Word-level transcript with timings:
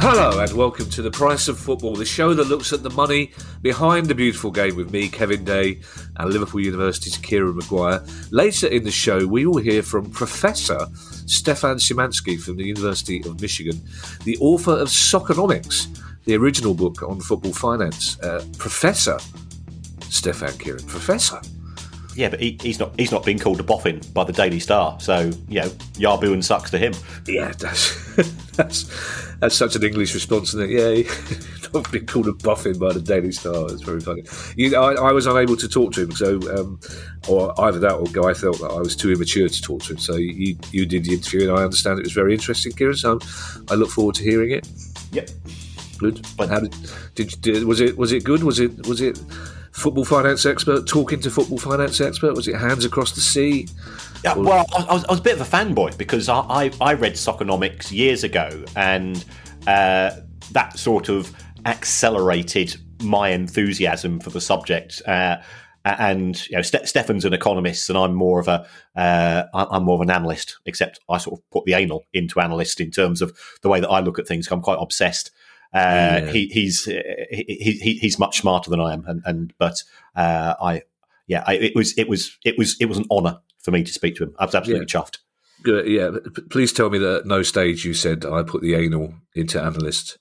Hello 0.00 0.38
and 0.38 0.52
welcome 0.52 0.88
to 0.90 1.02
The 1.02 1.10
Price 1.10 1.48
of 1.48 1.58
Football, 1.58 1.96
the 1.96 2.04
show 2.04 2.32
that 2.32 2.46
looks 2.46 2.72
at 2.72 2.84
the 2.84 2.90
money 2.90 3.32
behind 3.62 4.06
the 4.06 4.14
beautiful 4.14 4.52
game 4.52 4.76
with 4.76 4.92
me, 4.92 5.08
Kevin 5.08 5.44
Day, 5.44 5.80
and 6.16 6.32
Liverpool 6.32 6.60
University's 6.60 7.16
Kieran 7.16 7.56
Maguire. 7.56 8.04
Later 8.30 8.68
in 8.68 8.84
the 8.84 8.92
show, 8.92 9.26
we 9.26 9.44
will 9.44 9.60
hear 9.60 9.82
from 9.82 10.08
Professor 10.08 10.86
Stefan 11.26 11.78
Szymanski 11.78 12.40
from 12.40 12.56
the 12.56 12.64
University 12.64 13.24
of 13.24 13.40
Michigan, 13.40 13.80
the 14.22 14.38
author 14.38 14.70
of 14.70 14.86
Soccernomics, 14.86 15.88
the 16.26 16.36
original 16.36 16.74
book 16.74 17.02
on 17.02 17.18
football 17.20 17.52
finance. 17.52 18.20
Uh, 18.20 18.46
Professor 18.56 19.18
Stefan 20.10 20.56
Kieran, 20.58 20.86
Professor. 20.86 21.40
Yeah, 22.18 22.30
but 22.30 22.40
he, 22.40 22.58
he's 22.60 22.80
not 22.80 22.98
he's 22.98 23.12
not 23.12 23.24
being 23.24 23.38
called 23.38 23.60
a 23.60 23.62
boffin 23.62 24.00
by 24.12 24.24
the 24.24 24.32
Daily 24.32 24.58
Star, 24.58 24.98
so 24.98 25.30
you 25.48 25.60
know 25.60 25.68
Yarbu 25.94 26.32
and 26.32 26.44
sucks 26.44 26.68
to 26.72 26.76
him. 26.76 26.92
Yeah, 27.28 27.52
that's 27.52 28.16
that's 28.56 29.36
that's 29.38 29.54
such 29.54 29.76
an 29.76 29.84
English 29.84 30.14
response, 30.14 30.48
isn't 30.48 30.68
it? 30.68 30.70
Yeah, 30.70 31.12
not 31.74 31.92
been 31.92 32.06
called 32.06 32.26
a 32.26 32.32
boffin 32.32 32.76
by 32.76 32.92
the 32.92 33.00
Daily 33.00 33.30
Star. 33.30 33.66
It's 33.70 33.82
very 33.82 34.00
funny. 34.00 34.24
You, 34.56 34.74
I, 34.74 34.94
I, 34.94 35.12
was 35.12 35.26
unable 35.26 35.56
to 35.58 35.68
talk 35.68 35.92
to 35.92 36.02
him, 36.02 36.10
so 36.10 36.40
um, 36.58 36.80
or 37.28 37.54
either 37.60 37.78
that 37.78 37.94
or 37.94 38.06
Guy 38.06 38.34
felt 38.34 38.58
that 38.62 38.72
I 38.72 38.80
was 38.80 38.96
too 38.96 39.12
immature 39.12 39.48
to 39.48 39.62
talk 39.62 39.84
to 39.84 39.92
him. 39.92 39.98
So 39.98 40.16
you 40.16 40.58
you 40.72 40.86
did 40.86 41.04
the 41.04 41.14
interview, 41.14 41.48
and 41.48 41.56
I 41.56 41.62
understand 41.62 42.00
it 42.00 42.04
was 42.04 42.14
very 42.14 42.34
interesting, 42.34 42.72
Kieran. 42.72 42.96
So 42.96 43.20
I 43.70 43.74
look 43.74 43.90
forward 43.90 44.16
to 44.16 44.24
hearing 44.24 44.50
it. 44.50 44.68
Yep, 45.12 45.30
good. 45.98 46.26
But 46.36 46.48
How 46.48 46.58
did, 46.58 46.74
did, 47.14 47.40
did 47.42 47.62
was 47.62 47.80
it 47.80 47.96
was 47.96 48.10
it 48.10 48.24
good? 48.24 48.42
Was 48.42 48.58
it 48.58 48.88
was 48.88 49.00
it 49.00 49.20
football 49.72 50.04
finance 50.04 50.46
expert 50.46 50.86
talking 50.86 51.20
to 51.20 51.30
football 51.30 51.58
finance 51.58 52.00
expert? 52.00 52.34
Was 52.34 52.48
it 52.48 52.56
hands 52.56 52.84
across 52.84 53.12
the 53.12 53.20
sea? 53.20 53.68
Yeah, 54.24 54.34
well, 54.34 54.66
I 54.74 54.92
was, 54.92 55.04
I 55.04 55.12
was, 55.12 55.20
a 55.20 55.22
bit 55.22 55.38
of 55.38 55.40
a 55.40 55.56
fanboy 55.56 55.96
because 55.96 56.28
I, 56.28 56.40
I, 56.40 56.70
I 56.80 56.94
read 56.94 57.14
Soccernomics 57.14 57.92
years 57.92 58.24
ago, 58.24 58.64
and 58.74 59.24
uh, 59.66 60.10
that 60.52 60.78
sort 60.78 61.08
of 61.08 61.32
accelerated 61.66 62.76
my 63.02 63.28
enthusiasm 63.30 64.20
for 64.20 64.30
the 64.30 64.40
subject. 64.40 65.02
Uh, 65.06 65.36
and 65.84 66.46
you 66.48 66.56
know, 66.56 66.62
Ste- 66.62 66.86
Stefan's 66.86 67.24
an 67.24 67.32
economist, 67.32 67.88
and 67.88 67.98
I'm 67.98 68.14
more 68.14 68.40
of 68.40 68.48
a 68.48 68.66
uh, 68.96 69.44
I'm 69.54 69.84
more 69.84 69.94
of 69.94 70.00
an 70.00 70.10
analyst. 70.10 70.58
Except 70.66 71.00
I 71.08 71.18
sort 71.18 71.38
of 71.38 71.50
put 71.50 71.64
the 71.64 71.74
anal 71.74 72.04
into 72.12 72.40
analyst 72.40 72.80
in 72.80 72.90
terms 72.90 73.22
of 73.22 73.36
the 73.62 73.68
way 73.68 73.80
that 73.80 73.88
I 73.88 74.00
look 74.00 74.18
at 74.18 74.26
things. 74.26 74.48
I'm 74.50 74.60
quite 74.60 74.78
obsessed 74.80 75.30
uh, 75.74 76.24
yeah. 76.24 76.30
he, 76.30 76.46
he's 76.46 76.84
he, 76.84 77.78
he, 77.82 77.98
he's 78.00 78.18
much 78.18 78.40
smarter 78.40 78.70
than 78.70 78.80
I 78.80 78.94
am, 78.94 79.04
and, 79.06 79.22
and 79.24 79.52
but 79.58 79.82
uh, 80.16 80.54
I 80.60 80.82
yeah, 81.26 81.44
I, 81.46 81.54
it 81.54 81.76
was 81.76 81.96
it 81.98 82.08
was 82.08 82.38
it 82.44 82.56
was 82.56 82.76
it 82.80 82.86
was 82.86 82.98
an 82.98 83.04
honour 83.10 83.40
for 83.58 83.70
me 83.70 83.84
to 83.84 83.92
speak 83.92 84.16
to 84.16 84.24
him. 84.24 84.34
I 84.38 84.46
was 84.46 84.54
absolutely 84.54 84.86
yeah. 84.90 85.00
chuffed. 85.00 85.18
Good, 85.62 85.88
yeah. 85.88 86.10
Please 86.50 86.72
tell 86.72 86.88
me 86.88 86.98
that 86.98 87.20
at 87.20 87.26
no 87.26 87.42
stage 87.42 87.84
you 87.84 87.92
said 87.92 88.24
I 88.24 88.44
put 88.44 88.62
the 88.62 88.74
anal 88.74 89.14
into 89.34 89.60
analyst. 89.60 90.18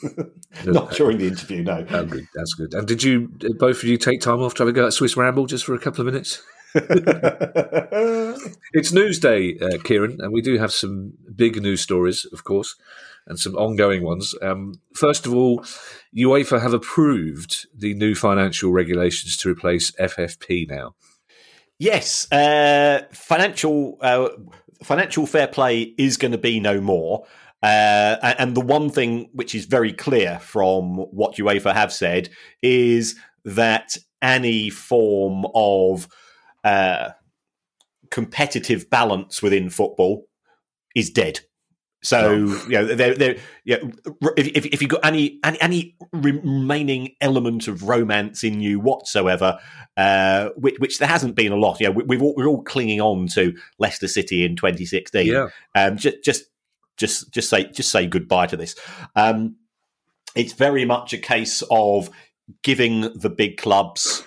Not 0.64 0.92
during 0.92 1.18
the 1.18 1.26
interview, 1.26 1.64
no. 1.64 1.84
Oh, 1.90 2.04
good. 2.04 2.24
That's 2.32 2.54
good. 2.54 2.72
And 2.72 2.86
did 2.86 3.02
you 3.02 3.32
both 3.58 3.82
of 3.82 3.88
you 3.88 3.98
take 3.98 4.20
time 4.20 4.40
off 4.40 4.54
to 4.54 4.62
have 4.62 4.68
a 4.68 4.72
go 4.72 4.86
at 4.86 4.92
Swiss 4.92 5.16
Ramble 5.16 5.46
just 5.46 5.64
for 5.64 5.74
a 5.74 5.78
couple 5.78 6.02
of 6.02 6.06
minutes? 6.06 6.40
it's 6.74 6.86
Newsday, 8.92 9.60
uh, 9.60 9.82
Kieran, 9.82 10.18
and 10.20 10.32
we 10.32 10.40
do 10.40 10.56
have 10.56 10.72
some 10.72 11.14
big 11.34 11.60
news 11.60 11.80
stories, 11.80 12.24
of 12.32 12.44
course 12.44 12.76
and 13.28 13.38
some 13.38 13.54
ongoing 13.54 14.02
ones. 14.02 14.34
Um, 14.42 14.80
first 14.94 15.26
of 15.26 15.34
all, 15.34 15.64
UEFA 16.16 16.60
have 16.60 16.72
approved 16.72 17.66
the 17.74 17.94
new 17.94 18.14
financial 18.14 18.72
regulations 18.72 19.36
to 19.38 19.50
replace 19.50 19.90
FFP 19.92 20.68
now. 20.68 20.94
Yes, 21.78 22.30
uh, 22.32 23.02
financial 23.12 23.98
uh, 24.00 24.30
financial 24.82 25.26
fair 25.26 25.46
play 25.46 25.94
is 25.98 26.16
going 26.16 26.32
to 26.32 26.38
be 26.38 26.58
no 26.58 26.80
more. 26.80 27.24
Uh, 27.62 28.34
and 28.38 28.56
the 28.56 28.60
one 28.60 28.88
thing 28.88 29.28
which 29.32 29.54
is 29.54 29.64
very 29.64 29.92
clear 29.92 30.38
from 30.40 30.96
what 30.96 31.36
UEFA 31.36 31.74
have 31.74 31.92
said 31.92 32.28
is 32.62 33.16
that 33.44 33.96
any 34.22 34.70
form 34.70 35.44
of 35.54 36.08
uh, 36.64 37.10
competitive 38.10 38.88
balance 38.90 39.42
within 39.42 39.70
football 39.70 40.28
is 40.94 41.10
dead. 41.10 41.40
So 42.02 42.34
you 42.34 42.68
know, 42.68 42.84
they're, 42.86 43.14
they're, 43.14 43.36
yeah, 43.64 43.78
if, 44.36 44.66
if 44.66 44.80
you've 44.80 44.90
got 44.90 45.04
any, 45.04 45.40
any, 45.42 45.60
any 45.60 45.96
remaining 46.12 47.16
element 47.20 47.66
of 47.66 47.82
romance 47.82 48.44
in 48.44 48.60
you 48.60 48.78
whatsoever, 48.78 49.58
uh, 49.96 50.50
which, 50.56 50.78
which, 50.78 50.98
there 50.98 51.08
hasn't 51.08 51.34
been 51.34 51.50
a 51.50 51.56
lot. 51.56 51.80
You 51.80 51.88
know, 51.88 52.02
we, 52.06 52.18
all, 52.18 52.34
we're 52.36 52.46
all 52.46 52.62
clinging 52.62 53.00
on 53.00 53.26
to 53.28 53.56
Leicester 53.78 54.06
City 54.06 54.44
in 54.44 54.54
2016. 54.54 55.26
Yeah. 55.26 55.48
Um, 55.74 55.96
just 55.96 56.22
just 56.22 56.44
just 56.96 57.32
just 57.32 57.50
say 57.50 57.64
just 57.64 57.90
say 57.90 58.06
goodbye 58.06 58.46
to 58.46 58.56
this. 58.56 58.76
Um, 59.16 59.56
it's 60.36 60.52
very 60.52 60.84
much 60.84 61.12
a 61.12 61.18
case 61.18 61.62
of 61.70 62.10
giving 62.62 63.12
the 63.18 63.30
big 63.30 63.56
clubs 63.56 64.24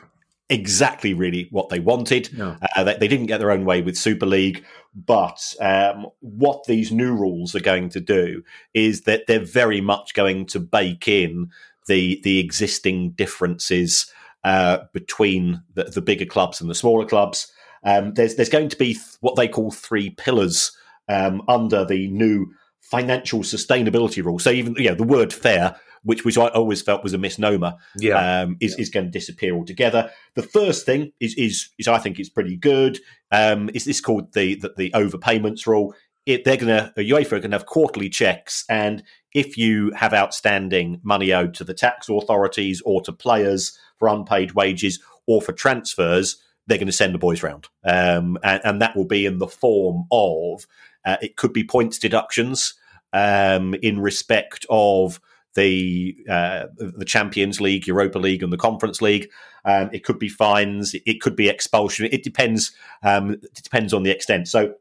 exactly 0.49 1.13
really 1.13 1.47
what 1.51 1.69
they 1.69 1.79
wanted. 1.79 2.29
Uh, 2.75 2.83
they, 2.83 2.97
they, 2.97 3.07
didn't 3.07 3.27
get 3.27 3.39
their 3.39 3.51
own 3.51 3.63
way 3.63 3.81
with 3.81 3.97
Super 3.97 4.25
League. 4.25 4.65
But 4.93 5.55
um, 5.61 6.07
what 6.19 6.65
these 6.65 6.91
new 6.91 7.15
rules 7.15 7.55
are 7.55 7.61
going 7.61 7.89
to 7.89 8.01
do 8.01 8.43
is 8.73 9.01
that 9.01 9.25
they're 9.27 9.39
very 9.39 9.79
much 9.79 10.13
going 10.13 10.45
to 10.47 10.59
bake 10.59 11.07
in 11.07 11.49
the 11.87 12.19
the 12.23 12.39
existing 12.39 13.11
differences 13.11 14.11
uh, 14.43 14.79
between 14.93 15.61
the, 15.75 15.85
the, 15.85 16.01
bigger 16.01 16.25
clubs 16.25 16.59
and 16.61 16.69
the 16.69 16.75
smaller 16.75 17.05
clubs. 17.05 17.51
Um, 17.83 18.13
there's 18.15 18.35
there's 18.35 18.49
going 18.49 18.69
to 18.69 18.77
be 18.77 18.93
th- 18.93 19.17
what 19.21 19.35
they 19.35 19.47
call 19.47 19.71
three 19.71 20.09
pillars 20.09 20.75
um, 21.07 21.41
under 21.47 21.85
the 21.85 22.07
new 22.09 22.53
financial 22.81 23.39
sustainability 23.41 24.23
rule. 24.23 24.39
So 24.39 24.51
even 24.51 24.75
you 24.75 24.89
know 24.89 24.95
the 24.95 25.03
word 25.03 25.31
fair 25.31 25.75
which 26.03 26.25
which 26.25 26.37
I 26.37 26.47
always 26.47 26.81
felt 26.81 27.03
was 27.03 27.13
a 27.13 27.17
misnomer, 27.17 27.75
yeah. 27.97 28.41
Um, 28.41 28.57
is, 28.59 28.75
yeah. 28.77 28.81
is 28.81 28.89
going 28.89 29.05
to 29.05 29.11
disappear 29.11 29.55
altogether. 29.55 30.11
The 30.35 30.43
first 30.43 30.85
thing 30.85 31.11
is 31.19 31.35
is, 31.35 31.69
is 31.77 31.87
I 31.87 31.99
think 31.99 32.19
it's 32.19 32.29
pretty 32.29 32.57
good. 32.57 32.99
Um, 33.31 33.69
is 33.73 33.85
this 33.85 34.01
called 34.01 34.33
the 34.33 34.55
the, 34.55 34.73
the 34.75 34.91
overpayments 34.91 35.65
rule? 35.65 35.93
It, 36.25 36.43
they're 36.43 36.57
going 36.57 36.67
to 36.67 36.93
UEFA 36.97 37.33
are 37.33 37.39
going 37.39 37.51
to 37.51 37.57
have 37.57 37.65
quarterly 37.65 38.09
checks, 38.09 38.63
and 38.69 39.03
if 39.33 39.57
you 39.57 39.91
have 39.91 40.13
outstanding 40.13 40.99
money 41.03 41.33
owed 41.33 41.53
to 41.55 41.63
the 41.63 41.73
tax 41.73 42.09
authorities 42.09 42.81
or 42.85 43.01
to 43.03 43.11
players 43.11 43.77
for 43.97 44.07
unpaid 44.07 44.51
wages 44.51 45.01
or 45.27 45.41
for 45.41 45.53
transfers, 45.53 46.41
they're 46.67 46.77
going 46.77 46.87
to 46.87 46.93
send 46.93 47.13
the 47.13 47.19
boys 47.19 47.41
round, 47.41 47.67
um, 47.85 48.37
and, 48.43 48.61
and, 48.63 48.81
that 48.81 48.95
will 48.95 49.05
be 49.05 49.25
in 49.25 49.39
the 49.39 49.47
form 49.47 50.05
of 50.11 50.67
uh, 51.05 51.17
it 51.21 51.35
could 51.37 51.53
be 51.53 51.63
points 51.63 51.97
deductions 51.97 52.75
um, 53.13 53.73
in 53.81 53.99
respect 53.99 54.65
of 54.69 55.19
the 55.55 56.17
uh, 56.29 56.65
the 56.77 57.05
Champions 57.05 57.59
League, 57.59 57.87
Europa 57.87 58.19
League, 58.19 58.43
and 58.43 58.51
the 58.51 58.57
Conference 58.57 59.01
League. 59.01 59.29
Um, 59.65 59.89
it 59.93 60.03
could 60.03 60.19
be 60.19 60.29
fines. 60.29 60.95
It 61.05 61.21
could 61.21 61.35
be 61.35 61.49
expulsion. 61.49 62.07
It 62.11 62.23
depends. 62.23 62.71
Um, 63.03 63.31
it 63.31 63.61
depends 63.61 63.93
on 63.93 64.03
the 64.03 64.11
extent. 64.11 64.47
So 64.47 64.75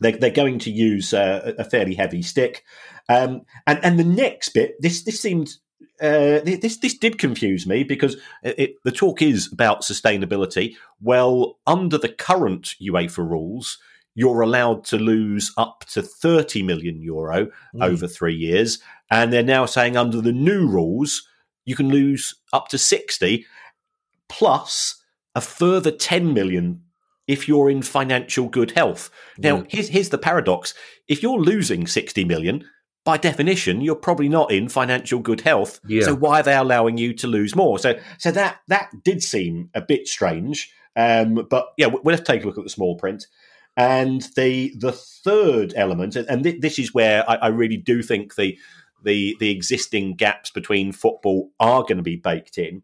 they're, 0.00 0.16
they're 0.16 0.30
going 0.30 0.58
to 0.60 0.70
use 0.70 1.14
uh, 1.14 1.54
a 1.58 1.64
fairly 1.64 1.94
heavy 1.94 2.22
stick. 2.22 2.64
Um, 3.08 3.42
and 3.66 3.78
and 3.84 3.98
the 3.98 4.04
next 4.04 4.50
bit, 4.50 4.80
this 4.80 5.02
this 5.04 5.20
seemed 5.20 5.56
uh, 6.00 6.40
this 6.44 6.78
this 6.78 6.98
did 6.98 7.18
confuse 7.18 7.66
me 7.66 7.84
because 7.84 8.16
it, 8.42 8.74
the 8.84 8.92
talk 8.92 9.22
is 9.22 9.50
about 9.52 9.82
sustainability. 9.82 10.76
Well, 11.00 11.58
under 11.66 11.98
the 11.98 12.08
current 12.08 12.74
UEFA 12.80 13.18
rules, 13.18 13.78
you're 14.14 14.42
allowed 14.42 14.84
to 14.84 14.98
lose 14.98 15.52
up 15.56 15.84
to 15.90 16.02
30 16.02 16.62
million 16.62 17.00
euro 17.00 17.46
mm. 17.46 17.82
over 17.82 18.06
three 18.06 18.34
years, 18.34 18.78
and 19.10 19.32
they're 19.32 19.42
now 19.42 19.66
saying 19.66 19.96
under 19.96 20.20
the 20.20 20.32
new 20.32 20.66
rules 20.66 21.26
you 21.64 21.76
can 21.76 21.88
lose 21.88 22.34
up 22.52 22.68
to 22.68 22.78
60 22.78 23.46
plus 24.28 25.02
a 25.34 25.40
further 25.40 25.90
10 25.90 26.34
million 26.34 26.82
if 27.28 27.46
you're 27.46 27.70
in 27.70 27.82
financial 27.82 28.48
good 28.48 28.72
health. 28.72 29.10
Now, 29.38 29.58
mm. 29.58 29.66
here's, 29.70 29.88
here's 29.88 30.08
the 30.08 30.18
paradox: 30.18 30.74
if 31.08 31.22
you're 31.22 31.40
losing 31.40 31.86
60 31.86 32.24
million 32.24 32.64
by 33.04 33.16
definition, 33.16 33.80
you're 33.80 33.96
probably 33.96 34.28
not 34.28 34.52
in 34.52 34.68
financial 34.68 35.18
good 35.18 35.40
health. 35.40 35.80
Yeah. 35.86 36.04
So 36.04 36.14
why 36.14 36.40
are 36.40 36.42
they 36.42 36.54
allowing 36.54 36.98
you 36.98 37.12
to 37.14 37.26
lose 37.26 37.56
more? 37.56 37.78
So, 37.78 37.98
so 38.18 38.30
that 38.32 38.58
that 38.68 38.90
did 39.02 39.22
seem 39.22 39.70
a 39.74 39.80
bit 39.80 40.06
strange. 40.06 40.72
Um, 40.94 41.46
but 41.48 41.68
yeah, 41.78 41.86
we'll 41.86 42.14
have 42.14 42.24
to 42.24 42.32
take 42.32 42.44
a 42.44 42.46
look 42.46 42.58
at 42.58 42.64
the 42.64 42.70
small 42.70 42.96
print. 42.96 43.26
And 43.76 44.22
the 44.36 44.74
the 44.78 44.92
third 44.92 45.72
element, 45.76 46.14
and 46.16 46.42
th- 46.42 46.60
this 46.60 46.78
is 46.78 46.92
where 46.92 47.28
I, 47.28 47.36
I, 47.36 47.46
really 47.48 47.78
do 47.78 48.02
think 48.02 48.34
the 48.34 48.58
the 49.02 49.34
the 49.40 49.50
existing 49.50 50.16
gaps 50.16 50.50
between 50.50 50.92
football 50.92 51.50
are 51.58 51.82
going 51.82 51.96
to 51.96 52.02
be 52.02 52.16
baked 52.16 52.58
in, 52.58 52.82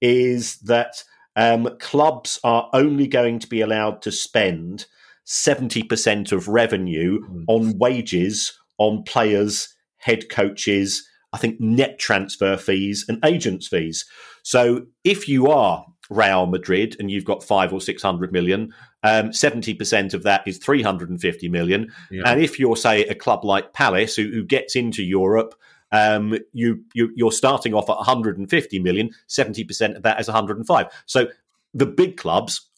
is 0.00 0.56
that 0.60 1.04
um, 1.36 1.76
clubs 1.78 2.40
are 2.42 2.70
only 2.72 3.06
going 3.06 3.38
to 3.38 3.46
be 3.46 3.60
allowed 3.60 4.00
to 4.02 4.12
spend 4.12 4.86
seventy 5.24 5.82
percent 5.82 6.32
of 6.32 6.48
revenue 6.48 7.20
mm. 7.20 7.44
on 7.46 7.76
wages 7.78 8.58
on 8.80 9.02
players, 9.02 9.74
head 9.98 10.30
coaches, 10.30 11.06
I 11.32 11.38
think 11.38 11.60
net 11.60 11.98
transfer 11.98 12.56
fees 12.56 13.04
and 13.08 13.24
agents' 13.24 13.68
fees. 13.68 14.06
So 14.42 14.86
if 15.04 15.28
you 15.28 15.48
are 15.48 15.86
Real 16.10 16.46
Madrid 16.46 16.96
and 16.98 17.10
you've 17.10 17.24
got 17.24 17.42
five 17.42 17.72
or 17.72 17.80
six 17.80 18.02
hundred 18.02 18.32
million, 18.32 18.74
um, 19.02 19.32
seventy 19.32 19.72
um, 19.72 19.78
percent 19.78 20.12
of 20.12 20.24
that 20.24 20.46
is 20.46 20.58
three 20.58 20.82
hundred 20.82 21.08
and 21.08 21.20
fifty 21.20 21.48
million. 21.48 21.92
Yeah. 22.10 22.22
And 22.26 22.42
if 22.42 22.58
you're 22.58 22.76
say 22.76 23.04
a 23.04 23.14
club 23.14 23.44
like 23.44 23.72
Palace 23.72 24.16
who, 24.16 24.24
who 24.24 24.44
gets 24.44 24.76
into 24.76 25.02
Europe, 25.02 25.54
um, 25.92 26.36
you, 26.52 26.84
you 26.94 27.26
are 27.26 27.32
starting 27.32 27.74
off 27.74 27.88
at 27.88 27.96
150 27.96 28.78
million. 28.80 29.10
70 29.26 29.64
percent 29.64 29.96
of 29.96 30.02
that 30.02 30.20
is 30.20 30.28
105. 30.28 30.86
So 31.06 31.28
the 31.72 31.86
big 31.86 32.16
clubs 32.16 32.70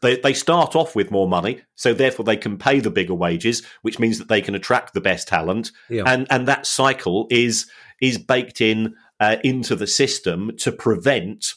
they, 0.00 0.16
they 0.16 0.32
start 0.32 0.76
off 0.76 0.94
with 0.94 1.10
more 1.10 1.28
money, 1.28 1.62
so 1.74 1.92
therefore 1.92 2.24
they 2.24 2.36
can 2.36 2.56
pay 2.56 2.80
the 2.80 2.90
bigger 2.90 3.14
wages, 3.14 3.62
which 3.82 3.98
means 3.98 4.18
that 4.18 4.28
they 4.28 4.40
can 4.40 4.54
attract 4.54 4.94
the 4.94 5.00
best 5.00 5.26
talent, 5.26 5.72
yeah. 5.88 6.04
and 6.06 6.26
and 6.30 6.46
that 6.46 6.66
cycle 6.66 7.26
is 7.30 7.68
is 8.00 8.18
baked 8.18 8.60
in 8.60 8.94
uh, 9.20 9.36
into 9.42 9.74
the 9.74 9.86
system 9.86 10.56
to 10.58 10.70
prevent 10.70 11.54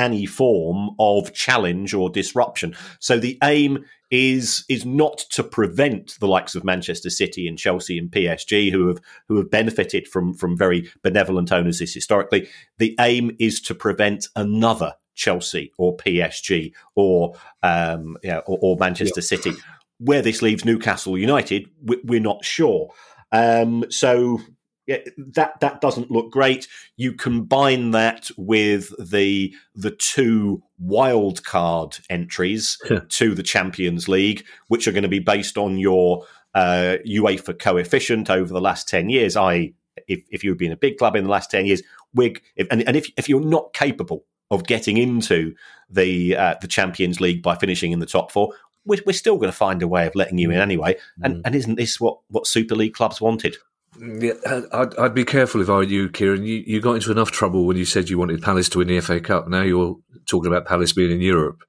any 0.00 0.24
form 0.24 0.90
of 0.98 1.32
challenge 1.34 1.92
or 1.92 2.08
disruption. 2.08 2.74
So 2.98 3.18
the 3.18 3.38
aim 3.44 3.84
is 4.10 4.64
is 4.68 4.84
not 4.84 5.18
to 5.30 5.44
prevent 5.44 6.18
the 6.18 6.26
likes 6.26 6.54
of 6.54 6.64
Manchester 6.64 7.10
City 7.10 7.46
and 7.46 7.56
Chelsea 7.56 7.98
and 7.98 8.10
PSG 8.10 8.72
who 8.72 8.88
have 8.88 9.00
who 9.28 9.36
have 9.36 9.50
benefited 9.50 10.08
from 10.08 10.34
from 10.34 10.56
very 10.56 10.90
benevolent 11.02 11.52
owners 11.52 11.78
This 11.78 11.94
historically. 11.94 12.48
The 12.78 12.96
aim 12.98 13.36
is 13.38 13.60
to 13.62 13.74
prevent 13.74 14.26
another 14.34 14.94
Chelsea 15.14 15.70
or 15.76 15.96
PSG 15.96 16.72
or 16.96 17.34
um, 17.62 18.16
yeah, 18.22 18.38
or, 18.38 18.58
or, 18.62 18.76
Manchester 18.78 19.20
City. 19.20 19.52
Where 19.98 20.22
this 20.22 20.40
leaves 20.40 20.64
Newcastle 20.64 21.18
United, 21.18 21.68
we're 21.82 22.20
not 22.20 22.42
sure. 22.42 22.90
Um, 23.32 23.84
so 23.90 24.40
yeah, 24.40 24.44
that 24.86 25.60
that 25.60 25.80
doesn't 25.80 26.10
look 26.10 26.30
great. 26.30 26.68
You 26.96 27.12
combine 27.12 27.90
that 27.92 28.30
with 28.36 28.92
the 28.98 29.54
the 29.74 29.90
two 29.90 30.62
wild 30.78 31.44
card 31.44 31.98
entries 32.08 32.78
to 33.08 33.34
the 33.34 33.42
Champions 33.42 34.08
League, 34.08 34.44
which 34.68 34.88
are 34.88 34.92
going 34.92 35.02
to 35.02 35.08
be 35.08 35.18
based 35.18 35.56
on 35.56 35.78
your 35.78 36.24
uh, 36.54 36.96
UEFA 37.06 37.58
coefficient 37.58 38.30
over 38.30 38.52
the 38.52 38.60
last 38.60 38.88
ten 38.88 39.08
years. 39.08 39.36
I, 39.36 39.72
if 40.08 40.22
if 40.30 40.42
you've 40.42 40.58
been 40.58 40.72
a 40.72 40.76
big 40.76 40.96
club 40.98 41.16
in 41.16 41.24
the 41.24 41.30
last 41.30 41.50
ten 41.50 41.66
years, 41.66 41.82
wig, 42.14 42.42
if, 42.56 42.66
and, 42.70 42.86
and 42.86 42.96
if 42.96 43.10
if 43.16 43.28
you're 43.28 43.40
not 43.40 43.72
capable 43.72 44.24
of 44.50 44.66
getting 44.66 44.96
into 44.96 45.54
the 45.88 46.36
uh, 46.36 46.54
the 46.60 46.68
Champions 46.68 47.20
League 47.20 47.42
by 47.42 47.54
finishing 47.54 47.92
in 47.92 48.00
the 48.00 48.06
top 48.06 48.32
four, 48.32 48.52
we're, 48.84 49.02
we're 49.06 49.12
still 49.12 49.36
going 49.36 49.50
to 49.50 49.56
find 49.56 49.82
a 49.82 49.88
way 49.88 50.06
of 50.06 50.14
letting 50.14 50.38
you 50.38 50.50
in 50.50 50.58
anyway. 50.58 50.96
And, 51.22 51.36
mm. 51.36 51.42
and 51.44 51.54
isn't 51.54 51.76
this 51.76 52.00
what, 52.00 52.18
what 52.28 52.46
Super 52.46 52.74
League 52.74 52.94
clubs 52.94 53.20
wanted? 53.20 53.56
Yeah, 54.00 54.32
I'd, 54.72 54.96
I'd, 54.96 55.14
be 55.14 55.24
careful 55.24 55.60
if 55.60 55.68
I 55.68 55.74
were 55.74 55.82
you, 55.82 56.08
Kieran. 56.08 56.44
You, 56.44 56.62
you 56.66 56.80
got 56.80 56.94
into 56.94 57.10
enough 57.10 57.30
trouble 57.30 57.66
when 57.66 57.76
you 57.76 57.84
said 57.84 58.08
you 58.08 58.18
wanted 58.18 58.40
Palace 58.40 58.70
to 58.70 58.78
win 58.78 58.88
the 58.88 59.00
FA 59.00 59.20
Cup. 59.20 59.46
Now 59.46 59.60
you're 59.60 59.98
talking 60.26 60.50
about 60.50 60.64
Palace 60.64 60.94
being 60.94 61.10
in 61.10 61.20
Europe. 61.20 61.62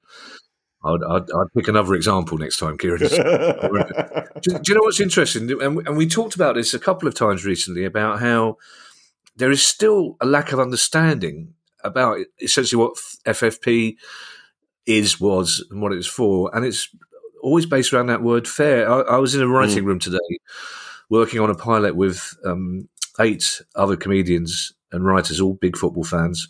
I'd, 0.82 1.02
I'd, 1.10 1.22
I'd 1.30 1.52
pick 1.54 1.68
another 1.68 1.94
example 1.94 2.38
next 2.38 2.58
time, 2.58 2.78
Kieran. 2.78 3.00
do, 3.00 3.08
do, 3.10 4.60
you 4.66 4.74
know 4.74 4.80
what's 4.80 5.00
interesting? 5.00 5.50
And 5.60 5.76
we, 5.76 5.84
and 5.84 5.96
we 5.96 6.06
talked 6.06 6.34
about 6.34 6.54
this 6.54 6.72
a 6.72 6.78
couple 6.78 7.06
of 7.06 7.14
times 7.14 7.44
recently 7.44 7.84
about 7.84 8.20
how 8.20 8.56
there 9.36 9.50
is 9.50 9.62
still 9.62 10.16
a 10.20 10.26
lack 10.26 10.52
of 10.52 10.58
understanding 10.58 11.52
about 11.84 12.18
essentially 12.40 12.82
what 12.82 12.96
FFP 13.26 13.96
is, 14.86 15.20
was, 15.20 15.64
and 15.70 15.82
what 15.82 15.92
it 15.92 15.96
was 15.96 16.06
for. 16.06 16.50
And 16.54 16.64
it's 16.64 16.88
always 17.42 17.66
based 17.66 17.92
around 17.92 18.06
that 18.06 18.22
word 18.22 18.48
fair. 18.48 18.90
I, 18.90 19.16
I 19.16 19.18
was 19.18 19.34
in 19.34 19.42
a 19.42 19.48
writing 19.48 19.84
mm. 19.84 19.88
room 19.88 19.98
today 19.98 20.18
working 21.12 21.40
on 21.40 21.50
a 21.50 21.54
pilot 21.54 21.94
with 21.94 22.34
um, 22.42 22.88
eight 23.20 23.60
other 23.76 23.96
comedians 23.96 24.72
and 24.92 25.04
writers, 25.04 25.42
all 25.42 25.52
big 25.52 25.76
football 25.76 26.04
fans. 26.04 26.48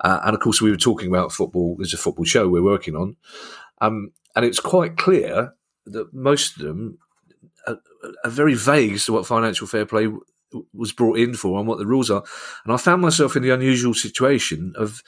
Uh, 0.00 0.20
and 0.22 0.34
of 0.34 0.40
course, 0.40 0.62
we 0.62 0.70
were 0.70 0.76
talking 0.76 1.08
about 1.08 1.32
football. 1.32 1.74
There's 1.76 1.94
a 1.94 1.98
football 1.98 2.24
show 2.24 2.48
we're 2.48 2.62
working 2.62 2.94
on. 2.94 3.16
Um, 3.80 4.12
and 4.36 4.44
it's 4.44 4.60
quite 4.60 4.96
clear 4.96 5.52
that 5.86 6.14
most 6.14 6.56
of 6.56 6.62
them 6.62 6.98
are, 7.66 7.78
are 8.22 8.30
very 8.30 8.54
vague 8.54 8.92
as 8.92 9.04
to 9.06 9.14
what 9.14 9.26
financial 9.26 9.66
fair 9.66 9.84
play 9.84 10.06
was 10.72 10.92
brought 10.92 11.18
in 11.18 11.34
for 11.34 11.58
and 11.58 11.68
what 11.68 11.78
the 11.78 11.86
rules 11.86 12.10
are. 12.10 12.22
And 12.64 12.72
I 12.72 12.76
found 12.76 13.02
myself 13.02 13.36
in 13.36 13.42
the 13.42 13.50
unusual 13.50 13.94
situation 13.94 14.72
of 14.76 15.02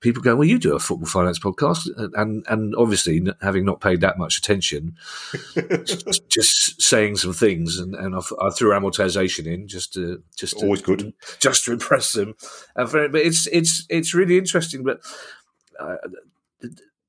people 0.00 0.22
going, 0.22 0.38
"Well, 0.38 0.48
you 0.48 0.58
do 0.58 0.74
a 0.74 0.78
football 0.78 1.06
finance 1.06 1.38
podcast," 1.38 1.88
and 2.14 2.44
and 2.48 2.74
obviously 2.76 3.24
having 3.42 3.64
not 3.64 3.80
paid 3.80 4.00
that 4.00 4.18
much 4.18 4.38
attention, 4.38 4.96
just 6.28 6.80
saying 6.80 7.16
some 7.16 7.32
things, 7.32 7.78
and, 7.78 7.94
and 7.94 8.14
I, 8.14 8.20
I, 8.40 8.50
threw 8.50 8.70
amortization 8.70 9.46
in 9.46 9.68
just 9.68 9.94
to 9.94 10.22
just 10.36 10.54
always 10.54 10.82
good, 10.82 11.12
just 11.40 11.64
to 11.64 11.72
impress 11.72 12.12
them. 12.12 12.34
but 12.74 13.14
it's 13.14 13.46
it's 13.48 13.86
it's 13.88 14.14
really 14.14 14.38
interesting, 14.38 14.84
but. 14.84 15.00
Uh, 15.78 15.96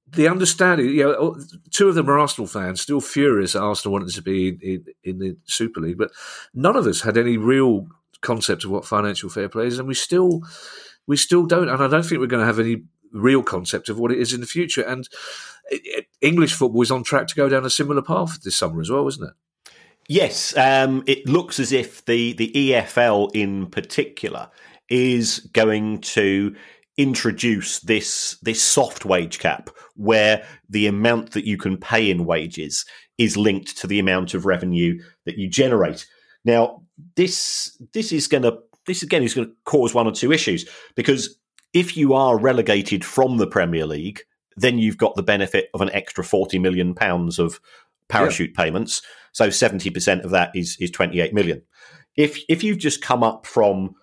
the 0.10 0.28
understanding, 0.28 0.88
you 0.90 1.04
know, 1.04 1.38
two 1.72 1.90
of 1.90 1.96
them 1.96 2.10
are 2.10 2.18
Arsenal 2.20 2.48
fans, 2.48 2.82
still 2.82 3.02
furious 3.02 3.54
that 3.54 3.62
Arsenal 3.62 3.94
wanted 3.94 4.14
to 4.14 4.22
be 4.22 4.50
in, 4.50 4.60
in, 4.62 4.86
in, 5.04 5.20
the 5.20 5.38
Super 5.46 5.82
League, 5.82 5.98
but 5.98 6.12
none 6.54 6.76
of 6.76 6.88
us 6.88 7.02
had 7.02 7.18
any 7.18 7.38
real 7.38 7.88
concept 8.22 8.64
of 8.64 8.72
what 8.72 8.86
financial 8.86 9.30
fair 9.30 9.50
play 9.50 9.68
is, 9.68 9.80
and 9.80 9.88
we 9.88 9.94
still, 9.94 10.42
we 11.08 11.18
still 11.18 11.46
don't, 11.46 11.70
and 11.70 11.84
I 11.84 11.88
don't 11.88 12.04
think 12.04 12.20
we're 12.20 12.28
going 12.28 12.42
to 12.42 12.48
have 12.48 12.60
any 12.60 12.84
real 13.12 13.44
concept 13.44 13.90
of 13.90 14.00
what 14.00 14.12
it 14.12 14.20
is 14.20 14.34
in 14.34 14.42
the 14.42 14.48
future. 14.48 14.82
And 14.82 15.08
it, 15.70 15.82
it, 15.84 16.06
English 16.22 16.54
football 16.54 16.82
is 16.82 16.92
on 16.92 17.04
track 17.04 17.28
to 17.28 17.36
go 17.36 17.50
down 17.50 17.66
a 17.66 17.70
similar 17.70 18.02
path 18.02 18.42
this 18.42 18.56
summer 18.56 18.82
as 18.82 18.90
well, 18.90 19.08
isn't 19.08 19.28
it? 19.28 19.34
Yes, 20.10 20.56
um, 20.56 21.04
it 21.06 21.28
looks 21.28 21.60
as 21.60 21.74
if 21.74 22.06
the 22.06 22.32
the 22.34 22.50
EFL 22.54 23.30
in 23.34 23.68
particular 23.68 24.50
is 24.90 25.40
going 25.52 26.00
to 26.00 26.56
introduce 26.98 27.80
this 27.80 28.38
this 28.42 28.62
soft 28.62 29.06
wage 29.06 29.40
cap 29.40 29.70
where 29.96 30.46
the 30.68 30.88
amount 30.88 31.32
that 31.32 31.46
you 31.46 31.58
can 31.58 31.78
pay 31.78 32.10
in 32.10 32.26
wages 32.26 32.86
is 33.18 33.38
linked 33.38 33.78
to 33.78 33.88
the 33.88 34.00
amount 34.00 34.34
of 34.34 34.46
revenue 34.46 35.00
that 35.26 35.38
you 35.38 35.48
generate. 35.50 36.08
Now, 36.44 36.84
this 37.16 37.80
this 37.94 38.12
is 38.12 38.28
going 38.28 38.44
to 38.44 38.60
this 38.86 39.04
again 39.04 39.24
is 39.24 39.34
going 39.34 39.48
to 39.48 39.56
cause 39.66 39.94
one 39.94 40.08
or 40.08 40.12
two 40.12 40.32
issues 40.32 40.68
because 40.96 41.38
if 41.74 41.96
you 41.96 42.14
are 42.14 42.40
relegated 42.40 43.06
from 43.06 43.38
the 43.38 43.48
Premier 43.48 43.86
League, 43.86 44.22
then 44.56 44.80
you've 44.80 44.98
got 44.98 45.16
the 45.16 45.24
benefit 45.24 45.70
of 45.74 45.82
an 45.82 45.92
extra 45.92 46.24
forty 46.24 46.58
million 46.58 46.96
pounds 46.96 47.38
of 47.38 47.60
parachute 48.08 48.52
yeah. 48.58 48.64
payments. 48.64 49.02
So 49.34 49.50
seventy 49.50 49.92
percent 49.92 50.24
of 50.24 50.32
that 50.32 50.52
is 50.56 50.78
is 50.80 50.90
twenty 50.90 51.20
eight 51.20 51.34
million. 51.34 51.62
If 52.16 52.40
if 52.50 52.64
you've 52.64 52.80
just 52.80 53.02
come 53.02 53.22
up 53.22 53.46
from 53.46 53.94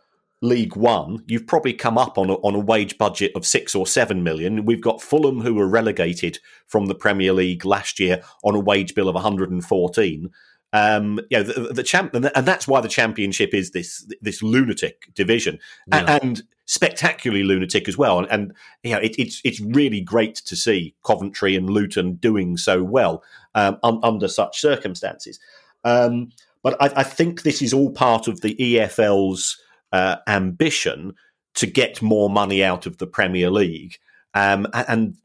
League 0.44 0.76
One, 0.76 1.24
you've 1.26 1.46
probably 1.46 1.72
come 1.72 1.96
up 1.96 2.18
on 2.18 2.28
a, 2.28 2.34
on 2.34 2.54
a 2.54 2.60
wage 2.60 2.98
budget 2.98 3.32
of 3.34 3.46
six 3.46 3.74
or 3.74 3.86
seven 3.86 4.22
million. 4.22 4.66
We've 4.66 4.80
got 4.80 5.00
Fulham 5.00 5.40
who 5.40 5.54
were 5.54 5.66
relegated 5.66 6.38
from 6.66 6.86
the 6.86 6.94
Premier 6.94 7.32
League 7.32 7.64
last 7.64 7.98
year 7.98 8.22
on 8.44 8.54
a 8.54 8.60
wage 8.60 8.94
bill 8.94 9.08
of 9.08 9.14
114. 9.14 10.30
Um, 10.74 11.20
you 11.30 11.38
know, 11.38 11.42
the, 11.44 11.72
the 11.72 11.82
champ, 11.82 12.14
and 12.14 12.24
that's 12.24 12.68
why 12.68 12.82
the 12.82 12.88
championship 12.88 13.54
is 13.54 13.70
this 13.70 14.04
this 14.20 14.42
lunatic 14.42 15.08
division, 15.14 15.58
yeah. 15.86 15.98
and, 15.98 16.22
and, 16.22 16.42
spectacularly 16.66 17.44
lunatic 17.44 17.86
as 17.88 17.96
well. 17.96 18.18
And, 18.18 18.28
and 18.30 18.52
you 18.82 18.92
know, 18.92 18.98
it, 18.98 19.14
it's 19.18 19.40
it's 19.44 19.60
really 19.60 20.00
great 20.00 20.34
to 20.34 20.56
see 20.56 20.94
Coventry 21.04 21.56
and 21.56 21.70
Luton 21.70 22.14
doing 22.14 22.56
so 22.56 22.82
well 22.82 23.22
um, 23.54 23.78
un, 23.82 24.00
under 24.02 24.28
such 24.28 24.60
circumstances. 24.60 25.38
Um, 25.84 26.32
but 26.62 26.76
I, 26.82 27.00
I, 27.00 27.02
think 27.02 27.42
this 27.42 27.60
is 27.60 27.74
all 27.74 27.90
part 27.90 28.26
of 28.26 28.40
the 28.40 28.56
EFL's 28.56 29.60
uh, 29.94 30.16
ambition 30.26 31.14
to 31.54 31.68
get 31.68 32.02
more 32.02 32.28
money 32.28 32.64
out 32.64 32.84
of 32.84 32.98
the 32.98 33.06
Premier 33.06 33.48
League. 33.48 33.96
Um, 34.34 34.66
and 34.72 35.16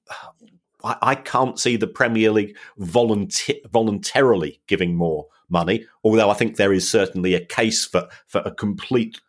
I, 0.84 0.96
I, 1.02 1.16
can't 1.16 1.60
see 1.60 1.76
the 1.76 1.88
Premier 1.88 2.30
League 2.30 2.56
volunteer, 2.78 3.56
voluntarily 3.74 4.62
giving 4.68 4.96
more 4.96 5.26
money, 5.50 5.88
although 6.04 6.30
I 6.30 6.36
think 6.36 6.56
there 6.56 6.72
is 6.72 6.88
certainly 6.88 7.34
a 7.34 7.44
case 7.44 7.84
for, 7.84 8.08
for 8.28 8.44
a 8.46 8.54
complete 8.54 9.20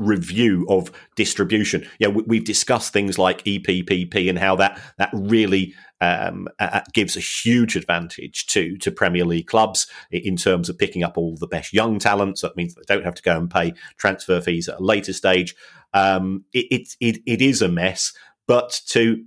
review 0.00 0.66
of 0.68 0.90
distribution. 1.14 1.86
Yeah, 1.98 2.08
we, 2.08 2.38
have 2.38 2.44
discussed 2.44 2.92
things 2.92 3.18
like 3.18 3.44
EPPP 3.44 4.28
and 4.28 4.38
how 4.38 4.56
that 4.56 4.80
that 4.98 5.10
really 5.12 5.74
um, 6.00 6.48
uh, 6.58 6.80
gives 6.92 7.16
a 7.16 7.20
huge 7.20 7.76
advantage 7.76 8.46
to 8.46 8.76
to 8.78 8.90
Premier 8.90 9.24
League 9.24 9.46
clubs 9.46 9.86
in 10.10 10.36
terms 10.36 10.68
of 10.68 10.78
picking 10.78 11.04
up 11.04 11.18
all 11.18 11.36
the 11.36 11.46
best 11.46 11.72
young 11.72 11.98
talents. 11.98 12.40
That 12.40 12.56
means 12.56 12.74
they 12.74 12.82
don't 12.88 13.04
have 13.04 13.14
to 13.14 13.22
go 13.22 13.36
and 13.36 13.50
pay 13.50 13.74
transfer 13.98 14.40
fees 14.40 14.68
at 14.68 14.80
a 14.80 14.82
later 14.82 15.12
stage. 15.12 15.54
Um, 15.92 16.44
it, 16.52 16.66
it, 16.70 16.88
it, 17.00 17.22
it 17.26 17.42
is 17.42 17.62
a 17.62 17.68
mess, 17.68 18.12
but 18.48 18.80
to 18.88 19.22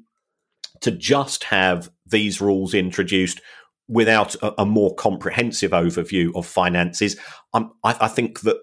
to 0.82 0.92
just 0.92 1.46
have 1.46 1.89
these 2.06 2.42
rules 2.42 2.74
introduced 2.74 3.42
without 3.88 4.36
a, 4.36 4.62
a 4.62 4.65
more 4.65 4.96
comprehensive 4.96 5.72
overview 5.72 6.36
of 6.36 6.46
finances, 6.46 7.15
I, 7.53 7.68
I 7.84 8.08
think 8.08 8.42
that 8.42 8.58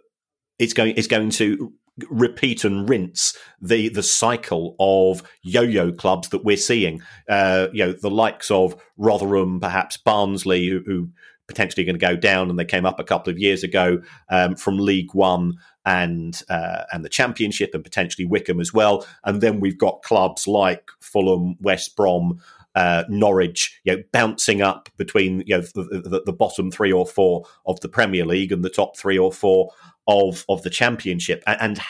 it's 0.58 0.74
going 0.74 0.94
it's 0.96 1.06
going 1.06 1.30
to 1.30 1.72
repeat 2.08 2.64
and 2.64 2.88
rinse 2.88 3.36
the 3.60 3.88
the 3.88 4.02
cycle 4.02 4.76
of 4.78 5.22
yo-yo 5.42 5.92
clubs 5.92 6.28
that 6.28 6.44
we're 6.44 6.56
seeing. 6.56 7.02
Uh, 7.28 7.68
you 7.72 7.84
know, 7.84 7.92
the 7.92 8.10
likes 8.10 8.50
of 8.50 8.80
Rotherham, 8.96 9.60
perhaps 9.60 9.96
Barnsley, 9.96 10.68
who, 10.68 10.82
who 10.86 11.10
potentially 11.50 11.84
going 11.84 11.98
to 11.98 12.06
go 12.06 12.16
down, 12.16 12.48
and 12.48 12.58
they 12.58 12.64
came 12.64 12.86
up 12.86 13.00
a 13.00 13.04
couple 13.04 13.30
of 13.30 13.38
years 13.38 13.64
ago 13.64 14.00
um, 14.28 14.54
from 14.54 14.78
League 14.78 15.12
One 15.14 15.54
and 15.84 16.40
uh, 16.48 16.84
and 16.92 17.04
the 17.04 17.08
Championship, 17.08 17.74
and 17.74 17.84
potentially 17.84 18.24
Wycombe 18.24 18.60
as 18.60 18.72
well. 18.72 19.04
And 19.24 19.40
then 19.40 19.60
we've 19.60 19.78
got 19.78 20.02
clubs 20.02 20.46
like 20.46 20.90
Fulham, 21.00 21.56
West 21.60 21.96
Brom. 21.96 22.40
Uh, 22.76 23.02
Norwich, 23.08 23.80
you 23.82 23.96
know, 23.96 24.02
bouncing 24.12 24.62
up 24.62 24.88
between 24.96 25.42
you 25.44 25.56
know 25.56 25.62
the, 25.74 25.82
the, 26.04 26.22
the, 26.24 26.32
bottom 26.32 26.70
three 26.70 26.92
or 26.92 27.04
four 27.04 27.44
of 27.66 27.80
the 27.80 27.88
Premier 27.88 28.24
League 28.24 28.52
and 28.52 28.64
the 28.64 28.70
top 28.70 28.96
three 28.96 29.18
or 29.18 29.32
four 29.32 29.72
of 30.10 30.44
of 30.48 30.62
the 30.62 30.70
Championship. 30.70 31.42
And, 31.46 31.60
and 31.60 31.80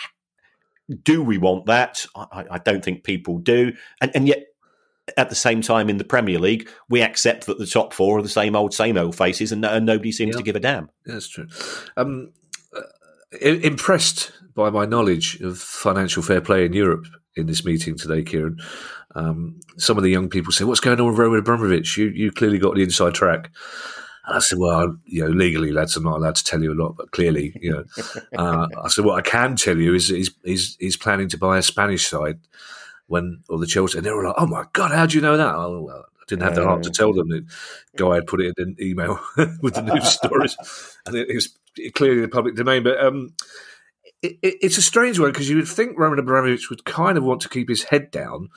do 1.02 1.22
we 1.22 1.38
want 1.38 1.66
that? 1.66 2.04
I, 2.14 2.44
I, 2.50 2.58
don't 2.58 2.84
think 2.84 3.04
people 3.04 3.38
do. 3.38 3.72
And, 4.00 4.10
and 4.14 4.28
yet, 4.28 4.46
at 5.16 5.28
the 5.28 5.34
same 5.34 5.62
time, 5.62 5.88
in 5.88 5.96
the 5.96 6.04
Premier 6.04 6.38
League, 6.38 6.68
we 6.88 7.02
accept 7.02 7.46
that 7.46 7.58
the 7.58 7.66
top 7.66 7.92
four 7.92 8.18
are 8.18 8.22
the 8.22 8.28
same 8.28 8.54
old, 8.54 8.74
same 8.74 8.96
old 8.96 9.16
faces, 9.16 9.52
and, 9.52 9.64
and 9.64 9.86
nobody 9.86 10.12
seems 10.12 10.34
yeah. 10.34 10.38
to 10.38 10.42
give 10.42 10.56
a 10.56 10.60
damn. 10.60 10.90
That's 11.04 11.28
true. 11.28 11.48
Um, 11.96 12.32
uh, 12.76 12.82
impressed 13.40 14.32
by 14.54 14.70
my 14.70 14.84
knowledge 14.84 15.40
of 15.40 15.58
financial 15.58 16.22
fair 16.22 16.40
play 16.40 16.64
in 16.64 16.72
Europe 16.72 17.06
in 17.36 17.46
this 17.46 17.64
meeting 17.64 17.96
today, 17.96 18.22
Kieran. 18.22 18.58
Um, 19.14 19.60
some 19.76 19.96
of 19.96 20.04
the 20.04 20.10
young 20.10 20.28
people 20.28 20.52
say, 20.52 20.64
"What's 20.64 20.80
going 20.80 21.00
on 21.00 21.06
with 21.08 21.18
Roman 21.18 21.40
Abramovich? 21.40 21.96
You 21.96 22.06
you 22.08 22.30
clearly 22.30 22.58
got 22.58 22.74
the 22.74 22.82
inside 22.82 23.14
track." 23.14 23.50
And 24.30 24.36
I 24.36 24.40
said, 24.40 24.58
"Well, 24.58 24.96
you 25.06 25.24
know, 25.24 25.30
legally, 25.30 25.72
lads, 25.72 25.96
I'm 25.96 26.04
not 26.04 26.18
allowed 26.18 26.36
to 26.36 26.44
tell 26.44 26.62
you 26.62 26.72
a 26.72 26.80
lot, 26.80 26.96
but 26.96 27.10
clearly, 27.10 27.52
you 27.60 27.72
know." 27.72 27.84
uh, 28.38 28.68
I 28.82 28.88
said, 28.88 29.04
"What 29.04 29.18
I 29.18 29.28
can 29.28 29.56
tell 29.56 29.76
you 29.76 29.92
is 29.92 30.08
he's, 30.08 30.30
he's 30.44 30.76
he's 30.78 30.96
planning 30.96 31.28
to 31.30 31.38
buy 31.38 31.58
a 31.58 31.62
Spanish 31.62 32.06
side 32.06 32.38
when 33.08 33.42
or 33.48 33.58
the 33.58 33.66
Chelsea." 33.66 33.98
And 33.98 34.06
they 34.06 34.12
were 34.12 34.24
like, 34.24 34.36
"Oh 34.38 34.46
my 34.46 34.64
god, 34.72 34.92
how 34.92 35.06
do 35.06 35.16
you 35.16 35.20
know 35.20 35.36
that?" 35.36 35.52
Oh, 35.52 35.82
well, 35.82 36.04
I 36.20 36.24
didn't 36.28 36.44
have 36.44 36.54
the 36.54 36.64
heart 36.64 36.84
to 36.84 36.90
tell 36.90 37.12
them. 37.12 37.28
The 37.28 37.44
guy 37.96 38.14
had 38.14 38.28
put 38.28 38.40
it 38.40 38.54
in 38.56 38.68
an 38.68 38.76
email 38.80 39.18
with 39.62 39.74
the 39.74 39.82
news 39.82 40.12
stories, 40.12 40.56
and 41.06 41.16
it, 41.16 41.28
it 41.28 41.34
was 41.34 41.58
clearly 41.94 42.20
the 42.20 42.28
public 42.28 42.54
domain. 42.54 42.84
But 42.84 43.04
um, 43.04 43.34
it, 44.22 44.38
it, 44.42 44.58
it's 44.62 44.78
a 44.78 44.82
strange 44.82 45.18
one 45.18 45.32
because 45.32 45.50
you 45.50 45.56
would 45.56 45.66
think 45.66 45.98
Roman 45.98 46.20
Abramovich 46.20 46.70
would 46.70 46.84
kind 46.84 47.18
of 47.18 47.24
want 47.24 47.40
to 47.40 47.48
keep 47.48 47.68
his 47.68 47.82
head 47.82 48.12
down 48.12 48.48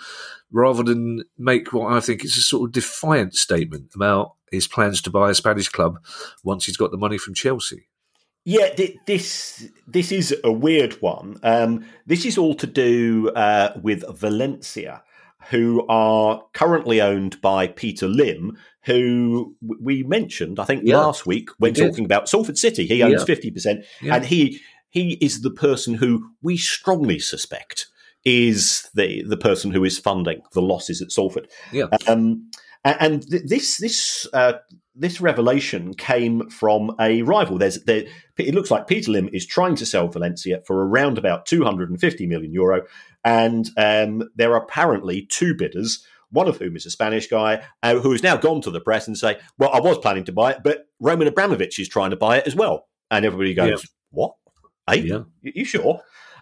rather 0.51 0.83
than 0.83 1.23
make 1.37 1.73
what 1.73 1.91
I 1.91 1.99
think 1.99 2.23
is 2.23 2.37
a 2.37 2.41
sort 2.41 2.69
of 2.69 2.73
defiant 2.73 3.33
statement 3.33 3.95
about 3.95 4.33
his 4.53 4.67
plans 4.67 5.01
to 5.01 5.09
buy 5.09 5.29
a 5.29 5.35
Spanish 5.35 5.69
club 5.69 5.99
once 6.43 6.65
he's 6.65 6.77
got 6.77 6.91
the 6.91 6.97
money 6.97 7.17
from 7.17 7.33
Chelsea. 7.33 7.87
Yeah, 8.45 8.73
this 9.07 9.69
this 9.87 10.11
is 10.11 10.35
a 10.43 10.51
weird 10.51 11.01
one. 11.01 11.39
Um, 11.43 11.85
this 12.05 12.25
is 12.25 12.37
all 12.37 12.55
to 12.55 12.67
do 12.67 13.29
uh, 13.29 13.71
with 13.81 14.03
Valencia, 14.17 15.01
who 15.49 15.85
are 15.87 16.43
currently 16.53 17.01
owned 17.01 17.39
by 17.41 17.67
Peter 17.67 18.07
Lim, 18.07 18.57
who 18.81 19.55
we 19.61 20.03
mentioned, 20.03 20.59
I 20.59 20.65
think, 20.65 20.83
yeah, 20.83 20.97
last 20.97 21.25
week 21.25 21.49
when 21.57 21.73
talking 21.73 22.03
about 22.03 22.27
Salford 22.27 22.57
City. 22.57 22.85
He 22.85 23.01
owns 23.01 23.23
fifty 23.23 23.47
yeah. 23.47 23.53
percent, 23.53 23.85
yeah. 24.01 24.15
and 24.15 24.25
he 24.25 24.59
he 24.89 25.13
is 25.21 25.41
the 25.41 25.51
person 25.51 25.95
who 25.95 26.29
we 26.41 26.57
strongly 26.57 27.19
suspect 27.19 27.87
is 28.25 28.89
the 28.93 29.23
the 29.23 29.37
person 29.37 29.71
who 29.71 29.85
is 29.85 29.99
funding 29.99 30.41
the 30.51 30.61
losses 30.61 31.01
at 31.01 31.11
Salford. 31.11 31.49
Yeah. 31.71 31.85
Um, 32.07 32.49
and 32.83 33.27
th- 33.29 33.43
this 33.45 33.77
this 33.77 34.27
uh, 34.33 34.53
this 34.95 35.21
revelation 35.21 35.93
came 35.93 36.49
from 36.49 36.95
a 36.99 37.21
rival. 37.21 37.57
There's 37.57 37.83
there, 37.83 38.05
it 38.37 38.53
looks 38.53 38.69
like 38.69 38.87
Peter 38.87 39.11
Lim 39.11 39.29
is 39.31 39.45
trying 39.45 39.75
to 39.75 39.85
sell 39.85 40.07
Valencia 40.07 40.61
for 40.65 40.85
around 40.87 41.17
about 41.17 41.45
250 41.45 42.27
million 42.27 42.53
euro, 42.53 42.83
and 43.23 43.69
um, 43.77 44.29
there 44.35 44.51
are 44.53 44.63
apparently 44.63 45.25
two 45.25 45.55
bidders. 45.55 46.05
One 46.29 46.47
of 46.47 46.57
whom 46.57 46.75
is 46.75 46.87
a 46.87 46.91
Spanish 46.91 47.27
guy 47.27 47.63
uh, 47.83 47.99
who 47.99 48.11
has 48.11 48.23
now 48.23 48.37
gone 48.37 48.61
to 48.61 48.71
the 48.71 48.81
press 48.81 49.07
and 49.07 49.17
say, 49.17 49.39
"Well, 49.57 49.71
I 49.71 49.79
was 49.79 49.97
planning 49.99 50.25
to 50.25 50.31
buy 50.31 50.51
it, 50.51 50.59
but 50.63 50.85
Roman 50.99 51.27
Abramovich 51.27 51.79
is 51.79 51.87
trying 51.87 52.09
to 52.09 52.17
buy 52.17 52.37
it 52.37 52.47
as 52.47 52.55
well." 52.55 52.87
And 53.11 53.23
everybody 53.23 53.53
goes, 53.53 53.83
yeah. 53.83 53.89
"What? 54.09 54.33
Hey, 54.89 55.01
yeah. 55.01 55.23
you 55.41 55.63
sure?" 55.63 56.01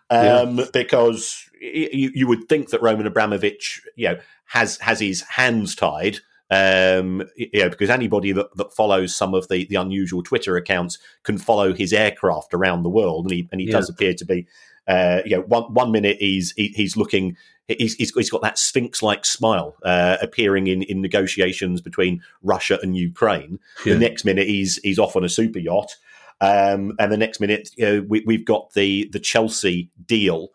Um, 0.10 0.57
yeah. 0.57 0.65
Because 0.74 1.45
you, 1.60 2.12
you 2.13 2.27
would 2.27 2.50
think 2.50 2.69
that 2.69 2.81
Roman 2.81 3.05
Abramovich, 3.05 3.81
you 3.95 4.10
know, 4.10 4.17
has 4.45 4.77
has 4.77 5.00
his 5.00 5.21
hands 5.21 5.75
tied 5.75 6.19
um, 6.51 7.24
you 7.38 7.63
know, 7.63 7.70
because 7.70 7.89
anybody 7.89 8.34
that, 8.34 8.55
that 8.58 8.74
follows 8.74 9.15
some 9.15 9.34
of 9.34 9.48
the, 9.48 9.65
the 9.65 9.77
unusual 9.77 10.22
Twitter 10.22 10.58
accounts 10.58 11.00
can 11.24 11.38
follow 11.38 11.74
his 11.74 11.93
aircraft 11.93 12.53
around 12.53 12.84
the 12.84 12.89
world, 12.89 13.25
and 13.25 13.34
he 13.34 13.48
and 13.51 13.62
he 13.62 13.67
yeah. 13.67 13.72
does 13.74 13.89
appear 13.89 14.13
to 14.13 14.25
be, 14.25 14.46
uh, 14.86 15.22
you 15.25 15.38
know, 15.38 15.43
one 15.43 15.74
one 15.74 15.91
minute 15.91 16.17
he's 16.20 16.51
he, 16.58 16.67
he's 16.70 16.98
looking. 16.98 17.38
He's, 17.67 17.96
he's 17.96 18.29
got 18.29 18.41
that 18.41 18.58
sphinx-like 18.58 19.24
smile 19.24 19.77
uh, 19.84 20.17
appearing 20.22 20.67
in, 20.67 20.81
in 20.81 21.00
negotiations 21.00 21.79
between 21.79 22.22
Russia 22.43 22.77
and 22.84 22.98
Ukraine. 22.98 23.60
Yeah. 23.86 23.93
The 23.93 24.00
next 24.00 24.25
minute, 24.25 24.46
he's 24.46 24.77
he's 24.84 25.00
off 25.00 25.15
on 25.15 25.24
a 25.24 25.29
super 25.29 25.60
yacht, 25.60 25.96
um, 26.41 26.93
and 27.00 27.10
the 27.13 27.17
next 27.17 27.39
minute, 27.39 27.70
you 27.77 27.86
know, 27.86 28.05
we, 28.10 28.24
we've 28.25 28.43
got 28.43 28.74
the 28.74 29.08
the 29.13 29.22
Chelsea 29.22 29.89
deal 30.05 30.50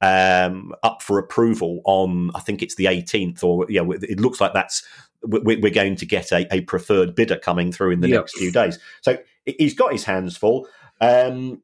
um, 0.00 0.72
up 0.82 1.02
for 1.02 1.18
approval 1.18 1.82
on 1.84 2.30
I 2.34 2.40
think 2.40 2.62
it's 2.62 2.76
the 2.76 2.86
18th, 2.86 3.44
or 3.44 3.66
yeah, 3.68 3.82
it 4.00 4.18
looks 4.18 4.40
like 4.40 4.54
that's 4.54 4.82
we're 5.24 5.70
going 5.70 5.96
to 5.96 6.06
get 6.06 6.32
a, 6.32 6.52
a 6.54 6.60
preferred 6.62 7.14
bidder 7.14 7.38
coming 7.38 7.72
through 7.72 7.92
in 7.92 8.00
the 8.00 8.08
yep. 8.08 8.20
next 8.20 8.38
few 8.38 8.50
days. 8.50 8.78
So 9.00 9.18
he's 9.44 9.74
got 9.74 9.92
his 9.92 10.04
hands 10.04 10.36
full. 10.36 10.68
Um, 11.00 11.62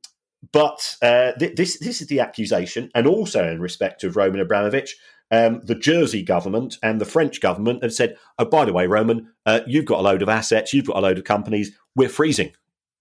but 0.52 0.96
uh, 1.02 1.32
th- 1.32 1.56
this 1.56 1.78
this 1.78 2.00
is 2.00 2.06
the 2.08 2.20
accusation, 2.20 2.90
and 2.94 3.06
also 3.06 3.48
in 3.50 3.60
respect 3.60 4.04
of 4.04 4.16
Roman 4.16 4.40
Abramovich, 4.40 4.96
um, 5.30 5.60
the 5.64 5.74
Jersey 5.74 6.22
government 6.22 6.78
and 6.82 7.00
the 7.00 7.04
French 7.04 7.40
government 7.40 7.82
have 7.82 7.92
said, 7.92 8.16
"Oh, 8.38 8.44
by 8.44 8.64
the 8.64 8.72
way, 8.72 8.86
Roman, 8.86 9.32
uh, 9.46 9.60
you've 9.66 9.84
got 9.84 10.00
a 10.00 10.02
load 10.02 10.22
of 10.22 10.28
assets, 10.28 10.72
you've 10.72 10.86
got 10.86 10.96
a 10.96 11.00
load 11.00 11.18
of 11.18 11.24
companies. 11.24 11.76
We're 11.96 12.08
freezing 12.08 12.52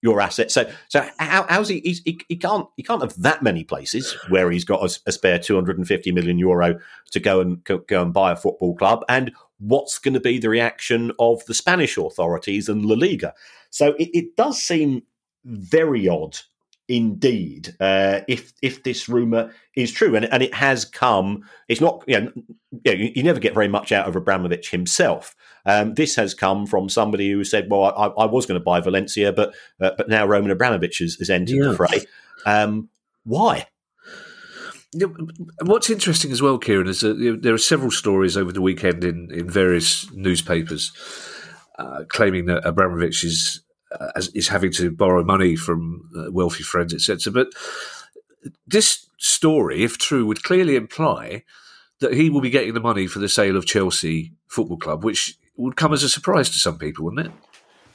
your 0.01 0.19
assets." 0.19 0.53
So, 0.53 0.69
so 0.89 1.07
how, 1.19 1.45
how's 1.47 1.69
he, 1.69 1.79
he? 1.79 2.19
He 2.27 2.35
can't 2.35 2.67
he 2.75 2.83
can't 2.83 3.01
have 3.01 3.21
that 3.21 3.43
many 3.43 3.63
places 3.63 4.17
where 4.29 4.49
he's 4.49 4.65
got 4.65 4.81
a, 4.81 4.99
a 5.05 5.11
spare 5.11 5.39
two 5.39 5.55
hundred 5.55 5.77
and 5.77 5.87
fifty 5.87 6.11
million 6.11 6.39
euro 6.39 6.79
to 7.11 7.19
go 7.19 7.39
and 7.39 7.63
go, 7.63 7.77
go 7.79 8.01
and 8.01 8.13
buy 8.13 8.31
a 8.31 8.35
football 8.35 8.75
club, 8.75 9.05
and 9.07 9.31
what's 9.59 9.97
going 9.97 10.13
to 10.13 10.19
be 10.19 10.39
the 10.39 10.49
reaction 10.49 11.11
of 11.19 11.45
the 11.45 11.53
Spanish 11.53 11.97
authorities 11.97 12.69
and 12.69 12.85
La 12.85 12.95
Liga. 12.95 13.33
So 13.69 13.93
it, 13.99 14.09
it 14.13 14.35
does 14.35 14.61
seem 14.61 15.03
very 15.43 16.07
odd 16.07 16.37
indeed 16.89 17.75
uh, 17.81 18.21
if 18.27 18.53
if 18.61 18.83
this 18.83 19.09
rumor 19.09 19.53
is 19.75 19.91
true 19.91 20.15
and, 20.15 20.25
and 20.25 20.41
it 20.41 20.53
has 20.53 20.85
come 20.85 21.43
it's 21.67 21.81
not 21.81 22.01
you 22.07 22.21
know, 22.21 22.31
you, 22.85 23.11
you 23.15 23.23
never 23.23 23.41
get 23.41 23.53
very 23.53 23.67
much 23.67 23.91
out 23.91 24.07
of 24.07 24.15
Abramovich 24.15 24.69
himself 24.71 25.35
um, 25.65 25.95
this 25.95 26.15
has 26.15 26.33
come 26.33 26.65
from 26.65 26.87
somebody 26.87 27.29
who 27.29 27.43
said 27.43 27.69
well 27.69 27.83
I, 27.85 28.21
I 28.21 28.25
was 28.25 28.45
going 28.45 28.59
to 28.59 28.63
buy 28.63 28.79
Valencia 28.79 29.33
but 29.33 29.53
uh, 29.81 29.91
but 29.97 30.07
now 30.07 30.25
Roman 30.25 30.49
Abramovich 30.49 30.99
has, 30.99 31.15
has 31.15 31.29
entered 31.29 31.57
yeah. 31.57 31.69
the 31.69 31.75
fray 31.75 32.05
um, 32.45 32.87
why 33.25 33.67
What's 34.93 35.89
interesting 35.89 36.31
as 36.31 36.41
well, 36.41 36.57
Kieran, 36.57 36.87
is 36.87 37.01
that 37.01 37.39
there 37.41 37.53
are 37.53 37.57
several 37.57 37.91
stories 37.91 38.37
over 38.37 38.51
the 38.51 38.61
weekend 38.61 39.03
in, 39.03 39.29
in 39.31 39.49
various 39.49 40.09
newspapers 40.13 40.91
uh, 41.77 42.03
claiming 42.07 42.45
that 42.45 42.65
Abramovich 42.65 43.23
is 43.23 43.61
uh, 43.91 44.11
is 44.33 44.47
having 44.47 44.71
to 44.73 44.91
borrow 44.91 45.23
money 45.23 45.55
from 45.55 46.09
uh, 46.17 46.31
wealthy 46.31 46.63
friends, 46.63 46.93
etc. 46.93 47.31
But 47.31 47.47
this 48.65 49.07
story, 49.17 49.83
if 49.83 49.97
true, 49.97 50.25
would 50.25 50.43
clearly 50.43 50.75
imply 50.75 51.43
that 51.99 52.13
he 52.13 52.29
will 52.29 52.41
be 52.41 52.49
getting 52.49 52.73
the 52.73 52.79
money 52.79 53.07
for 53.07 53.19
the 53.19 53.29
sale 53.29 53.57
of 53.57 53.65
Chelsea 53.65 54.33
Football 54.47 54.77
Club, 54.77 55.03
which 55.03 55.37
would 55.55 55.75
come 55.75 55.93
as 55.93 56.03
a 56.03 56.09
surprise 56.09 56.49
to 56.49 56.59
some 56.59 56.77
people, 56.77 57.05
wouldn't 57.05 57.27
it? 57.27 57.31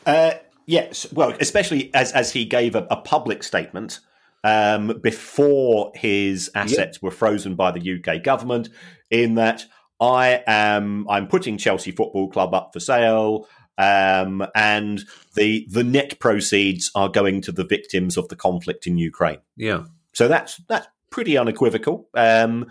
Uh, 0.05 0.33
yes, 0.67 1.11
well, 1.13 1.35
especially 1.41 1.93
as 1.95 2.13
as 2.13 2.33
he 2.33 2.45
gave 2.45 2.75
a, 2.75 2.87
a 2.91 2.97
public 2.97 3.43
statement 3.43 4.01
um, 4.45 4.99
before 5.03 5.93
his 5.95 6.51
assets 6.55 6.97
yep. 6.97 7.03
were 7.03 7.11
frozen 7.11 7.55
by 7.55 7.71
the 7.71 7.99
UK 7.99 8.23
government. 8.23 8.69
In 9.11 9.35
that, 9.37 9.65
I 10.01 10.43
am 10.47 11.07
I'm 11.09 11.29
putting 11.29 11.59
Chelsea 11.59 11.93
Football 11.93 12.29
Club 12.29 12.55
up 12.55 12.71
for 12.73 12.81
sale. 12.81 13.47
Um, 13.79 14.47
and 14.55 15.03
the 15.35 15.67
the 15.71 15.85
net 15.85 16.19
proceeds 16.19 16.91
are 16.95 17.09
going 17.09 17.41
to 17.43 17.53
the 17.53 17.65
victims 17.65 18.17
of 18.17 18.29
the 18.29 18.37
conflict 18.37 18.87
in 18.87 18.99
Ukraine. 18.99 19.39
Yeah. 19.57 19.85
So 20.13 20.29
that's 20.29 20.61
that's 20.69 20.89
pretty 21.11 21.37
unequivocal. 21.39 22.09
Um, 22.15 22.71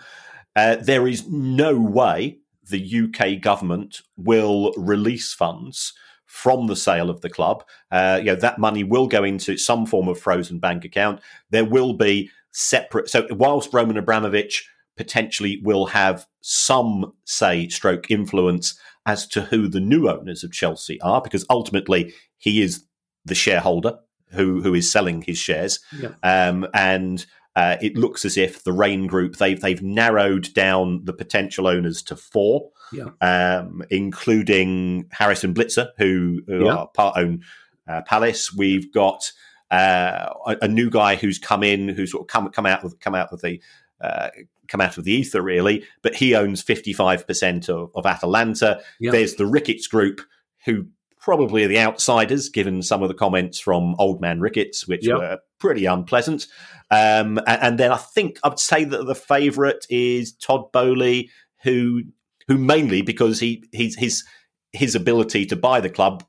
uh, 0.56 0.76
there 0.76 1.08
is 1.08 1.28
no 1.28 1.80
way 1.80 2.40
the 2.70 3.04
UK 3.04 3.42
government 3.42 4.02
will 4.18 4.74
release 4.78 5.34
funds 5.34 5.94
from 6.32 6.68
the 6.68 6.76
sale 6.78 7.10
of 7.10 7.20
the 7.20 7.30
club. 7.30 7.62
Uh, 7.92 8.18
you 8.20 8.28
know 8.28 8.36
that 8.36 8.58
money 8.58 8.86
will 8.86 9.06
go 9.06 9.22
into 9.22 9.58
some 9.58 9.86
form 9.86 10.08
of 10.08 10.18
frozen 10.18 10.60
bank 10.60 10.86
account. 10.86 11.20
There 11.50 11.66
will 11.66 11.94
be 11.94 12.32
separate. 12.52 13.10
So 13.10 13.28
whilst 13.32 13.74
Roman 13.74 13.98
Abramovich 13.98 14.66
potentially 14.96 15.60
will 15.62 15.88
have 15.88 16.26
some 16.40 17.12
say, 17.26 17.68
stroke 17.68 18.10
influence 18.10 18.80
as 19.06 19.28
to 19.28 19.42
who 19.42 19.68
the 19.68 19.82
new 19.82 20.08
owners 20.10 20.44
of 20.44 20.54
Chelsea 20.54 21.02
are, 21.02 21.22
because 21.22 21.46
ultimately 21.50 22.14
he 22.38 22.62
is 22.62 22.86
the 23.26 23.36
shareholder 23.36 24.00
who 24.32 24.62
who 24.62 24.74
is 24.74 24.90
selling 24.90 25.22
his 25.24 25.38
shares, 25.38 25.80
yeah. 26.00 26.14
um, 26.24 26.66
and 26.74 27.26
uh, 27.56 27.78
it 27.82 27.98
looks 27.98 28.24
as 28.24 28.38
if 28.38 28.64
the 28.64 28.72
Raine 28.72 29.08
Group 29.08 29.38
they've 29.38 29.60
they've 29.60 29.82
narrowed 29.82 30.54
down 30.54 31.04
the 31.04 31.14
potential 31.14 31.68
owners 31.68 32.02
to 32.04 32.16
four, 32.16 32.70
yeah. 32.94 33.10
um, 33.22 33.84
including 33.90 35.08
Harris 35.12 35.44
and 35.44 35.56
Blitzer, 35.56 35.90
who, 35.98 36.42
who 36.48 36.66
yeah. 36.66 36.74
are 36.74 36.88
part 36.88 37.18
own 37.18 37.42
uh, 37.88 38.02
Palace. 38.04 38.54
We've 38.54 38.92
got 38.94 39.32
uh, 39.70 40.30
a, 40.48 40.58
a, 40.62 40.68
new 40.68 40.90
guy 40.90 41.16
who's 41.16 41.40
come 41.40 41.64
in, 41.64 41.90
who's 41.90 42.12
sort 42.12 42.24
of 42.24 42.28
come 42.28 42.50
come 42.52 42.66
out 42.66 42.84
with 42.84 43.00
come 43.00 43.16
out 43.16 43.32
with 43.32 43.42
the 43.42 43.62
uh, 44.00 44.30
come 44.70 44.82
out 44.82 44.98
of 44.98 45.04
the 45.04 45.12
ether, 45.12 45.42
really. 45.42 45.84
But 46.02 46.16
he 46.16 46.34
owns 46.36 46.64
55% 46.64 47.70
of, 47.70 47.92
of 47.94 48.06
Atalanta. 48.06 48.82
There's 49.12 49.36
the 49.36 49.46
Ricketts 49.46 49.88
Group, 49.88 50.22
who 50.66 50.88
probably 51.22 51.68
the 51.68 51.80
outsiders, 51.80 52.50
given 52.50 52.82
some 52.82 53.04
of 53.04 53.08
the 53.08 53.14
comments 53.14 53.60
from 53.60 53.96
Old 54.00 54.20
Man 54.20 54.42
Ricketts, 54.42 54.88
which 54.88 55.08
yep. 55.08 55.18
were 55.18 55.40
pretty 55.60 55.86
unpleasant. 55.86 56.48
Um, 56.90 57.38
and, 57.48 57.62
and, 57.62 57.80
then 57.80 57.92
I 57.92 57.98
think 57.98 58.40
I'd 58.44 58.60
say 58.60 58.84
that 58.84 59.06
the 59.06 59.16
favourite 59.16 59.86
is 59.90 60.34
Todd 60.34 60.72
Boehly, 60.74 61.30
who 61.64 62.02
who 62.48 62.58
mainly 62.58 63.02
because 63.02 63.40
he 63.40 63.64
he's, 63.72 63.96
his 63.96 64.26
his 64.74 64.96
ability 64.96 65.46
to 65.46 65.56
buy 65.56 65.80
the 65.80 65.90
club 65.90 66.26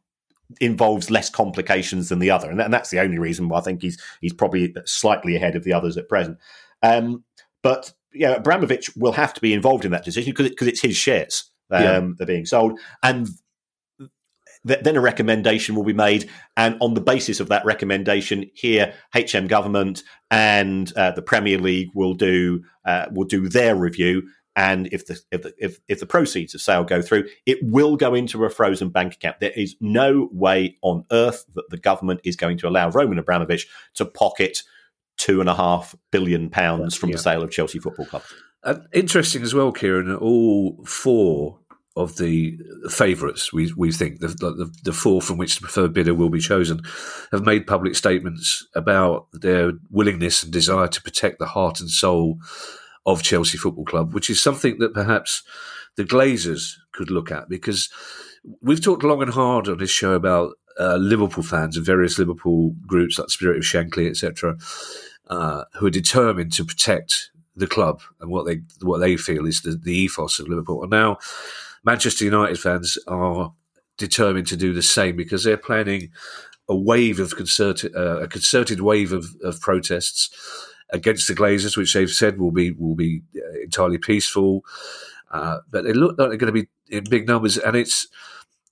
involves 0.60 1.10
less 1.10 1.30
complications 1.30 2.10
than 2.10 2.18
the 2.18 2.30
other, 2.30 2.50
and, 2.50 2.60
that, 2.60 2.66
and 2.66 2.74
that's 2.74 2.90
the 2.90 3.00
only 3.00 3.18
reason 3.18 3.48
why 3.48 3.58
I 3.58 3.62
think 3.62 3.82
he's 3.82 4.00
he's 4.20 4.34
probably 4.34 4.74
slightly 4.84 5.34
ahead 5.34 5.56
of 5.56 5.64
the 5.64 5.72
others 5.72 5.96
at 5.96 6.08
present. 6.08 6.38
Um, 6.82 7.24
but 7.62 7.92
yeah, 8.12 8.34
Abramovich 8.34 8.94
will 8.94 9.12
have 9.12 9.32
to 9.34 9.40
be 9.40 9.54
involved 9.54 9.84
in 9.84 9.90
that 9.92 10.04
decision 10.04 10.32
because 10.32 10.46
it, 10.46 10.60
it's 10.60 10.82
his 10.82 10.96
shares 10.96 11.50
um, 11.70 11.82
yeah. 11.82 12.08
they're 12.18 12.26
being 12.26 12.46
sold, 12.46 12.78
and 13.02 13.28
th- 14.66 14.80
then 14.80 14.96
a 14.96 15.00
recommendation 15.00 15.74
will 15.74 15.84
be 15.84 15.92
made, 15.92 16.28
and 16.56 16.76
on 16.80 16.94
the 16.94 17.00
basis 17.00 17.40
of 17.40 17.48
that 17.48 17.64
recommendation, 17.64 18.50
here 18.54 18.94
HM 19.14 19.46
government 19.46 20.02
and 20.30 20.92
uh, 20.96 21.10
the 21.12 21.22
Premier 21.22 21.58
League 21.58 21.90
will 21.94 22.14
do 22.14 22.62
uh, 22.84 23.06
will 23.12 23.26
do 23.26 23.48
their 23.48 23.76
review. 23.76 24.22
And 24.54 24.88
if 24.92 25.06
the, 25.06 25.18
if 25.30 25.42
the 25.42 25.54
if 25.58 25.78
if 25.88 26.00
the 26.00 26.06
proceeds 26.06 26.54
of 26.54 26.60
sale 26.60 26.84
go 26.84 27.00
through, 27.00 27.28
it 27.46 27.58
will 27.62 27.96
go 27.96 28.14
into 28.14 28.44
a 28.44 28.50
frozen 28.50 28.90
bank 28.90 29.14
account. 29.14 29.40
There 29.40 29.52
is 29.56 29.76
no 29.80 30.28
way 30.32 30.76
on 30.82 31.04
earth 31.10 31.46
that 31.54 31.70
the 31.70 31.78
government 31.78 32.20
is 32.24 32.36
going 32.36 32.58
to 32.58 32.68
allow 32.68 32.90
Roman 32.90 33.18
Abramovich 33.18 33.66
to 33.94 34.04
pocket 34.04 34.62
two 35.16 35.40
and 35.40 35.48
a 35.48 35.54
half 35.54 35.94
billion 36.10 36.50
pounds 36.50 36.94
from 36.94 37.10
yeah. 37.10 37.16
the 37.16 37.22
sale 37.22 37.42
of 37.42 37.50
Chelsea 37.50 37.78
Football 37.78 38.06
Club. 38.06 38.22
Uh, 38.64 38.76
interesting 38.92 39.42
as 39.42 39.54
well, 39.54 39.72
Kieran. 39.72 40.14
All 40.14 40.84
four 40.84 41.58
of 41.94 42.16
the 42.16 42.58
favourites, 42.88 43.52
we 43.52 43.72
we 43.76 43.92
think 43.92 44.20
the, 44.20 44.28
the, 44.28 44.72
the 44.84 44.92
four 44.92 45.20
from 45.20 45.36
which 45.36 45.56
the 45.56 45.60
preferred 45.60 45.92
bidder 45.92 46.14
will 46.14 46.30
be 46.30 46.40
chosen, 46.40 46.80
have 47.32 47.44
made 47.44 47.66
public 47.66 47.94
statements 47.96 48.66
about 48.74 49.26
their 49.32 49.72
willingness 49.90 50.42
and 50.42 50.52
desire 50.52 50.88
to 50.88 51.02
protect 51.02 51.38
the 51.38 51.46
heart 51.46 51.80
and 51.80 51.90
soul 51.90 52.38
of 53.04 53.22
Chelsea 53.22 53.58
Football 53.58 53.84
Club, 53.84 54.14
which 54.14 54.30
is 54.30 54.40
something 54.40 54.78
that 54.78 54.94
perhaps 54.94 55.42
the 55.96 56.04
Glazers 56.04 56.76
could 56.92 57.10
look 57.10 57.30
at 57.30 57.48
because 57.48 57.90
we've 58.60 58.82
talked 58.82 59.02
long 59.02 59.22
and 59.22 59.32
hard 59.32 59.68
on 59.68 59.78
this 59.78 59.90
show 59.90 60.12
about 60.12 60.54
uh, 60.80 60.96
Liverpool 60.96 61.44
fans 61.44 61.76
and 61.76 61.84
various 61.84 62.18
Liverpool 62.18 62.74
groups 62.86 63.18
like 63.18 63.28
Spirit 63.28 63.58
of 63.58 63.64
Shankly, 63.64 64.08
etc., 64.08 64.56
uh, 65.28 65.64
who 65.74 65.86
are 65.86 65.90
determined 65.90 66.52
to 66.54 66.64
protect 66.64 67.30
the 67.54 67.66
club 67.66 68.00
and 68.20 68.30
what 68.30 68.46
they 68.46 68.62
what 68.80 68.98
they 68.98 69.16
feel 69.16 69.46
is 69.46 69.60
the, 69.60 69.72
the 69.72 69.92
ethos 69.92 70.38
of 70.38 70.48
Liverpool. 70.48 70.82
And 70.82 70.90
now 70.90 71.18
Manchester 71.84 72.24
United 72.24 72.58
fans 72.58 72.98
are 73.06 73.52
determined 73.98 74.46
to 74.48 74.56
do 74.56 74.72
the 74.72 74.82
same 74.82 75.16
because 75.16 75.44
they're 75.44 75.56
planning 75.56 76.10
a 76.68 76.76
wave 76.76 77.18
of 77.20 77.36
concerted 77.36 77.94
uh, 77.94 78.20
a 78.20 78.28
concerted 78.28 78.80
wave 78.80 79.12
of, 79.12 79.26
of 79.42 79.60
protests 79.60 80.30
against 80.90 81.26
the 81.26 81.34
Glazers, 81.34 81.76
which 81.76 81.92
they've 81.92 82.10
said 82.10 82.38
will 82.38 82.52
be 82.52 82.70
will 82.70 82.94
be 82.94 83.22
uh, 83.36 83.60
entirely 83.62 83.98
peaceful. 83.98 84.64
Uh, 85.30 85.58
but 85.70 85.84
they 85.84 85.92
look 85.92 86.18
like 86.18 86.28
they're 86.28 86.38
going 86.38 86.54
to 86.54 86.60
be 86.62 86.68
in 86.88 87.04
big 87.04 87.26
numbers, 87.26 87.58
and 87.58 87.76
it's 87.76 88.06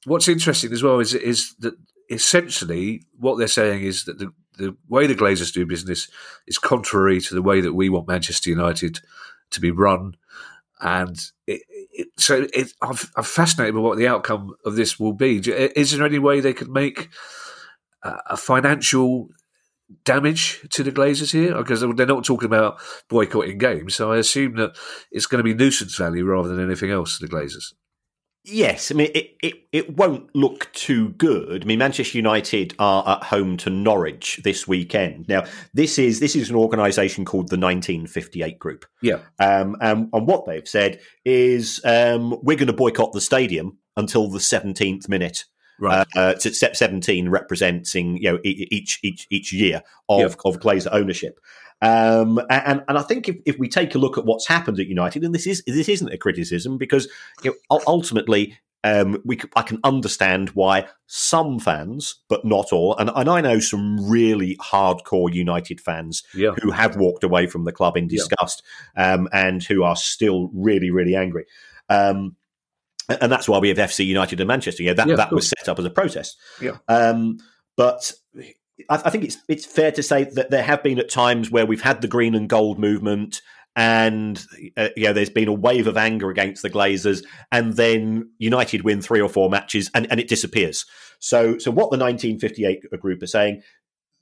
what's 0.05 0.29
interesting 0.29 0.73
as 0.73 0.83
well 0.83 1.01
is 1.01 1.15
is 1.15 1.55
that 1.59 1.75
essentially 2.09 3.03
what 3.19 3.39
they're 3.39 3.49
saying 3.49 3.83
is 3.83 4.05
that 4.05 4.19
the, 4.19 4.33
the 4.59 4.77
way 4.89 5.07
the 5.07 5.15
Glazers 5.15 5.53
do 5.53 5.65
business 5.65 6.09
is 6.47 6.59
contrary 6.59 7.21
to 7.21 7.35
the 7.35 7.43
way 7.43 7.61
that 7.61 7.75
we 7.75 7.89
want 7.89 8.09
Manchester 8.09 8.51
United 8.51 9.01
to 9.51 9.61
be 9.61 9.71
run. 9.71 10.17
And 10.81 11.19
it, 11.47 11.63
it, 11.69 12.09
so 12.17 12.47
it, 12.55 12.73
I'm, 12.81 12.97
I'm, 13.17 13.25
fascinated 13.25 13.75
by 13.75 13.81
what 13.81 13.99
the 13.99 14.09
outcome 14.09 14.55
of 14.65 14.77
this 14.77 14.99
will 14.99 15.13
be. 15.13 15.37
Is 15.39 15.93
there 15.93 16.07
any 16.07 16.19
way 16.19 16.41
they 16.41 16.55
could 16.55 16.71
make 16.71 17.11
a 18.03 18.37
financial 18.37 19.29
damage 20.05 20.67
to 20.71 20.83
the 20.83 20.93
Glazers 20.93 21.33
here? 21.33 21.55
Because 21.57 21.81
they're 21.81 22.07
not 22.07 22.25
talking 22.25 22.47
about 22.47 22.81
boycotting 23.09 23.59
games, 23.59 23.95
so 23.95 24.13
I 24.13 24.17
assume 24.17 24.57
that 24.57 24.77
it's 25.11 25.27
going 25.27 25.41
to 25.41 25.45
be 25.45 25.55
nuisance 25.55 25.97
value 25.97 26.25
rather 26.25 26.49
than 26.49 26.65
anything 26.65 26.91
else. 26.91 27.19
To 27.19 27.27
the 27.27 27.33
Glazers. 27.33 27.75
Yes, 28.45 28.91
I 28.91 28.95
mean 28.95 29.11
it, 29.15 29.37
it, 29.43 29.55
it 29.71 29.97
won't 29.97 30.35
look 30.35 30.73
too 30.73 31.11
good. 31.11 31.63
I 31.63 31.67
mean 31.67 31.79
Manchester 31.79 32.17
United 32.17 32.75
are 32.79 33.07
at 33.07 33.25
home 33.25 33.59
to 33.59 33.71
Norwich 33.71 34.41
this 34.45 34.67
weekend. 34.67 35.29
Now 35.29 35.45
this 35.75 35.99
is 35.99 36.21
this 36.21 36.35
is 36.35 36.49
an 36.49 36.57
organisation 36.57 37.27
called 37.27 37.49
the 37.49 37.59
1958 37.59 38.59
Group. 38.59 38.87
Yeah, 39.03 39.21
um, 39.39 39.77
and, 39.83 40.09
and 40.13 40.27
what 40.27 40.47
they've 40.47 40.67
said 40.67 41.01
is 41.25 41.83
um, 41.85 42.31
we're 42.43 42.57
going 42.57 42.69
to 42.69 42.73
boycott 42.73 43.13
the 43.13 43.21
stadium 43.21 43.77
until 43.97 44.31
the 44.31 44.39
17th 44.39 45.09
minute. 45.09 45.45
Right. 45.79 46.07
Uh, 46.15 46.19
uh, 46.19 46.39
step 46.39 46.77
17 46.77 47.29
representing 47.29 48.19
you 48.19 48.33
know 48.33 48.39
each 48.43 49.01
each 49.03 49.27
each 49.31 49.53
year 49.53 49.83
of 50.09 50.21
yep. 50.21 50.37
of 50.47 50.61
Glazer 50.61 50.91
ownership. 50.93 51.41
Um, 51.83 52.41
and 52.51 52.83
and 52.89 52.99
I 52.99 53.03
think 53.03 53.29
if, 53.29 53.37
if 53.47 53.59
we 53.59 53.69
take 53.69 53.95
a 53.95 53.99
look 53.99 54.19
at 54.19 54.25
what's 54.25 54.47
happened 54.47 54.79
at 54.79 54.87
United, 54.87 55.25
and 55.25 55.35
this 55.35 55.47
is 55.47 55.63
this 55.67 55.89
isn't 55.89 56.13
a 56.13 56.19
criticism 56.19 56.79
because 56.79 57.09
you 57.43 57.57
know, 57.71 57.81
ultimately 57.87 58.59
um, 58.85 59.21
we 59.25 59.41
I 59.57 59.63
can 59.63 59.79
understand 59.85 60.51
why 60.51 60.89
some 61.07 61.59
fans, 61.59 62.17
but 62.29 62.45
not 62.45 62.73
all, 62.73 62.97
and, 62.97 63.11
and 63.15 63.29
I 63.29 63.41
know 63.41 63.61
some 63.61 64.09
really 64.09 64.57
hardcore 64.57 65.33
United 65.33 65.81
fans 65.81 66.23
yeah. 66.35 66.53
who 66.63 66.71
have 66.71 66.97
walked 66.97 67.25
away 67.25 67.47
from 67.47 67.65
the 67.65 67.73
club 67.73 67.97
in 67.97 68.09
disgust 68.09 68.63
yeah. 68.97 69.15
um, 69.15 69.29
and 69.33 69.63
who 69.63 69.83
are 69.83 69.97
still 69.97 70.51
really 70.55 70.91
really 70.91 71.15
angry. 71.15 71.47
Um, 71.89 72.37
and 73.09 73.33
that's 73.33 73.49
why 73.49 73.59
we 73.59 73.69
have 73.69 73.79
FC 73.79 74.07
United 74.07 74.41
and 74.41 74.49
Manchester. 74.49 74.83
Yeah, 74.83 74.95
that 74.95 75.09
yeah, 75.09 75.17
that 75.17 75.33
was 75.33 75.49
set 75.49 75.69
up 75.69 75.79
as 75.79 75.85
a 75.85 75.91
protest. 75.91 76.37
Yeah. 76.61 76.77
Um, 76.89 77.39
but 77.77 78.13
I, 78.89 79.11
think 79.11 79.25
it's 79.25 79.39
it's 79.49 79.67
fair 79.67 79.93
to 79.93 80.03
say 80.03 80.25
that 80.25 80.51
there 80.51 80.63
have 80.63 80.83
been 80.83 80.99
at 80.99 81.11
times 81.11 81.51
where 81.51 81.67
we've 81.67 81.83
had 81.83 82.01
the 82.01 82.09
green 82.09 82.35
and 82.35 82.49
gold 82.49 82.79
movement, 82.79 83.43
and 83.77 84.45
uh, 84.77 84.89
there's 84.97 85.31
been 85.31 85.49
a 85.49 85.53
wave 85.53 85.87
of 85.87 85.97
anger 85.97 86.31
against 86.31 86.63
the 86.63 86.71
Glazers, 86.71 87.25
and 87.53 87.75
then 87.75 88.31
United 88.39 88.83
win 88.83 89.01
three 89.01 89.21
or 89.21 89.29
four 89.29 89.49
matches, 89.49 89.91
and, 89.95 90.11
and 90.11 90.19
it 90.19 90.29
disappears. 90.29 90.85
So, 91.21 91.59
so 91.59 91.71
what 91.71 91.91
the 91.91 91.99
1958 91.99 93.01
group 93.01 93.23
are 93.23 93.27
saying 93.27 93.63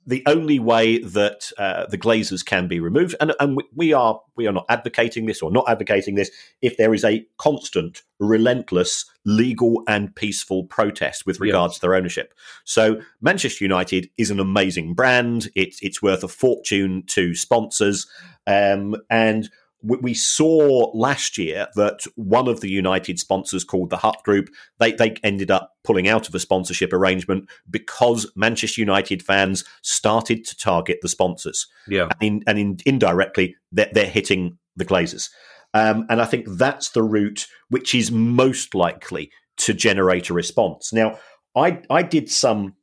the 0.09 0.23
only 0.25 0.57
way 0.57 0.97
that 0.97 1.51
uh, 1.59 1.85
the 1.85 1.97
Glazers 1.97 2.43
can 2.43 2.67
be 2.67 2.79
removed, 2.79 3.15
and, 3.21 3.31
and 3.39 3.61
we 3.75 3.93
are 3.93 4.19
we 4.35 4.47
are 4.47 4.51
not 4.51 4.65
advocating 4.67 5.27
this 5.27 5.41
or 5.43 5.51
not 5.51 5.69
advocating 5.69 6.15
this, 6.15 6.31
if 6.63 6.77
there 6.77 6.95
is 6.95 7.05
a 7.05 7.27
constant, 7.37 8.01
relentless, 8.19 9.05
legal 9.23 9.83
and 9.87 10.15
peaceful 10.15 10.63
protest 10.63 11.27
with 11.27 11.39
regards 11.39 11.75
to 11.75 11.81
their 11.81 11.93
ownership. 11.93 12.33
So 12.63 13.01
Manchester 13.21 13.63
United 13.63 14.09
is 14.17 14.31
an 14.31 14.39
amazing 14.39 14.95
brand. 14.95 15.49
It's 15.55 15.79
it's 15.83 16.01
worth 16.01 16.23
a 16.23 16.27
fortune 16.27 17.03
to 17.07 17.35
sponsors, 17.35 18.07
um, 18.47 18.95
and 19.11 19.51
we, 19.81 19.97
we 19.97 20.13
saw 20.13 20.91
last 20.93 21.37
year 21.37 21.67
that 21.75 22.01
one 22.15 22.47
of 22.47 22.61
the 22.61 22.69
United 22.69 23.19
sponsors 23.19 23.63
called 23.63 23.89
the 23.89 23.97
Hut 23.97 24.17
Group, 24.23 24.49
they, 24.79 24.91
they 24.91 25.15
ended 25.23 25.51
up 25.51 25.75
pulling 25.83 26.07
out 26.07 26.27
of 26.27 26.35
a 26.35 26.39
sponsorship 26.39 26.93
arrangement 26.93 27.49
because 27.69 28.31
Manchester 28.35 28.81
United 28.81 29.23
fans 29.23 29.63
started 29.81 30.45
to 30.45 30.57
target 30.57 30.99
the 31.01 31.09
sponsors. 31.09 31.67
Yeah. 31.87 32.09
And, 32.19 32.21
in, 32.21 32.43
and 32.47 32.59
in, 32.59 32.77
indirectly, 32.85 33.55
they're, 33.71 33.89
they're 33.91 34.05
hitting 34.05 34.57
the 34.75 34.85
Glazers. 34.85 35.29
Um, 35.73 36.05
and 36.09 36.21
I 36.21 36.25
think 36.25 36.47
that's 36.49 36.89
the 36.89 37.03
route 37.03 37.47
which 37.69 37.93
is 37.93 38.11
most 38.11 38.73
likely 38.73 39.31
to 39.57 39.73
generate 39.73 40.29
a 40.29 40.33
response. 40.33 40.91
Now, 40.91 41.19
I, 41.55 41.81
I 41.89 42.01
did 42.01 42.29
some 42.29 42.75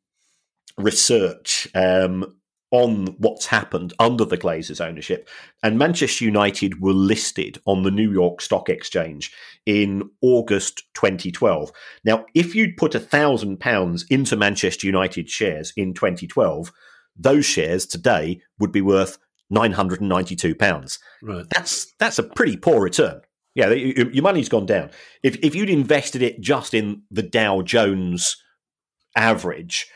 research 0.78 1.68
um, 1.74 2.36
on 2.72 3.06
what's 3.18 3.46
happened 3.46 3.92
under 3.98 4.24
the 4.24 4.36
Glazers' 4.36 4.84
ownership. 4.84 5.28
And 5.62 5.78
Manchester 5.78 6.24
United 6.24 6.80
were 6.80 6.92
listed 6.92 7.58
on 7.64 7.82
the 7.82 7.90
New 7.90 8.10
York 8.10 8.40
Stock 8.40 8.68
Exchange 8.68 9.32
in 9.66 10.10
August 10.20 10.82
2012. 10.94 11.70
Now, 12.04 12.26
if 12.34 12.54
you'd 12.54 12.76
put 12.76 12.94
a 12.94 13.00
thousand 13.00 13.60
pounds 13.60 14.04
into 14.10 14.36
Manchester 14.36 14.86
United 14.86 15.30
shares 15.30 15.72
in 15.76 15.94
2012, 15.94 16.72
those 17.16 17.46
shares 17.46 17.86
today 17.86 18.40
would 18.58 18.72
be 18.72 18.82
worth 18.82 19.18
992 19.50 20.54
pounds. 20.54 20.98
Right. 21.22 21.46
That's 21.50 21.92
that's 21.98 22.18
a 22.18 22.24
pretty 22.24 22.56
poor 22.56 22.82
return. 22.82 23.20
Yeah, 23.54 23.70
your 23.70 24.22
money's 24.22 24.50
gone 24.50 24.66
down. 24.66 24.90
If 25.22 25.36
if 25.42 25.54
you'd 25.54 25.70
invested 25.70 26.20
it 26.20 26.40
just 26.40 26.74
in 26.74 27.02
the 27.10 27.22
Dow 27.22 27.62
Jones 27.62 28.36
average, 29.16 29.88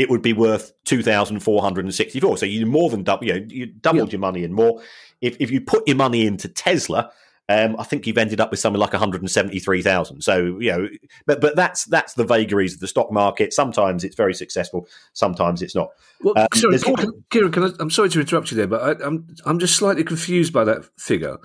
it 0.00 0.08
would 0.08 0.22
be 0.22 0.32
worth 0.32 0.72
two 0.84 1.02
thousand 1.02 1.40
four 1.40 1.60
hundred 1.60 1.84
and 1.84 1.94
sixty 1.94 2.20
four. 2.20 2.38
So 2.38 2.46
you 2.46 2.64
more 2.64 2.88
than 2.88 3.02
double. 3.02 3.26
You, 3.26 3.40
know, 3.40 3.46
you 3.48 3.66
doubled 3.66 4.08
yeah. 4.08 4.12
your 4.12 4.20
money 4.20 4.44
and 4.44 4.54
more. 4.54 4.82
If 5.20 5.36
if 5.38 5.50
you 5.50 5.60
put 5.60 5.86
your 5.86 5.96
money 5.96 6.26
into 6.26 6.48
Tesla, 6.48 7.12
um, 7.50 7.76
I 7.78 7.84
think 7.84 8.06
you've 8.06 8.16
ended 8.16 8.40
up 8.40 8.50
with 8.50 8.60
something 8.60 8.80
like 8.80 8.94
one 8.94 9.00
hundred 9.00 9.20
and 9.20 9.30
seventy 9.30 9.58
three 9.58 9.82
thousand. 9.82 10.22
So 10.22 10.58
you 10.58 10.72
know, 10.72 10.88
but 11.26 11.42
but 11.42 11.54
that's 11.54 11.84
that's 11.84 12.14
the 12.14 12.24
vagaries 12.24 12.72
of 12.72 12.80
the 12.80 12.88
stock 12.88 13.12
market. 13.12 13.52
Sometimes 13.52 14.02
it's 14.02 14.16
very 14.16 14.32
successful, 14.32 14.88
sometimes 15.12 15.60
it's 15.60 15.74
not. 15.74 15.90
Well, 16.22 16.32
um, 16.38 16.48
sorry, 16.54 16.78
can, 16.78 17.24
Kieran, 17.28 17.52
can 17.52 17.64
I, 17.64 17.70
I'm 17.78 17.90
sorry 17.90 18.08
to 18.08 18.20
interrupt 18.20 18.50
you 18.50 18.56
there, 18.56 18.68
but 18.68 18.82
I, 18.82 19.06
I'm 19.06 19.26
I'm 19.44 19.58
just 19.58 19.76
slightly 19.76 20.02
confused 20.02 20.54
by 20.54 20.64
that 20.64 20.86
figure 20.98 21.36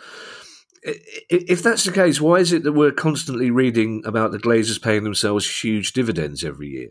if 1.29 1.63
that's 1.63 1.83
the 1.83 1.91
case, 1.91 2.21
why 2.21 2.35
is 2.35 2.53
it 2.53 2.61
that 2.61 2.73
we're 2.73 2.91
constantly 2.91 3.49
reading 3.49 4.03
about 4.05 4.31
the 4.31 4.37
Glazers 4.37 4.79
paying 4.79 5.03
themselves 5.03 5.63
huge 5.63 5.93
dividends 5.93 6.43
every 6.43 6.67
year? 6.67 6.89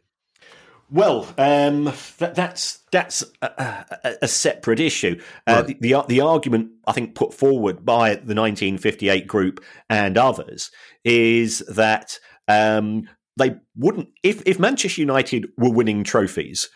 Well, 0.90 1.26
um, 1.38 1.84
that, 2.18 2.34
that's 2.34 2.80
that's 2.92 3.24
a, 3.42 3.46
a, 4.04 4.14
a 4.22 4.28
separate 4.28 4.80
issue. 4.80 5.20
Uh, 5.46 5.64
right. 5.66 5.80
the, 5.80 5.92
the, 5.92 6.04
the 6.08 6.20
argument 6.20 6.70
I 6.86 6.92
think 6.92 7.14
put 7.14 7.34
forward 7.34 7.84
by 7.84 8.10
the 8.10 8.34
1958 8.34 9.26
group 9.26 9.64
and 9.88 10.16
others 10.18 10.70
is 11.04 11.60
that 11.68 12.18
um, 12.48 13.08
they 13.36 13.56
wouldn't 13.76 14.08
if 14.22 14.42
if 14.46 14.58
Manchester 14.58 15.00
United 15.00 15.46
were 15.56 15.72
winning 15.72 16.04
trophies, 16.04 16.68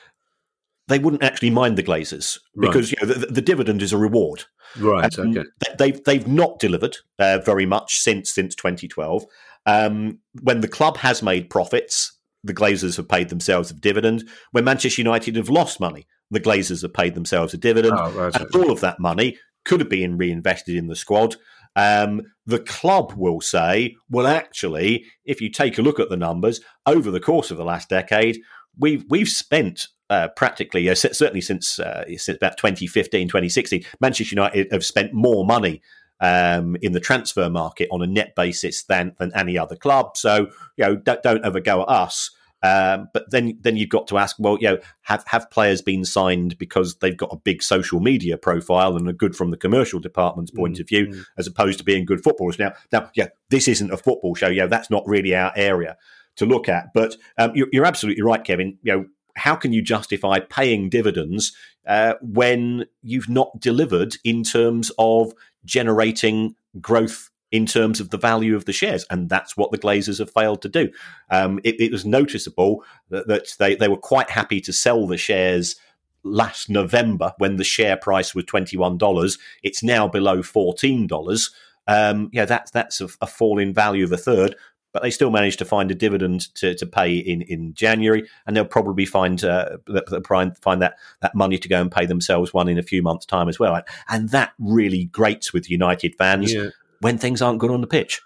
they 0.89 0.99
wouldn't 0.99 1.23
actually 1.23 1.51
mind 1.51 1.77
the 1.77 1.83
Glazers 1.83 2.39
because 2.59 2.93
right. 2.93 3.03
you 3.03 3.07
know, 3.07 3.15
the, 3.15 3.27
the, 3.27 3.43
dividend 3.43 3.83
is 3.83 3.93
a 3.93 3.99
reward. 3.99 4.45
Right. 4.79 5.17
And 5.17 5.39
okay. 5.39 5.49
They've 5.79 6.03
they've 6.05 6.27
not 6.27 6.59
delivered 6.59 6.97
uh, 7.19 7.39
very 7.45 7.67
much 7.67 8.01
since 8.01 8.31
since 8.31 8.55
2012. 8.55 9.27
Um, 9.67 10.19
when 10.43 10.63
the 10.63 10.69
club 10.69 10.97
has 10.97 11.23
made 11.23 11.51
profits, 11.51 12.08
the 12.49 12.55
Glazers 12.55 12.97
have 12.97 13.09
paid 13.09 13.29
themselves 13.29 13.71
a 13.71 13.75
dividend. 13.75 14.29
When 14.51 14.65
Manchester 14.65 15.03
United 15.03 15.37
have 15.37 15.49
lost 15.49 15.79
money, 15.79 16.09
the 16.31 16.41
Glazers 16.41 16.83
have 16.83 16.93
paid 16.93 17.15
themselves 17.15 17.55
a 17.55 17.59
dividend. 17.59 17.95
Oh, 17.97 18.11
right, 18.11 18.35
and 18.35 18.55
all 18.57 18.73
of 18.73 18.81
that 18.81 18.99
money 18.99 19.39
could 19.65 19.81
have 19.81 19.89
been 19.89 20.17
reinvested 20.17 20.75
in 20.75 20.89
the 20.89 20.97
squad. 20.97 21.37
Um, 21.77 22.23
the 22.47 22.59
club 22.59 23.13
will 23.13 23.41
say, 23.41 23.97
well, 24.11 24.27
actually, 24.27 25.05
if 25.25 25.41
you 25.41 25.51
take 25.51 25.79
a 25.79 25.83
look 25.83 26.01
at 26.01 26.09
the 26.09 26.17
numbers 26.17 26.61
over 26.87 27.11
the 27.11 27.21
course 27.21 27.51
of 27.51 27.57
the 27.57 27.65
last 27.65 27.89
decade, 27.89 28.41
we've 28.77 29.05
we've 29.09 29.29
spent 29.29 29.87
uh, 30.11 30.29
practically, 30.29 30.89
uh, 30.89 30.95
certainly 30.95 31.41
since 31.41 31.79
uh, 31.79 32.05
since 32.17 32.37
about 32.37 32.57
2015, 32.57 33.29
2016, 33.29 33.85
Manchester 34.01 34.35
United 34.35 34.73
have 34.73 34.85
spent 34.85 35.13
more 35.13 35.45
money 35.45 35.83
um, 36.21 36.77
in 36.83 36.93
the 36.93 37.01
transfer 37.01 37.49
market 37.49 37.89
on 37.93 38.03
a 38.03 38.07
net 38.07 38.35
basis 38.35 38.85
than 38.85 39.15
than 39.19 39.31
any 39.35 39.59
other 39.59 39.77
club. 39.77 40.17
So 40.17 40.49
you 40.77 40.85
know, 40.85 40.97
don't, 40.97 41.23
don't 41.23 41.45
ever 41.45 41.61
go 41.61 41.83
at 41.83 41.89
us. 41.89 42.31
Um, 42.63 43.09
but 43.13 43.31
then 43.31 43.59
then 43.61 43.77
you've 43.77 43.89
got 43.89 44.09
to 44.09 44.19
ask, 44.19 44.37
well, 44.39 44.59
you 44.61 44.69
know, 44.69 44.79
have 45.03 45.25
have 45.29 45.51
players 45.51 45.81
been 45.81 46.05
signed 46.05 46.59
because 46.59 46.97
they've 46.97 47.17
got 47.17 47.33
a 47.33 47.37
big 47.37 47.63
social 47.63 48.01
media 48.01 48.37
profile 48.37 48.97
and 48.97 49.09
are 49.09 49.13
good 49.13 49.37
from 49.37 49.51
the 49.51 49.57
commercial 49.57 50.01
department's 50.01 50.51
point 50.51 50.75
mm-hmm. 50.75 50.83
of 50.83 50.89
view, 50.89 51.07
mm. 51.07 51.25
as 51.37 51.47
opposed 51.47 51.79
to 51.79 51.85
being 51.85 52.05
good 52.05 52.23
footballers? 52.23 52.59
Now, 52.59 52.73
now, 52.93 53.11
yeah, 53.15 53.29
this 53.51 53.69
isn't 53.69 53.93
a 53.93 53.97
football 53.97 54.35
show. 54.35 54.49
Yeah, 54.49 54.67
that's 54.67 54.91
not 54.91 55.07
really 55.07 55.35
our 55.35 55.53
area 55.55 55.97
to 56.37 56.47
look 56.47 56.69
at. 56.69 56.93
But 56.95 57.17
um, 57.37 57.53
you're, 57.55 57.69
you're 57.73 57.87
absolutely 57.87 58.23
right, 58.23 58.43
Kevin. 58.43 58.79
You 58.83 58.93
know, 58.93 59.05
how 59.37 59.55
can 59.55 59.73
you 59.73 59.83
justify 59.83 60.41
paying 60.41 60.89
dividends 60.89 61.53
uh, 61.87 62.15
when 62.21 62.87
you've 63.03 63.29
not 63.29 63.61
delivered 63.61 64.17
in 64.25 64.43
terms 64.43 64.91
of 64.99 65.33
generating 65.65 66.55
growth 66.81 67.31
in 67.51 67.67
terms 67.67 68.01
of 68.01 68.11
the 68.11 68.19
value 68.19 68.55
of 68.55 68.65
the 68.67 68.73
shares. 68.73 69.07
And 69.11 69.29
that's 69.29 69.57
what 69.57 69.71
the 69.71 69.79
Glazers 69.79 70.19
have 70.19 70.31
failed 70.31 70.63
to 70.63 70.69
do. 70.69 70.91
Um, 71.31 71.61
it, 71.65 71.81
it, 71.81 71.93
was 71.93 72.05
noticeable 72.05 72.85
that, 73.11 73.27
that, 73.29 73.55
they, 73.59 73.75
they 73.75 73.89
were 73.89 73.97
quite 73.97 74.31
happy 74.31 74.61
to 74.63 74.73
sell 74.73 75.07
the 75.07 75.17
shares 75.17 75.77
last 76.25 76.69
November 76.69 77.33
when 77.39 77.57
the 77.57 77.65
share 77.65 77.97
price 77.97 78.35
was 78.35 78.45
$21. 78.45 79.39
It's 79.63 79.83
now 79.83 80.09
below 80.09 80.39
$14. 80.39 81.51
Um, 81.87 82.29
yeah, 82.33 82.45
that's, 82.45 82.71
that's 82.71 83.01
a, 83.01 83.09
a 83.23 83.27
fall 83.27 83.59
in 83.59 83.73
value 83.73 84.05
of 84.05 84.13
a 84.13 84.19
third 84.19 84.55
but 84.93 85.03
they 85.03 85.11
still 85.11 85.31
managed 85.31 85.59
to 85.59 85.65
find 85.65 85.91
a 85.91 85.95
dividend 85.95 86.53
to, 86.55 86.75
to 86.75 86.87
pay 86.87 87.15
in, 87.15 87.43
in 87.43 87.75
January, 87.75 88.27
and 88.47 88.57
they'll 88.57 88.65
probably 88.65 89.05
find 89.05 89.45
uh, 89.45 89.77
find 90.25 90.83
that 90.83 90.97
that 91.21 91.35
money 91.35 91.59
to 91.59 91.69
go 91.69 91.81
and 91.81 91.93
pay 91.93 92.07
themselves 92.07 92.55
one 92.55 92.69
in 92.69 92.79
a 92.79 92.83
few 92.83 93.03
months' 93.03 93.27
time 93.27 93.49
as 93.49 93.59
well. 93.59 93.81
And 94.09 94.31
that 94.31 94.53
really 94.59 95.05
grates 95.05 95.53
with 95.53 95.71
United 95.71 96.15
fans 96.17 96.53
yeah. 96.53 96.71
When 97.01 97.19
things 97.19 97.43
aren't 97.43 97.59
good 97.59 97.71
on 97.71 97.81
the 97.81 97.87
pitch. 97.87 98.21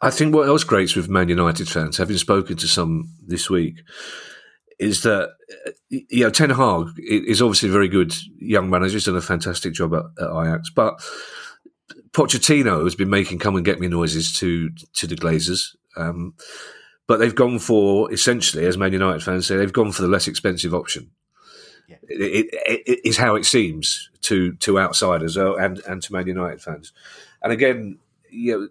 I 0.00 0.10
think 0.10 0.34
what 0.34 0.46
else 0.46 0.62
grates 0.62 0.94
with 0.94 1.08
Man 1.08 1.28
United 1.28 1.68
fans, 1.68 1.96
having 1.96 2.16
spoken 2.16 2.56
to 2.56 2.68
some 2.68 3.10
this 3.26 3.50
week, 3.50 3.82
is 4.78 5.02
that 5.02 5.30
you 5.88 6.24
know 6.24 6.30
Ten 6.30 6.50
Hag 6.50 6.88
is 6.98 7.42
obviously 7.42 7.70
a 7.70 7.72
very 7.72 7.88
good 7.88 8.14
young 8.38 8.70
manager. 8.70 8.94
He's 8.94 9.04
done 9.04 9.16
a 9.16 9.20
fantastic 9.20 9.72
job 9.72 9.94
at, 9.94 10.04
at 10.22 10.30
Ajax, 10.30 10.70
but 10.70 10.94
Pochettino 12.12 12.84
has 12.84 12.94
been 12.94 13.10
making 13.10 13.40
come 13.40 13.56
and 13.56 13.64
get 13.64 13.80
me 13.80 13.88
noises 13.88 14.32
to 14.38 14.70
to 14.94 15.06
the 15.08 15.16
Glazers, 15.16 15.74
um, 15.96 16.34
but 17.08 17.18
they've 17.18 17.34
gone 17.34 17.58
for 17.58 18.12
essentially, 18.12 18.66
as 18.66 18.78
Man 18.78 18.92
United 18.92 19.24
fans 19.24 19.46
say, 19.48 19.56
they've 19.56 19.72
gone 19.72 19.90
for 19.90 20.02
the 20.02 20.08
less 20.08 20.28
expensive 20.28 20.72
option. 20.72 21.10
Yeah. 21.88 21.96
It, 22.04 22.46
it, 22.52 22.82
it 22.86 23.00
is 23.04 23.16
how 23.16 23.34
it 23.34 23.44
seems 23.44 24.08
to 24.22 24.52
to 24.54 24.78
outsiders 24.78 25.36
uh, 25.36 25.56
and 25.56 25.80
and 25.80 26.00
to 26.02 26.12
Man 26.12 26.28
United 26.28 26.62
fans. 26.62 26.92
And 27.44 27.52
again, 27.52 27.98
you 28.30 28.58
know, 28.58 28.68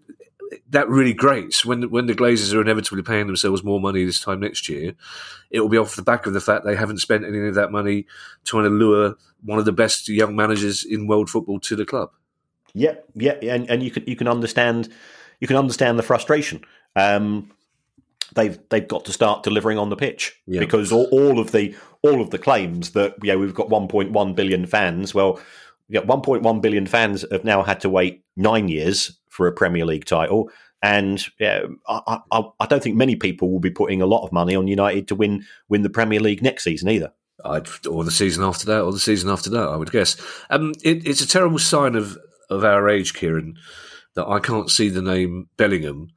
that 0.70 0.90
really 0.90 1.14
grates 1.14 1.64
when 1.64 1.90
when 1.90 2.08
the 2.08 2.14
Glazers 2.14 2.54
are 2.54 2.62
inevitably 2.62 3.04
paying 3.04 3.28
themselves 3.28 3.64
more 3.64 3.80
money 3.80 4.04
this 4.04 4.20
time 4.20 4.40
next 4.40 4.68
year. 4.68 4.94
It 5.50 5.62
will 5.62 5.70
be 5.70 5.78
off 5.78 5.96
the 5.96 6.02
back 6.02 6.26
of 6.26 6.34
the 6.34 6.42
fact 6.42 6.66
they 6.66 6.76
haven't 6.76 6.98
spent 6.98 7.24
any 7.24 7.48
of 7.48 7.56
that 7.56 7.72
money 7.72 8.06
trying 8.44 8.64
to 8.64 8.70
lure 8.70 9.16
one 9.44 9.60
of 9.60 9.66
the 9.66 9.72
best 9.72 10.10
young 10.10 10.36
managers 10.36 10.84
in 10.84 11.08
world 11.08 11.30
football 11.30 11.60
to 11.62 11.76
the 11.76 11.86
club. 11.86 12.12
Yeah, 12.74 12.96
yeah, 13.16 13.34
and, 13.44 13.70
and 13.70 13.84
you 13.84 13.92
can 13.92 14.04
you 14.08 14.16
can 14.16 14.28
understand 14.28 14.90
you 15.40 15.48
can 15.48 15.58
understand 15.58 15.98
the 15.98 16.04
frustration. 16.04 16.64
Um, 16.96 17.52
they've 18.36 18.58
they've 18.70 18.88
got 18.88 19.06
to 19.06 19.14
start 19.14 19.44
delivering 19.44 19.78
on 19.78 19.90
the 19.90 19.96
pitch 19.96 20.40
yeah. 20.48 20.60
because 20.60 20.92
all, 20.92 21.06
all, 21.12 21.40
of 21.40 21.52
the 21.52 21.76
all 22.02 22.22
of 22.22 22.32
the 22.32 22.40
claims 22.40 22.92
that 22.92 23.16
yeah 23.22 23.36
we've 23.36 23.54
got 23.54 23.70
1.1 23.70 24.36
billion 24.36 24.66
fans. 24.66 25.14
Well, 25.14 25.40
yeah, 25.90 26.02
1.1 26.02 26.62
billion 26.62 26.88
fans 26.88 27.26
have 27.32 27.44
now 27.44 27.62
had 27.64 27.80
to 27.82 27.90
wait 27.90 28.23
nine 28.36 28.67
years 28.67 29.17
for 29.30 29.48
a 29.48 29.52
Premier 29.52 29.86
League 29.86 30.06
title, 30.06 30.50
and 30.82 31.26
yeah, 31.39 31.62
I, 31.88 32.19
I, 32.32 32.43
I 32.60 32.65
don't 32.65 32.84
think 32.84 32.96
many 32.96 33.15
people 33.15 33.52
will 33.52 33.60
be 33.60 33.72
putting 33.72 34.02
a 34.02 34.06
lot 34.06 34.26
of 34.26 34.34
money 34.34 34.56
on 34.56 34.67
United 34.67 35.08
to 35.08 35.15
win 35.15 35.46
win 35.69 35.82
the 35.82 35.89
Premier 35.89 36.19
League 36.19 36.43
next 36.43 36.63
season 36.63 36.89
either. 36.89 37.13
I'd, 37.46 37.67
or 37.88 38.04
the 38.04 38.12
season 38.12 38.43
after 38.43 38.65
that, 38.67 38.82
or 38.82 38.91
the 38.91 39.00
season 39.00 39.30
after 39.30 39.50
that, 39.52 39.69
I 39.69 39.76
would 39.76 39.91
guess. 39.91 40.17
Um, 40.50 40.74
it, 40.84 41.08
it's 41.08 41.22
a 41.22 41.28
terrible 41.28 41.60
sign 41.60 41.96
of 41.96 42.17
of 42.50 42.63
our 42.63 42.89
age, 42.89 43.13
Kieran, 43.13 43.58
that 44.15 44.28
I 44.28 44.39
can't 44.39 44.69
see 44.69 44.89
the 44.89 45.02
name 45.02 45.50
Bellingham 45.58 46.10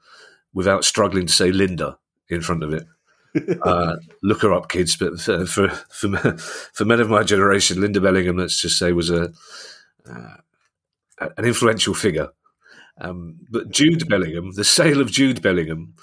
without 0.52 0.84
struggling 0.84 1.26
to 1.26 1.32
say 1.32 1.52
Linda 1.52 1.98
in 2.28 2.40
front 2.40 2.62
of 2.62 2.72
it. 2.72 2.84
uh, 3.62 3.96
look 4.22 4.42
her 4.42 4.52
up, 4.52 4.68
kids. 4.68 4.96
But 4.96 5.20
for, 5.20 5.46
for 5.46 5.68
for 5.68 6.38
for 6.38 6.84
men 6.84 7.00
of 7.00 7.10
my 7.10 7.22
generation, 7.22 7.80
Linda 7.80 8.00
Bellingham, 8.00 8.36
let's 8.36 8.60
just 8.60 8.78
say, 8.78 8.92
was 8.92 9.10
a 9.10 9.32
uh, 10.08 10.36
an 11.20 11.44
influential 11.44 11.94
figure. 11.94 12.28
Um, 13.00 13.36
but 13.50 13.70
Jude 13.70 14.08
Bellingham, 14.08 14.52
the 14.52 14.64
sale 14.64 15.00
of 15.00 15.10
Jude 15.10 15.42
Bellingham, 15.42 15.94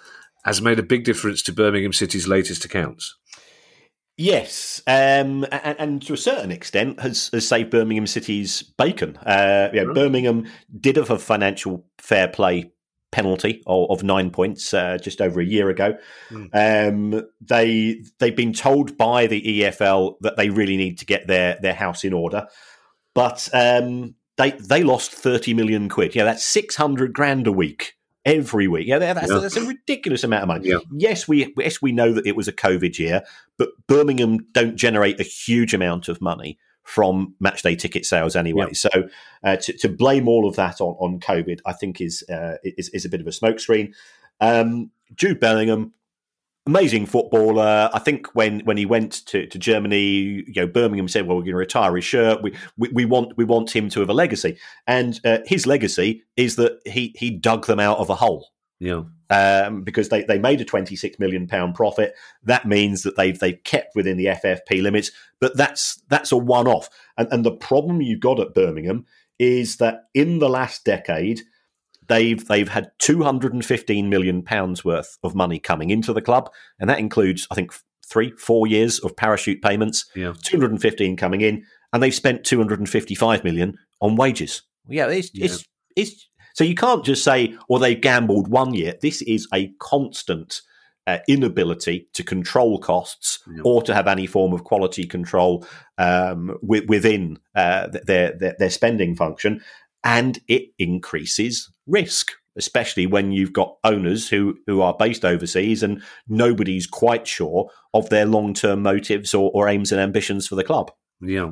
has 0.46 0.62
made 0.62 0.80
a 0.80 0.84
big 0.84 1.04
difference 1.04 1.42
to 1.44 1.54
Birmingham 1.54 1.94
City's 1.94 2.28
latest 2.28 2.66
accounts. 2.66 3.16
Yes, 4.16 4.82
um, 4.86 5.44
and, 5.52 5.76
and, 5.80 6.02
to 6.04 6.14
a 6.14 6.18
certain 6.18 6.52
extent 6.52 7.00
has, 7.00 7.32
has 7.34 7.48
saved 7.48 7.72
Birmingham 7.72 8.06
City's 8.06 8.62
bacon. 8.62 9.18
Uh, 9.18 9.70
yeah, 9.74 9.82
right. 9.82 9.96
Birmingham 9.96 10.46
did 10.80 10.98
have 10.98 11.10
a 11.10 11.18
financial 11.18 11.84
fair 11.98 12.28
play 12.28 12.72
penalty 13.12 13.64
of, 13.66 13.90
of 13.90 14.04
nine 14.04 14.30
points 14.30 14.72
uh, 14.72 15.00
just 15.02 15.20
over 15.20 15.40
a 15.40 15.46
year 15.46 15.70
ago. 15.70 15.98
Mm. 16.30 16.50
Um, 17.14 17.24
they 17.42 18.04
they've 18.20 18.36
been 18.36 18.54
told 18.54 18.98
by 18.98 19.26
the 19.26 19.42
EFL 19.42 20.16
that 20.22 20.38
they 20.38 20.50
really 20.52 20.78
need 20.78 21.00
to 21.00 21.06
get 21.06 21.26
their 21.26 21.58
their 21.60 21.74
house 21.74 22.04
in 22.04 22.14
order, 22.14 22.48
but 23.16 23.50
um, 23.52 24.14
they 24.38 24.52
they 24.52 24.84
lost 24.84 25.12
thirty 25.12 25.54
million 25.54 25.90
quid. 25.90 26.16
Yeah, 26.16 26.24
that's 26.24 26.44
six 26.44 26.76
hundred 26.76 27.14
grand 27.14 27.48
a 27.48 27.52
week 27.52 27.96
every 28.26 28.68
week. 28.68 28.88
Yeah, 28.88 29.00
that's, 29.00 29.30
yeah. 29.30 29.40
that's 29.40 29.58
a 29.58 29.66
ridiculous 29.66 30.24
amount 30.24 30.44
of 30.44 30.48
money. 30.48 30.70
Yeah. 30.70 30.78
Yes, 30.92 31.28
we 31.28 31.54
yes 31.58 31.82
we 31.82 31.92
know 31.92 32.14
that 32.14 32.26
it 32.26 32.36
was 32.36 32.48
a 32.48 32.54
COVID 32.54 32.98
year, 32.98 33.24
but 33.58 33.70
Birmingham 33.88 34.48
don't 34.52 34.76
generate 34.76 35.20
a 35.20 35.24
huge 35.24 35.74
amount 35.74 36.08
of 36.08 36.22
money 36.22 36.58
from 36.84 37.36
matchday 37.44 37.78
ticket 37.78 38.06
sales 38.06 38.36
anyway. 38.36 38.68
Yeah. 38.68 38.74
So 38.74 38.90
uh, 39.44 39.56
to, 39.58 39.74
to, 39.78 39.90
blame 39.90 40.28
all 40.28 40.48
of 40.48 40.58
that 40.58 40.82
on, 40.82 40.96
on 41.00 41.20
COVID, 41.20 41.60
I 41.66 41.72
think 41.72 42.02
is, 42.02 42.24
uh, 42.30 42.56
is 42.64 42.90
is 42.90 43.06
a 43.06 43.10
bit 43.10 43.22
of 43.22 43.28
a 43.28 43.30
smokescreen. 43.30 43.94
Um, 44.42 44.92
Jude 45.16 45.40
Bellingham 45.40 45.94
amazing 46.66 47.06
footballer. 47.06 47.90
I 47.94 48.00
think 48.00 48.28
when 48.36 48.62
when 48.62 48.78
he 48.78 48.86
went 48.86 49.26
to, 49.28 49.46
to 49.48 49.60
Germany, 49.60 50.44
you 50.48 50.54
know, 50.56 50.68
Birmingham 50.68 51.08
said, 51.08 51.28
"Well, 51.28 51.38
we're 51.38 51.44
going 51.44 51.54
to 51.54 51.58
retire 51.58 51.96
his 51.96 52.06
shirt. 52.06 52.42
We, 52.42 52.54
we, 52.78 52.90
we 52.90 53.06
want 53.06 53.38
we 53.38 53.46
want 53.46 53.76
him 53.76 53.90
to 53.90 54.00
have 54.00 54.10
a 54.10 54.14
legacy." 54.14 54.58
And 54.88 55.20
uh, 55.26 55.40
his 55.46 55.68
legacy 55.68 56.24
is 56.38 56.56
that 56.58 56.80
he 56.86 57.16
he 57.18 57.30
dug 57.32 57.66
them 57.66 57.80
out 57.80 57.98
of 58.00 58.10
a 58.10 58.16
hole. 58.16 58.50
Yeah. 58.80 59.04
Um, 59.30 59.84
because 59.84 60.10
they, 60.10 60.24
they 60.24 60.38
made 60.38 60.62
a 60.62 60.66
twenty 60.66 60.96
six 60.96 61.18
million 61.20 61.48
pound 61.48 61.76
profit. 61.76 62.14
That 62.44 62.68
means 62.68 63.04
that 63.04 63.16
they've 63.16 63.38
they've 63.38 63.64
kept 63.64 63.96
within 63.96 64.18
the 64.18 64.26
FFP 64.26 64.82
limits, 64.82 65.12
but 65.40 65.58
that's 65.58 66.02
that's 66.10 66.32
a 66.32 66.38
one 66.38 66.68
off. 66.68 66.90
And 67.18 67.28
and 67.32 67.46
the 67.46 67.52
problem 67.52 68.02
you 68.02 68.18
got 68.18 68.40
at 68.40 68.54
Birmingham 68.54 69.06
is 69.40 69.78
that 69.78 70.06
in 70.14 70.40
the 70.40 70.50
last 70.50 70.86
decade, 70.86 71.42
they've 72.14 72.48
they've 72.48 72.70
had 72.70 72.92
215 73.00 74.10
million 74.10 74.44
pounds 74.44 74.86
worth 74.86 75.18
of 75.24 75.36
money 75.36 75.60
coming 75.60 75.90
into 75.90 76.14
the 76.14 76.22
club, 76.22 76.50
and 76.80 76.90
that 76.90 77.00
includes 77.00 77.48
I 77.52 77.56
think 77.56 77.74
three 78.06 78.32
four 78.38 78.68
years 78.68 79.00
of 79.00 79.16
parachute 79.16 79.62
payments. 79.62 80.06
Yeah, 80.16 80.34
215 80.44 81.18
coming 81.18 81.42
in, 81.42 81.64
and 81.92 82.04
they've 82.04 82.14
spent 82.14 82.44
255 82.44 83.44
million 83.44 83.78
on 84.02 84.16
wages. 84.16 84.62
Yeah, 84.88 85.08
it's 85.08 85.32
yeah. 85.34 85.46
it's 85.46 85.66
it's 85.96 86.30
so 86.54 86.64
you 86.64 86.76
can't 86.76 87.04
just 87.04 87.24
say, 87.24 87.56
"Well, 87.68 87.80
they 87.80 87.96
gambled 87.96 88.48
one 88.48 88.74
year." 88.74 88.96
This 89.02 89.22
is 89.24 89.48
a 89.54 89.74
constant. 89.80 90.62
Uh, 91.06 91.18
inability 91.28 92.08
to 92.14 92.24
control 92.24 92.80
costs 92.80 93.40
or 93.66 93.84
to 93.84 93.94
have 93.94 94.08
any 94.08 94.26
form 94.26 94.54
of 94.54 94.64
quality 94.64 95.04
control 95.04 95.66
um, 95.98 96.58
w- 96.62 96.86
within 96.88 97.38
uh, 97.56 97.90
their, 98.06 98.32
their, 98.38 98.56
their 98.58 98.70
spending 98.70 99.14
function, 99.14 99.60
and 100.04 100.40
it 100.48 100.70
increases 100.78 101.72
risk 101.88 102.32
especially 102.56 103.06
when 103.06 103.32
you've 103.32 103.54
got 103.54 103.78
owners 103.84 104.30
who, 104.30 104.56
who 104.68 104.82
are 104.82 104.96
based 104.98 105.26
overseas 105.26 105.82
and 105.82 106.02
nobody's 106.28 106.88
quite 106.88 107.28
sure 107.28 107.70
of 107.94 108.10
their 108.10 108.26
long 108.26 108.54
term 108.54 108.82
motives 108.82 109.34
or, 109.34 109.52
or, 109.54 109.68
aims 109.68 109.92
and 109.92 110.00
ambitions 110.00 110.48
for 110.48 110.56
the 110.56 110.64
club. 110.64 110.92
Yeah. 111.22 111.52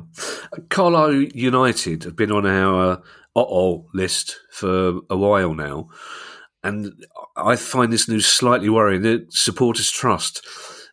Carlisle 0.68 1.22
United 1.34 2.04
have 2.04 2.16
been 2.16 2.32
on 2.32 2.46
our 2.46 3.02
uh 3.34 3.78
list 3.94 4.38
for 4.52 5.00
a 5.08 5.16
while 5.16 5.54
now. 5.54 5.88
And 6.62 6.92
I 7.36 7.56
find 7.56 7.92
this 7.92 8.08
news 8.08 8.26
slightly 8.26 8.68
worrying. 8.68 9.02
The 9.02 9.26
Supporters 9.30 9.90
Trust 9.90 10.46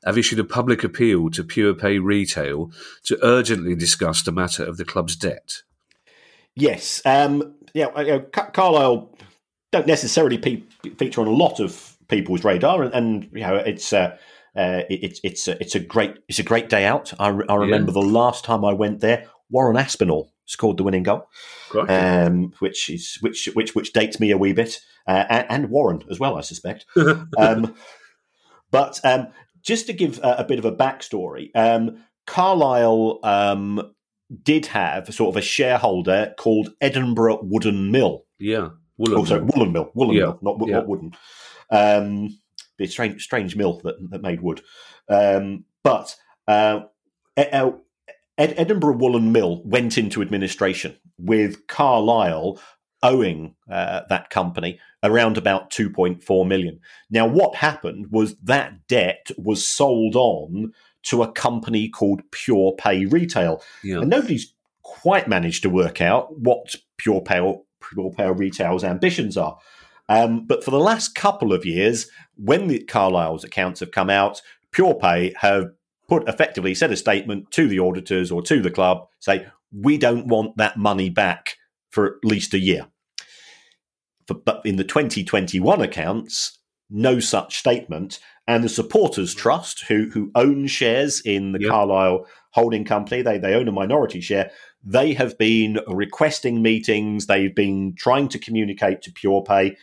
have 0.06 0.17
issued 0.17 0.39
a 0.39 0.45
public 0.45 0.84
appeal 0.84 1.30
to 1.32 1.43
Pure 1.43 1.76
Pay 1.76 2.00
Retail 2.00 2.72
to 3.04 3.24
urgently 3.24 3.76
discuss 3.76 4.24
the 4.24 4.32
matter 4.32 4.63
of 4.63 4.78
the 4.78 4.86
club's 4.86 5.15
debt. 5.15 5.58
Yes. 6.55 7.01
Um, 7.05 7.55
yeah, 7.73 7.88
uh, 7.88 8.19
Carlisle 8.19 9.15
don't 9.71 9.88
necessarily 9.88 10.38
pe- 10.38 10.63
feature 10.97 11.21
on 11.21 11.27
a 11.27 11.31
lot 11.31 11.59
of 11.59 11.97
people's 12.07 12.43
radar, 12.43 12.83
and, 12.83 12.93
and 12.93 13.29
you 13.33 13.41
know 13.41 13.55
it's. 13.55 13.93
Uh, 13.93 14.17
uh, 14.55 14.81
it, 14.89 14.99
it's 15.03 15.19
it's 15.23 15.47
a, 15.47 15.62
it's 15.62 15.75
a 15.75 15.79
great 15.79 16.17
it's 16.27 16.39
a 16.39 16.43
great 16.43 16.69
day 16.69 16.83
out. 16.83 17.13
I, 17.19 17.27
I 17.27 17.55
remember 17.55 17.91
yeah. 17.91 18.01
the 18.01 18.07
last 18.07 18.43
time 18.43 18.65
I 18.65 18.73
went 18.73 18.99
there, 18.99 19.27
Warren 19.49 19.77
Aspinall 19.77 20.33
scored 20.45 20.77
the 20.77 20.83
winning 20.83 21.03
goal, 21.03 21.29
um, 21.88 22.51
which 22.59 22.89
is 22.89 23.17
which 23.21 23.47
which 23.53 23.75
which 23.75 23.93
dates 23.93 24.19
me 24.19 24.31
a 24.31 24.38
wee 24.38 24.53
bit, 24.53 24.79
uh, 25.07 25.25
and, 25.29 25.45
and, 25.49 25.69
Warren 25.69 26.03
as 26.09 26.19
well, 26.19 26.35
I 26.35 26.41
suspect. 26.41 26.88
um, 27.38 27.75
but 28.71 28.99
um, 29.03 29.27
just 29.62 29.85
to 29.85 29.93
give 29.93 30.17
a, 30.19 30.38
a, 30.39 30.43
bit 30.43 30.59
of 30.59 30.65
a 30.65 30.71
backstory, 30.71 31.51
um, 31.55 32.03
Carlisle 32.25 33.19
um, 33.23 33.93
did 34.43 34.67
have 34.67 35.13
sort 35.13 35.29
of 35.29 35.37
a 35.37 35.45
shareholder 35.45 36.33
called 36.37 36.69
Edinburgh 36.81 37.39
Wooden 37.43 37.91
Mill. 37.91 38.25
Yeah. 38.37 38.69
Woolen 38.97 39.19
oh, 39.19 39.25
sorry, 39.25 39.41
Woolen 39.41 39.71
Mill. 39.71 39.91
Woolen 39.93 40.15
yeah. 40.15 40.23
Mill, 40.23 40.39
not, 40.41 40.67
yeah. 40.67 40.75
not 40.75 40.87
wooden. 40.87 41.11
Um, 41.71 42.39
a 42.79 42.87
strange, 42.87 43.21
strange 43.21 43.55
mill 43.55 43.79
that, 43.83 43.95
that 44.11 44.21
made 44.21 44.41
wood. 44.41 44.61
Um, 45.07 45.65
but 45.83 46.15
uh, 46.47 46.81
Ed, 47.35 47.73
Edinburgh 48.37 48.97
Woolen 48.97 49.31
Mill 49.31 49.61
went 49.65 49.97
into 49.97 50.21
administration 50.21 50.97
with 51.17 51.67
Carlisle 51.67 52.59
owing 53.03 53.55
uh, 53.69 54.01
that 54.09 54.29
company 54.29 54.79
around 55.03 55.37
about 55.37 55.71
2.4 55.71 56.47
million. 56.47 56.79
Now, 57.09 57.25
what 57.27 57.55
happened 57.55 58.07
was 58.11 58.35
that 58.43 58.87
debt 58.87 59.31
was 59.37 59.65
sold 59.65 60.15
on 60.15 60.73
to 61.03 61.23
a 61.23 61.31
company 61.31 61.89
called 61.89 62.21
Pure 62.31 62.75
Pay 62.77 63.05
Retail. 63.05 63.62
Yeah. 63.83 63.99
And 63.99 64.09
nobody's 64.09 64.53
quite 64.83 65.27
managed 65.27 65.63
to 65.63 65.69
work 65.69 66.01
out 66.01 66.38
what 66.39 66.75
Pure 66.97 67.21
Pay, 67.21 67.55
Pure 67.93 68.12
Pay 68.12 68.31
Retail's 68.31 68.83
ambitions 68.83 69.38
are. 69.38 69.57
Um, 70.09 70.45
but 70.45 70.63
for 70.63 70.71
the 70.71 70.79
last 70.79 71.13
couple 71.15 71.53
of 71.53 71.65
years, 71.65 72.09
when 72.35 72.67
the 72.67 72.79
Carlisle's 72.79 73.43
accounts 73.43 73.79
have 73.79 73.91
come 73.91 74.09
out, 74.09 74.41
Pure 74.71 74.95
Pay 74.95 75.33
have 75.38 75.69
put 76.07 76.27
effectively 76.27 76.73
said 76.73 76.91
a 76.91 76.97
statement 76.97 77.51
to 77.51 77.67
the 77.67 77.79
auditors 77.79 78.31
or 78.31 78.41
to 78.41 78.62
the 78.62 78.71
club, 78.71 79.07
say, 79.19 79.45
we 79.71 79.97
don't 79.97 80.27
want 80.27 80.57
that 80.57 80.77
money 80.77 81.09
back 81.09 81.57
for 81.91 82.07
at 82.07 82.25
least 82.25 82.53
a 82.53 82.59
year. 82.59 82.88
but 84.27 84.62
in 84.65 84.75
the 84.75 84.83
2021 84.83 85.81
accounts, 85.81 86.59
no 86.89 87.19
such 87.19 87.57
statement 87.57 88.19
and 88.49 88.63
the 88.63 88.69
supporters 88.69 89.35
trust 89.35 89.83
who 89.83 90.09
who 90.09 90.31
own 90.33 90.65
shares 90.65 91.21
in 91.21 91.51
the 91.51 91.62
yep. 91.62 91.69
Carlisle 91.69 92.25
holding 92.49 92.83
company 92.83 93.21
they 93.21 93.38
they 93.38 93.53
own 93.53 93.67
a 93.67 93.71
minority 93.71 94.19
share 94.19 94.51
they 94.83 95.13
have 95.13 95.38
been 95.38 95.79
requesting 95.88 96.62
meetings 96.62 97.27
they've 97.27 97.55
been 97.55 97.93
trying 97.95 98.27
to 98.27 98.39
communicate 98.39 99.03
to 99.03 99.12
PurePay 99.12 99.75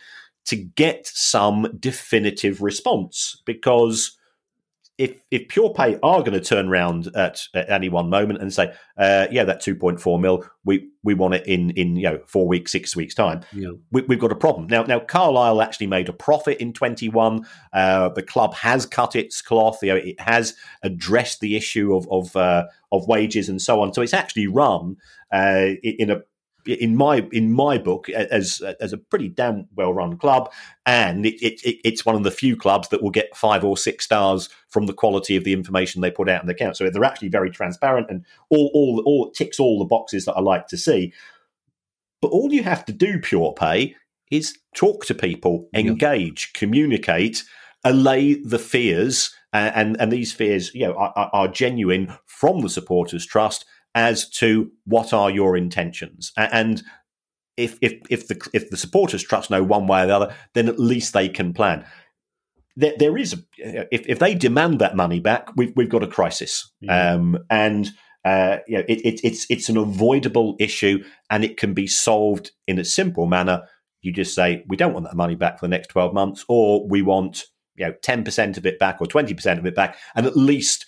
to 0.45 0.55
get 0.55 1.07
some 1.07 1.67
definitive 1.79 2.61
response 2.61 3.41
because 3.45 4.16
if 4.97 5.21
if 5.29 5.47
PurePay 5.47 5.99
are 6.01 6.19
going 6.21 6.33
to 6.33 6.41
turn 6.41 6.69
around 6.69 7.07
at, 7.15 7.43
at, 7.53 7.69
any 7.69 7.87
one 7.87 8.09
moment 8.09 8.41
and 8.41 8.51
say, 8.51 8.73
uh, 8.97 9.27
yeah, 9.29 9.43
that 9.43 9.61
two 9.61 9.75
point 9.75 10.01
four 10.01 10.19
mil, 10.19 10.43
we 10.65 10.89
we 11.03 11.13
want 11.13 11.35
it 11.35 11.45
in 11.45 11.69
in 11.71 11.95
you 11.95 12.09
know 12.09 12.19
four 12.25 12.47
weeks, 12.47 12.71
six 12.71 12.95
weeks 12.95 13.13
time, 13.13 13.41
yeah. 13.53 13.69
we, 13.91 14.03
have 14.09 14.19
got 14.19 14.31
a 14.31 14.35
problem 14.35 14.67
now. 14.67 14.83
Now 14.83 14.99
Carlisle 14.99 15.61
actually 15.61 15.87
made 15.87 16.09
a 16.09 16.13
profit 16.13 16.57
in 16.57 16.73
twenty 16.73 17.09
one. 17.09 17.45
Uh, 17.73 18.09
the 18.09 18.23
club 18.23 18.55
has 18.55 18.85
cut 18.87 19.15
its 19.15 19.41
cloth. 19.41 19.79
You 19.83 19.89
know, 19.89 19.97
it 19.97 20.19
has 20.19 20.55
addressed 20.81 21.41
the 21.41 21.55
issue 21.55 21.95
of 21.95 22.07
of 22.09 22.35
uh, 22.35 22.65
of 22.91 23.07
wages 23.07 23.49
and 23.49 23.61
so 23.61 23.81
on. 23.81 23.93
So 23.93 24.01
it's 24.01 24.15
actually 24.15 24.47
run 24.47 24.95
uh, 25.31 25.67
in 25.83 26.09
a 26.09 26.21
in 26.67 26.95
my 26.95 27.27
in 27.31 27.51
my 27.51 27.77
book 27.77 28.09
as 28.09 28.61
as 28.79 28.93
a 28.93 28.97
pretty 28.97 29.29
damn 29.29 29.67
well 29.75 29.93
run 29.93 30.17
club, 30.17 30.51
and 30.85 31.25
it, 31.25 31.41
it, 31.41 31.79
it's 31.83 32.05
one 32.05 32.15
of 32.15 32.23
the 32.23 32.31
few 32.31 32.55
clubs 32.55 32.89
that 32.89 33.01
will 33.01 33.11
get 33.11 33.35
five 33.35 33.63
or 33.63 33.77
six 33.77 34.05
stars 34.05 34.49
from 34.69 34.85
the 34.85 34.93
quality 34.93 35.35
of 35.35 35.43
the 35.43 35.53
information 35.53 36.01
they 36.01 36.11
put 36.11 36.29
out 36.29 36.41
in 36.41 36.47
the 36.47 36.53
account. 36.53 36.77
So 36.77 36.89
they're 36.89 37.03
actually 37.03 37.29
very 37.29 37.49
transparent 37.49 38.07
and 38.09 38.25
all 38.49 38.71
all 38.73 39.03
all 39.05 39.31
ticks 39.31 39.59
all 39.59 39.79
the 39.79 39.85
boxes 39.85 40.25
that 40.25 40.35
I 40.35 40.41
like 40.41 40.67
to 40.67 40.77
see. 40.77 41.13
But 42.21 42.29
all 42.29 42.51
you 42.51 42.63
have 42.63 42.83
to 42.85 42.93
do, 42.93 43.19
Pure 43.19 43.53
Pay, 43.53 43.95
is 44.31 44.57
talk 44.75 45.05
to 45.05 45.13
people, 45.13 45.69
engage, 45.73 46.51
yeah. 46.53 46.59
communicate, 46.59 47.43
allay 47.83 48.35
the 48.35 48.59
fears, 48.59 49.33
and, 49.53 49.75
and, 49.75 50.01
and 50.01 50.11
these 50.11 50.33
fears, 50.33 50.73
you 50.73 50.87
know, 50.87 50.93
are, 50.95 51.29
are 51.31 51.47
genuine 51.47 52.13
from 52.25 52.61
the 52.61 52.69
supporters' 52.69 53.25
trust 53.25 53.65
as 53.95 54.29
to 54.29 54.71
what 54.85 55.13
are 55.13 55.29
your 55.29 55.57
intentions 55.57 56.31
and 56.37 56.83
if 57.57 57.77
if 57.81 57.93
if 58.09 58.27
the 58.27 58.49
if 58.53 58.69
the 58.69 58.77
supporters 58.77 59.23
trust 59.23 59.49
know 59.49 59.63
one 59.63 59.87
way 59.87 60.03
or 60.03 60.07
the 60.07 60.15
other, 60.15 60.35
then 60.53 60.69
at 60.69 60.79
least 60.79 61.13
they 61.13 61.27
can 61.27 61.53
plan. 61.53 61.83
There, 62.75 62.93
there 62.97 63.17
is 63.17 63.43
if 63.57 64.07
if 64.07 64.19
they 64.19 64.35
demand 64.35 64.79
that 64.79 64.95
money 64.95 65.19
back, 65.19 65.49
we've 65.57 65.73
we've 65.75 65.89
got 65.89 66.03
a 66.03 66.07
crisis, 66.07 66.71
yeah. 66.79 67.13
um, 67.13 67.39
and 67.49 67.89
uh, 68.23 68.57
you 68.67 68.77
know 68.77 68.83
it, 68.87 69.01
it, 69.01 69.21
it's 69.23 69.47
it's 69.49 69.69
an 69.69 69.77
avoidable 69.77 70.55
issue, 70.59 71.03
and 71.31 71.43
it 71.43 71.57
can 71.57 71.73
be 71.73 71.87
solved 71.87 72.51
in 72.67 72.77
a 72.77 72.85
simple 72.85 73.25
manner. 73.25 73.63
You 74.01 74.13
just 74.13 74.35
say 74.35 74.63
we 74.67 74.77
don't 74.77 74.93
want 74.93 75.05
that 75.07 75.15
money 75.15 75.35
back 75.35 75.59
for 75.59 75.65
the 75.65 75.71
next 75.71 75.87
twelve 75.87 76.13
months, 76.13 76.45
or 76.47 76.87
we 76.87 77.01
want 77.01 77.45
you 77.75 77.87
know 77.87 77.93
ten 78.03 78.23
percent 78.23 78.59
of 78.59 78.67
it 78.67 78.77
back 78.77 79.01
or 79.01 79.07
twenty 79.07 79.33
percent 79.33 79.59
of 79.59 79.65
it 79.65 79.73
back, 79.73 79.97
and 80.15 80.27
at 80.27 80.37
least 80.37 80.85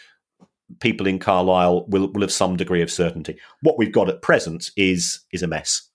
people 0.80 1.08
in 1.08 1.20
Carlisle 1.20 1.86
will 1.88 2.12
will 2.12 2.22
have 2.22 2.32
some 2.32 2.58
degree 2.58 2.82
of 2.82 2.92
certainty. 2.92 3.38
What 3.62 3.78
we've 3.78 3.92
got 3.92 4.10
at 4.10 4.22
present 4.22 4.72
is 4.76 5.22
is 5.32 5.44
a 5.44 5.48
mess. 5.48 5.90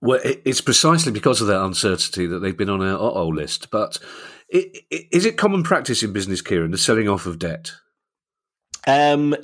Well, 0.00 0.20
it's 0.22 0.60
precisely 0.60 1.10
because 1.10 1.40
of 1.40 1.46
that 1.46 1.64
uncertainty 1.64 2.26
that 2.26 2.40
they've 2.40 2.56
been 2.56 2.68
on 2.68 2.82
our 2.82 2.96
uh-oh 2.96 3.28
list. 3.28 3.70
But 3.70 3.98
is 4.50 5.24
it 5.24 5.38
common 5.38 5.62
practice 5.62 6.02
in 6.02 6.12
business, 6.12 6.42
Kieran, 6.42 6.70
the 6.70 6.78
selling 6.78 7.08
off 7.08 7.26
of 7.26 7.38
debt? 7.38 7.72
Um, 8.86 9.34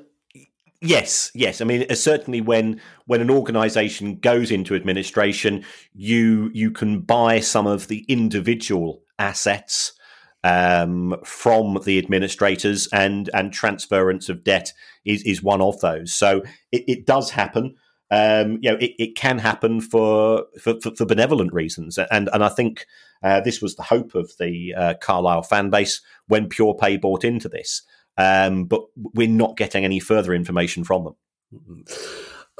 yes, 0.80 1.30
yes. 1.34 1.60
I 1.60 1.64
mean, 1.64 1.86
uh, 1.90 1.94
certainly 1.94 2.40
when 2.40 2.80
when 3.06 3.20
an 3.20 3.30
organisation 3.30 4.18
goes 4.18 4.50
into 4.50 4.74
administration, 4.74 5.64
you 5.94 6.50
you 6.52 6.70
can 6.70 7.00
buy 7.00 7.40
some 7.40 7.66
of 7.66 7.88
the 7.88 8.04
individual 8.08 9.02
assets 9.18 9.94
um, 10.44 11.16
from 11.24 11.78
the 11.84 11.98
administrators, 11.98 12.88
and 12.92 13.30
and 13.34 13.52
transference 13.52 14.28
of 14.28 14.44
debt 14.44 14.72
is 15.04 15.22
is 15.22 15.42
one 15.42 15.60
of 15.60 15.80
those. 15.80 16.12
So 16.12 16.42
it, 16.70 16.84
it 16.88 17.06
does 17.06 17.30
happen. 17.30 17.76
Um, 18.10 18.58
you 18.60 18.70
know, 18.70 18.76
it, 18.76 18.92
it 18.98 19.16
can 19.16 19.38
happen 19.38 19.80
for, 19.80 20.44
for, 20.60 20.74
for 20.80 21.06
benevolent 21.06 21.52
reasons, 21.54 21.98
and 22.10 22.28
and 22.32 22.44
I 22.44 22.48
think 22.48 22.86
uh, 23.22 23.40
this 23.40 23.62
was 23.62 23.76
the 23.76 23.82
hope 23.82 24.14
of 24.14 24.32
the 24.38 24.74
uh, 24.76 24.94
Carlisle 25.00 25.44
fan 25.44 25.70
base 25.70 26.00
when 26.26 26.48
Pure 26.48 26.74
Pay 26.74 26.96
bought 26.96 27.24
into 27.24 27.48
this. 27.48 27.82
Um, 28.18 28.66
but 28.66 28.82
we're 28.94 29.28
not 29.28 29.56
getting 29.56 29.84
any 29.84 29.98
further 29.98 30.34
information 30.34 30.84
from 30.84 31.04
them. 31.04 31.84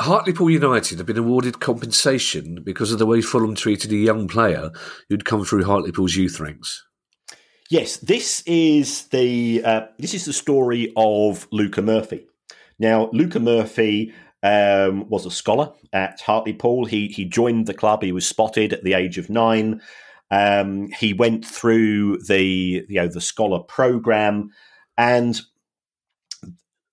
Hartlepool 0.00 0.50
United 0.50 0.98
have 0.98 1.06
been 1.06 1.18
awarded 1.18 1.60
compensation 1.60 2.62
because 2.64 2.90
of 2.90 2.98
the 2.98 3.06
way 3.06 3.20
Fulham 3.20 3.54
treated 3.54 3.92
a 3.92 3.96
young 3.96 4.26
player 4.28 4.70
who'd 5.08 5.26
come 5.26 5.44
through 5.44 5.64
Hartlepool's 5.64 6.16
youth 6.16 6.40
ranks. 6.40 6.82
Yes, 7.72 7.96
this 7.96 8.42
is 8.44 9.04
the 9.04 9.62
uh, 9.64 9.86
this 9.98 10.12
is 10.12 10.26
the 10.26 10.34
story 10.34 10.92
of 10.94 11.48
Luca 11.52 11.80
Murphy. 11.80 12.26
Now, 12.78 13.08
Luca 13.14 13.40
Murphy 13.40 14.12
um, 14.42 15.08
was 15.08 15.24
a 15.24 15.30
scholar 15.30 15.72
at 15.90 16.20
Hartlepool. 16.20 16.84
He 16.84 17.08
he 17.08 17.24
joined 17.24 17.64
the 17.64 17.72
club. 17.72 18.02
He 18.02 18.12
was 18.12 18.28
spotted 18.28 18.74
at 18.74 18.84
the 18.84 18.92
age 18.92 19.16
of 19.16 19.30
nine. 19.30 19.80
Um, 20.30 20.90
he 21.00 21.14
went 21.14 21.46
through 21.46 22.18
the 22.18 22.84
you 22.86 23.00
know 23.00 23.08
the 23.08 23.22
scholar 23.22 23.60
program, 23.60 24.50
and 24.98 25.40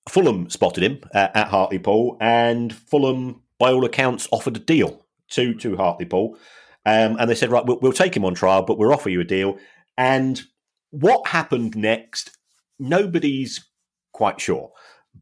Fulham 0.08 0.50
spotted 0.50 0.86
him 0.86 1.02
uh, 1.14 1.28
at 1.36 1.50
Hartlepool, 1.50 2.16
and 2.22 2.74
Fulham, 2.74 3.42
by 3.58 3.74
all 3.74 3.84
accounts, 3.84 4.30
offered 4.32 4.56
a 4.56 4.62
deal 4.62 5.06
to 5.32 5.54
to 5.56 5.76
Hartlepool. 5.76 6.38
Um, 6.86 7.18
and 7.20 7.30
they 7.30 7.36
said, 7.36 7.52
right, 7.52 7.66
we'll, 7.66 7.80
we'll 7.82 7.92
take 7.92 8.16
him 8.16 8.24
on 8.24 8.34
trial, 8.34 8.64
but 8.64 8.78
we'll 8.78 8.94
offer 8.94 9.10
you 9.10 9.20
a 9.20 9.26
deal. 9.26 9.58
And 9.98 10.42
what 10.92 11.28
happened 11.28 11.76
next, 11.76 12.38
nobody's 12.80 13.66
quite 14.12 14.40
sure. 14.40 14.72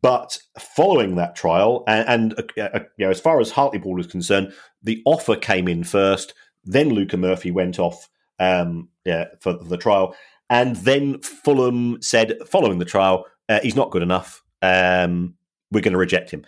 But 0.02 0.38
following 0.60 1.16
that 1.16 1.36
trial, 1.36 1.84
and, 1.88 2.34
and 2.36 2.52
uh, 2.58 2.70
uh, 2.74 2.80
you 2.98 3.06
know, 3.06 3.12
as 3.12 3.20
far 3.20 3.40
as 3.40 3.52
Hartlepool 3.52 4.00
is 4.00 4.08
concerned, 4.08 4.54
the 4.84 5.02
offer 5.06 5.36
came 5.36 5.68
in 5.68 5.84
first. 5.84 6.34
Then 6.64 6.90
Luca 6.90 7.18
Murphy 7.18 7.52
went 7.52 7.80
off 7.80 8.10
um, 8.40 8.90
yeah, 9.06 9.26
for 9.40 9.54
the 9.54 9.78
trial, 9.78 10.16
and 10.50 10.76
then 10.78 11.20
Fulham 11.22 12.02
said, 12.02 12.38
following 12.46 12.80
the 12.80 12.86
trial, 12.86 13.26
uh, 13.50 13.60
he's 13.64 13.76
not 13.76 13.92
good 13.92 14.02
enough. 14.02 14.44
Um, 14.62 15.36
we're 15.72 15.82
going 15.82 15.94
to 15.94 16.00
reject 16.00 16.32
him. 16.32 16.46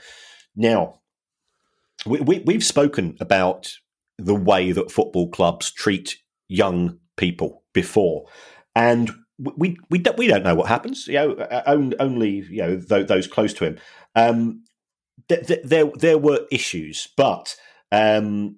Now, 0.56 1.02
we, 2.06 2.20
we, 2.22 2.40
we've 2.40 2.64
spoken 2.64 3.18
about 3.20 3.74
the 4.18 4.36
way 4.36 4.72
that 4.72 4.92
football 4.92 5.30
clubs 5.30 5.72
treat 5.72 6.18
young 6.48 7.00
people 7.18 7.64
before, 7.74 8.26
and 8.76 9.12
we 9.38 9.78
we 9.90 10.00
don't, 10.00 10.18
we 10.18 10.28
don't 10.28 10.44
know 10.44 10.56
what 10.56 10.68
happens. 10.68 11.08
You 11.08 11.14
know, 11.14 11.94
only 12.00 12.46
you 12.50 12.62
know 12.62 12.76
those 12.76 13.28
close 13.28 13.54
to 13.56 13.66
him. 13.66 13.78
Um, 14.16 14.64
there, 15.28 15.86
there 15.86 16.18
were 16.18 16.46
issues, 16.52 17.08
but 17.16 17.56
um, 17.92 18.58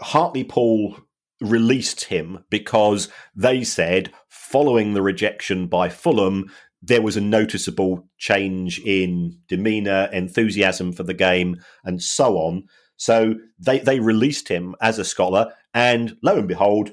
Hartlepool 0.00 0.98
released 1.40 2.04
him 2.04 2.44
because 2.50 3.08
they 3.34 3.64
said, 3.64 4.12
following 4.28 4.94
the 4.94 5.02
rejection 5.02 5.66
by 5.66 5.88
Fulham, 5.88 6.50
there 6.82 7.02
was 7.02 7.16
a 7.16 7.20
noticeable 7.20 8.08
change 8.18 8.80
in 8.80 9.38
demeanour, 9.48 10.08
enthusiasm 10.12 10.92
for 10.92 11.02
the 11.02 11.14
game, 11.14 11.56
and 11.84 12.02
so 12.02 12.36
on. 12.36 12.64
So 12.96 13.34
they 13.58 13.78
they 13.78 14.00
released 14.00 14.48
him 14.48 14.74
as 14.80 14.98
a 14.98 15.04
scholar, 15.04 15.52
and 15.74 16.16
lo 16.22 16.36
and 16.36 16.48
behold, 16.48 16.92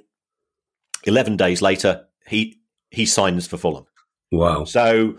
eleven 1.05 1.37
days 1.37 1.61
later, 1.61 2.05
he 2.27 2.59
he 2.91 3.05
signs 3.05 3.47
for 3.47 3.57
Fulham. 3.57 3.85
Wow! 4.31 4.65
So 4.65 5.17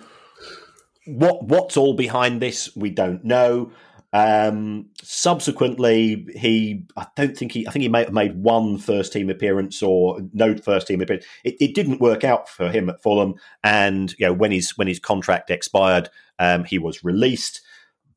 what 1.06 1.44
what's 1.44 1.76
all 1.76 1.94
behind 1.94 2.42
this? 2.42 2.74
We 2.76 2.90
don't 2.90 3.24
know. 3.24 3.72
Um, 4.12 4.86
subsequently, 5.02 6.26
he 6.34 6.84
I 6.96 7.06
don't 7.16 7.36
think 7.36 7.52
he 7.52 7.66
I 7.66 7.70
think 7.70 7.82
he 7.82 7.88
may 7.88 8.04
have 8.04 8.12
made 8.12 8.42
one 8.42 8.78
first 8.78 9.12
team 9.12 9.28
appearance 9.28 9.82
or 9.82 10.20
no 10.32 10.56
first 10.56 10.86
team 10.86 11.00
appearance. 11.00 11.26
It, 11.44 11.56
it 11.60 11.74
didn't 11.74 12.00
work 12.00 12.24
out 12.24 12.48
for 12.48 12.70
him 12.70 12.88
at 12.88 13.02
Fulham, 13.02 13.34
and 13.62 14.14
you 14.18 14.26
know 14.26 14.32
when 14.32 14.52
his 14.52 14.76
when 14.78 14.88
his 14.88 14.98
contract 14.98 15.50
expired, 15.50 16.08
um, 16.38 16.64
he 16.64 16.78
was 16.78 17.04
released. 17.04 17.60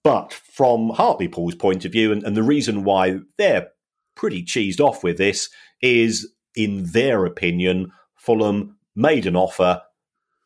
But 0.04 0.32
from 0.32 0.92
Hartlepool's 0.92 1.56
point 1.56 1.84
of 1.84 1.92
view, 1.92 2.14
and, 2.14 2.24
and 2.24 2.38
the 2.38 2.44
reason 2.44 2.86
why 2.86 3.20
they're 3.38 3.68
pretty 4.16 4.44
cheesed 4.44 4.80
off 4.80 5.04
with 5.04 5.18
this 5.18 5.50
is, 5.82 6.32
in 6.60 6.84
their 6.88 7.26
opinion, 7.26 7.92
Fulham 8.16 8.76
made 8.96 9.26
an 9.26 9.38
offer, 9.38 9.82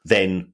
then 0.05 0.53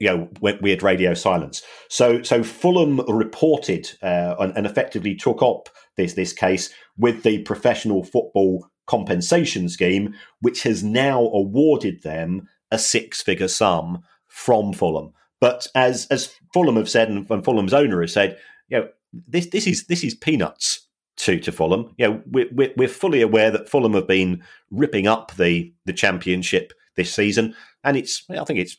you 0.00 0.08
know 0.08 0.28
weird 0.40 0.82
radio 0.82 1.14
silence. 1.14 1.62
So 1.88 2.22
so 2.22 2.42
Fulham 2.42 3.00
reported 3.08 3.90
uh, 4.02 4.34
and, 4.38 4.56
and, 4.56 4.66
effectively 4.66 5.14
took 5.14 5.42
up 5.42 5.68
this 5.96 6.14
this 6.14 6.32
case 6.32 6.70
with 6.98 7.22
the 7.22 7.42
professional 7.42 8.02
football 8.02 8.66
compensation 8.86 9.68
scheme, 9.68 10.14
which 10.40 10.64
has 10.64 10.82
now 10.82 11.20
awarded 11.20 12.02
them 12.02 12.48
a 12.70 12.78
six 12.78 13.22
figure 13.22 13.48
sum 13.48 14.02
from 14.26 14.72
Fulham. 14.72 15.12
But 15.40 15.68
as 15.74 16.06
as 16.06 16.34
Fulham 16.52 16.76
have 16.76 16.90
said, 16.90 17.08
and, 17.08 17.30
and 17.30 17.44
Fulham's 17.44 17.74
owner 17.74 18.00
has 18.00 18.12
said, 18.12 18.38
you 18.68 18.78
know 18.78 18.88
this 19.12 19.46
this 19.46 19.66
is 19.68 19.86
this 19.86 20.02
is 20.02 20.14
peanuts 20.14 20.85
to 21.16 21.38
to 21.40 21.52
Fulham. 21.52 21.94
Know 21.98 22.22
we're, 22.26 22.48
we're, 22.52 22.72
we're 22.76 22.88
fully 22.88 23.22
aware 23.22 23.50
that 23.50 23.68
Fulham 23.68 23.94
have 23.94 24.06
been 24.06 24.42
ripping 24.70 25.06
up 25.06 25.34
the 25.36 25.72
the 25.84 25.92
championship 25.92 26.72
this 26.96 27.12
season, 27.12 27.54
and 27.84 27.96
it's 27.96 28.24
I 28.30 28.44
think 28.44 28.58
it's 28.58 28.76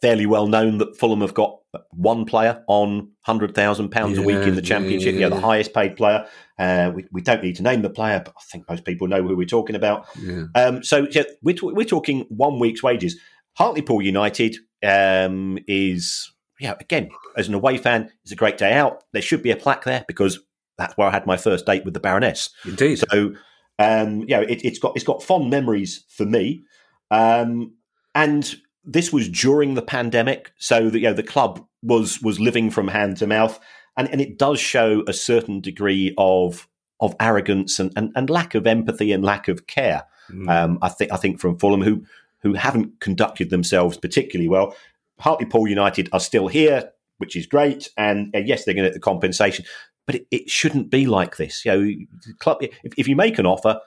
fairly 0.00 0.26
well 0.26 0.46
known 0.46 0.78
that 0.78 0.96
Fulham 0.96 1.20
have 1.20 1.34
got 1.34 1.58
one 1.90 2.24
player 2.24 2.62
on 2.68 3.10
hundred 3.22 3.54
thousand 3.54 3.90
pounds 3.90 4.18
a 4.18 4.22
week 4.22 4.46
in 4.46 4.54
the 4.54 4.62
championship. 4.62 5.14
Yeah, 5.14 5.20
yeah, 5.20 5.28
yeah, 5.28 5.34
the 5.34 5.40
highest 5.40 5.74
paid 5.74 5.96
player. 5.96 6.26
Uh, 6.58 6.92
we, 6.94 7.04
we 7.12 7.20
don't 7.20 7.42
need 7.42 7.56
to 7.56 7.62
name 7.62 7.82
the 7.82 7.90
player, 7.90 8.22
but 8.24 8.34
I 8.36 8.42
think 8.50 8.68
most 8.68 8.84
people 8.84 9.08
know 9.08 9.22
who 9.22 9.36
we're 9.36 9.46
talking 9.46 9.76
about. 9.76 10.06
Um, 10.54 10.82
so 10.82 11.06
we're 11.42 11.56
we're 11.62 11.84
talking 11.84 12.26
one 12.28 12.58
week's 12.58 12.82
wages. 12.82 13.18
Hartlepool 13.54 14.02
United 14.02 14.56
um, 14.82 15.58
is 15.66 16.32
yeah 16.60 16.74
again 16.80 17.10
as 17.36 17.48
an 17.48 17.54
away 17.54 17.76
fan, 17.76 18.10
it's 18.22 18.32
a 18.32 18.36
great 18.36 18.58
day 18.58 18.72
out. 18.72 19.04
There 19.12 19.22
should 19.22 19.42
be 19.42 19.50
a 19.50 19.56
plaque 19.56 19.84
there 19.84 20.04
because 20.08 20.38
that's 20.78 20.96
where 20.96 21.08
I 21.08 21.12
had 21.12 21.26
my 21.26 21.36
first 21.36 21.66
date 21.66 21.84
with 21.84 21.94
the 21.94 22.00
Baroness. 22.00 22.50
Indeed. 22.64 22.96
So 23.10 23.34
um, 23.78 24.24
yeah, 24.26 24.40
it, 24.40 24.62
has 24.62 24.78
got 24.78 24.92
it's 24.94 25.04
got 25.04 25.22
fond 25.22 25.50
memories 25.50 26.04
for 26.08 26.24
me. 26.24 26.64
Um, 27.10 27.74
and 28.14 28.54
this 28.84 29.12
was 29.12 29.28
during 29.28 29.74
the 29.74 29.82
pandemic, 29.82 30.52
so 30.58 30.88
that 30.88 30.98
you 30.98 31.06
know 31.06 31.12
the 31.12 31.22
club 31.22 31.64
was 31.82 32.22
was 32.22 32.40
living 32.40 32.70
from 32.70 32.88
hand 32.88 33.18
to 33.18 33.26
mouth, 33.26 33.60
and, 33.96 34.08
and 34.10 34.20
it 34.20 34.38
does 34.38 34.58
show 34.58 35.02
a 35.06 35.12
certain 35.12 35.60
degree 35.60 36.14
of 36.16 36.68
of 37.00 37.14
arrogance 37.20 37.78
and, 37.78 37.92
and, 37.94 38.10
and 38.16 38.30
lack 38.30 38.54
of 38.54 38.66
empathy 38.66 39.12
and 39.12 39.22
lack 39.22 39.48
of 39.48 39.66
care. 39.66 40.04
Mm. 40.30 40.48
Um, 40.48 40.78
I 40.80 40.88
think 40.88 41.12
I 41.12 41.16
think 41.16 41.38
from 41.38 41.58
Fulham 41.58 41.82
who 41.82 42.04
who 42.40 42.54
haven't 42.54 43.00
conducted 43.00 43.50
themselves 43.50 43.96
particularly 43.96 44.48
well. 44.48 44.74
Hartlepool 45.18 45.66
United 45.66 46.10
are 46.12 46.20
still 46.20 46.46
here, 46.46 46.92
which 47.18 47.36
is 47.36 47.46
great, 47.46 47.88
and 47.96 48.34
uh, 48.34 48.38
yes, 48.38 48.64
they're 48.64 48.74
going 48.74 48.84
to 48.84 48.90
get 48.90 48.94
the 48.94 49.00
compensation, 49.00 49.64
but 50.06 50.14
it, 50.14 50.26
it, 50.30 50.50
shouldn't 50.50 50.90
be 50.90 51.06
like 51.06 51.36
this. 51.36 51.64
You 51.64 51.72
know, 51.72 52.32
club 52.38 52.58
if, 52.60 52.94
if 52.96 53.08
you 53.08 53.16
make 53.16 53.38
an 53.38 53.46
offer, 53.46 53.80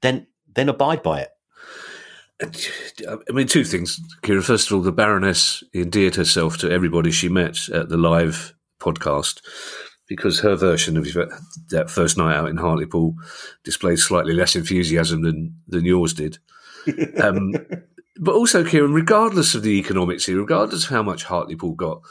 then 0.00 0.26
then 0.54 0.68
abide 0.68 1.02
by 1.02 1.20
it. 1.20 1.30
I 3.08 3.32
mean, 3.32 3.46
two 3.46 3.64
things, 3.64 4.00
Kira. 4.22 4.42
First 4.42 4.70
of 4.70 4.76
all, 4.76 4.82
the 4.82 4.92
Baroness 4.92 5.62
endeared 5.74 6.16
herself 6.16 6.58
to 6.58 6.70
everybody 6.70 7.12
she 7.12 7.28
met 7.28 7.68
at 7.68 7.88
the 7.88 7.96
live 7.96 8.52
podcast 8.80 9.40
because 10.08 10.40
her 10.40 10.56
version 10.56 10.96
of 10.96 11.06
that 11.70 11.88
first 11.88 12.18
night 12.18 12.36
out 12.36 12.48
in 12.48 12.56
Hartlepool 12.56 13.14
displayed 13.64 13.98
slightly 13.98 14.34
less 14.34 14.56
enthusiasm 14.56 15.22
than, 15.22 15.56
than 15.68 15.84
yours 15.84 16.14
did. 16.14 16.38
Um, 17.22 17.54
but 18.18 18.34
also, 18.34 18.64
Kieran, 18.64 18.92
regardless 18.92 19.54
of 19.54 19.62
the 19.62 19.78
economics 19.78 20.26
here, 20.26 20.38
regardless 20.38 20.84
of 20.84 20.90
how 20.90 21.02
much 21.02 21.24
Hartlepool 21.24 21.74
got, 21.74 22.02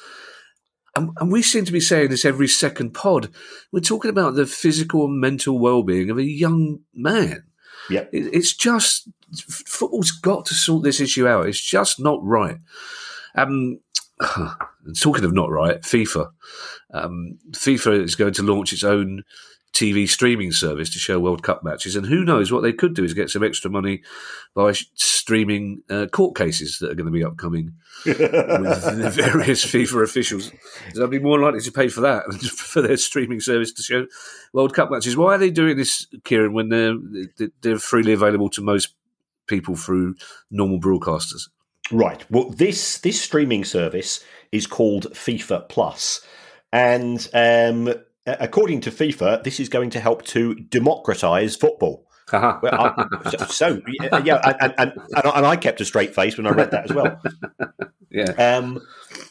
and, 0.95 1.09
and, 1.19 1.31
we 1.31 1.41
seem 1.41 1.65
to 1.65 1.71
be 1.71 1.79
saying 1.79 2.09
this 2.09 2.25
every 2.25 2.47
second 2.47 2.93
pod, 2.93 3.29
we're 3.71 3.79
talking 3.79 4.09
about 4.09 4.35
the 4.35 4.45
physical 4.45 5.05
and 5.05 5.19
mental 5.19 5.57
well-being 5.57 6.09
of 6.09 6.17
a 6.17 6.23
young 6.23 6.79
man. 6.93 7.43
Yeah, 7.89 8.05
it's 8.11 8.53
just 8.53 9.09
football's 9.47 10.11
got 10.11 10.45
to 10.45 10.53
sort 10.53 10.83
this 10.83 10.99
issue 10.99 11.27
out. 11.27 11.47
It's 11.47 11.61
just 11.61 11.99
not 11.99 12.19
right. 12.23 12.57
Um, 13.35 13.79
talking 14.99 15.23
of 15.23 15.33
not 15.33 15.49
right, 15.49 15.81
FIFA. 15.81 16.31
Um, 16.93 17.39
FIFA 17.51 18.03
is 18.03 18.15
going 18.15 18.33
to 18.33 18.43
launch 18.43 18.73
its 18.73 18.83
own 18.83 19.23
TV 19.73 20.07
streaming 20.07 20.51
service 20.51 20.89
to 20.91 20.99
show 20.99 21.19
World 21.19 21.43
Cup 21.43 21.63
matches. 21.63 21.95
And 21.95 22.05
who 22.05 22.23
knows 22.23 22.51
what 22.51 22.61
they 22.61 22.73
could 22.73 22.93
do 22.93 23.03
is 23.03 23.13
get 23.13 23.29
some 23.29 23.43
extra 23.43 23.71
money 23.71 24.01
by 24.53 24.73
streaming 24.95 25.81
uh, 25.89 26.07
court 26.07 26.35
cases 26.35 26.79
that 26.79 26.91
are 26.91 26.95
going 26.95 27.05
to 27.05 27.11
be 27.11 27.23
upcoming 27.23 27.73
with 28.05 28.17
the 28.17 29.11
various 29.13 29.65
FIFA 29.65 30.03
officials. 30.03 30.51
They'll 30.93 31.07
be 31.07 31.19
more 31.19 31.39
likely 31.39 31.61
to 31.61 31.71
pay 31.71 31.87
for 31.87 32.01
that 32.01 32.25
for 32.33 32.81
their 32.81 32.97
streaming 32.97 33.39
service 33.39 33.71
to 33.73 33.83
show 33.83 34.07
World 34.53 34.73
Cup 34.73 34.91
matches. 34.91 35.15
Why 35.15 35.35
are 35.35 35.37
they 35.37 35.51
doing 35.51 35.77
this, 35.77 36.05
Kieran, 36.25 36.53
when 36.53 36.69
they're, 36.69 36.97
they're 37.61 37.79
freely 37.79 38.13
available 38.13 38.49
to 38.49 38.61
most 38.61 38.95
people 39.47 39.75
through 39.75 40.15
normal 40.49 40.79
broadcasters? 40.79 41.49
Right. 41.91 42.23
Well, 42.31 42.49
this 42.49 42.99
this 42.99 43.21
streaming 43.21 43.65
service 43.65 44.23
is 44.51 44.65
called 44.65 45.11
FIFA 45.13 45.67
Plus, 45.67 46.25
and 46.71 47.27
um, 47.33 47.93
according 48.25 48.81
to 48.81 48.91
FIFA, 48.91 49.43
this 49.43 49.59
is 49.59 49.69
going 49.69 49.89
to 49.91 49.99
help 49.99 50.23
to 50.25 50.55
democratize 50.55 51.55
football. 51.55 52.07
well, 52.31 52.57
I, 52.63 53.29
so, 53.29 53.45
so, 53.45 53.81
yeah, 54.23 54.39
and, 54.61 54.73
and, 54.77 54.93
and, 55.15 55.45
I 55.45 55.55
kept 55.57 55.81
a 55.81 55.85
straight 55.85 56.15
face 56.15 56.37
when 56.37 56.47
I 56.47 56.51
read 56.51 56.71
that 56.71 56.85
as 56.85 56.93
well. 56.93 57.21
yeah. 58.09 58.31
Um, 58.57 58.81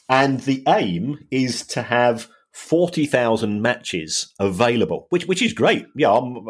and 0.09 0.41
the 0.41 0.63
aim 0.69 1.19
is 1.31 1.67
to 1.69 1.83
have 1.83 2.29
forty 2.53 3.07
thousand 3.07 3.63
matches 3.63 4.35
available, 4.39 5.07
which 5.09 5.27
which 5.27 5.41
is 5.41 5.55
great. 5.55 5.87
Yeah, 5.97 6.13
I'm, 6.13 6.47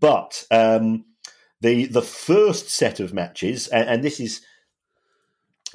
but 0.00 0.44
um, 0.50 1.04
the 1.60 1.86
the 1.86 2.02
first 2.02 2.68
set 2.68 2.98
of 2.98 3.14
matches, 3.14 3.68
and, 3.68 3.88
and 3.88 4.02
this 4.02 4.18
is 4.18 4.40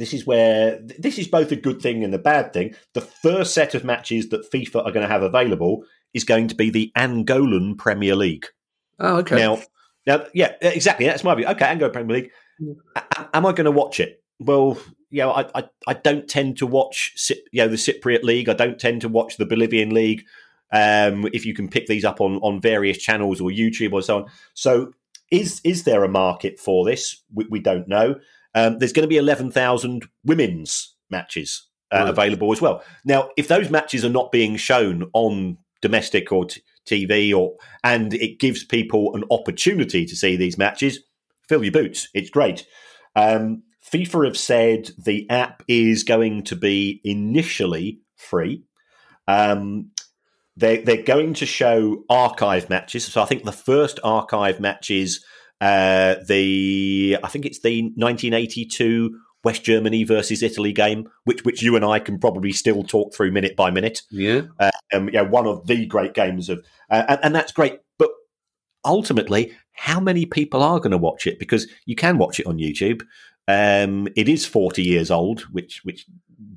this 0.02 0.16
is 0.16 0.26
where 0.26 0.80
this 0.98 1.20
is 1.20 1.28
both 1.28 1.52
a 1.52 1.56
good 1.56 1.80
thing 1.80 2.04
and 2.04 2.14
a 2.16 2.18
bad 2.18 2.54
thing. 2.54 2.74
The 2.94 3.02
first 3.02 3.54
set 3.54 3.76
of 3.76 3.84
matches 3.84 4.30
that 4.30 4.52
FIFA 4.52 4.84
are 4.86 4.92
going 4.92 5.06
to 5.06 5.14
have 5.14 5.22
available 5.22 5.84
is 6.16 6.24
going 6.24 6.48
to 6.48 6.56
be 6.56 6.72
the 6.72 6.92
Angolan 6.98 7.78
Premier 7.78 8.16
League. 8.16 8.48
Oh, 9.00 9.18
okay. 9.18 9.36
Now, 9.36 9.62
now, 10.08 10.26
yeah, 10.34 10.56
exactly. 10.60 11.06
That's 11.06 11.24
my 11.24 11.36
view. 11.36 11.46
Okay, 11.46 11.66
Angolan 11.66 11.94
Premier 11.94 12.16
League. 12.18 12.32
Am 13.32 13.46
I 13.46 13.52
going 13.52 13.66
to 13.66 13.72
watch 13.72 14.00
it? 14.00 14.24
Well, 14.40 14.80
you 15.12 15.20
know, 15.20 15.34
I, 15.34 15.46
I, 15.54 15.70
I 15.86 15.94
don't 15.94 16.28
tend 16.28 16.58
to 16.58 16.66
watch, 16.66 17.14
you 17.52 17.62
know, 17.62 17.68
the 17.68 17.76
Cypriot 17.76 18.24
League. 18.24 18.50
I 18.50 18.54
don't 18.54 18.80
tend 18.80 19.02
to 19.02 19.10
watch 19.10 19.38
the 19.38 19.46
Bolivian 19.46 19.94
League. 19.94 20.26
Um, 20.74 21.28
if 21.32 21.46
you 21.46 21.54
can 21.54 21.68
pick 21.68 21.86
these 21.86 22.06
up 22.06 22.22
on 22.22 22.38
on 22.38 22.60
various 22.60 22.98
channels 22.98 23.40
or 23.40 23.52
YouTube 23.52 23.94
or 23.94 24.02
so 24.02 24.18
on. 24.18 24.26
So, 24.56 24.94
is 25.30 25.62
is 25.64 25.84
there 25.84 26.04
a 26.04 26.10
market 26.10 26.60
for 26.60 26.86
this? 26.86 27.22
We, 27.32 27.46
we 27.52 27.60
don't 27.60 27.88
know. 27.88 28.16
Um, 28.54 28.80
there's 28.80 28.94
going 28.94 29.04
to 29.04 29.08
be 29.08 29.18
11,000 29.18 30.06
women's 30.26 30.96
matches 31.10 31.68
uh, 31.92 32.00
right. 32.00 32.10
available 32.10 32.52
as 32.52 32.62
well. 32.62 32.84
Now, 33.06 33.30
if 33.38 33.48
those 33.48 33.70
matches 33.70 34.04
are 34.04 34.10
not 34.10 34.32
being 34.32 34.58
shown 34.58 35.10
on 35.14 35.58
domestic 35.82 36.32
or 36.32 36.46
t- 36.46 36.62
TV, 36.86 37.34
or 37.34 37.56
and 37.84 38.14
it 38.14 38.40
gives 38.40 38.64
people 38.64 39.16
an 39.16 39.24
opportunity 39.30 40.06
to 40.06 40.16
see 40.16 40.36
these 40.36 40.58
matches, 40.58 41.00
fill 41.48 41.64
your 41.64 41.72
boots. 41.72 42.10
It's 42.14 42.30
great. 42.30 42.66
Um, 43.16 43.64
FIFA 43.92 44.26
have 44.26 44.38
said 44.38 44.92
the 44.98 45.30
app 45.30 45.64
is 45.68 46.04
going 46.04 46.44
to 46.44 46.56
be 46.56 47.02
initially 47.04 48.00
free. 48.16 48.64
Um, 49.28 49.92
they, 50.56 50.78
they're 50.78 51.04
going 51.04 51.34
to 51.36 51.46
show 51.46 52.04
archive 52.10 52.70
matches. 52.70 53.06
So 53.06 53.22
I 53.22 53.26
think 53.26 53.44
the 53.44 53.52
first 53.52 54.00
archive 54.04 54.60
matches 54.60 55.24
uh, 55.62 56.16
the 56.28 57.18
I 57.24 57.28
think 57.28 57.46
it's 57.46 57.60
the 57.60 57.84
1982 57.84 59.18
West 59.44 59.64
Germany 59.64 60.04
versus 60.04 60.44
Italy 60.44 60.74
game, 60.74 61.08
which 61.26 61.46
which 61.46 61.62
you 61.62 61.76
and 61.76 61.86
I 61.86 62.00
can 62.00 62.20
probably 62.20 62.52
still 62.52 62.84
talk 62.84 63.14
through 63.14 63.32
minute 63.32 63.56
by 63.56 63.72
minute. 63.72 64.02
Yeah, 64.10 64.42
uh, 64.60 64.72
um, 64.94 65.10
yeah, 65.10 65.22
one 65.22 65.48
of 65.48 65.68
the 65.68 65.86
great 65.86 66.14
games 66.14 66.50
of, 66.50 66.66
uh, 66.90 67.04
and, 67.08 67.20
and 67.24 67.36
that's 67.36 67.52
great. 67.52 67.80
But 67.98 68.10
ultimately, 68.84 69.54
how 69.74 70.00
many 70.00 70.26
people 70.26 70.62
are 70.64 70.80
going 70.80 70.92
to 70.92 70.98
watch 70.98 71.28
it? 71.28 71.40
Because 71.40 71.68
you 71.86 71.96
can 71.96 72.18
watch 72.18 72.40
it 72.40 72.48
on 72.48 72.58
YouTube. 72.58 73.04
Um, 73.52 74.08
it 74.16 74.30
is 74.30 74.46
40 74.46 74.82
years 74.82 75.12
old, 75.12 75.42
which 75.52 75.84
which 75.84 76.06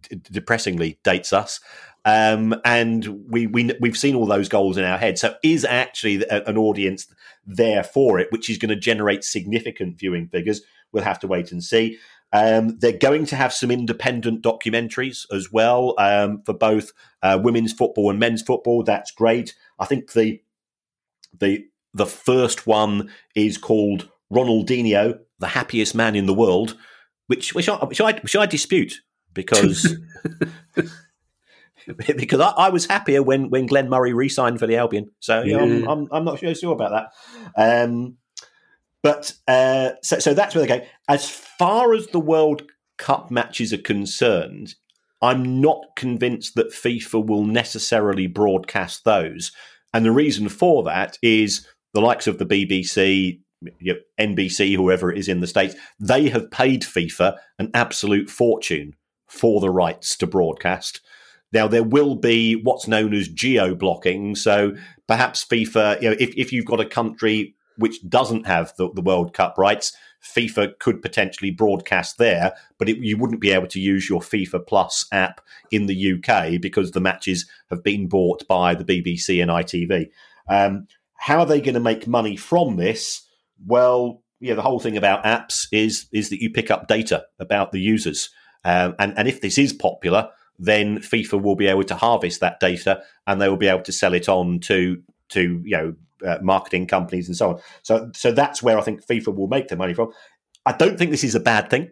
d- 0.03 0.21
depressingly 0.31 1.01
dates 1.03 1.33
us. 1.33 1.61
Um, 2.05 2.55
and 2.65 3.25
we, 3.29 3.47
we 3.47 3.73
we've 3.81 3.97
seen 3.97 4.15
all 4.15 4.27
those 4.27 4.49
goals 4.49 4.77
in 4.77 4.85
our 4.85 4.99
head. 4.99 5.19
So 5.19 5.35
is 5.43 5.65
actually 5.65 6.25
an 6.29 6.57
audience 6.57 7.07
there 7.47 7.83
for 7.83 8.21
it, 8.21 8.31
which 8.31 8.49
is 8.49 8.59
going 8.59 8.69
to 8.69 8.77
generate 8.77 9.25
significant 9.25 9.99
viewing 9.99 10.29
figures? 10.29 10.61
We'll 10.93 11.05
have 11.05 11.19
to 11.21 11.27
wait 11.27 11.51
and 11.51 11.65
see. 11.65 11.99
Um, 12.33 12.79
they're 12.79 12.99
going 12.99 13.27
to 13.27 13.37
have 13.37 13.53
some 13.53 13.71
independent 13.71 14.43
documentaries 14.43 15.25
as 15.33 15.53
well 15.53 15.95
um, 15.99 16.43
for 16.45 16.53
both 16.53 16.93
uh, 17.23 17.39
women's 17.43 17.73
football 17.73 18.11
and 18.11 18.19
men's 18.19 18.43
football. 18.43 18.83
That's 18.83 19.11
great. 19.11 19.55
I 19.79 19.87
think 19.87 20.13
the 20.13 20.41
the 21.37 21.65
the 21.95 22.07
first 22.07 22.67
one 22.67 23.11
is 23.35 23.57
called 23.57 24.11
Ronaldinho, 24.33 25.21
the 25.39 25.49
happiest 25.49 25.95
man 25.95 26.15
in 26.15 26.27
the 26.27 26.35
world, 26.35 26.77
which 27.27 27.55
which 27.55 27.69
I 27.69 27.77
which 27.77 28.01
I, 28.01 28.13
which 28.13 28.37
I 28.37 28.47
dispute 28.47 28.95
because 29.33 29.97
because 32.17 32.41
I, 32.41 32.51
I, 32.51 32.69
was 32.71 32.87
happier 32.87 33.23
when 33.23 33.51
when 33.51 33.67
Glenn 33.67 33.89
Murray 33.89 34.13
re-signed 34.13 34.59
for 34.59 34.67
the 34.67 34.77
Albion. 34.77 35.11
So 35.21 35.43
yeah. 35.43 35.59
I'm, 35.59 35.89
I'm, 35.89 36.09
I'm 36.11 36.25
not 36.25 36.39
sure, 36.39 36.55
sure 36.55 36.73
about 36.73 37.11
that. 37.57 37.85
Um, 37.85 38.17
but 39.03 39.35
uh, 39.47 39.91
so 40.03 40.19
so 40.19 40.35
that's 40.35 40.55
where 40.55 40.67
they 40.67 40.79
go. 40.79 40.87
As 41.09 41.29
far 41.29 41.93
as 41.93 42.07
the 42.09 42.21
World 42.21 42.63
Cup 42.97 43.31
matches 43.31 43.73
are 43.73 43.79
concerned, 43.79 44.75
I'm 45.21 45.61
not 45.61 45.85
convinced 45.97 46.55
that 46.55 46.73
FIFA 46.73 47.27
will 47.27 47.45
necessarily 47.45 48.27
broadcast 48.27 49.05
those. 49.05 49.53
And 49.93 50.05
the 50.05 50.11
reason 50.11 50.49
for 50.49 50.83
that 50.85 51.19
is 51.23 51.67
the 51.93 52.01
likes 52.01 52.27
of 52.27 52.39
the 52.39 52.47
BBC, 52.47 53.41
you 53.79 53.95
know, 53.95 54.01
NBC, 54.19 54.77
whoever 54.77 55.11
it 55.11 55.19
is 55.19 55.29
in 55.29 55.41
the 55.41 55.47
States, 55.47 55.75
they 55.99 56.29
have 56.29 56.51
paid 56.51 56.83
FIFA 56.83 57.37
an 57.59 57.71
absolute 57.75 58.31
fortune 58.31 58.95
for 59.27 59.61
the 59.61 59.71
rights 59.71 60.17
to 60.17 60.27
broadcast. 60.27 61.01
Now 61.53 61.69
there 61.69 61.85
will 61.85 62.17
be 62.17 62.57
what's 62.57 62.89
known 62.89 63.15
as 63.15 63.29
geo 63.29 63.75
blocking. 63.75 64.35
So 64.35 64.75
perhaps 65.07 65.45
FIFA, 65.45 66.03
you 66.03 66.11
know, 66.11 66.17
if, 66.19 66.35
if 66.37 66.53
you've 66.53 66.67
got 66.67 66.81
a 66.81 66.85
country 66.85 67.55
which 67.77 68.09
doesn't 68.09 68.47
have 68.47 68.73
the, 68.77 68.91
the 68.93 69.03
World 69.03 69.35
Cup 69.35 69.57
rights, 69.59 69.93
FIFA 70.23 70.79
could 70.79 71.03
potentially 71.03 71.51
broadcast 71.51 72.19
there, 72.19 72.55
but 72.79 72.89
it, 72.89 72.99
you 72.99 73.17
wouldn't 73.17 73.41
be 73.41 73.51
able 73.51 73.67
to 73.69 73.81
use 73.81 74.09
your 74.09 74.21
FIFA 74.21 74.67
Plus 74.67 75.07
app 75.13 75.41
in 75.71 75.87
the 75.87 76.15
UK 76.15 76.61
because 76.61 76.93
the 76.93 77.01
matches 77.01 77.47
have 77.71 77.83
been 77.83 78.09
bought 78.09 78.47
by 78.49 78.75
the 78.75 78.85
BBC 78.85 79.43
and 79.43 79.51
ITV. 79.51 80.11
Um, 80.49 80.87
how 81.17 81.41
are 81.41 81.47
they 81.47 81.61
going 81.61 81.75
to 81.75 81.81
make 81.81 82.07
money 82.07 82.37
from 82.37 82.77
this? 82.77 83.23
Well, 83.67 84.23
yeah, 84.41 84.55
the 84.55 84.63
whole 84.63 84.81
thing 84.81 84.97
about 84.97 85.25
apps 85.25 85.67
is 85.73 86.07
is 86.13 86.31
that 86.31 86.41
you 86.41 86.51
pick 86.51 86.71
up 86.71 86.89
data 86.89 87.25
about 87.39 87.73
the 87.73 87.81
users, 87.81 88.31
um, 88.65 88.95
and 88.99 89.17
and 89.17 89.29
if 89.29 89.41
this 89.41 89.59
is 89.59 89.73
popular, 89.73 90.31
then 90.59 90.99
FIFA 90.99 91.43
will 91.43 91.57
be 91.57 91.67
able 91.67 91.85
to 91.85 91.95
harvest 91.95 92.41
that 92.41 92.61
data 92.61 93.03
and 93.27 93.41
they 93.41 93.49
will 93.49 93.57
be 93.57 93.69
able 93.69 93.83
to 93.83 93.93
sell 93.93 94.15
it 94.15 94.29
on 94.29 94.61
to 94.61 95.03
to 95.31 95.63
you 95.65 95.77
know 95.77 95.95
uh, 96.27 96.39
marketing 96.43 96.87
companies 96.87 97.29
and 97.29 97.37
so 97.37 97.51
on. 97.51 97.61
So 97.83 98.11
so 98.15 98.33
that's 98.33 98.63
where 98.63 98.79
I 98.79 98.83
think 98.83 99.05
FIFA 99.05 99.35
will 99.35 99.49
make 99.49 99.69
their 99.69 99.79
money 99.79 99.95
from. 99.95 100.13
I 100.67 100.73
don't 100.73 100.99
think 100.99 101.11
this 101.11 101.25
is 101.25 101.35
a 101.35 101.41
bad 101.41 101.71
thing. 101.71 101.91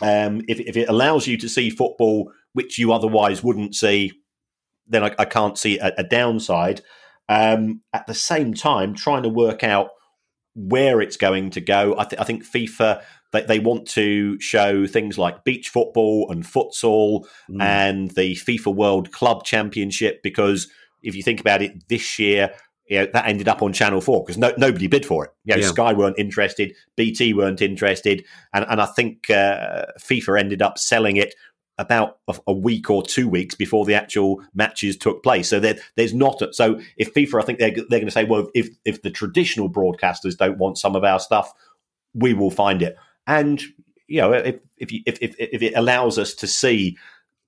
Um, 0.00 0.42
if, 0.48 0.58
if 0.58 0.76
it 0.76 0.88
allows 0.88 1.26
you 1.26 1.36
to 1.38 1.48
see 1.48 1.70
football 1.70 2.32
which 2.54 2.78
you 2.78 2.92
otherwise 2.92 3.42
wouldn't 3.42 3.74
see, 3.74 4.12
then 4.86 5.04
I, 5.04 5.14
I 5.18 5.24
can't 5.24 5.56
see 5.56 5.78
a, 5.78 5.92
a 5.98 6.04
downside. 6.04 6.82
Um, 7.28 7.82
at 7.92 8.06
the 8.06 8.14
same 8.14 8.52
time, 8.52 8.94
trying 8.94 9.22
to 9.22 9.28
work 9.28 9.62
out 9.62 9.90
where 10.54 11.00
it's 11.00 11.16
going 11.16 11.50
to 11.50 11.60
go, 11.60 11.94
I, 11.98 12.04
th- 12.04 12.20
I 12.20 12.24
think 12.24 12.44
FIFA 12.44 13.02
they, 13.32 13.42
they 13.42 13.58
want 13.58 13.86
to 13.88 14.38
show 14.40 14.86
things 14.86 15.18
like 15.18 15.44
beach 15.44 15.70
football 15.70 16.30
and 16.30 16.44
futsal 16.44 17.26
mm. 17.50 17.60
and 17.60 18.10
the 18.12 18.34
FIFA 18.34 18.74
World 18.74 19.12
Club 19.12 19.44
Championship 19.44 20.22
because 20.22 20.70
if 21.02 21.16
you 21.16 21.22
think 21.22 21.40
about 21.40 21.62
it, 21.62 21.88
this 21.88 22.18
year 22.18 22.52
you 22.88 22.98
know, 22.98 23.06
that 23.14 23.26
ended 23.26 23.48
up 23.48 23.62
on 23.62 23.72
Channel 23.72 24.00
Four 24.00 24.22
because 24.22 24.36
no, 24.36 24.52
nobody 24.58 24.86
bid 24.86 25.06
for 25.06 25.24
it. 25.24 25.30
You 25.44 25.54
know, 25.54 25.62
yeah. 25.62 25.68
Sky 25.68 25.92
weren't 25.92 26.18
interested, 26.18 26.74
BT 26.96 27.32
weren't 27.32 27.62
interested, 27.62 28.24
and, 28.52 28.66
and 28.68 28.80
I 28.80 28.86
think 28.86 29.30
uh, 29.30 29.86
FIFA 29.98 30.40
ended 30.40 30.62
up 30.62 30.78
selling 30.78 31.16
it 31.16 31.34
about 31.82 32.18
a, 32.28 32.38
a, 32.46 32.52
week 32.52 32.88
or 32.88 33.02
two 33.02 33.28
weeks 33.28 33.54
before 33.54 33.84
the 33.84 33.94
actual 33.94 34.40
matches 34.54 34.96
took 34.96 35.22
place. 35.22 35.48
So 35.48 35.58
there, 35.58 35.76
there's 35.96 36.14
not 36.14 36.40
a, 36.40 36.52
so 36.52 36.80
if 36.96 37.12
FIFA, 37.12 37.42
I 37.42 37.44
think 37.44 37.58
they're 37.58 37.72
they're 37.72 38.00
going 38.00 38.06
to 38.06 38.12
say, 38.12 38.24
well, 38.24 38.48
if 38.54 38.68
if 38.84 39.02
the 39.02 39.10
traditional 39.10 39.68
broadcasters 39.68 40.36
don't 40.36 40.58
want 40.58 40.78
some 40.78 40.96
of 40.96 41.04
our 41.04 41.18
stuff, 41.18 41.52
we 42.14 42.32
will 42.34 42.50
find 42.50 42.82
it. 42.82 42.96
And 43.26 43.60
you 44.06 44.20
know, 44.20 44.32
if 44.32 44.60
if, 44.78 44.92
you, 44.92 45.02
if 45.06 45.18
if 45.20 45.34
if 45.38 45.62
it 45.62 45.74
allows 45.74 46.18
us 46.18 46.34
to 46.34 46.46
see, 46.46 46.96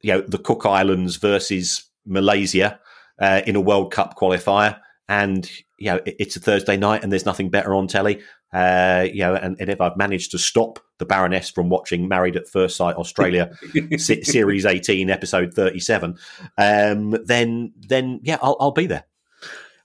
you 0.02 0.12
know, 0.12 0.20
the 0.20 0.38
Cook 0.38 0.66
Islands 0.66 1.16
versus 1.16 1.84
Malaysia 2.04 2.78
uh, 3.18 3.42
in 3.46 3.56
a 3.56 3.60
World 3.60 3.92
Cup 3.92 4.16
qualifier, 4.18 4.78
and 5.08 5.48
you 5.78 5.90
know, 5.90 6.00
it, 6.04 6.16
it's 6.18 6.36
a 6.36 6.40
Thursday 6.40 6.76
night 6.76 7.02
and 7.02 7.12
there's 7.12 7.26
nothing 7.26 7.50
better 7.50 7.74
on 7.74 7.86
telly. 7.86 8.20
Uh, 8.52 9.06
you 9.12 9.20
know, 9.20 9.34
and, 9.34 9.56
and, 9.58 9.68
if 9.68 9.80
I've 9.80 9.96
managed 9.96 10.30
to 10.30 10.38
stop 10.38 10.78
the 10.98 11.04
Baroness 11.04 11.50
from 11.50 11.68
watching 11.68 12.08
Married 12.08 12.36
at 12.36 12.48
First 12.48 12.76
Sight 12.76 12.96
Australia 12.96 13.50
series 13.98 14.66
eighteen, 14.66 15.10
episode 15.10 15.54
thirty 15.54 15.80
seven, 15.80 16.16
um, 16.58 17.10
then 17.24 17.72
then 17.76 18.20
yeah, 18.22 18.38
I'll, 18.42 18.56
I'll 18.60 18.72
be 18.72 18.86
there. 18.86 19.04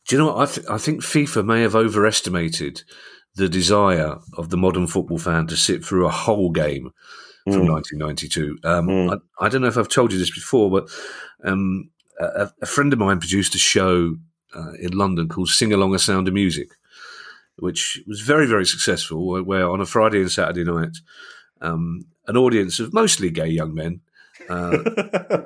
Do 0.07 0.15
you 0.15 0.21
know 0.21 0.33
what? 0.33 0.49
I, 0.49 0.51
th- 0.51 0.67
I 0.67 0.77
think 0.77 1.01
FIFA 1.01 1.45
may 1.45 1.61
have 1.61 1.75
overestimated 1.75 2.83
the 3.35 3.47
desire 3.47 4.17
of 4.37 4.49
the 4.49 4.57
modern 4.57 4.87
football 4.87 5.19
fan 5.19 5.47
to 5.47 5.55
sit 5.55 5.85
through 5.85 6.05
a 6.07 6.11
whole 6.11 6.49
game 6.49 6.91
from 7.45 7.67
mm. 7.67 7.73
1992. 7.73 8.57
Um, 8.63 8.87
mm. 8.87 9.13
I, 9.39 9.45
I, 9.45 9.49
don't 9.49 9.61
know 9.61 9.67
if 9.67 9.77
I've 9.77 9.87
told 9.87 10.11
you 10.11 10.19
this 10.19 10.33
before, 10.33 10.69
but 10.69 10.89
um, 11.43 11.89
a, 12.19 12.49
a, 12.61 12.65
friend 12.65 12.91
of 12.91 12.99
mine 12.99 13.19
produced 13.19 13.55
a 13.55 13.59
show 13.59 14.15
uh, 14.55 14.71
in 14.79 14.97
London 14.97 15.29
called 15.29 15.49
Sing 15.49 15.71
Along 15.71 15.95
a 15.95 15.99
Sound 15.99 16.27
of 16.27 16.33
Music, 16.33 16.69
which 17.59 18.01
was 18.07 18.21
very, 18.21 18.45
very 18.45 18.65
successful. 18.65 19.43
Where 19.43 19.69
on 19.69 19.81
a 19.81 19.85
Friday 19.85 20.21
and 20.21 20.31
Saturday 20.31 20.63
night, 20.63 20.97
um, 21.61 22.05
an 22.27 22.37
audience 22.37 22.79
of 22.79 22.93
mostly 22.93 23.29
gay 23.29 23.47
young 23.47 23.73
men 23.73 24.01
uh, 24.49 24.77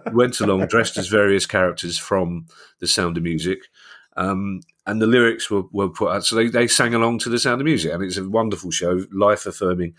went 0.13 0.39
along 0.39 0.67
dressed 0.67 0.97
as 0.97 1.07
various 1.07 1.45
characters 1.45 1.97
from 1.97 2.47
The 2.79 2.87
Sound 2.87 3.17
of 3.17 3.23
Music. 3.23 3.59
Um, 4.15 4.61
and 4.85 5.01
the 5.01 5.07
lyrics 5.07 5.49
were, 5.49 5.63
were 5.71 5.89
put 5.89 6.11
out. 6.11 6.25
So 6.25 6.35
they, 6.35 6.47
they 6.47 6.67
sang 6.67 6.93
along 6.93 7.19
to 7.19 7.29
the 7.29 7.39
sound 7.39 7.61
of 7.61 7.65
music. 7.65 7.91
And 7.91 8.03
it's 8.03 8.17
a 8.17 8.29
wonderful 8.29 8.71
show, 8.71 9.05
life 9.11 9.45
affirming 9.45 9.95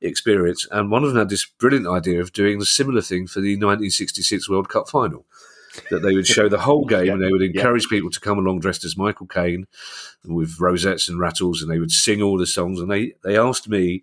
experience. 0.00 0.66
And 0.70 0.90
one 0.90 1.02
of 1.02 1.10
them 1.10 1.18
had 1.18 1.30
this 1.30 1.46
brilliant 1.46 1.88
idea 1.88 2.20
of 2.20 2.32
doing 2.32 2.60
a 2.60 2.66
similar 2.66 3.00
thing 3.00 3.26
for 3.26 3.40
the 3.40 3.54
1966 3.54 4.48
World 4.48 4.68
Cup 4.68 4.88
final. 4.88 5.26
That 5.90 6.00
they 6.00 6.14
would 6.14 6.26
show 6.26 6.48
the 6.48 6.58
whole 6.58 6.84
game 6.86 7.12
and 7.12 7.22
they 7.22 7.32
would 7.32 7.42
encourage 7.42 7.88
people 7.88 8.10
to 8.10 8.20
come 8.20 8.38
along 8.38 8.60
dressed 8.60 8.84
as 8.84 8.96
Michael 8.96 9.26
Caine 9.26 9.66
with 10.24 10.60
rosettes 10.60 11.08
and 11.08 11.18
rattles 11.18 11.62
and 11.62 11.70
they 11.70 11.78
would 11.78 11.90
sing 11.90 12.22
all 12.22 12.38
the 12.38 12.46
songs. 12.46 12.80
And 12.80 12.90
they, 12.90 13.14
they 13.24 13.38
asked 13.38 13.68
me 13.68 14.02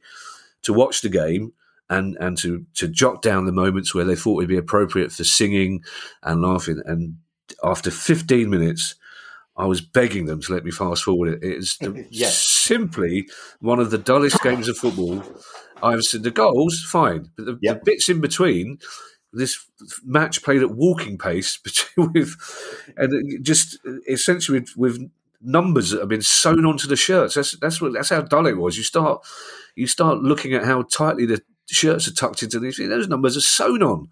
to 0.64 0.74
watch 0.74 1.02
the 1.02 1.10
game 1.10 1.54
and, 1.90 2.18
and 2.20 2.38
to, 2.40 2.66
to 2.76 2.88
jot 2.88 3.22
down 3.22 3.46
the 3.46 3.52
moments 3.52 3.94
where 3.94 4.06
they 4.06 4.16
thought 4.16 4.36
would 4.36 4.48
be 4.48 4.58
appropriate 4.58 5.12
for 5.12 5.24
singing 5.24 5.84
and 6.24 6.42
laughing. 6.42 6.82
And 6.86 7.18
after 7.64 7.92
15 7.92 8.50
minutes, 8.50 8.96
I 9.58 9.66
was 9.66 9.82
begging 9.82 10.26
them 10.26 10.42
to 10.42 10.54
let 10.54 10.66
me 10.66 10.72
fast 10.72 11.04
forward 11.04 11.34
it. 11.34 11.40
It's 11.48 11.78
yes. 12.10 12.44
simply 12.44 13.28
one 13.60 13.80
of 13.80 13.92
the 13.92 13.98
dullest 13.98 14.42
games 14.42 14.68
of 14.68 14.78
football 14.78 15.24
I've 15.82 16.04
seen. 16.04 16.24
The 16.24 16.32
goals, 16.32 16.84
fine, 16.90 17.30
but 17.36 17.46
the, 17.46 17.60
yep. 17.62 17.80
the 17.80 17.92
bits 17.92 18.10
in 18.10 18.20
between, 18.20 18.80
this 19.36 19.66
match 20.04 20.44
played 20.44 20.62
at 20.62 20.72
walking 20.72 21.18
pace 21.18 21.60
with, 21.98 22.36
and 22.98 23.44
just 23.44 23.78
essentially 24.08 24.60
with, 24.60 24.78
with, 24.78 25.12
numbers 25.48 25.92
that 25.92 26.00
have 26.00 26.10
been 26.10 26.24
sewn 26.24 26.66
onto 26.66 26.88
the 26.88 26.96
shirts. 26.96 27.36
That's 27.36 27.52
that's 27.60 27.80
what 27.80 27.94
that's 27.94 28.10
how 28.10 28.22
dull 28.22 28.48
it 28.48 28.58
was. 28.58 28.78
You 28.78 28.84
start 28.84 29.24
you 29.76 29.86
start 29.86 30.20
looking 30.20 30.54
at 30.54 30.64
how 30.64 30.84
tightly 30.84 31.28
the 31.28 31.42
shirts 31.70 32.08
are 32.08 32.14
tucked 32.14 32.42
into 32.42 32.60
these. 32.60 32.78
Those 32.78 33.08
numbers 33.08 33.38
are 33.38 33.42
sewn 33.42 33.84
on. 33.84 34.10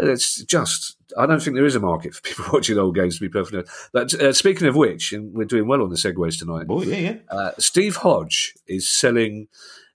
It's 0.00 0.42
just, 0.44 0.96
I 1.16 1.26
don't 1.26 1.42
think 1.42 1.56
there 1.56 1.66
is 1.66 1.74
a 1.74 1.80
market 1.80 2.14
for 2.14 2.22
people 2.22 2.44
watching 2.52 2.78
old 2.78 2.94
games, 2.94 3.16
to 3.16 3.20
be 3.20 3.28
perfectly 3.28 3.58
honest. 3.60 3.90
But 3.92 4.14
uh, 4.14 4.32
speaking 4.32 4.68
of 4.68 4.76
which, 4.76 5.12
and 5.12 5.34
we're 5.34 5.44
doing 5.44 5.66
well 5.66 5.82
on 5.82 5.90
the 5.90 5.96
segues 5.96 6.38
tonight. 6.38 6.66
Oh, 6.68 6.82
yeah, 6.82 6.96
yeah. 6.96 7.16
Uh, 7.30 7.50
Steve 7.58 7.96
Hodge 7.96 8.54
is 8.66 8.88
selling 8.88 9.48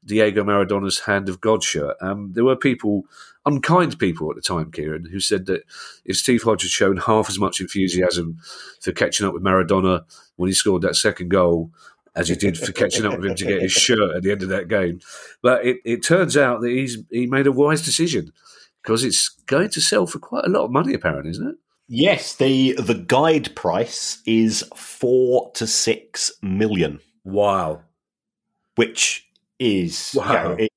Diego 0.05 0.43
Maradona's 0.43 0.99
Hand 0.99 1.29
of 1.29 1.39
God 1.39 1.63
shirt. 1.63 1.95
Um, 2.01 2.33
there 2.33 2.43
were 2.43 2.55
people, 2.55 3.05
unkind 3.45 3.99
people 3.99 4.29
at 4.29 4.35
the 4.35 4.41
time, 4.41 4.71
Kieran, 4.71 5.05
who 5.05 5.19
said 5.19 5.45
that 5.47 5.63
if 6.05 6.17
Steve 6.17 6.43
Hodge 6.43 6.63
had 6.63 6.71
shown 6.71 6.97
half 6.97 7.29
as 7.29 7.39
much 7.39 7.59
enthusiasm 7.59 8.37
for 8.81 8.91
catching 8.91 9.25
up 9.25 9.33
with 9.33 9.43
Maradona 9.43 10.03
when 10.35 10.49
he 10.49 10.53
scored 10.53 10.81
that 10.83 10.95
second 10.95 11.29
goal 11.29 11.71
as 12.15 12.29
he 12.29 12.35
did 12.35 12.57
for 12.57 12.71
catching 12.71 13.05
up 13.05 13.17
with 13.17 13.25
him 13.25 13.35
to 13.35 13.45
get 13.45 13.61
his 13.61 13.71
shirt 13.71 14.15
at 14.15 14.23
the 14.23 14.31
end 14.31 14.43
of 14.43 14.49
that 14.49 14.67
game. 14.67 14.99
But 15.41 15.65
it, 15.65 15.77
it 15.83 16.03
turns 16.03 16.37
out 16.37 16.61
that 16.61 16.69
he's 16.69 16.97
he 17.09 17.25
made 17.25 17.47
a 17.47 17.51
wise 17.51 17.83
decision 17.83 18.31
because 18.81 19.03
it's 19.03 19.29
going 19.47 19.69
to 19.69 19.81
sell 19.81 20.05
for 20.05 20.19
quite 20.19 20.45
a 20.45 20.49
lot 20.49 20.65
of 20.65 20.71
money, 20.71 20.93
apparently, 20.93 21.31
isn't 21.31 21.49
it? 21.49 21.55
Yes, 21.87 22.35
the 22.35 22.73
the 22.73 22.93
guide 22.93 23.55
price 23.55 24.21
is 24.25 24.63
four 24.75 25.51
to 25.55 25.67
six 25.67 26.31
million. 26.41 26.99
Wow, 27.23 27.81
which 28.75 29.27
is 29.59 30.13
wow. 30.15 30.31
You 30.31 30.33
know, 30.33 30.55
it, 30.59 30.71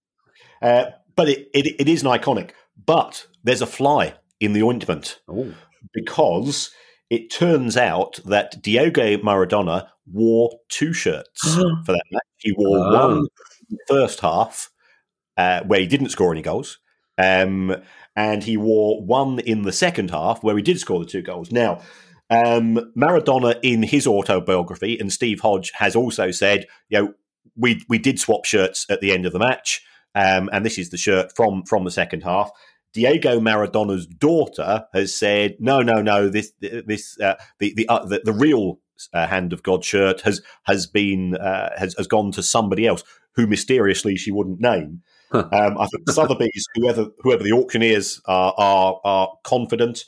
uh, 0.62 0.84
but 1.16 1.28
it, 1.28 1.48
it, 1.54 1.80
it 1.80 1.88
is 1.88 2.02
an 2.02 2.08
iconic. 2.08 2.50
But 2.84 3.26
there's 3.42 3.62
a 3.62 3.66
fly 3.66 4.14
in 4.38 4.52
the 4.52 4.62
ointment 4.62 5.20
Ooh. 5.30 5.54
because 5.92 6.70
it 7.10 7.30
turns 7.30 7.76
out 7.76 8.20
that 8.24 8.62
Diego 8.62 9.16
Maradona 9.18 9.88
wore 10.10 10.50
two 10.68 10.92
shirts 10.92 11.54
for 11.54 11.92
that 11.92 12.04
match. 12.10 12.22
He 12.38 12.52
wore 12.56 12.78
oh. 12.78 13.08
one 13.08 13.18
in 13.18 13.26
the 13.70 13.78
first 13.88 14.20
half 14.20 14.70
uh, 15.36 15.62
where 15.64 15.80
he 15.80 15.86
didn't 15.86 16.10
score 16.10 16.32
any 16.32 16.42
goals, 16.42 16.78
um, 17.18 17.74
and 18.14 18.44
he 18.44 18.56
wore 18.56 19.02
one 19.02 19.38
in 19.40 19.62
the 19.62 19.72
second 19.72 20.10
half 20.10 20.42
where 20.42 20.56
he 20.56 20.62
did 20.62 20.78
score 20.78 21.00
the 21.00 21.06
two 21.06 21.22
goals. 21.22 21.50
Now, 21.50 21.82
um, 22.30 22.92
Maradona 22.96 23.58
in 23.62 23.82
his 23.82 24.06
autobiography, 24.06 24.98
and 24.98 25.12
Steve 25.12 25.40
Hodge 25.40 25.72
has 25.76 25.94
also 25.94 26.30
said, 26.30 26.66
you 26.88 26.98
know, 27.00 27.14
we 27.56 27.82
we 27.88 27.98
did 27.98 28.18
swap 28.18 28.44
shirts 28.44 28.86
at 28.90 29.00
the 29.00 29.12
end 29.12 29.26
of 29.26 29.32
the 29.32 29.38
match, 29.38 29.82
um, 30.16 30.48
and 30.52 30.64
this 30.64 30.78
is 30.78 30.90
the 30.90 30.96
shirt 30.96 31.36
from 31.36 31.62
from 31.64 31.84
the 31.84 31.90
second 31.90 32.22
half. 32.22 32.50
Diego 32.94 33.38
Maradona's 33.38 34.06
daughter 34.06 34.86
has 34.94 35.14
said, 35.14 35.56
"No, 35.60 35.82
no, 35.82 36.00
no. 36.00 36.28
This, 36.28 36.52
this, 36.60 37.20
uh, 37.20 37.34
the 37.58 37.74
the, 37.76 37.86
uh, 37.88 38.06
the, 38.06 38.22
the 38.24 38.32
real 38.32 38.80
uh, 39.12 39.26
hand 39.26 39.52
of 39.52 39.62
God 39.62 39.84
shirt 39.84 40.22
has 40.22 40.40
has 40.64 40.86
been 40.86 41.36
uh, 41.36 41.70
has 41.78 41.94
has 41.98 42.06
gone 42.06 42.32
to 42.32 42.42
somebody 42.42 42.86
else 42.86 43.04
who 43.34 43.46
mysteriously 43.46 44.16
she 44.16 44.32
wouldn't 44.32 44.60
name." 44.60 45.02
um, 45.32 45.78
I 45.78 45.86
think 45.86 46.08
Sotheby's, 46.08 46.66
whoever 46.74 47.08
whoever 47.20 47.42
the 47.42 47.52
auctioneers 47.52 48.20
are, 48.26 48.54
are, 48.56 49.00
are 49.04 49.32
confident. 49.44 50.04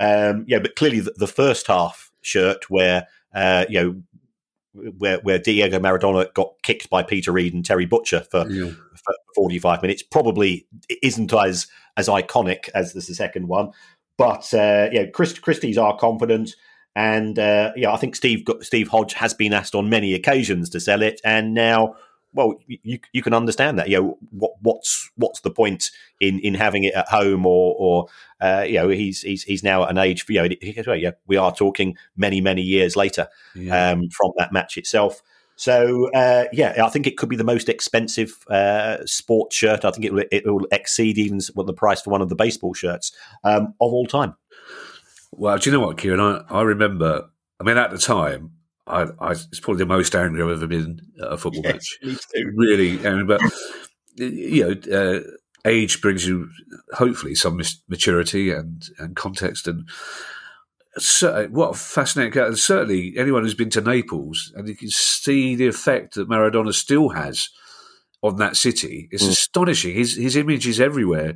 Um, 0.00 0.44
yeah, 0.48 0.58
but 0.58 0.74
clearly 0.74 1.00
the, 1.00 1.14
the, 1.16 1.28
first 1.28 1.68
half 1.68 2.10
shirt 2.22 2.68
where 2.68 3.06
uh, 3.32 3.66
you 3.68 3.80
know 3.80 4.90
where 4.98 5.18
where 5.18 5.38
Diego 5.38 5.78
Maradona 5.78 6.32
got 6.34 6.54
kicked 6.62 6.90
by 6.90 7.02
Peter 7.02 7.30
Reid 7.30 7.54
and 7.54 7.64
Terry 7.64 7.86
Butcher 7.86 8.20
for, 8.20 8.50
yeah. 8.50 8.72
For 9.04 9.14
forty 9.34 9.58
five 9.58 9.82
minutes 9.82 10.02
probably 10.02 10.66
isn't 11.02 11.32
as 11.32 11.66
as 11.96 12.08
iconic 12.08 12.68
as 12.74 12.92
the 12.92 13.02
second 13.02 13.48
one. 13.48 13.70
But 14.18 14.52
uh, 14.54 14.88
yeah, 14.92 15.06
Christ, 15.06 15.42
Christie's 15.42 15.78
are 15.78 15.96
confident. 15.96 16.54
And 16.94 17.38
uh, 17.38 17.72
yeah, 17.74 17.92
I 17.92 17.96
think 17.96 18.14
Steve 18.16 18.44
Steve 18.60 18.88
Hodge 18.88 19.14
has 19.14 19.32
been 19.34 19.52
asked 19.52 19.74
on 19.74 19.88
many 19.88 20.14
occasions 20.14 20.68
to 20.70 20.80
sell 20.80 21.02
it, 21.02 21.20
and 21.24 21.54
now 21.54 21.96
well, 22.34 22.54
you 22.66 22.98
you 23.12 23.22
can 23.22 23.34
understand 23.34 23.78
that. 23.78 23.88
You 23.88 24.00
know, 24.00 24.18
what 24.30 24.52
what's 24.60 25.10
what's 25.16 25.40
the 25.40 25.50
point 25.50 25.90
in 26.20 26.38
in 26.40 26.54
having 26.54 26.84
it 26.84 26.94
at 26.94 27.08
home 27.08 27.46
or 27.46 27.74
or 27.78 28.06
uh, 28.40 28.64
you 28.66 28.74
know 28.74 28.88
he's 28.88 29.22
he's 29.22 29.42
he's 29.42 29.62
now 29.62 29.84
at 29.84 29.90
an 29.90 29.98
age. 29.98 30.24
You 30.28 30.42
know, 30.42 30.48
well, 30.86 30.96
yeah, 30.96 31.12
we 31.26 31.36
are 31.36 31.54
talking 31.54 31.96
many 32.16 32.40
many 32.40 32.62
years 32.62 32.96
later 32.96 33.28
yeah. 33.54 33.90
um, 33.90 34.08
from 34.10 34.32
that 34.38 34.52
match 34.52 34.76
itself. 34.78 35.22
So 35.62 36.10
uh, 36.10 36.46
yeah, 36.52 36.84
I 36.84 36.88
think 36.88 37.06
it 37.06 37.16
could 37.16 37.28
be 37.28 37.36
the 37.36 37.44
most 37.44 37.68
expensive 37.68 38.44
uh, 38.50 38.96
sports 39.06 39.54
shirt. 39.54 39.84
I 39.84 39.92
think 39.92 40.04
it 40.04 40.12
will 40.12 40.24
it 40.32 40.44
will 40.44 40.66
exceed 40.72 41.18
even 41.18 41.38
what 41.54 41.68
the 41.68 41.72
price 41.72 42.02
for 42.02 42.10
one 42.10 42.20
of 42.20 42.28
the 42.28 42.34
baseball 42.34 42.74
shirts 42.74 43.12
um, 43.44 43.68
of 43.80 43.92
all 43.92 44.06
time. 44.06 44.34
Well, 45.30 45.56
do 45.58 45.70
you 45.70 45.76
know 45.76 45.86
what, 45.86 45.98
Kieran? 45.98 46.18
I, 46.18 46.42
I 46.50 46.62
remember. 46.62 47.28
I 47.60 47.62
mean, 47.62 47.78
at 47.78 47.92
the 47.92 47.98
time, 47.98 48.50
I, 48.88 49.06
I, 49.20 49.30
it's 49.30 49.60
probably 49.60 49.78
the 49.78 49.86
most 49.86 50.16
angry 50.16 50.42
I've 50.42 50.50
ever 50.50 50.66
been 50.66 51.00
at 51.20 51.32
a 51.32 51.36
football 51.36 51.62
yes, 51.62 51.86
match. 52.02 52.18
Really 52.56 52.94
angry, 53.06 53.24
but 53.24 53.40
you 54.16 54.64
know, 54.64 54.92
uh, 54.92 55.20
age 55.64 56.00
brings 56.00 56.26
you 56.26 56.48
hopefully 56.94 57.36
some 57.36 57.60
maturity 57.88 58.50
and 58.50 58.82
and 58.98 59.14
context 59.14 59.68
and. 59.68 59.88
So, 60.98 61.48
what 61.50 61.70
a 61.70 61.74
fascinating 61.74 62.42
and 62.42 62.58
certainly 62.58 63.14
anyone 63.16 63.42
who's 63.42 63.54
been 63.54 63.70
to 63.70 63.80
Naples 63.80 64.52
and 64.54 64.68
you 64.68 64.76
can 64.76 64.90
see 64.90 65.54
the 65.54 65.66
effect 65.66 66.14
that 66.14 66.28
Maradona 66.28 66.74
still 66.74 67.10
has 67.10 67.48
on 68.22 68.36
that 68.36 68.56
city. 68.56 69.08
It's 69.10 69.24
mm. 69.24 69.30
astonishing. 69.30 69.94
His 69.94 70.16
his 70.16 70.36
image 70.36 70.66
is 70.66 70.80
everywhere 70.80 71.34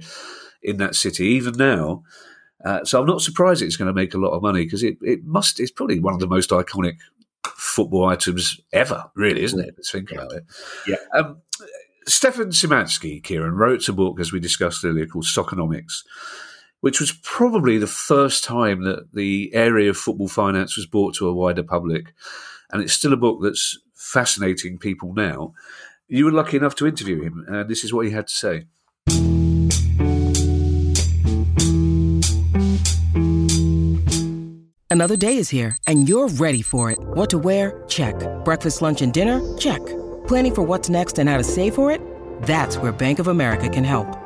in 0.62 0.76
that 0.78 0.94
city, 0.94 1.26
even 1.28 1.54
now. 1.56 2.02
Uh, 2.64 2.84
so 2.84 3.00
I'm 3.00 3.06
not 3.06 3.22
surprised 3.22 3.62
it's 3.62 3.76
going 3.76 3.86
to 3.86 3.94
make 3.94 4.14
a 4.14 4.18
lot 4.18 4.32
of 4.32 4.42
money 4.42 4.64
because 4.64 4.82
it, 4.82 4.96
it 5.00 5.24
must. 5.24 5.60
It's 5.60 5.70
probably 5.70 6.00
one 6.00 6.14
of 6.14 6.20
the 6.20 6.26
most 6.26 6.50
iconic 6.50 6.96
football 7.44 8.06
items 8.06 8.60
ever, 8.72 9.04
really, 9.14 9.42
isn't 9.42 9.60
it? 9.60 9.74
Let's 9.76 9.90
think 9.90 10.10
about 10.10 10.32
it. 10.32 10.44
Yeah. 10.86 10.96
Um, 11.14 11.42
Stefan 12.08 12.50
Szymanski, 12.50 13.22
Kieran, 13.22 13.54
wrote 13.54 13.88
a 13.88 13.92
book, 13.92 14.20
as 14.20 14.32
we 14.32 14.40
discussed 14.40 14.84
earlier, 14.84 15.06
called 15.06 15.24
Soccernomics, 15.24 16.02
which 16.86 17.00
was 17.00 17.10
probably 17.24 17.78
the 17.78 17.86
first 17.88 18.44
time 18.44 18.84
that 18.84 19.12
the 19.12 19.52
area 19.52 19.90
of 19.90 19.96
football 19.96 20.28
finance 20.28 20.76
was 20.76 20.86
brought 20.86 21.16
to 21.16 21.26
a 21.26 21.34
wider 21.34 21.64
public. 21.64 22.14
And 22.70 22.80
it's 22.80 22.92
still 22.92 23.12
a 23.12 23.16
book 23.16 23.40
that's 23.42 23.76
fascinating 23.96 24.78
people 24.78 25.12
now. 25.12 25.52
You 26.06 26.26
were 26.26 26.30
lucky 26.30 26.56
enough 26.56 26.76
to 26.76 26.86
interview 26.86 27.22
him, 27.22 27.44
and 27.48 27.68
this 27.68 27.82
is 27.82 27.92
what 27.92 28.06
he 28.06 28.12
had 28.12 28.28
to 28.28 28.32
say. 28.32 28.66
Another 34.88 35.16
day 35.16 35.38
is 35.38 35.48
here, 35.48 35.76
and 35.88 36.08
you're 36.08 36.28
ready 36.28 36.62
for 36.62 36.92
it. 36.92 37.00
What 37.00 37.30
to 37.30 37.38
wear? 37.38 37.82
Check. 37.88 38.14
Breakfast, 38.44 38.80
lunch, 38.80 39.02
and 39.02 39.12
dinner? 39.12 39.40
Check. 39.58 39.84
Planning 40.28 40.54
for 40.54 40.62
what's 40.62 40.88
next 40.88 41.18
and 41.18 41.28
how 41.28 41.36
to 41.36 41.42
save 41.42 41.74
for 41.74 41.90
it? 41.90 42.00
That's 42.42 42.78
where 42.78 42.92
Bank 42.92 43.18
of 43.18 43.26
America 43.26 43.68
can 43.68 43.82
help. 43.82 44.25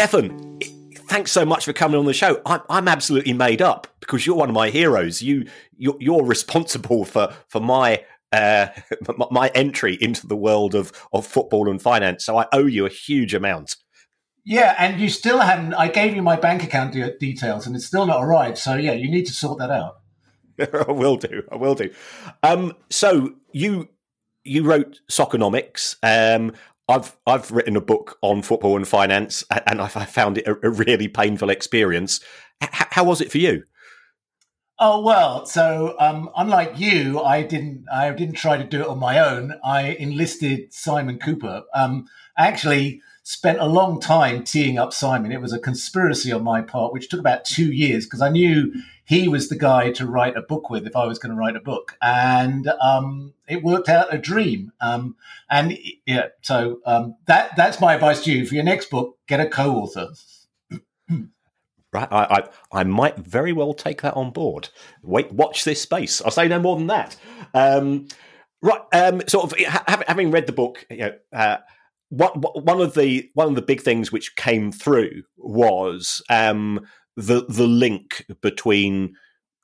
Stefan, 0.00 0.58
thanks 1.10 1.30
so 1.30 1.44
much 1.44 1.66
for 1.66 1.74
coming 1.74 1.98
on 1.98 2.06
the 2.06 2.14
show. 2.14 2.40
I'm, 2.46 2.62
I'm 2.70 2.88
absolutely 2.88 3.34
made 3.34 3.60
up 3.60 3.86
because 4.00 4.24
you're 4.24 4.34
one 4.34 4.48
of 4.48 4.54
my 4.54 4.70
heroes. 4.70 5.20
You 5.20 5.44
you're, 5.76 5.96
you're 6.00 6.24
responsible 6.24 7.04
for 7.04 7.34
for 7.48 7.60
my 7.60 8.02
uh, 8.32 8.68
my 9.30 9.48
entry 9.54 9.98
into 10.00 10.26
the 10.26 10.36
world 10.36 10.74
of 10.74 10.90
of 11.12 11.26
football 11.26 11.68
and 11.68 11.82
finance. 11.82 12.24
So 12.24 12.38
I 12.38 12.46
owe 12.50 12.64
you 12.64 12.86
a 12.86 12.88
huge 12.88 13.34
amount. 13.34 13.76
Yeah, 14.46 14.74
and 14.78 14.98
you 14.98 15.10
still 15.10 15.40
haven't. 15.40 15.74
I 15.74 15.88
gave 15.88 16.16
you 16.16 16.22
my 16.22 16.36
bank 16.36 16.64
account 16.64 16.94
de- 16.94 17.18
details, 17.18 17.66
and 17.66 17.76
it's 17.76 17.84
still 17.84 18.06
not 18.06 18.24
arrived. 18.24 18.56
So 18.56 18.76
yeah, 18.76 18.92
you 18.92 19.10
need 19.10 19.26
to 19.26 19.34
sort 19.34 19.58
that 19.58 19.70
out. 19.70 19.96
I 20.88 20.92
will 20.92 21.16
do. 21.16 21.42
I 21.52 21.56
will 21.56 21.74
do. 21.74 21.90
Um, 22.42 22.72
so 22.88 23.34
you 23.52 23.90
you 24.44 24.62
wrote 24.62 24.98
Soccernomics. 25.10 25.96
Um, 26.02 26.54
I've 26.90 27.16
I've 27.26 27.50
written 27.50 27.76
a 27.76 27.80
book 27.80 28.18
on 28.20 28.42
football 28.42 28.76
and 28.76 28.86
finance, 28.86 29.44
and 29.66 29.80
I 29.80 29.88
found 29.88 30.38
it 30.38 30.46
a, 30.46 30.56
a 30.66 30.70
really 30.70 31.08
painful 31.08 31.50
experience. 31.50 32.20
H- 32.62 32.68
how 32.72 33.04
was 33.04 33.20
it 33.20 33.30
for 33.30 33.38
you? 33.38 33.64
Oh 34.78 35.02
well, 35.02 35.44
so 35.44 35.94
um, 35.98 36.30
unlike 36.36 36.78
you, 36.78 37.20
I 37.20 37.42
didn't 37.42 37.84
I 37.92 38.10
didn't 38.12 38.36
try 38.36 38.56
to 38.56 38.64
do 38.64 38.80
it 38.80 38.86
on 38.86 38.98
my 38.98 39.18
own. 39.18 39.54
I 39.62 39.90
enlisted 39.98 40.72
Simon 40.72 41.18
Kuper. 41.18 41.62
Um, 41.74 42.06
actually 42.36 43.02
spent 43.30 43.60
a 43.60 43.66
long 43.66 44.00
time 44.00 44.42
teeing 44.42 44.76
up 44.76 44.92
Simon. 44.92 45.30
It 45.30 45.40
was 45.40 45.52
a 45.52 45.58
conspiracy 45.60 46.32
on 46.32 46.42
my 46.42 46.62
part, 46.62 46.92
which 46.92 47.08
took 47.08 47.20
about 47.20 47.44
two 47.44 47.72
years 47.72 48.04
because 48.04 48.20
I 48.20 48.28
knew 48.28 48.74
he 49.04 49.28
was 49.28 49.48
the 49.48 49.56
guy 49.56 49.92
to 49.92 50.06
write 50.06 50.36
a 50.36 50.42
book 50.42 50.68
with 50.68 50.84
if 50.84 50.96
I 50.96 51.06
was 51.06 51.20
going 51.20 51.30
to 51.30 51.38
write 51.38 51.54
a 51.54 51.60
book, 51.60 51.96
and 52.02 52.66
um, 52.82 53.34
it 53.46 53.62
worked 53.62 53.88
out 53.88 54.12
a 54.12 54.18
dream. 54.18 54.72
Um, 54.80 55.14
and 55.48 55.78
yeah, 56.06 56.26
so 56.42 56.80
um, 56.84 57.14
that 57.26 57.54
that's 57.56 57.80
my 57.80 57.94
advice 57.94 58.24
to 58.24 58.32
you 58.32 58.44
for 58.46 58.56
your 58.56 58.64
next 58.64 58.90
book: 58.90 59.16
get 59.28 59.38
a 59.38 59.46
co-author. 59.46 60.08
Right, 61.92 62.06
I, 62.12 62.22
I, 62.72 62.80
I 62.82 62.84
might 62.84 63.16
very 63.16 63.52
well 63.52 63.74
take 63.74 64.02
that 64.02 64.14
on 64.14 64.30
board. 64.30 64.68
Wait, 65.02 65.32
watch 65.32 65.64
this 65.64 65.82
space. 65.82 66.22
I'll 66.22 66.30
say 66.30 66.46
no 66.46 66.60
more 66.60 66.76
than 66.76 66.86
that. 66.86 67.16
Um, 67.52 68.06
right, 68.62 68.80
um, 68.92 69.22
sort 69.26 69.52
of 69.52 69.58
ha- 69.66 70.04
having 70.06 70.30
read 70.30 70.46
the 70.46 70.52
book, 70.52 70.86
you 70.88 70.98
know, 70.98 71.14
uh, 71.32 71.56
what, 72.10 72.64
one 72.64 72.80
of 72.80 72.94
the 72.94 73.30
one 73.34 73.48
of 73.48 73.54
the 73.54 73.62
big 73.62 73.80
things 73.80 74.12
which 74.12 74.36
came 74.36 74.70
through 74.70 75.22
was 75.36 76.22
um, 76.28 76.80
the 77.16 77.44
the 77.48 77.66
link 77.66 78.26
between 78.42 79.14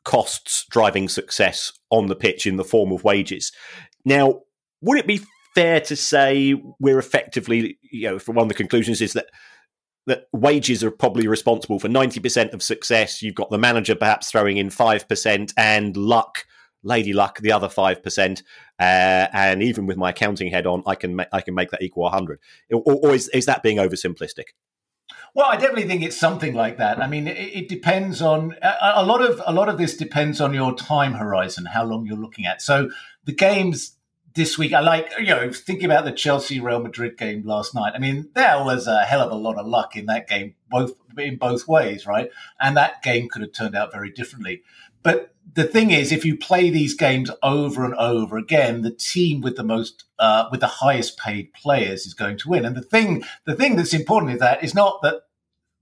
costs 0.05 0.65
driving 0.71 1.09
success 1.09 1.73
on 1.91 2.07
the 2.07 2.17
pitch 2.17 2.47
in 2.47 2.57
the 2.57 2.65
form 2.65 2.93
of 2.93 3.05
wages. 3.05 3.53
Now, 4.05 4.43
would 4.81 4.99
it 4.99 5.07
be 5.07 5.21
fair 5.55 5.81
to 5.81 5.97
say 5.97 6.55
we're 6.79 6.99
effectively, 6.99 7.79
you 7.83 8.09
know, 8.09 8.19
for 8.19 8.33
one 8.33 8.45
of 8.45 8.49
the 8.49 8.55
conclusions 8.55 9.01
is 9.01 9.15
that 9.15 9.27
that 10.07 10.27
wages 10.33 10.85
are 10.85 10.91
probably 10.91 11.27
responsible 11.27 11.81
for 11.81 11.89
90% 11.89 12.53
of 12.53 12.63
success. 12.63 13.23
You've 13.23 13.35
got 13.35 13.51
the 13.51 13.59
manager 13.59 13.97
perhaps 13.97 14.31
throwing 14.31 14.57
in 14.57 14.69
5% 14.69 15.53
and 15.57 15.97
luck, 15.97 16.45
lady 16.83 17.13
luck, 17.13 17.41
the 17.41 17.53
other 17.53 17.69
5%. 17.69 18.43
Uh, 18.79 18.83
and 18.83 19.63
even 19.63 19.87
with 19.87 19.97
my 19.97 20.11
accounting 20.11 20.51
head 20.51 20.67
on, 20.67 20.83
I 20.87 20.95
can, 20.95 21.17
ma- 21.17 21.25
I 21.33 21.41
can 21.41 21.55
make 21.55 21.71
that 21.71 21.83
equal 21.83 22.05
100. 22.05 22.39
Or, 22.73 22.83
or 22.83 23.15
is, 23.15 23.29
is 23.29 23.47
that 23.47 23.63
being 23.63 23.79
oversimplistic? 23.79 24.45
Well, 25.35 25.47
I 25.47 25.57
definitely 25.57 25.87
think 25.87 26.03
it's 26.03 26.19
something 26.19 26.55
like 26.55 26.79
that. 26.79 26.99
I 26.99 27.07
mean, 27.07 27.29
it, 27.29 27.37
it 27.37 27.69
depends 27.69 28.23
on 28.23 28.57
a, 28.63 28.75
a, 28.97 29.05
lot 29.05 29.21
of 29.21 29.43
a 29.47 29.53
lot 29.53 29.69
of 29.69 29.77
this 29.77 29.95
depends 29.95 30.41
on 30.41 30.55
your 30.55 30.75
time 30.75 31.13
horizon, 31.13 31.67
how 31.67 31.85
long 31.85 32.07
you're 32.07 32.17
looking 32.17 32.47
at. 32.47 32.63
So 32.63 32.89
the 33.25 33.33
games 33.33 33.97
this 34.35 34.57
week, 34.57 34.73
I 34.73 34.81
like 34.81 35.13
you 35.19 35.27
know 35.27 35.53
thinking 35.53 35.85
about 35.87 36.07
the 36.07 36.13
Chelsea 36.13 36.59
Real 36.59 36.81
Madrid 36.81 37.19
game 37.19 37.43
last 37.45 37.75
night. 37.75 37.93
I 37.95 37.99
mean, 37.99 38.31
there 38.35 38.65
was 38.65 38.87
a 38.87 39.05
hell 39.05 39.21
of 39.21 39.31
a 39.31 39.35
lot 39.35 39.59
of 39.59 39.67
luck 39.67 39.95
in 39.95 40.07
that 40.07 40.27
game, 40.27 40.55
both 40.71 40.93
in 41.19 41.37
both 41.37 41.69
ways, 41.69 42.07
right? 42.07 42.31
And 42.59 42.77
that 42.77 43.03
game 43.03 43.29
could 43.29 43.43
have 43.43 43.53
turned 43.53 43.77
out 43.77 43.93
very 43.93 44.11
differently. 44.11 44.63
But 45.07 45.37
the 45.55 45.63
thing 45.63 45.93
is, 45.93 46.11
if 46.11 46.25
you 46.25 46.37
play 46.37 46.69
these 46.69 46.95
games 46.95 47.31
over 47.41 47.85
and 47.85 47.95
over 47.95 48.37
again, 48.37 48.83
the 48.83 48.91
team 48.91 49.41
with 49.41 49.55
the 49.55 49.63
most, 49.63 50.03
uh, 50.19 50.49
with 50.51 50.59
the 50.59 50.67
highest 50.67 51.17
paid 51.17 51.53
players 51.53 52.07
is 52.07 52.13
going 52.13 52.39
to 52.39 52.49
win. 52.49 52.65
And 52.65 52.75
the 52.75 52.83
thing, 52.83 53.23
the 53.45 53.55
thing 53.55 53.77
that's 53.77 53.95
important 53.95 54.33
is 54.33 54.41
that 54.41 54.65
is 54.65 54.75
not 54.75 55.03
that 55.03 55.23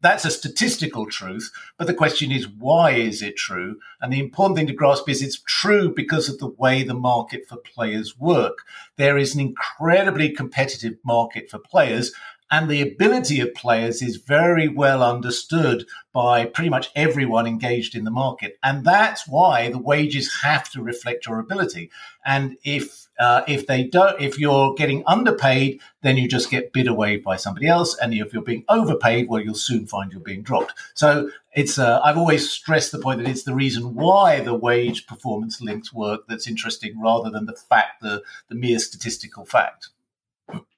that's 0.02 0.26
a 0.26 0.30
statistical 0.30 1.06
truth, 1.06 1.50
but 1.78 1.86
the 1.86 1.94
question 1.94 2.30
is, 2.30 2.46
why 2.46 2.90
is 2.90 3.22
it 3.22 3.38
true? 3.38 3.78
And 4.02 4.12
the 4.12 4.20
important 4.20 4.58
thing 4.58 4.66
to 4.66 4.74
grasp 4.74 5.08
is 5.08 5.22
it's 5.22 5.40
true 5.46 5.94
because 5.94 6.28
of 6.28 6.38
the 6.38 6.48
way 6.58 6.82
the 6.82 6.92
market 6.92 7.46
for 7.48 7.56
players 7.56 8.18
work. 8.18 8.58
There 8.98 9.16
is 9.16 9.34
an 9.34 9.40
incredibly 9.40 10.28
competitive 10.28 10.98
market 11.02 11.48
for 11.48 11.58
players, 11.58 12.12
and 12.50 12.68
the 12.68 12.82
ability 12.82 13.40
of 13.40 13.54
players 13.54 14.02
is 14.02 14.16
very 14.16 14.68
well 14.68 15.02
understood 15.02 15.86
by 16.12 16.44
pretty 16.44 16.70
much 16.70 16.90
everyone 16.94 17.46
engaged 17.46 17.96
in 17.96 18.04
the 18.04 18.10
market. 18.10 18.58
And 18.62 18.84
that's 18.84 19.26
why 19.26 19.70
the 19.70 19.78
wages 19.78 20.40
have 20.42 20.70
to 20.70 20.82
reflect 20.82 21.26
your 21.26 21.38
ability. 21.38 21.90
And 22.24 22.56
if 22.62 23.08
uh, 23.18 23.42
if 23.46 23.66
they 23.66 23.84
don't, 23.84 24.20
if 24.20 24.38
you're 24.38 24.74
getting 24.74 25.04
underpaid, 25.06 25.80
then 26.02 26.16
you 26.16 26.28
just 26.28 26.50
get 26.50 26.72
bid 26.72 26.88
away 26.88 27.16
by 27.16 27.36
somebody 27.36 27.68
else. 27.68 27.96
And 27.96 28.12
if 28.12 28.32
you're 28.32 28.42
being 28.42 28.64
overpaid, 28.68 29.28
well, 29.28 29.40
you'll 29.40 29.54
soon 29.54 29.86
find 29.86 30.12
you're 30.12 30.20
being 30.20 30.42
dropped. 30.42 30.74
So 30.94 31.30
it's 31.52 31.78
uh, 31.78 32.00
I've 32.02 32.18
always 32.18 32.50
stressed 32.50 32.92
the 32.92 32.98
point 32.98 33.22
that 33.22 33.30
it's 33.30 33.44
the 33.44 33.54
reason 33.54 33.94
why 33.94 34.40
the 34.40 34.54
wage 34.54 35.06
performance 35.06 35.60
links 35.60 35.92
work 35.92 36.22
that's 36.28 36.48
interesting, 36.48 37.00
rather 37.00 37.30
than 37.30 37.46
the 37.46 37.54
fact 37.54 38.02
the 38.02 38.22
the 38.48 38.54
mere 38.56 38.78
statistical 38.78 39.44
fact. 39.44 39.88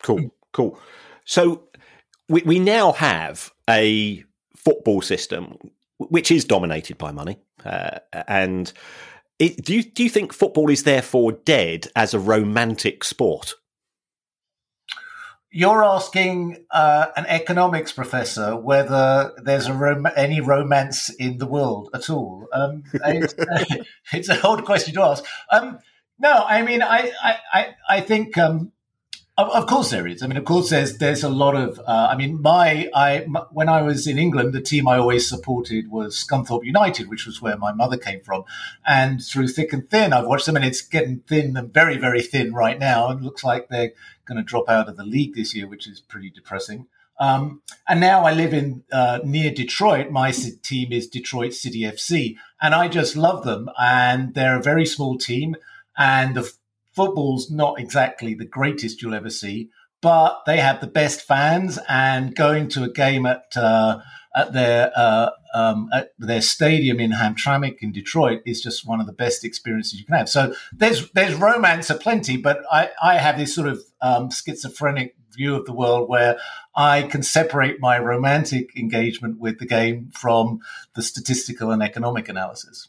Cool, 0.03 0.31
cool. 0.53 0.79
So 1.27 1.69
we, 2.29 2.43
we 2.43 2.59
now 2.59 2.93
have 2.93 3.53
a 3.69 4.25
football 4.57 5.03
system 5.03 5.59
which 5.99 6.31
is 6.31 6.45
dominated 6.45 6.99
by 6.99 7.13
money. 7.13 7.39
Uh, 7.65 7.99
and 8.29 8.73
it, 9.39 9.63
do 9.65 9.75
you 9.75 9.83
do 9.83 10.03
you 10.03 10.09
think 10.09 10.33
football 10.33 10.71
is 10.71 10.85
therefore 10.85 11.33
dead 11.33 11.89
as 11.95 12.15
a 12.15 12.19
romantic 12.19 13.05
sport? 13.05 13.55
you're 15.57 15.83
asking 15.83 16.67
uh, 16.71 17.07
an 17.17 17.25
economics 17.29 17.91
professor 17.91 18.55
whether 18.55 19.33
there's 19.43 19.67
a 19.67 19.73
rom- 19.73 20.07
any 20.15 20.39
romance 20.39 21.09
in 21.09 21.39
the 21.39 21.47
world 21.47 21.89
at 21.95 22.11
all. 22.11 22.47
Um, 22.53 22.83
it's, 22.93 23.35
it's, 24.13 24.29
an 24.29 24.39
odd 24.45 24.67
question 24.67 24.93
to 24.95 25.03
ask. 25.03 25.25
Um, 25.51 25.79
no, 26.19 26.45
I 26.47 26.61
mean, 26.61 26.83
I, 26.83 27.11
I, 27.55 27.75
I 27.89 28.01
think 28.03 28.37
um, 28.37 28.73
of, 29.39 29.51
of, 29.51 29.67
course 29.67 29.91
there 29.91 30.07
is. 30.07 30.23
I 30.23 30.27
mean, 30.27 30.39
of 30.39 30.45
course 30.45 30.71
there's 30.71 30.97
there's 30.99 31.23
a 31.23 31.29
lot 31.29 31.55
of. 31.55 31.79
Uh, 31.81 32.09
I 32.11 32.17
mean, 32.17 32.41
my 32.41 32.89
I 32.95 33.25
my, 33.27 33.41
when 33.51 33.69
I 33.69 33.83
was 33.83 34.07
in 34.07 34.19
England, 34.19 34.55
the 34.55 34.63
team 34.63 34.89
I 34.89 34.97
always 34.99 35.29
supported 35.29 35.91
was 35.91 36.17
Scunthorpe 36.17 36.65
United, 36.65 37.11
which 37.11 37.27
was 37.27 37.43
where 37.43 37.57
my 37.59 37.73
mother 37.73 37.99
came 37.99 38.23
from. 38.23 38.45
And 38.87 39.23
through 39.23 39.49
thick 39.49 39.73
and 39.73 39.89
thin, 39.91 40.13
I've 40.13 40.27
watched 40.27 40.47
them, 40.47 40.57
and 40.57 40.65
it's 40.65 40.81
getting 40.81 41.21
thin 41.21 41.57
and 41.57 41.73
very 41.73 41.99
very 41.99 42.23
thin 42.23 42.55
right 42.55 42.79
now. 42.79 43.11
It 43.11 43.21
looks 43.21 43.45
like 43.45 43.69
they're 43.69 43.93
going 44.25 44.39
to 44.39 44.43
drop 44.43 44.69
out 44.69 44.89
of 44.89 44.97
the 44.97 45.05
league 45.05 45.35
this 45.35 45.55
year, 45.55 45.69
which 45.69 45.87
is 45.87 46.01
pretty 46.01 46.31
depressing. 46.31 46.87
Um, 47.19 47.63
and 47.89 48.01
now 48.01 48.25
I 48.25 48.33
live 48.33 48.53
in 48.53 48.85
uh, 48.93 49.21
near 49.25 49.51
Detroit. 49.51 50.11
My 50.11 50.31
team 50.31 50.93
is 50.93 51.09
Detroit 51.09 51.55
City 51.55 51.81
FC, 51.81 52.37
and 52.61 52.75
I 52.75 52.89
just 52.89 53.17
love 53.17 53.45
them. 53.45 53.69
And 53.79 54.35
they're 54.35 54.59
a 54.59 54.63
very 54.63 54.87
small 54.87 55.19
team, 55.19 55.57
and 55.97 56.37
the 56.37 56.53
football's 56.97 57.51
not 57.51 57.79
exactly 57.79 58.35
the 58.35 58.47
greatest 58.47 59.03
you'll 59.03 59.15
ever 59.15 59.31
see, 59.31 59.69
but 60.01 60.43
they 60.47 60.57
have 60.57 60.81
the 60.81 60.87
best 60.87 61.21
fans. 61.23 61.79
And 61.89 62.35
going 62.35 62.69
to 62.71 62.83
a 62.85 62.91
game 62.91 63.27
at 63.27 63.45
uh, 63.57 64.01
at 64.35 64.53
their 64.53 64.93
uh, 64.97 65.31
um, 65.55 65.89
at 65.93 66.11
their 66.19 66.43
stadium 66.43 67.01
in 67.01 67.13
Hamtramck 67.13 67.79
in 67.81 67.93
Detroit 67.93 68.43
is 68.45 68.61
just 68.61 68.87
one 68.87 69.01
of 69.01 69.07
the 69.07 69.13
best 69.13 69.45
experiences 69.45 69.99
you 69.99 70.05
can 70.05 70.17
have. 70.17 70.29
So 70.29 70.55
there's 70.73 71.11
there's 71.13 71.35
romance 71.35 71.89
aplenty, 71.91 72.37
but 72.37 72.63
I, 72.71 72.91
I 73.03 73.17
have 73.17 73.39
this 73.39 73.55
sort 73.55 73.69
of 73.69 73.81
um, 74.03 74.31
schizophrenic 74.31 75.17
view 75.33 75.55
of 75.55 75.65
the 75.65 75.73
world 75.73 76.09
where 76.09 76.39
I 76.75 77.03
can 77.03 77.23
separate 77.23 77.81
my 77.81 77.99
romantic 77.99 78.77
engagement 78.77 79.39
with 79.39 79.59
the 79.59 79.67
game 79.67 80.11
from 80.13 80.61
the 80.95 81.03
statistical 81.03 81.71
and 81.71 81.83
economic 81.83 82.29
analysis. 82.29 82.89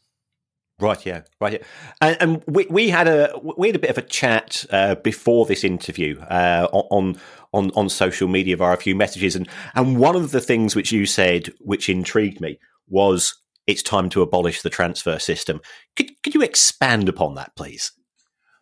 Right, 0.79 1.03
yeah, 1.07 1.21
right, 1.41 1.53
yeah, 1.53 1.59
and, 2.01 2.17
and 2.19 2.43
we 2.45 2.67
we 2.69 2.89
had 2.89 3.07
a 3.07 3.33
we 3.57 3.69
had 3.69 3.75
a 3.75 3.79
bit 3.79 3.89
of 3.89 3.97
a 3.97 4.03
chat 4.03 4.63
uh, 4.69 4.93
before 4.95 5.47
this 5.47 5.63
interview 5.63 6.19
uh, 6.21 6.67
on 6.71 7.19
on 7.51 7.71
on 7.71 7.89
social 7.89 8.27
media 8.27 8.55
via 8.57 8.75
a 8.75 8.77
few 8.77 8.95
messages, 8.95 9.35
and 9.35 9.49
and 9.73 9.97
one 9.97 10.15
of 10.15 10.29
the 10.29 10.41
things 10.41 10.75
which 10.75 10.91
you 10.91 11.07
said 11.07 11.51
which 11.61 11.89
intrigued 11.89 12.39
me 12.39 12.59
was 12.87 13.33
it's 13.65 13.81
time 13.81 14.07
to 14.09 14.21
abolish 14.21 14.61
the 14.61 14.69
transfer 14.69 15.17
system. 15.17 15.61
Could 15.95 16.11
could 16.21 16.35
you 16.35 16.43
expand 16.43 17.09
upon 17.09 17.33
that, 17.35 17.55
please? 17.55 17.91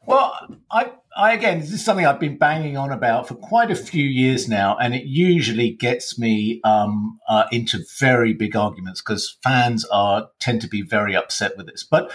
Well, 0.07 0.37
I, 0.71 0.93
I 1.17 1.31
again, 1.31 1.61
this 1.61 1.71
is 1.71 1.83
something 1.83 2.05
I've 2.05 2.19
been 2.19 2.37
banging 2.37 2.75
on 2.75 2.91
about 2.91 3.27
for 3.27 3.35
quite 3.35 3.71
a 3.71 3.75
few 3.75 4.03
years 4.03 4.49
now, 4.49 4.77
and 4.77 4.93
it 4.93 5.05
usually 5.05 5.71
gets 5.71 6.19
me 6.19 6.59
um, 6.65 7.19
uh, 7.29 7.45
into 7.53 7.85
very 7.99 8.33
big 8.33 8.55
arguments 8.55 9.01
because 9.01 9.37
fans 9.41 9.85
are 9.85 10.27
tend 10.39 10.59
to 10.61 10.67
be 10.67 10.81
very 10.81 11.15
upset 11.15 11.55
with 11.55 11.67
this. 11.67 11.85
But, 11.89 12.11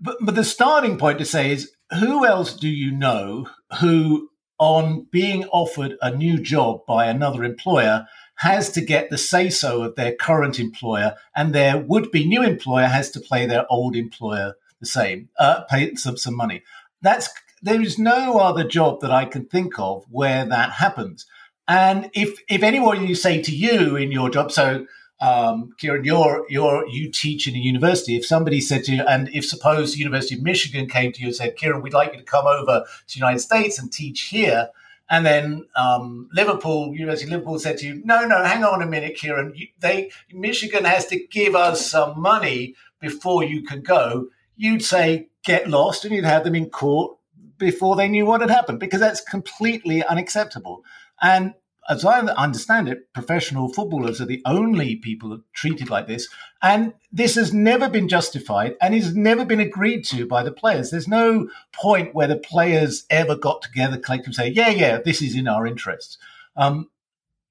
but 0.00 0.16
but 0.22 0.34
the 0.34 0.44
starting 0.44 0.96
point 0.96 1.18
to 1.18 1.26
say 1.26 1.52
is, 1.52 1.72
who 1.98 2.24
else 2.24 2.56
do 2.56 2.68
you 2.68 2.90
know 2.90 3.48
who, 3.80 4.30
on 4.58 5.06
being 5.12 5.44
offered 5.52 5.96
a 6.00 6.14
new 6.14 6.38
job 6.38 6.86
by 6.88 7.06
another 7.06 7.44
employer, 7.44 8.06
has 8.36 8.70
to 8.72 8.80
get 8.80 9.10
the 9.10 9.18
say 9.18 9.50
so 9.50 9.82
of 9.82 9.94
their 9.96 10.14
current 10.14 10.58
employer, 10.58 11.16
and 11.36 11.54
their 11.54 11.76
would 11.76 12.10
be 12.10 12.26
new 12.26 12.42
employer 12.42 12.86
has 12.86 13.10
to 13.10 13.20
play 13.20 13.44
their 13.44 13.70
old 13.70 13.94
employer 13.94 14.54
the 14.80 14.86
same, 14.86 15.28
uh, 15.38 15.64
pay 15.64 15.94
some 15.96 16.16
some 16.16 16.34
money 16.34 16.62
that's 17.02 17.28
there 17.62 17.80
is 17.80 17.98
no 17.98 18.38
other 18.38 18.64
job 18.64 19.00
that 19.00 19.10
I 19.10 19.24
can 19.24 19.46
think 19.46 19.78
of 19.78 20.04
where 20.10 20.44
that 20.44 20.72
happens. 20.72 21.26
And 21.68 22.10
if 22.12 22.40
if 22.48 22.62
anyone 22.62 23.06
you 23.06 23.14
say 23.14 23.40
to 23.40 23.54
you 23.54 23.96
in 23.96 24.10
your 24.10 24.30
job, 24.30 24.50
so 24.50 24.86
um, 25.20 25.70
Kieran, 25.78 26.04
you're 26.04 26.44
you're 26.48 26.86
you 26.88 27.10
teach 27.10 27.46
in 27.46 27.54
a 27.54 27.58
university. 27.58 28.16
If 28.16 28.26
somebody 28.26 28.60
said 28.60 28.84
to 28.84 28.92
you, 28.92 29.04
and 29.06 29.28
if 29.28 29.44
suppose 29.46 29.92
the 29.92 30.00
University 30.00 30.34
of 30.34 30.42
Michigan 30.42 30.88
came 30.88 31.12
to 31.12 31.20
you 31.20 31.28
and 31.28 31.36
said, 31.36 31.56
Kieran, 31.56 31.82
we'd 31.82 31.92
like 31.92 32.12
you 32.12 32.18
to 32.18 32.24
come 32.24 32.46
over 32.46 32.84
to 33.06 33.14
the 33.14 33.18
United 33.18 33.38
States 33.38 33.78
and 33.78 33.92
teach 33.92 34.22
here, 34.22 34.70
and 35.08 35.24
then 35.24 35.64
um, 35.76 36.28
Liverpool, 36.32 36.92
University 36.94 37.26
of 37.26 37.32
Liverpool 37.32 37.60
said 37.60 37.78
to 37.78 37.86
you, 37.86 38.02
no, 38.04 38.26
no, 38.26 38.42
hang 38.42 38.64
on 38.64 38.82
a 38.82 38.86
minute, 38.86 39.14
Kieran, 39.14 39.54
they 39.78 40.10
Michigan 40.32 40.84
has 40.84 41.06
to 41.06 41.24
give 41.30 41.54
us 41.54 41.88
some 41.88 42.20
money 42.20 42.74
before 42.98 43.44
you 43.44 43.62
can 43.62 43.82
go. 43.82 44.26
You'd 44.56 44.84
say, 44.84 45.28
get 45.44 45.68
lost 45.68 46.04
and 46.04 46.14
you'd 46.14 46.24
have 46.24 46.44
them 46.44 46.54
in 46.54 46.68
court 46.70 47.16
before 47.62 47.94
they 47.94 48.08
knew 48.08 48.26
what 48.26 48.40
had 48.40 48.50
happened 48.50 48.80
because 48.80 48.98
that's 48.98 49.20
completely 49.20 50.04
unacceptable. 50.04 50.84
And 51.22 51.54
as 51.88 52.04
I 52.04 52.18
understand 52.20 52.88
it, 52.88 53.12
professional 53.12 53.72
footballers 53.72 54.20
are 54.20 54.26
the 54.26 54.42
only 54.44 54.96
people 54.96 55.40
treated 55.52 55.88
like 55.88 56.08
this. 56.08 56.28
And 56.60 56.94
this 57.12 57.36
has 57.36 57.52
never 57.52 57.88
been 57.88 58.08
justified 58.08 58.74
and 58.80 58.94
has 58.94 59.14
never 59.14 59.44
been 59.44 59.60
agreed 59.60 60.04
to 60.06 60.26
by 60.26 60.42
the 60.42 60.50
players. 60.52 60.90
There's 60.90 61.08
no 61.08 61.48
point 61.72 62.14
where 62.14 62.28
the 62.28 62.36
players 62.36 63.04
ever 63.10 63.36
got 63.36 63.62
together 63.62 63.96
collectively 63.96 64.30
and 64.30 64.34
say, 64.34 64.48
yeah, 64.48 64.70
yeah, 64.70 64.98
this 64.98 65.22
is 65.22 65.36
in 65.36 65.46
our 65.46 65.64
interests. 65.64 66.18
Um, 66.56 66.90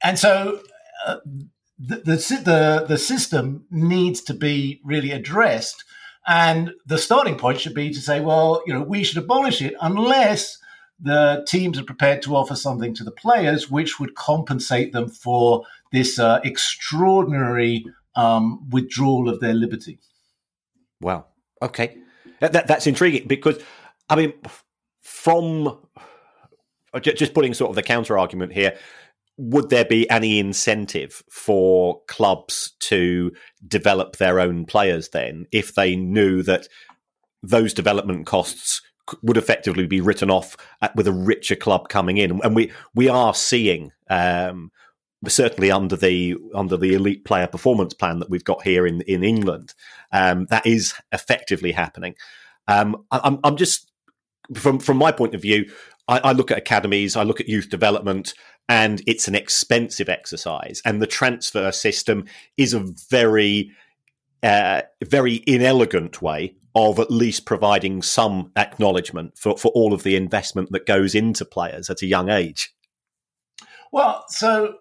and 0.03 0.19
so 0.19 0.59
uh, 1.07 1.17
the, 1.79 1.97
the, 1.97 2.15
the, 2.43 2.85
the 2.87 2.97
system 2.97 3.65
needs 3.71 4.21
to 4.23 4.33
be 4.33 4.81
really 4.83 5.11
addressed 5.11 5.85
and 6.27 6.73
the 6.85 6.97
starting 6.97 7.35
point 7.35 7.59
should 7.59 7.73
be 7.73 7.91
to 7.91 7.99
say, 7.99 8.19
well, 8.19 8.61
you 8.65 8.73
know, 8.73 8.81
we 8.81 9.03
should 9.03 9.17
abolish 9.17 9.61
it 9.61 9.73
unless 9.81 10.57
the 10.99 11.43
teams 11.47 11.79
are 11.79 11.83
prepared 11.83 12.21
to 12.21 12.35
offer 12.35 12.55
something 12.55 12.93
to 12.93 13.03
the 13.03 13.11
players 13.11 13.71
which 13.71 13.99
would 13.99 14.13
compensate 14.15 14.93
them 14.93 15.09
for 15.09 15.63
this 15.91 16.19
uh, 16.19 16.39
extraordinary 16.43 17.85
um, 18.15 18.69
withdrawal 18.69 19.27
of 19.27 19.39
their 19.39 19.53
liberty. 19.53 19.99
Wow. 21.01 21.25
Okay. 21.61 21.97
That, 22.39 22.67
that's 22.67 22.87
intriguing 22.87 23.27
because, 23.27 23.59
I 24.09 24.15
mean, 24.15 24.33
from 25.01 25.79
just 27.01 27.33
putting 27.33 27.53
sort 27.53 27.69
of 27.69 27.75
the 27.75 27.83
counter 27.83 28.17
argument 28.17 28.53
here, 28.53 28.77
would 29.41 29.71
there 29.71 29.85
be 29.85 30.07
any 30.11 30.37
incentive 30.37 31.23
for 31.29 32.01
clubs 32.07 32.73
to 32.79 33.31
develop 33.67 34.17
their 34.17 34.39
own 34.39 34.65
players 34.65 35.09
then 35.09 35.47
if 35.51 35.73
they 35.73 35.95
knew 35.95 36.43
that 36.43 36.67
those 37.41 37.73
development 37.73 38.27
costs 38.27 38.83
would 39.23 39.37
effectively 39.37 39.87
be 39.87 39.99
written 39.99 40.29
off 40.29 40.55
with 40.93 41.07
a 41.07 41.11
richer 41.11 41.55
club 41.55 41.89
coming 41.89 42.17
in? 42.17 42.39
And 42.43 42.55
we 42.55 42.71
we 42.93 43.09
are 43.09 43.33
seeing 43.33 43.91
um, 44.11 44.71
certainly 45.27 45.71
under 45.71 45.95
the 45.95 46.35
under 46.53 46.77
the 46.77 46.93
elite 46.93 47.25
player 47.25 47.47
performance 47.47 47.95
plan 47.95 48.19
that 48.19 48.29
we've 48.29 48.43
got 48.43 48.61
here 48.61 48.85
in 48.85 49.01
in 49.01 49.23
England 49.23 49.73
um, 50.11 50.45
that 50.51 50.67
is 50.67 50.93
effectively 51.11 51.71
happening. 51.71 52.13
Um, 52.67 53.05
I, 53.09 53.21
I'm, 53.23 53.39
I'm 53.43 53.57
just 53.57 53.91
from 54.53 54.77
from 54.77 54.97
my 54.97 55.11
point 55.11 55.33
of 55.33 55.41
view 55.41 55.65
I, 56.11 56.19
I, 56.19 56.31
look 56.33 56.51
at 56.51 56.57
academies, 56.57 57.15
I 57.15 57.23
look 57.23 57.39
at 57.39 57.47
youth 57.47 57.69
development, 57.69 58.33
and 58.71 59.01
it's 59.05 59.27
an 59.27 59.35
expensive 59.35 60.07
exercise. 60.07 60.81
And 60.85 61.01
the 61.01 61.07
transfer 61.07 61.73
system 61.73 62.23
is 62.55 62.73
a 62.73 62.85
very, 63.09 63.69
uh, 64.43 64.83
very 65.03 65.43
inelegant 65.45 66.21
way 66.21 66.55
of 66.73 66.97
at 66.97 67.11
least 67.11 67.45
providing 67.45 68.01
some 68.01 68.49
acknowledgement 68.55 69.37
for, 69.37 69.57
for 69.57 69.73
all 69.75 69.93
of 69.93 70.03
the 70.03 70.15
investment 70.15 70.69
that 70.71 70.85
goes 70.85 71.13
into 71.13 71.43
players 71.43 71.89
at 71.89 72.01
a 72.01 72.05
young 72.05 72.29
age. 72.29 72.73
Well, 73.91 74.23
so 74.29 74.75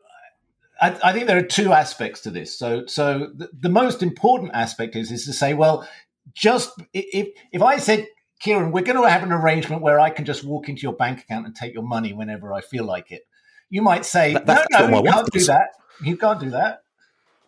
I, 0.80 0.96
I 1.02 1.12
think 1.12 1.26
there 1.26 1.38
are 1.38 1.42
two 1.42 1.72
aspects 1.72 2.20
to 2.20 2.30
this. 2.30 2.56
So, 2.56 2.86
so 2.86 3.32
the, 3.34 3.48
the 3.52 3.68
most 3.68 4.04
important 4.04 4.52
aspect 4.54 4.94
is 4.94 5.10
is 5.10 5.24
to 5.24 5.32
say, 5.32 5.52
well, 5.52 5.84
just 6.32 6.70
if 6.92 7.26
if 7.52 7.60
I 7.60 7.78
said 7.78 8.06
Kieran, 8.40 8.70
we're 8.70 8.84
going 8.84 9.02
to 9.02 9.10
have 9.10 9.24
an 9.24 9.32
arrangement 9.32 9.82
where 9.82 9.98
I 9.98 10.10
can 10.10 10.24
just 10.24 10.44
walk 10.44 10.68
into 10.68 10.82
your 10.82 10.94
bank 10.94 11.22
account 11.22 11.46
and 11.46 11.56
take 11.56 11.74
your 11.74 11.82
money 11.82 12.12
whenever 12.12 12.54
I 12.54 12.60
feel 12.60 12.84
like 12.84 13.10
it. 13.10 13.22
You 13.70 13.82
might 13.82 14.04
say, 14.04 14.34
that, 14.34 14.66
no, 14.70 14.86
no, 14.88 15.02
you 15.02 15.10
can't 15.10 15.30
do 15.30 15.44
that. 15.44 15.68
You 16.02 16.16
can't 16.16 16.40
do 16.40 16.50
that. 16.50 16.82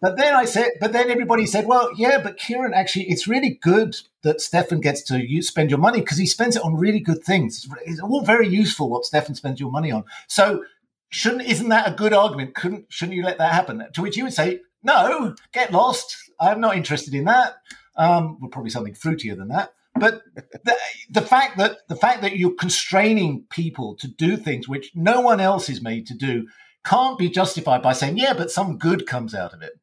But 0.00 0.16
then 0.16 0.34
I 0.34 0.46
said, 0.46 0.70
but 0.80 0.92
then 0.92 1.10
everybody 1.10 1.46
said, 1.46 1.66
well, 1.66 1.90
yeah, 1.96 2.20
but 2.20 2.36
Kieran, 2.36 2.74
actually, 2.74 3.04
it's 3.08 3.28
really 3.28 3.58
good 3.62 3.96
that 4.22 4.40
Stefan 4.40 4.80
gets 4.80 5.02
to 5.04 5.24
use, 5.24 5.46
spend 5.46 5.70
your 5.70 5.78
money 5.78 6.00
because 6.00 6.18
he 6.18 6.26
spends 6.26 6.56
it 6.56 6.64
on 6.64 6.74
really 6.74 6.98
good 6.98 7.22
things. 7.22 7.68
It's 7.84 8.00
all 8.00 8.24
very 8.24 8.48
useful 8.48 8.88
what 8.88 9.04
Stefan 9.04 9.36
spends 9.36 9.60
your 9.60 9.70
money 9.70 9.92
on. 9.92 10.04
So 10.26 10.64
shouldn't, 11.10 11.42
isn't 11.42 11.68
that 11.68 11.88
a 11.88 11.94
good 11.94 12.12
argument? 12.12 12.56
Couldn't, 12.56 12.86
shouldn't 12.88 13.16
you 13.16 13.22
let 13.22 13.38
that 13.38 13.52
happen? 13.52 13.84
To 13.92 14.02
which 14.02 14.16
you 14.16 14.24
would 14.24 14.32
say, 14.32 14.60
no, 14.82 15.36
get 15.52 15.70
lost. 15.70 16.16
I'm 16.40 16.60
not 16.60 16.76
interested 16.76 17.14
in 17.14 17.24
that. 17.26 17.54
Um, 17.96 18.38
well, 18.40 18.50
probably 18.50 18.70
something 18.70 18.94
fruitier 18.94 19.36
than 19.36 19.48
that. 19.48 19.72
But 20.02 20.22
the, 20.64 20.76
the, 21.10 21.22
fact 21.22 21.58
that 21.58 21.78
the 21.88 21.94
fact 21.94 22.22
that 22.22 22.36
you're 22.36 22.56
constraining 22.56 23.44
people 23.50 23.94
to 24.00 24.08
do 24.08 24.36
things 24.36 24.68
which 24.68 24.90
no 24.96 25.20
one 25.20 25.38
else 25.38 25.68
is 25.68 25.80
made 25.80 26.08
to 26.08 26.14
do 26.14 26.48
can't 26.84 27.16
be 27.16 27.30
justified 27.30 27.82
by 27.82 27.92
saying, 27.92 28.18
"Yeah, 28.18 28.34
but 28.34 28.50
some 28.50 28.78
good 28.78 29.06
comes 29.06 29.32
out 29.32 29.54
of 29.54 29.62
it." 29.62 29.74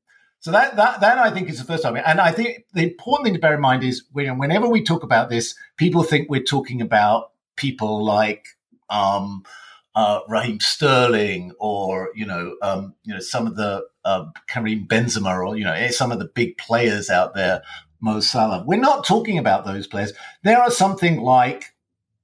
So 0.42 0.52
that 0.52 0.76
that 0.76 1.00
that 1.00 1.20
I 1.20 1.32
think 1.32 1.48
is 1.48 1.58
the 1.58 1.64
first 1.64 1.84
time. 1.84 1.96
And 1.96 2.20
I 2.20 2.34
think 2.34 2.66
the 2.74 2.84
important 2.84 3.28
thing 3.28 3.34
to 3.36 3.40
bear 3.40 3.54
in 3.54 3.62
mind 3.62 3.86
is 3.86 4.04
when, 4.12 4.38
whenever 4.38 4.68
we 4.68 4.84
talk 4.84 5.04
about 5.04 5.30
this, 5.30 5.56
people 5.78 6.04
think 6.04 6.30
we're 6.30 6.44
talking 6.44 6.82
about 6.82 7.32
people 7.56 8.04
like 8.04 8.46
um, 8.90 9.44
uh, 9.96 10.20
Raheem 10.28 10.60
Sterling 10.60 11.54
or 11.60 12.10
you 12.14 12.26
know 12.26 12.58
um, 12.62 12.94
you 13.06 13.14
know 13.14 13.22
some 13.22 13.48
of 13.48 13.56
the 13.56 13.86
uh, 14.04 14.26
Karim 14.50 14.86
Benzema 14.86 15.42
or 15.42 15.58
you 15.58 15.64
know 15.64 15.72
eh, 15.72 15.92
some 15.92 16.12
of 16.12 16.20
the 16.20 16.30
big 16.36 16.58
players 16.58 17.10
out 17.10 17.36
there, 17.36 17.62
Mo 18.02 18.20
Salah. 18.20 18.64
We're 18.66 18.80
not 18.80 19.06
talking 19.06 19.38
about 19.38 19.66
those 19.66 19.88
players. 19.88 20.14
There 20.44 20.60
are 20.60 20.72
something 20.72 21.22
like 21.22 21.74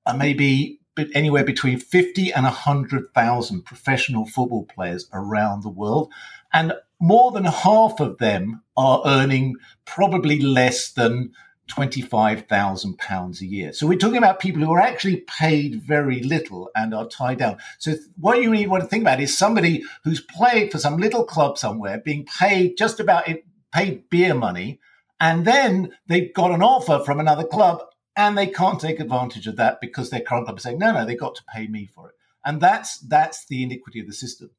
uh, 0.05 0.13
maybe 0.13 0.79
anywhere 1.13 1.43
between 1.43 1.79
50 1.79 2.31
and 2.31 2.45
100,000 2.45 3.61
professional 3.63 4.25
football 4.25 4.65
players 4.65 5.09
around 5.13 5.63
the 5.63 5.69
world. 5.69 6.11
And 6.53 6.73
more 6.99 7.31
than 7.31 7.45
half 7.45 7.99
of 7.99 8.17
them 8.17 8.61
are 8.77 9.01
earning 9.05 9.55
probably 9.83 10.39
less 10.39 10.91
than 10.91 11.31
£25,000 11.69 13.41
a 13.41 13.45
year. 13.45 13.73
So 13.73 13.87
we're 13.87 13.97
talking 13.97 14.17
about 14.17 14.39
people 14.39 14.61
who 14.61 14.71
are 14.71 14.81
actually 14.81 15.17
paid 15.27 15.81
very 15.81 16.21
little 16.21 16.69
and 16.75 16.93
are 16.93 17.07
tied 17.07 17.39
down. 17.39 17.57
So 17.79 17.95
what 18.17 18.41
you 18.41 18.51
really 18.51 18.67
want 18.67 18.83
to 18.83 18.89
think 18.89 19.01
about 19.01 19.19
is 19.19 19.37
somebody 19.37 19.83
who's 20.03 20.21
played 20.21 20.71
for 20.71 20.77
some 20.77 20.97
little 20.97 21.25
club 21.25 21.57
somewhere, 21.57 21.97
being 21.97 22.25
paid 22.25 22.77
just 22.77 22.99
about 22.99 23.27
it, 23.27 23.45
paid 23.73 24.09
beer 24.09 24.35
money, 24.35 24.79
and 25.19 25.45
then 25.45 25.93
they've 26.07 26.33
got 26.33 26.51
an 26.51 26.61
offer 26.61 26.99
from 27.03 27.19
another 27.19 27.45
club 27.45 27.81
and 28.15 28.37
they 28.37 28.47
can't 28.47 28.79
take 28.79 28.99
advantage 28.99 29.47
of 29.47 29.57
that 29.57 29.79
because 29.81 30.09
their 30.09 30.21
current 30.21 30.45
club 30.45 30.57
is 30.57 30.63
saying, 30.63 30.79
no, 30.79 30.91
no, 30.91 31.05
they've 31.05 31.19
got 31.19 31.35
to 31.35 31.43
pay 31.53 31.67
me 31.67 31.89
for 31.93 32.09
it. 32.09 32.15
And 32.45 32.61
that's 32.61 32.99
that's 32.99 33.45
the 33.47 33.63
iniquity 33.63 33.99
of 33.99 34.07
the 34.07 34.13
system. 34.13 34.51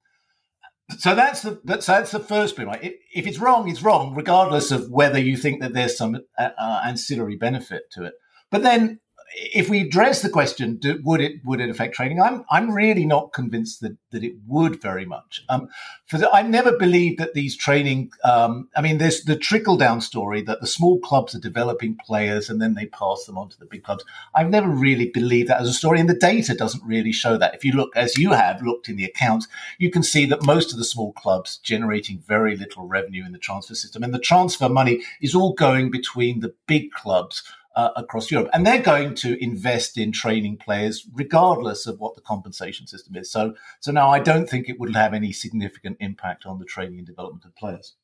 So 0.99 1.15
that's 1.15 1.43
the 1.43 1.61
that's, 1.65 1.87
that's 1.87 2.11
the 2.11 2.21
first 2.21 2.57
bit. 2.57 2.67
Right? 2.67 2.97
If 3.15 3.27
it's 3.27 3.39
wrong, 3.39 3.69
it's 3.69 3.83
wrong, 3.83 4.15
regardless 4.15 4.71
of 4.71 4.91
whether 4.91 5.19
you 5.19 5.37
think 5.37 5.61
that 5.61 5.73
there's 5.73 5.97
some 5.97 6.17
uh, 6.39 6.51
uh 6.59 6.83
ancillary 6.85 7.37
benefit 7.37 7.91
to 7.93 8.05
it. 8.05 8.15
But 8.51 8.63
then 8.63 9.01
if 9.35 9.69
we 9.69 9.83
address 9.83 10.23
the 10.23 10.29
question, 10.29 10.77
do, 10.77 11.01
would 11.05 11.21
it 11.21 11.45
would 11.45 11.61
it 11.61 11.69
affect 11.69 11.95
training? 11.95 12.21
I'm 12.21 12.45
I'm 12.51 12.71
really 12.71 13.05
not 13.05 13.33
convinced 13.33 13.81
that 13.81 13.97
that 14.11 14.23
it 14.25 14.35
would 14.47 14.81
very 14.81 15.05
much. 15.05 15.43
Um, 15.49 15.69
for 16.07 16.19
the, 16.19 16.31
I 16.31 16.43
never 16.43 16.77
believed 16.79 17.19
that 17.19 17.35
these 17.35 17.57
training. 17.57 18.11
Um, 18.25 18.69
I 18.77 18.81
mean, 18.81 18.99
there's 18.99 19.25
the 19.25 19.37
trickle 19.37 19.77
down 19.77 20.01
story 20.01 20.43
that 20.43 20.61
the 20.61 20.67
small 20.67 20.99
clubs 21.01 21.35
are 21.35 21.41
developing 21.41 21.97
players 21.97 22.49
and 22.49 22.63
then 22.63 22.75
they 22.75 22.87
pass 22.87 23.25
them 23.25 23.37
on 23.37 23.49
to 23.51 23.59
the 23.59 23.67
big 23.67 23.83
clubs. 23.83 24.05
I've 24.35 24.51
never 24.51 24.69
really 24.69 25.11
believed 25.11 25.49
that 25.49 25.61
as 25.61 25.69
a 25.69 25.75
story, 25.75 26.01
and 26.01 26.09
the 26.09 26.15
data 26.15 26.55
doesn't 26.55 26.85
really 26.85 27.13
show 27.13 27.37
that. 27.37 27.55
If 27.55 27.65
you 27.65 27.73
look, 27.73 27.97
as 27.97 28.17
you 28.17 28.33
have 28.33 28.63
looked 28.63 28.89
in 28.89 28.97
the 28.97 29.05
accounts, 29.05 29.49
you 29.79 29.91
can 29.91 30.03
see 30.03 30.27
that 30.27 30.47
most 30.47 30.73
of 30.73 30.79
the 30.79 30.85
small 30.85 31.13
clubs 31.13 31.59
generating 31.59 32.23
very 32.27 32.57
little 32.57 32.87
revenue 32.87 33.25
in 33.25 33.33
the 33.33 33.39
transfer 33.39 33.75
system, 33.75 34.03
and 34.03 34.15
the 34.15 34.19
transfer 34.19 34.69
money 34.69 35.03
is 35.21 35.35
all 35.35 35.53
going 35.53 35.91
between 35.91 36.41
the 36.41 36.55
big 36.67 36.93
clubs 36.93 37.43
uh, 37.77 37.91
across 37.95 38.31
Europe. 38.31 38.49
And 38.53 38.67
they're 38.67 38.83
going 38.83 39.15
to 39.17 39.43
invest 39.43 39.99
in 39.99 40.11
training 40.11 40.57
players 40.57 41.07
regardless 41.13 41.87
of 41.87 42.01
what 42.01 42.15
the 42.15 42.23
compensation 42.23 42.87
system 42.87 43.15
is. 43.17 43.31
So, 43.31 43.55
so 43.81 43.93
now 43.93 44.09
I 44.09 44.19
don't 44.19 44.49
think 44.49 44.69
it 44.69 44.81
would 44.81 44.95
have 44.95 45.13
any 45.13 45.33
significant 45.33 45.99
impact 46.01 46.47
on 46.47 46.59
the 46.59 46.65
training 46.65 46.99
and 46.99 47.07
development 47.07 47.45
of 47.45 47.55
players. 47.55 47.95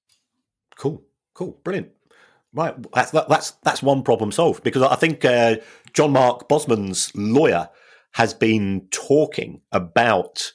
Cool, 0.76 1.02
cool, 1.34 1.58
brilliant. 1.64 1.90
Right, 2.54 2.74
that's 2.92 3.12
that's 3.12 3.52
that's 3.62 3.82
one 3.82 4.02
problem 4.02 4.30
solved 4.30 4.62
because 4.62 4.82
I 4.82 4.94
think 4.94 5.24
uh, 5.24 5.56
Jean-Marc 5.94 6.50
Bosman's 6.50 7.10
lawyer 7.14 7.70
has 8.12 8.34
been 8.34 8.88
talking 8.90 9.62
about 9.72 10.52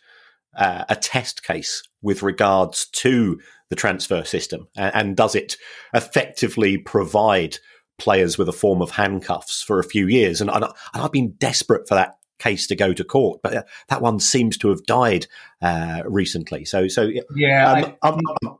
uh, 0.56 0.86
a 0.90 0.96
test 0.96 1.42
case 1.42 1.82
with 2.04 2.22
regards 2.22 2.86
to 2.86 3.40
the 3.70 3.76
transfer 3.76 4.24
system 4.24 4.68
and, 4.78 4.96
and 4.96 5.18
does 5.18 5.34
it 5.34 5.58
effectively 5.92 6.78
provide 6.78 7.58
players 7.98 8.38
with 8.38 8.48
a 8.48 8.54
form 8.54 8.82
of 8.82 8.92
handcuffs 8.92 9.62
for 9.62 9.80
a 9.80 9.84
few 9.84 10.08
years, 10.08 10.42
and, 10.42 10.50
and, 10.50 10.66
I've 10.94 11.12
been 11.12 11.32
desperate 11.32 11.88
for 11.88 11.96
that 11.96 12.18
case 12.40 12.68
to 12.68 12.76
go 12.76 12.94
to 12.94 13.04
court, 13.04 13.42
but 13.42 13.54
uh, 13.56 13.64
that 13.90 14.02
one 14.02 14.20
seems 14.20 14.58
to 14.60 14.70
have 14.70 14.86
died 14.86 15.28
uh, 15.62 16.04
recently. 16.06 16.66
So, 16.66 16.88
so 16.88 17.10
yeah, 17.36 17.72
um, 17.72 17.96
I, 18.02 18.08
um, 18.08 18.58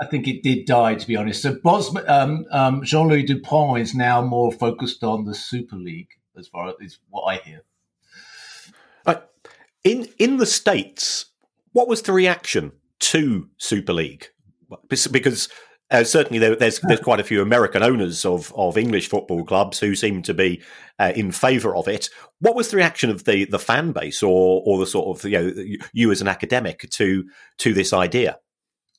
I, 0.00 0.06
think 0.06 0.26
it 0.26 0.42
did 0.42 0.66
die. 0.66 0.94
To 0.94 1.06
be 1.06 1.16
honest, 1.16 1.42
so 1.42 1.58
um, 2.06 2.46
um, 2.50 2.82
Jean 2.84 3.08
Louis 3.08 3.24
Dupont 3.24 3.80
is 3.80 3.94
now 3.94 4.22
more 4.22 4.52
focused 4.52 5.04
on 5.04 5.24
the 5.24 5.34
Super 5.34 5.76
League, 5.76 6.10
as 6.36 6.48
far 6.48 6.72
as 6.82 6.98
what 7.10 7.24
I 7.24 7.36
hear. 7.36 7.62
Uh, 9.06 9.16
in 9.84 10.08
in 10.18 10.38
the 10.38 10.46
states, 10.46 11.26
what 11.72 11.88
was 11.88 12.02
the 12.02 12.12
reaction 12.12 12.72
to 13.00 13.48
Super 13.58 13.92
League? 13.92 14.28
Because 14.88 15.48
uh, 15.92 16.04
certainly, 16.04 16.38
there, 16.38 16.56
there's 16.56 16.80
there's 16.80 17.00
quite 17.00 17.20
a 17.20 17.24
few 17.24 17.42
American 17.42 17.82
owners 17.82 18.24
of 18.24 18.52
of 18.56 18.78
English 18.78 19.08
football 19.08 19.44
clubs 19.44 19.78
who 19.78 19.94
seem 19.94 20.22
to 20.22 20.34
be 20.34 20.62
uh, 20.98 21.12
in 21.14 21.30
favour 21.30 21.76
of 21.76 21.86
it. 21.86 22.08
What 22.40 22.56
was 22.56 22.70
the 22.70 22.78
reaction 22.78 23.10
of 23.10 23.24
the 23.24 23.44
the 23.44 23.58
fan 23.58 23.92
base, 23.92 24.22
or 24.22 24.62
or 24.64 24.78
the 24.78 24.86
sort 24.86 25.18
of 25.18 25.24
you 25.24 25.38
know 25.38 25.76
you 25.92 26.10
as 26.10 26.20
an 26.20 26.28
academic 26.28 26.88
to 26.90 27.24
to 27.58 27.74
this 27.74 27.92
idea? 27.92 28.38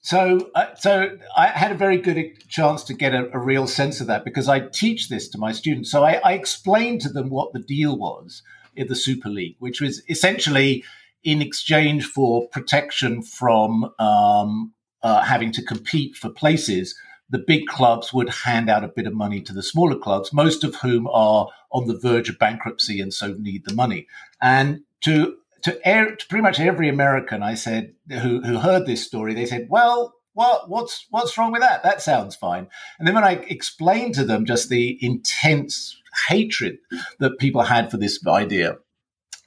So, 0.01 0.51
uh, 0.53 0.75
so 0.75 1.17
I 1.37 1.47
had 1.47 1.71
a 1.71 1.75
very 1.75 1.97
good 1.97 2.47
chance 2.49 2.83
to 2.83 2.93
get 2.93 3.13
a, 3.13 3.29
a, 3.33 3.39
real 3.39 3.67
sense 3.67 4.01
of 4.01 4.07
that 4.07 4.25
because 4.25 4.49
I 4.49 4.59
teach 4.59 5.07
this 5.07 5.29
to 5.29 5.37
my 5.37 5.53
students. 5.53 5.89
So 5.89 6.03
I, 6.03 6.19
I 6.25 6.33
explained 6.33 6.99
to 7.01 7.09
them 7.09 7.29
what 7.29 7.53
the 7.53 7.61
deal 7.61 7.97
was 7.97 8.43
in 8.75 8.87
the 8.87 8.97
Super 8.97 9.29
League, 9.29 9.55
which 9.59 9.79
was 9.79 10.03
essentially 10.09 10.83
in 11.23 11.41
exchange 11.41 12.05
for 12.05 12.49
protection 12.49 13.21
from 13.21 13.93
um, 13.97 14.73
uh, 15.03 15.21
having 15.21 15.51
to 15.51 15.63
compete 15.63 16.15
for 16.15 16.29
places, 16.29 16.95
the 17.29 17.39
big 17.39 17.67
clubs 17.67 18.13
would 18.13 18.29
hand 18.29 18.69
out 18.69 18.83
a 18.83 18.87
bit 18.87 19.07
of 19.07 19.13
money 19.13 19.41
to 19.41 19.53
the 19.53 19.63
smaller 19.63 19.97
clubs, 19.97 20.33
most 20.33 20.63
of 20.63 20.75
whom 20.75 21.07
are 21.07 21.49
on 21.71 21.87
the 21.87 21.97
verge 21.97 22.29
of 22.29 22.39
bankruptcy 22.39 23.01
and 23.01 23.13
so 23.13 23.35
need 23.39 23.65
the 23.65 23.73
money. 23.73 24.07
And 24.41 24.81
to 25.01 25.37
to, 25.63 25.87
air, 25.87 26.15
to 26.15 26.27
pretty 26.27 26.41
much 26.41 26.59
every 26.59 26.89
American 26.89 27.41
I 27.41 27.53
said 27.53 27.93
who, 28.09 28.41
who 28.41 28.59
heard 28.59 28.85
this 28.85 29.05
story, 29.05 29.33
they 29.33 29.45
said, 29.45 29.67
"Well, 29.69 30.13
what 30.33 30.69
what's 30.69 31.07
what's 31.09 31.37
wrong 31.37 31.51
with 31.51 31.61
that? 31.61 31.83
That 31.83 32.01
sounds 32.01 32.35
fine." 32.35 32.67
And 32.99 33.07
then 33.07 33.15
when 33.15 33.23
I 33.23 33.33
explained 33.33 34.15
to 34.15 34.25
them 34.25 34.45
just 34.45 34.69
the 34.69 34.97
intense 35.01 35.99
hatred 36.27 36.79
that 37.19 37.39
people 37.39 37.63
had 37.63 37.89
for 37.89 37.97
this 37.97 38.19
idea, 38.27 38.77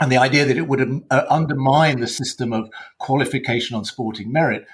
and 0.01 0.11
the 0.11 0.17
idea 0.17 0.45
that 0.45 0.57
it 0.57 0.69
would 0.69 1.05
uh, 1.11 1.25
undermine 1.29 2.01
the 2.01 2.09
system 2.09 2.53
of 2.53 2.71
qualification 2.99 3.77
on 3.77 3.85
sporting 3.85 4.33
merit, 4.33 4.67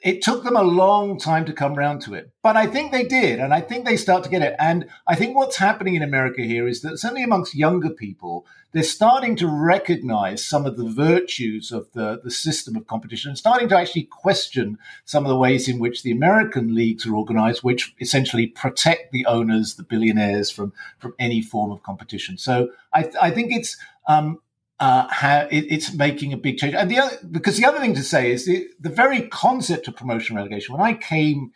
it 0.00 0.22
took 0.22 0.44
them 0.44 0.56
a 0.56 0.62
long 0.62 1.18
time 1.18 1.46
to 1.46 1.52
come 1.52 1.76
around 1.76 2.00
to 2.02 2.14
it, 2.14 2.30
but 2.42 2.56
I 2.56 2.66
think 2.66 2.92
they 2.92 3.04
did, 3.04 3.40
and 3.40 3.54
I 3.54 3.60
think 3.60 3.84
they 3.84 3.96
start 3.96 4.24
to 4.24 4.30
get 4.30 4.42
it. 4.42 4.54
And 4.58 4.88
I 5.06 5.14
think 5.14 5.34
what's 5.34 5.56
happening 5.56 5.94
in 5.94 6.02
America 6.02 6.42
here 6.42 6.68
is 6.68 6.82
that 6.82 6.98
certainly 6.98 7.24
amongst 7.24 7.54
younger 7.54 7.90
people, 7.90 8.46
they're 8.72 8.82
starting 8.82 9.36
to 9.36 9.46
recognize 9.48 10.44
some 10.44 10.66
of 10.66 10.76
the 10.76 10.88
virtues 10.88 11.72
of 11.72 11.90
the, 11.92 12.20
the 12.22 12.30
system 12.30 12.76
of 12.76 12.86
competition 12.86 13.30
and 13.30 13.38
starting 13.38 13.68
to 13.70 13.78
actually 13.78 14.02
question 14.02 14.76
some 15.06 15.24
of 15.24 15.30
the 15.30 15.36
ways 15.36 15.66
in 15.66 15.78
which 15.78 16.02
the 16.02 16.12
American 16.12 16.74
leagues 16.74 17.06
are 17.06 17.16
organized, 17.16 17.62
which 17.62 17.94
essentially 17.98 18.46
protect 18.46 19.12
the 19.12 19.24
owners, 19.24 19.76
the 19.76 19.82
billionaires 19.82 20.50
from, 20.50 20.74
from 20.98 21.14
any 21.18 21.40
form 21.40 21.70
of 21.70 21.82
competition. 21.82 22.36
So 22.36 22.68
I, 22.92 23.10
I 23.20 23.30
think 23.30 23.50
it's 23.50 23.78
um, 24.08 24.40
uh, 24.78 25.06
how 25.10 25.46
it, 25.50 25.66
it's 25.70 25.94
making 25.94 26.32
a 26.32 26.36
big 26.36 26.58
change. 26.58 26.74
And 26.74 26.90
the 26.90 26.98
other, 26.98 27.16
because 27.30 27.56
the 27.56 27.64
other 27.64 27.78
thing 27.78 27.94
to 27.94 28.02
say 28.02 28.30
is 28.30 28.44
the, 28.44 28.68
the 28.80 28.90
very 28.90 29.22
concept 29.22 29.88
of 29.88 29.96
promotion 29.96 30.36
and 30.36 30.44
relegation. 30.44 30.74
When 30.74 30.86
I 30.86 30.94
came 30.94 31.52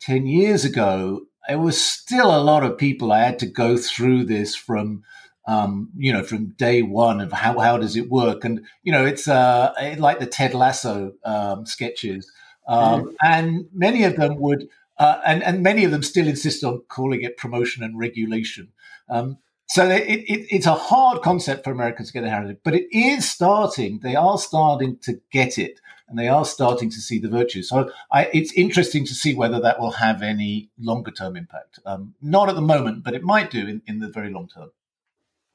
10 0.00 0.26
years 0.26 0.64
ago, 0.64 1.22
there 1.48 1.58
was 1.58 1.82
still 1.82 2.26
a 2.26 2.42
lot 2.42 2.64
of 2.64 2.76
people 2.76 3.10
I 3.10 3.20
had 3.20 3.38
to 3.38 3.46
go 3.46 3.78
through 3.78 4.24
this 4.24 4.54
from, 4.54 5.02
um, 5.46 5.90
you 5.96 6.12
know, 6.12 6.22
from 6.22 6.50
day 6.58 6.82
one 6.82 7.22
of 7.22 7.32
how, 7.32 7.58
how 7.58 7.78
does 7.78 7.96
it 7.96 8.10
work? 8.10 8.44
And, 8.44 8.66
you 8.82 8.92
know, 8.92 9.06
it's 9.06 9.26
uh, 9.26 9.72
like 9.96 10.18
the 10.18 10.26
Ted 10.26 10.52
Lasso 10.52 11.12
um, 11.24 11.64
sketches. 11.64 12.30
Um, 12.66 13.04
mm. 13.04 13.14
And 13.22 13.66
many 13.72 14.04
of 14.04 14.16
them 14.16 14.38
would, 14.40 14.68
uh, 14.98 15.20
and, 15.24 15.42
and 15.42 15.62
many 15.62 15.84
of 15.84 15.90
them 15.90 16.02
still 16.02 16.28
insist 16.28 16.62
on 16.64 16.82
calling 16.88 17.22
it 17.22 17.38
promotion 17.38 17.82
and 17.82 17.98
regulation. 17.98 18.72
Um, 19.08 19.38
so 19.70 19.88
it, 19.88 20.02
it, 20.06 20.46
it's 20.50 20.66
a 20.66 20.74
hard 20.74 21.20
concept 21.22 21.64
for 21.64 21.70
Americans 21.70 22.08
to 22.08 22.14
get 22.14 22.24
hands 22.24 22.48
on, 22.48 22.56
but 22.64 22.74
it 22.74 22.86
is 22.90 23.28
starting. 23.28 24.00
They 24.02 24.16
are 24.16 24.38
starting 24.38 24.98
to 25.02 25.20
get 25.30 25.58
it, 25.58 25.78
and 26.08 26.18
they 26.18 26.28
are 26.28 26.46
starting 26.46 26.88
to 26.90 27.00
see 27.00 27.18
the 27.18 27.28
virtues. 27.28 27.68
So 27.68 27.90
I, 28.10 28.30
it's 28.32 28.52
interesting 28.54 29.04
to 29.04 29.14
see 29.14 29.34
whether 29.34 29.60
that 29.60 29.78
will 29.78 29.90
have 29.90 30.22
any 30.22 30.70
longer 30.78 31.10
term 31.10 31.36
impact. 31.36 31.80
Um, 31.84 32.14
not 32.22 32.48
at 32.48 32.54
the 32.54 32.62
moment, 32.62 33.04
but 33.04 33.14
it 33.14 33.22
might 33.22 33.50
do 33.50 33.66
in, 33.66 33.82
in 33.86 33.98
the 33.98 34.08
very 34.08 34.30
long 34.30 34.48
term. 34.48 34.70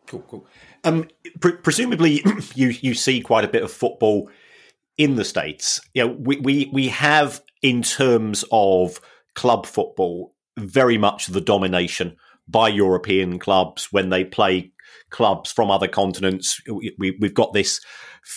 Cool, 0.05 0.23
cool. 0.29 0.47
Um, 0.83 1.07
pre- 1.39 1.57
presumably, 1.57 2.23
you 2.55 2.69
you 2.81 2.93
see 2.93 3.19
quite 3.19 3.45
a 3.45 3.49
bit 3.49 3.63
of 3.63 3.71
football 3.71 4.29
in 4.95 5.15
the 5.15 5.25
states. 5.25 5.81
You 5.95 6.05
know, 6.05 6.15
we 6.19 6.37
we 6.37 6.69
we 6.71 6.89
have 6.89 7.41
in 7.63 7.81
terms 7.81 8.45
of 8.51 9.01
club 9.33 9.65
football 9.65 10.35
very 10.55 10.99
much 10.99 11.27
the 11.27 11.41
domination 11.41 12.15
by 12.47 12.67
European 12.67 13.39
clubs 13.39 13.87
when 13.91 14.09
they 14.09 14.23
play 14.23 14.71
clubs 15.09 15.51
from 15.51 15.71
other 15.71 15.87
continents. 15.87 16.59
We, 16.67 17.17
have 17.21 17.33
got 17.33 17.53
this 17.53 17.79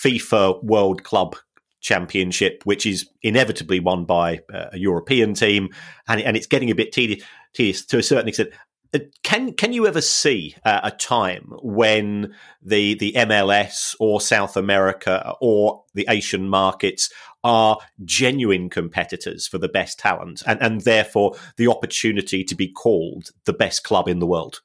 FIFA 0.02 0.62
World 0.62 1.04
Club 1.04 1.36
Championship, 1.80 2.62
which 2.64 2.86
is 2.86 3.08
inevitably 3.22 3.80
won 3.80 4.04
by 4.04 4.40
uh, 4.52 4.66
a 4.72 4.78
European 4.78 5.34
team, 5.34 5.68
and, 6.08 6.20
and 6.20 6.36
it's 6.36 6.46
getting 6.46 6.70
a 6.70 6.74
bit 6.74 6.92
tedious, 6.92 7.24
tedious 7.54 7.84
to 7.86 7.98
a 7.98 8.02
certain 8.02 8.28
extent. 8.28 8.50
Uh, 8.96 9.04
can 9.22 9.52
can 9.52 9.72
you 9.72 9.86
ever 9.86 10.00
see 10.00 10.54
uh, 10.64 10.80
a 10.82 10.90
time 10.90 11.52
when 11.62 12.34
the 12.62 12.94
the 12.94 13.12
MLS 13.12 13.94
or 14.00 14.20
South 14.20 14.56
America 14.56 15.34
or 15.40 15.84
the 15.94 16.06
Asian 16.08 16.48
markets 16.48 17.10
are 17.44 17.78
genuine 18.04 18.68
competitors 18.68 19.46
for 19.46 19.58
the 19.58 19.68
best 19.68 20.00
talent 20.00 20.42
and, 20.46 20.60
and 20.60 20.80
therefore 20.80 21.36
the 21.56 21.68
opportunity 21.68 22.42
to 22.42 22.56
be 22.56 22.66
called 22.66 23.30
the 23.44 23.52
best 23.52 23.84
club 23.84 24.08
in 24.08 24.18
the 24.18 24.26
world? 24.26 24.62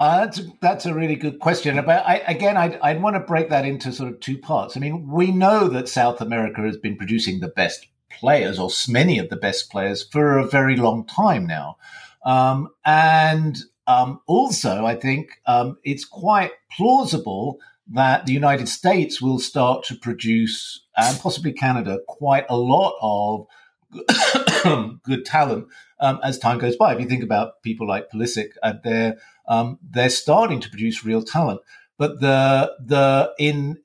Uh, 0.00 0.24
that's, 0.24 0.40
that's 0.62 0.86
a 0.86 0.94
really 0.94 1.16
good 1.16 1.38
question. 1.38 1.76
But 1.84 2.06
I, 2.06 2.16
again, 2.26 2.56
I'd, 2.56 2.78
I'd 2.80 3.02
want 3.02 3.16
to 3.16 3.20
break 3.20 3.50
that 3.50 3.66
into 3.66 3.92
sort 3.92 4.10
of 4.10 4.20
two 4.20 4.38
parts. 4.38 4.78
I 4.78 4.80
mean, 4.80 5.10
we 5.10 5.30
know 5.30 5.68
that 5.68 5.90
South 5.90 6.22
America 6.22 6.62
has 6.62 6.78
been 6.78 6.96
producing 6.96 7.40
the 7.40 7.48
best 7.48 7.86
players 8.10 8.58
or 8.58 8.70
many 8.88 9.18
of 9.18 9.28
the 9.28 9.36
best 9.36 9.70
players 9.70 10.02
for 10.02 10.38
a 10.38 10.46
very 10.46 10.74
long 10.74 11.04
time 11.04 11.46
now. 11.46 11.76
Um, 12.24 12.68
and 12.84 13.58
um, 13.86 14.20
also, 14.26 14.84
I 14.84 14.94
think 14.94 15.40
um, 15.46 15.78
it's 15.84 16.04
quite 16.04 16.52
plausible 16.70 17.58
that 17.92 18.26
the 18.26 18.32
United 18.32 18.68
States 18.68 19.20
will 19.20 19.38
start 19.38 19.84
to 19.84 19.96
produce, 19.96 20.80
and 20.96 21.18
possibly 21.18 21.52
Canada, 21.52 21.98
quite 22.06 22.46
a 22.48 22.56
lot 22.56 22.94
of 23.02 23.46
good 25.02 25.24
talent 25.24 25.66
um, 25.98 26.20
as 26.22 26.38
time 26.38 26.58
goes 26.58 26.76
by. 26.76 26.94
If 26.94 27.00
you 27.00 27.06
think 27.06 27.24
about 27.24 27.62
people 27.62 27.88
like 27.88 28.10
Pulisic, 28.10 28.50
uh, 28.62 28.74
they're 28.84 29.18
um, 29.48 29.78
they're 29.82 30.10
starting 30.10 30.60
to 30.60 30.70
produce 30.70 31.04
real 31.04 31.22
talent. 31.22 31.60
But 31.98 32.20
the 32.20 32.74
the 32.78 33.32
in 33.38 33.78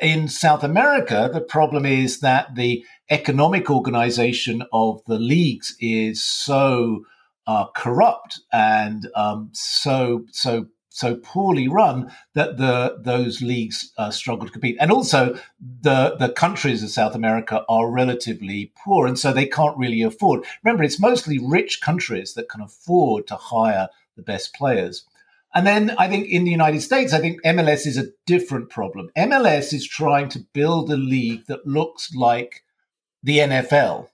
in 0.00 0.28
South 0.28 0.62
America, 0.62 1.30
the 1.32 1.40
problem 1.40 1.86
is 1.86 2.20
that 2.20 2.54
the 2.54 2.84
economic 3.10 3.70
organization 3.70 4.64
of 4.72 5.02
the 5.06 5.18
leagues 5.18 5.76
is 5.80 6.22
so 6.22 7.04
uh, 7.46 7.66
corrupt 7.74 8.40
and 8.52 9.08
um, 9.14 9.50
so 9.52 10.24
so 10.30 10.66
so 10.94 11.16
poorly 11.16 11.66
run 11.66 12.12
that 12.34 12.56
the 12.56 12.96
those 13.00 13.42
leagues 13.42 13.92
uh, 13.98 14.12
struggle 14.12 14.46
to 14.46 14.52
compete. 14.52 14.76
And 14.78 14.92
also, 14.92 15.36
the 15.60 16.16
the 16.18 16.28
countries 16.28 16.84
of 16.84 16.90
South 16.90 17.16
America 17.16 17.64
are 17.68 17.90
relatively 17.90 18.72
poor, 18.76 19.06
and 19.06 19.18
so 19.18 19.32
they 19.32 19.46
can't 19.46 19.76
really 19.76 20.02
afford. 20.02 20.44
Remember, 20.62 20.84
it's 20.84 21.00
mostly 21.00 21.38
rich 21.38 21.80
countries 21.80 22.34
that 22.34 22.48
can 22.48 22.60
afford 22.60 23.26
to 23.26 23.36
hire 23.36 23.88
the 24.16 24.22
best 24.22 24.54
players. 24.54 25.04
And 25.52 25.66
then 25.66 25.94
I 25.98 26.08
think 26.08 26.28
in 26.28 26.44
the 26.44 26.50
United 26.50 26.80
States, 26.80 27.12
I 27.12 27.20
think 27.20 27.42
MLS 27.42 27.86
is 27.86 27.96
a 27.96 28.10
different 28.26 28.70
problem. 28.70 29.10
MLS 29.16 29.72
is 29.72 29.86
trying 29.86 30.28
to 30.30 30.46
build 30.52 30.90
a 30.90 30.96
league 30.96 31.46
that 31.46 31.66
looks 31.66 32.14
like 32.14 32.64
the 33.22 33.38
NFL. 33.38 34.08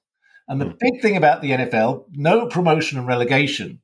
And 0.50 0.60
the 0.60 0.66
hmm. 0.66 0.76
big 0.78 1.00
thing 1.00 1.16
about 1.16 1.40
the 1.40 1.52
NFL, 1.52 2.04
no 2.12 2.46
promotion 2.46 2.98
and 2.98 3.06
relegation. 3.06 3.80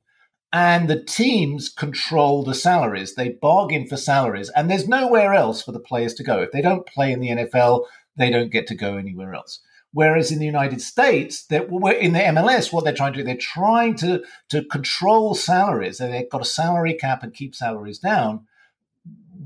And 0.53 0.89
the 0.89 1.01
teams 1.01 1.69
control 1.69 2.43
the 2.43 2.53
salaries. 2.53 3.15
They 3.15 3.29
bargain 3.29 3.87
for 3.87 3.97
salaries. 3.97 4.49
And 4.49 4.69
there's 4.69 4.87
nowhere 4.87 5.33
else 5.33 5.61
for 5.61 5.71
the 5.71 5.79
players 5.79 6.13
to 6.15 6.23
go. 6.23 6.41
If 6.41 6.51
they 6.51 6.61
don't 6.61 6.85
play 6.85 7.11
in 7.11 7.19
the 7.19 7.29
NFL, 7.29 7.85
they 8.17 8.29
don't 8.29 8.51
get 8.51 8.67
to 8.67 8.75
go 8.75 8.97
anywhere 8.97 9.33
else. 9.33 9.59
Whereas 9.93 10.31
in 10.31 10.39
the 10.39 10.45
United 10.45 10.81
States, 10.81 11.45
in 11.49 11.59
the 11.59 12.19
MLS, 12.19 12.71
what 12.71 12.83
they're 12.83 12.93
trying 12.93 13.13
to 13.13 13.19
do, 13.19 13.23
they're 13.23 13.37
trying 13.37 13.95
to, 13.95 14.23
to 14.49 14.63
control 14.65 15.35
salaries. 15.35 15.97
They've 15.97 16.29
got 16.29 16.41
a 16.41 16.45
salary 16.45 16.93
cap 16.93 17.23
and 17.23 17.33
keep 17.33 17.55
salaries 17.55 17.99
down 17.99 18.45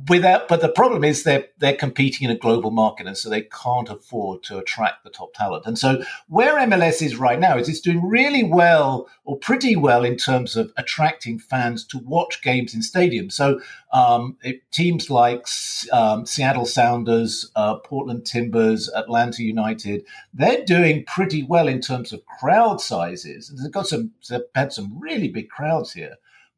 without 0.07 0.47
but 0.47 0.61
the 0.61 0.69
problem 0.69 1.03
is 1.03 1.23
they're 1.23 1.45
they're 1.57 1.75
competing 1.75 2.29
in 2.29 2.35
a 2.35 2.39
global 2.39 2.71
market 2.71 3.07
and 3.07 3.17
so 3.17 3.29
they 3.29 3.41
can't 3.41 3.89
afford 3.89 4.43
to 4.43 4.57
attract 4.57 5.03
the 5.03 5.09
top 5.09 5.33
talent. 5.33 5.65
And 5.65 5.77
so 5.77 6.03
where 6.27 6.57
MLS 6.67 7.01
is 7.01 7.15
right 7.15 7.39
now 7.39 7.57
is 7.57 7.69
it's 7.69 7.81
doing 7.81 8.07
really 8.07 8.43
well 8.43 9.07
or 9.23 9.37
pretty 9.37 9.75
well 9.75 10.03
in 10.03 10.17
terms 10.17 10.55
of 10.55 10.71
attracting 10.77 11.39
fans 11.39 11.85
to 11.87 11.97
watch 11.99 12.41
games 12.41 12.73
in 12.73 12.81
stadiums. 12.81 13.33
So 13.33 13.59
um, 13.91 14.37
it, 14.43 14.61
teams 14.71 15.09
like 15.09 15.47
um, 15.91 16.25
Seattle 16.25 16.65
Sounders 16.65 17.49
uh, 17.55 17.75
Portland 17.75 18.25
Timbers 18.25 18.89
Atlanta 18.89 19.43
United 19.43 20.05
they're 20.33 20.63
doing 20.65 21.03
pretty 21.05 21.43
well 21.43 21.67
in 21.67 21.81
terms 21.81 22.13
of 22.13 22.25
crowd 22.25 22.81
sizes. 22.81 23.49
They've 23.49 23.71
got 23.71 23.87
some 23.87 24.11
they've 24.29 24.41
had 24.55 24.73
some 24.73 24.99
really 24.99 25.27
big 25.27 25.49
crowds 25.49 25.93
here 25.93 26.17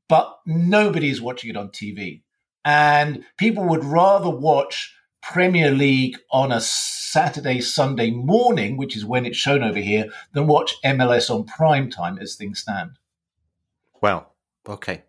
but 0.10 0.40
nobody's 0.46 1.22
watching 1.22 1.50
it 1.50 1.58
on 1.58 1.70
TV 1.70 2.23
and 2.66 3.24
people 3.38 3.64
would 3.66 3.84
rather 3.84 4.30
watch 4.30 4.94
Premier 5.22 5.72
League 5.72 6.18
on 6.32 6.52
a 6.52 6.60
Saturday, 6.60 7.62
Sunday 7.62 8.12
morning, 8.12 8.78
which 8.78 8.98
is 8.98 9.06
when 9.06 9.26
it's 9.26 9.38
shown 9.38 9.64
over 9.64 9.80
here, 9.80 10.10
than 10.34 10.48
watch 10.48 10.76
MLS 10.84 11.30
on 11.30 11.46
prime 11.46 11.90
time 11.90 12.20
as 12.20 12.36
things 12.36 12.60
stand. 12.60 12.92
Well, 14.02 14.34
okay. 14.68 15.04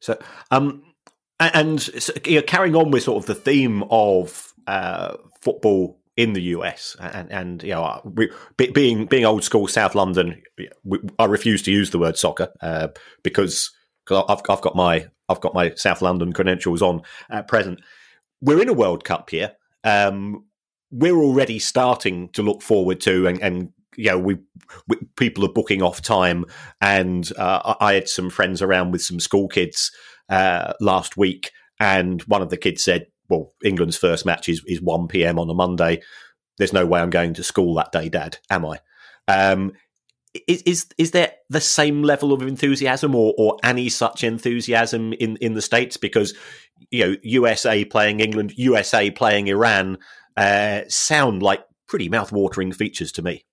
So, 0.00 0.18
um, 0.50 0.82
and 1.40 1.80
so, 1.80 2.12
you 2.26 2.36
know, 2.36 2.42
carrying 2.42 2.76
on 2.76 2.90
with 2.90 3.04
sort 3.04 3.22
of 3.22 3.26
the 3.26 3.34
theme 3.34 3.84
of 3.90 4.52
uh, 4.66 5.16
football 5.40 5.98
in 6.16 6.32
the 6.32 6.42
US, 6.42 6.96
and, 7.00 7.30
and 7.30 7.62
you 7.62 7.70
know, 7.70 8.02
we, 8.04 8.30
being 8.72 9.06
being 9.06 9.24
old 9.24 9.44
school 9.44 9.68
South 9.68 9.94
London, 9.94 10.42
we, 10.84 10.98
I 11.18 11.26
refuse 11.26 11.62
to 11.62 11.72
use 11.72 11.90
the 11.90 11.98
word 11.98 12.18
soccer 12.18 12.48
uh, 12.60 12.88
because 13.22 13.70
because 14.04 14.24
I've, 14.28 14.42
I've 14.50 14.60
got 14.60 14.74
my 14.74 15.06
I've 15.28 15.40
got 15.40 15.54
my 15.54 15.74
South 15.74 16.02
London 16.02 16.32
credentials 16.32 16.82
on 16.82 17.02
at 17.30 17.48
present. 17.48 17.80
We're 18.40 18.62
in 18.62 18.68
a 18.68 18.74
World 18.74 19.04
Cup 19.04 19.30
here. 19.30 19.52
Um, 19.84 20.44
we're 20.90 21.18
already 21.18 21.58
starting 21.58 22.30
to 22.30 22.42
look 22.42 22.62
forward 22.62 23.00
to 23.02 23.26
and, 23.26 23.42
and 23.42 23.72
you 23.98 24.10
know, 24.10 24.18
we, 24.18 24.36
we, 24.86 24.96
people 25.16 25.44
are 25.44 25.52
booking 25.52 25.82
off 25.82 26.00
time, 26.00 26.44
and 26.80 27.30
uh, 27.36 27.74
I 27.80 27.94
had 27.94 28.08
some 28.08 28.30
friends 28.30 28.62
around 28.62 28.92
with 28.92 29.02
some 29.02 29.18
school 29.18 29.48
kids 29.48 29.90
uh, 30.28 30.72
last 30.80 31.16
week, 31.16 31.50
and 31.80 32.22
one 32.22 32.40
of 32.40 32.50
the 32.50 32.56
kids 32.56 32.84
said, 32.84 33.06
"Well, 33.28 33.52
England's 33.64 33.96
first 33.96 34.24
match 34.24 34.48
is 34.48 34.62
is 34.66 34.80
one 34.80 35.08
p.m. 35.08 35.36
on 35.36 35.50
a 35.50 35.54
Monday. 35.54 36.00
There's 36.58 36.72
no 36.72 36.86
way 36.86 37.00
I'm 37.00 37.10
going 37.10 37.34
to 37.34 37.42
school 37.42 37.74
that 37.74 37.90
day, 37.90 38.08
Dad. 38.08 38.38
Am 38.50 38.64
I?" 38.66 38.78
Um, 39.26 39.72
is, 40.46 40.62
is 40.62 40.86
is 40.98 41.10
there 41.12 41.32
the 41.48 41.60
same 41.60 42.02
level 42.02 42.32
of 42.32 42.42
enthusiasm 42.42 43.14
or, 43.14 43.34
or 43.38 43.56
any 43.62 43.88
such 43.88 44.24
enthusiasm 44.24 45.12
in, 45.14 45.36
in 45.36 45.54
the 45.54 45.62
states 45.62 45.96
because 45.96 46.34
you 46.90 47.04
know 47.04 47.16
USA 47.22 47.84
playing 47.84 48.20
England, 48.20 48.52
USA 48.56 49.10
playing 49.10 49.48
Iran 49.48 49.98
uh, 50.36 50.82
sound 50.88 51.42
like 51.42 51.64
pretty 51.86 52.08
mouth-watering 52.08 52.72
features 52.72 53.10
to 53.12 53.22
me. 53.22 53.44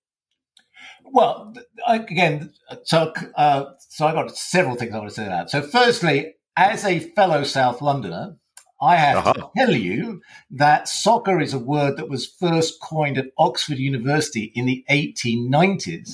Well, 1.06 1.54
again, 1.88 2.54
so 2.84 3.14
uh, 3.36 3.66
so 3.80 4.08
I 4.08 4.14
got 4.14 4.36
several 4.36 4.76
things 4.76 4.94
I 4.94 4.98
want 4.98 5.10
to 5.10 5.16
say 5.16 5.26
that. 5.26 5.50
So, 5.50 5.62
firstly, 5.62 6.36
as 6.58 6.84
a 6.84 7.00
fellow 7.00 7.44
South 7.44 7.82
Londoner, 7.82 8.38
I 8.82 8.98
have 8.98 9.18
uh-huh. 9.18 9.34
to 9.34 9.50
tell 9.56 9.74
you 9.74 10.22
that 10.52 10.88
soccer 10.90 11.40
is 11.40 11.54
a 11.54 11.60
word 11.60 11.98
that 11.98 12.10
was 12.10 12.26
first 12.26 12.82
coined 12.82 13.18
at 13.18 13.32
Oxford 13.38 13.78
University 13.78 14.52
in 14.56 14.66
the 14.66 14.84
1890s 14.90 16.12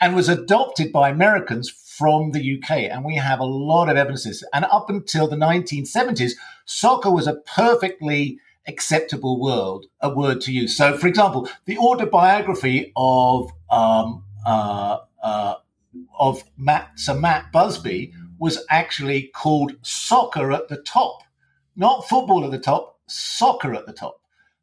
and 0.00 0.14
was 0.14 0.28
adopted 0.28 0.92
by 0.92 1.08
Americans 1.08 1.70
from 1.70 2.30
the 2.30 2.58
UK. 2.58 2.70
And 2.90 3.04
we 3.04 3.16
have 3.16 3.40
a 3.40 3.44
lot 3.44 3.88
of 3.88 3.96
evidences. 3.96 4.44
And 4.52 4.64
up 4.66 4.88
until 4.88 5.26
the 5.26 5.36
1970s, 5.36 6.32
soccer 6.64 7.10
was 7.10 7.26
a 7.26 7.34
perfectly 7.34 8.38
acceptable 8.66 9.40
word, 9.40 9.86
a 10.00 10.14
word 10.14 10.40
to 10.42 10.52
use. 10.52 10.76
So, 10.76 10.96
for 10.96 11.08
example, 11.08 11.48
the 11.64 11.78
autobiography 11.78 12.92
of 12.96 13.50
um, 13.70 14.24
uh, 14.46 14.98
uh, 15.22 15.54
of 16.18 16.44
Matt, 16.56 16.90
Sir 16.96 17.14
Matt 17.14 17.50
Busby 17.50 18.12
was 18.38 18.64
actually 18.70 19.30
called 19.34 19.74
Soccer 19.82 20.52
at 20.52 20.68
the 20.68 20.76
Top, 20.76 21.22
not 21.74 22.08
football 22.08 22.44
at 22.44 22.52
the 22.52 22.58
top, 22.58 23.00
soccer 23.08 23.74
at 23.74 23.86
the 23.86 23.92
top 23.92 24.20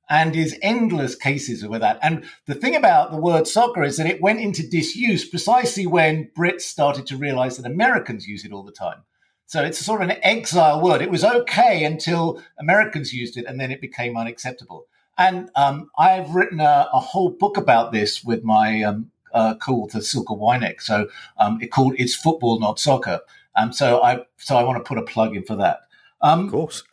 and 0.09 0.35
is 0.35 0.57
endless 0.61 1.15
cases 1.15 1.63
of 1.63 1.71
that. 1.79 1.99
And 2.01 2.23
the 2.45 2.55
thing 2.55 2.75
about 2.75 3.11
the 3.11 3.17
word 3.17 3.47
soccer 3.47 3.83
is 3.83 3.97
that 3.97 4.07
it 4.07 4.21
went 4.21 4.39
into 4.39 4.67
disuse 4.67 5.27
precisely 5.27 5.87
when 5.87 6.29
Brits 6.37 6.61
started 6.61 7.07
to 7.07 7.17
realize 7.17 7.57
that 7.57 7.65
Americans 7.65 8.27
use 8.27 8.45
it 8.45 8.51
all 8.51 8.63
the 8.63 8.71
time. 8.71 9.03
So 9.47 9.63
it's 9.63 9.77
sort 9.77 10.01
of 10.01 10.09
an 10.09 10.17
exile 10.23 10.81
word. 10.81 11.01
It 11.01 11.11
was 11.11 11.23
okay 11.23 11.83
until 11.83 12.41
Americans 12.59 13.13
used 13.13 13.37
it, 13.37 13.45
and 13.45 13.59
then 13.59 13.71
it 13.71 13.79
became 13.79 14.17
unacceptable. 14.17 14.87
And 15.17 15.49
um, 15.55 15.89
I've 15.97 16.33
written 16.33 16.59
a, 16.59 16.89
a, 16.91 16.99
whole 16.99 17.29
book 17.29 17.55
about 17.55 17.91
this 17.91 18.23
with 18.23 18.43
my 18.43 18.81
um, 18.81 19.11
uh, 19.33 19.55
co-author 19.55 20.01
Silke 20.01 20.27
Weineck. 20.27 20.81
So 20.81 21.07
um, 21.37 21.59
it 21.61 21.67
called 21.67 21.93
"It's 21.97 22.15
Football, 22.15 22.59
Not 22.59 22.79
Soccer." 22.79 23.21
Um, 23.55 23.71
so 23.71 24.01
I 24.01 24.25
so 24.37 24.57
I 24.57 24.63
want 24.63 24.83
to 24.83 24.87
put 24.87 24.97
a 24.97 25.03
plug 25.03 25.35
in 25.35 25.43
for 25.43 25.55
that. 25.57 25.81
Um, 26.21 26.45
of 26.45 26.51
course 26.51 26.83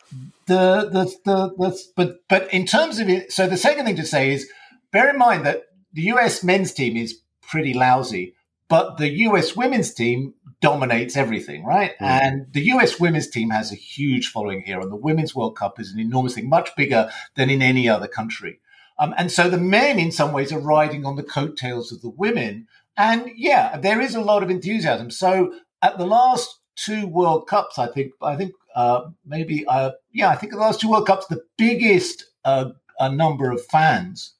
the, 0.45 0.89
the, 0.91 1.05
the, 1.25 1.53
the, 1.57 1.83
but, 1.95 2.27
but 2.27 2.53
in 2.53 2.65
terms 2.65 2.99
of 2.99 3.09
it, 3.09 3.31
so 3.31 3.47
the 3.47 3.57
second 3.57 3.85
thing 3.85 3.95
to 3.95 4.05
say 4.05 4.31
is 4.31 4.49
bear 4.91 5.09
in 5.09 5.17
mind 5.17 5.45
that 5.45 5.63
the 5.93 6.03
US 6.03 6.43
men's 6.43 6.73
team 6.73 6.97
is 6.97 7.19
pretty 7.41 7.73
lousy, 7.73 8.35
but 8.67 8.97
the 8.97 9.09
US 9.09 9.55
women's 9.55 9.93
team 9.93 10.33
dominates 10.61 11.15
everything, 11.15 11.63
right? 11.65 11.91
Mm. 11.99 12.21
And 12.21 12.53
the 12.53 12.63
US 12.73 12.99
women's 12.99 13.29
team 13.29 13.49
has 13.51 13.71
a 13.71 13.75
huge 13.75 14.29
following 14.29 14.61
here, 14.61 14.79
and 14.79 14.91
the 14.91 14.97
Women's 14.97 15.35
World 15.35 15.55
Cup 15.55 15.79
is 15.79 15.91
an 15.91 15.99
enormous 15.99 16.35
thing, 16.35 16.49
much 16.49 16.75
bigger 16.75 17.09
than 17.35 17.49
in 17.49 17.61
any 17.61 17.87
other 17.87 18.07
country. 18.07 18.59
Um, 18.99 19.13
and 19.17 19.31
so 19.31 19.49
the 19.49 19.57
men, 19.57 19.99
in 19.99 20.11
some 20.11 20.33
ways, 20.33 20.51
are 20.51 20.59
riding 20.59 21.05
on 21.05 21.15
the 21.15 21.23
coattails 21.23 21.91
of 21.91 22.01
the 22.01 22.09
women. 22.09 22.67
And 22.95 23.31
yeah, 23.35 23.77
there 23.77 23.99
is 23.99 24.13
a 24.13 24.21
lot 24.21 24.43
of 24.43 24.49
enthusiasm. 24.49 25.09
So 25.09 25.53
at 25.81 25.97
the 25.97 26.05
last 26.05 26.59
two 26.75 27.07
World 27.07 27.47
Cups, 27.47 27.79
I 27.79 27.87
think, 27.87 28.13
I 28.21 28.35
think 28.35 28.53
uh, 28.75 29.09
maybe, 29.25 29.65
uh, 29.67 29.91
yeah, 30.11 30.29
I 30.29 30.35
think 30.35 30.51
the 30.51 30.59
last 30.59 30.81
two 30.81 30.89
World 30.89 31.07
Cups, 31.07 31.27
the 31.27 31.43
biggest 31.57 32.25
uh, 32.45 32.71
number 33.01 33.51
of 33.51 33.63
fans 33.65 34.33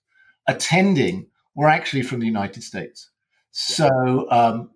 attending 0.48 1.28
were 1.56 1.70
actually 1.70 2.04
from 2.04 2.20
the 2.20 2.26
United 2.26 2.64
States. 2.64 3.10
So, 3.52 4.28
um, 4.32 4.72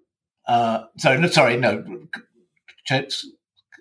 uh, 0.47 0.84
sorry, 0.97 1.20
no, 1.20 1.28
sorry, 1.28 1.58
no, 1.58 2.08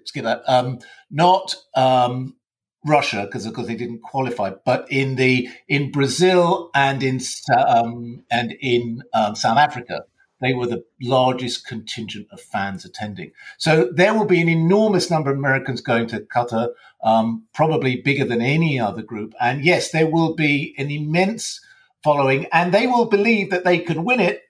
skip 0.06 0.24
that. 0.24 0.42
Um, 0.48 0.78
not 1.10 1.54
um, 1.74 2.36
Russia 2.84 3.24
because 3.26 3.46
of 3.46 3.54
course 3.54 3.66
they 3.66 3.76
didn't 3.76 4.02
qualify, 4.02 4.52
but 4.64 4.90
in 4.90 5.16
the 5.16 5.48
in 5.68 5.90
Brazil 5.90 6.70
and 6.74 7.02
in 7.02 7.20
um, 7.56 8.24
and 8.30 8.52
in 8.60 9.02
um, 9.12 9.34
South 9.34 9.58
Africa, 9.58 10.04
they 10.40 10.52
were 10.52 10.66
the 10.66 10.84
largest 11.00 11.66
contingent 11.66 12.26
of 12.30 12.40
fans 12.40 12.84
attending. 12.84 13.32
So 13.58 13.90
there 13.92 14.14
will 14.14 14.26
be 14.26 14.40
an 14.40 14.48
enormous 14.48 15.10
number 15.10 15.30
of 15.30 15.38
Americans 15.38 15.80
going 15.80 16.06
to 16.08 16.20
Qatar, 16.20 16.70
um, 17.02 17.46
probably 17.54 18.00
bigger 18.02 18.24
than 18.24 18.42
any 18.42 18.78
other 18.78 19.02
group. 19.02 19.34
And 19.40 19.64
yes, 19.64 19.90
there 19.90 20.10
will 20.10 20.34
be 20.34 20.74
an 20.78 20.90
immense 20.90 21.60
following, 22.04 22.46
and 22.52 22.72
they 22.72 22.86
will 22.86 23.06
believe 23.06 23.50
that 23.50 23.64
they 23.64 23.78
can 23.78 24.04
win 24.04 24.20
it 24.20 24.42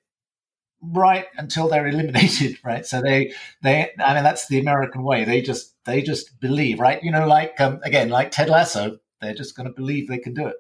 right 0.83 1.27
until 1.37 1.69
they're 1.69 1.87
eliminated 1.95 2.59
right 2.63 2.87
so 2.87 3.01
they 3.01 3.33
they 3.63 3.91
i 3.99 4.15
mean 4.15 4.23
that's 4.23 4.47
the 4.49 4.59
american 4.59 5.03
way 5.03 5.25
they 5.25 5.41
just 5.41 5.75
they 5.85 6.03
just 6.03 6.39
believe 6.39 6.79
right 6.79 7.03
you 7.03 7.11
know 7.11 7.27
like 7.27 7.59
um, 7.61 7.81
again 7.83 8.09
like 8.09 8.31
ted 8.31 8.49
lasso 8.49 8.99
they're 9.21 9.35
just 9.35 9.57
going 9.57 9.67
to 9.67 9.73
believe 9.73 10.07
they 10.07 10.19
can 10.19 10.35
do 10.35 10.47
it 10.47 10.57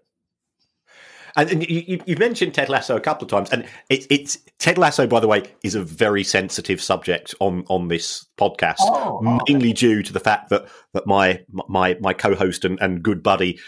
and, 1.37 1.51
and 1.51 1.68
you, 1.68 2.01
have 2.09 2.18
mentioned 2.18 2.55
Ted 2.55 2.68
Lasso 2.68 2.97
a 2.97 3.01
couple 3.01 3.24
of 3.24 3.30
times, 3.30 3.51
and 3.51 3.64
it, 3.89 4.07
it's 4.11 4.39
Ted 4.59 4.78
Lasso, 4.78 5.07
by 5.07 5.20
the 5.20 5.28
way, 5.28 5.43
is 5.62 5.74
a 5.74 5.82
very 5.82 6.24
sensitive 6.24 6.80
subject 6.80 7.34
on 7.41 7.64
on 7.68 7.89
this 7.89 8.26
podcast, 8.39 8.80
oh, 8.80 9.43
mainly 9.47 9.72
due 9.72 10.03
to 10.03 10.12
the 10.12 10.20
fact 10.20 10.51
that 10.51 10.66
that 10.93 11.07
my 11.07 11.45
my 11.68 11.97
my 12.01 12.12
co-host 12.12 12.64
and, 12.64 12.80
and 12.80 13.03
good 13.03 13.22
buddy 13.22 13.59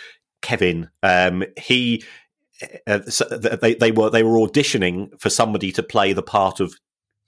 Kevin, 0.42 0.88
um, 1.02 1.44
he 1.56 2.04
uh, 2.86 3.02
so 3.02 3.24
they 3.24 3.74
they 3.74 3.92
were 3.92 4.10
they 4.10 4.22
were 4.22 4.38
auditioning 4.38 5.10
for 5.20 5.30
somebody 5.30 5.72
to 5.72 5.82
play 5.82 6.12
the 6.12 6.22
part 6.22 6.60
of 6.60 6.74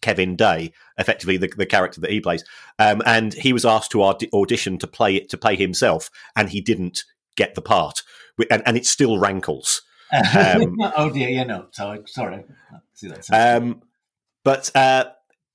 Kevin 0.03 0.36
Day, 0.36 0.72
effectively 0.99 1.36
the, 1.36 1.53
the 1.57 1.66
character 1.66 2.01
that 2.01 2.11
he 2.11 2.20
plays, 2.20 2.45
um, 2.78 3.03
and 3.05 3.34
he 3.34 3.53
was 3.53 3.64
asked 3.64 3.91
to 3.93 4.03
audition 4.03 4.78
to 4.78 4.86
play 4.86 5.16
it 5.16 5.28
to 5.30 5.36
play 5.36 5.57
himself, 5.57 6.11
and 6.34 6.49
he 6.49 6.61
didn't 6.61 7.05
get 7.36 7.55
the 7.55 7.62
part, 7.62 8.03
and, 8.51 8.62
and 8.66 8.76
it 8.76 8.86
still 8.86 9.18
rankles. 9.18 9.82
Um, 10.12 10.76
oh 10.96 11.11
dear, 11.11 11.28
yeah, 11.28 11.44
no, 11.44 11.66
sorry, 11.70 12.00
sorry. 12.06 12.44
See 12.94 13.08
that. 13.08 13.26
Um, 13.30 13.82
but 14.44 14.70
uh, 14.74 15.04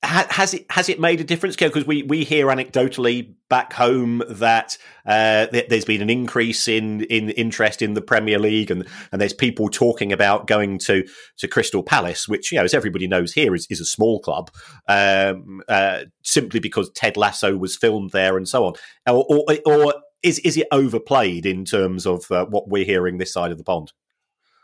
has 0.05 0.53
it 0.53 0.65
has 0.69 0.89
it 0.89 0.99
made 0.99 1.19
a 1.19 1.23
difference? 1.23 1.55
Because 1.55 1.85
we, 1.85 2.03
we 2.03 2.23
hear 2.23 2.47
anecdotally 2.47 3.33
back 3.49 3.73
home 3.73 4.23
that 4.29 4.77
uh, 5.05 5.47
there's 5.51 5.85
been 5.85 6.01
an 6.01 6.09
increase 6.09 6.67
in, 6.67 7.01
in 7.05 7.29
interest 7.31 7.81
in 7.81 7.93
the 7.93 8.01
Premier 8.01 8.39
League, 8.39 8.71
and, 8.71 8.85
and 9.11 9.21
there's 9.21 9.33
people 9.33 9.69
talking 9.69 10.11
about 10.11 10.47
going 10.47 10.77
to, 10.79 11.05
to 11.37 11.47
Crystal 11.47 11.83
Palace, 11.83 12.27
which 12.27 12.51
you 12.51 12.57
know, 12.57 12.63
as 12.63 12.73
everybody 12.73 13.07
knows 13.07 13.33
here, 13.33 13.55
is, 13.55 13.67
is 13.69 13.81
a 13.81 13.85
small 13.85 14.19
club, 14.19 14.51
um, 14.87 15.61
uh, 15.67 16.01
simply 16.23 16.59
because 16.59 16.89
Ted 16.91 17.17
Lasso 17.17 17.57
was 17.57 17.75
filmed 17.75 18.11
there 18.11 18.37
and 18.37 18.47
so 18.47 18.65
on. 18.65 18.73
Or, 19.07 19.25
or, 19.27 19.57
or 19.65 19.93
is 20.23 20.39
is 20.39 20.57
it 20.57 20.67
overplayed 20.71 21.45
in 21.45 21.65
terms 21.65 22.05
of 22.05 22.29
uh, 22.31 22.45
what 22.45 22.67
we're 22.67 22.85
hearing 22.85 23.17
this 23.17 23.33
side 23.33 23.51
of 23.51 23.57
the 23.57 23.63
pond? 23.63 23.91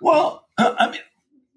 Well, 0.02 0.48
I 0.58 0.92
mean, 0.92 1.00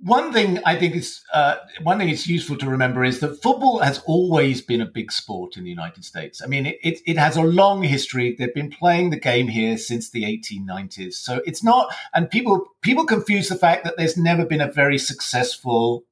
one 0.04 0.34
thing 0.34 0.60
I 0.66 0.76
think 0.76 0.94
is 0.94 1.22
uh, 1.32 1.56
one 1.82 1.98
thing 1.98 2.10
it's 2.10 2.26
useful 2.26 2.58
to 2.58 2.68
remember 2.68 3.04
is 3.04 3.20
that 3.20 3.42
football 3.42 3.78
has 3.78 4.00
always 4.06 4.60
been 4.60 4.82
a 4.82 4.86
big 4.86 5.10
sport 5.10 5.56
in 5.56 5.64
the 5.64 5.70
United 5.70 6.04
States. 6.04 6.42
I 6.42 6.46
mean, 6.46 6.66
it, 6.66 6.78
it, 6.82 7.00
it, 7.06 7.16
has 7.16 7.38
a 7.38 7.42
long 7.42 7.82
history. 7.82 8.36
They've 8.38 8.54
been 8.54 8.70
playing 8.70 9.10
the 9.10 9.18
game 9.18 9.48
here 9.48 9.78
since 9.78 10.10
the 10.10 10.24
1890s. 10.24 11.14
So 11.14 11.40
it's 11.46 11.64
not, 11.64 11.94
and 12.14 12.30
people 12.30 12.66
people 12.82 13.06
confuse 13.06 13.48
the 13.48 13.56
fact 13.56 13.84
that 13.84 13.96
there's 13.96 14.18
never 14.18 14.44
been 14.44 14.60
a 14.60 14.70
very 14.70 14.98
successful 14.98 16.04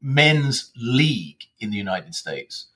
men's 0.00 0.72
league 0.76 1.44
in 1.60 1.70
the 1.70 1.76
United 1.76 2.14
States 2.14 2.66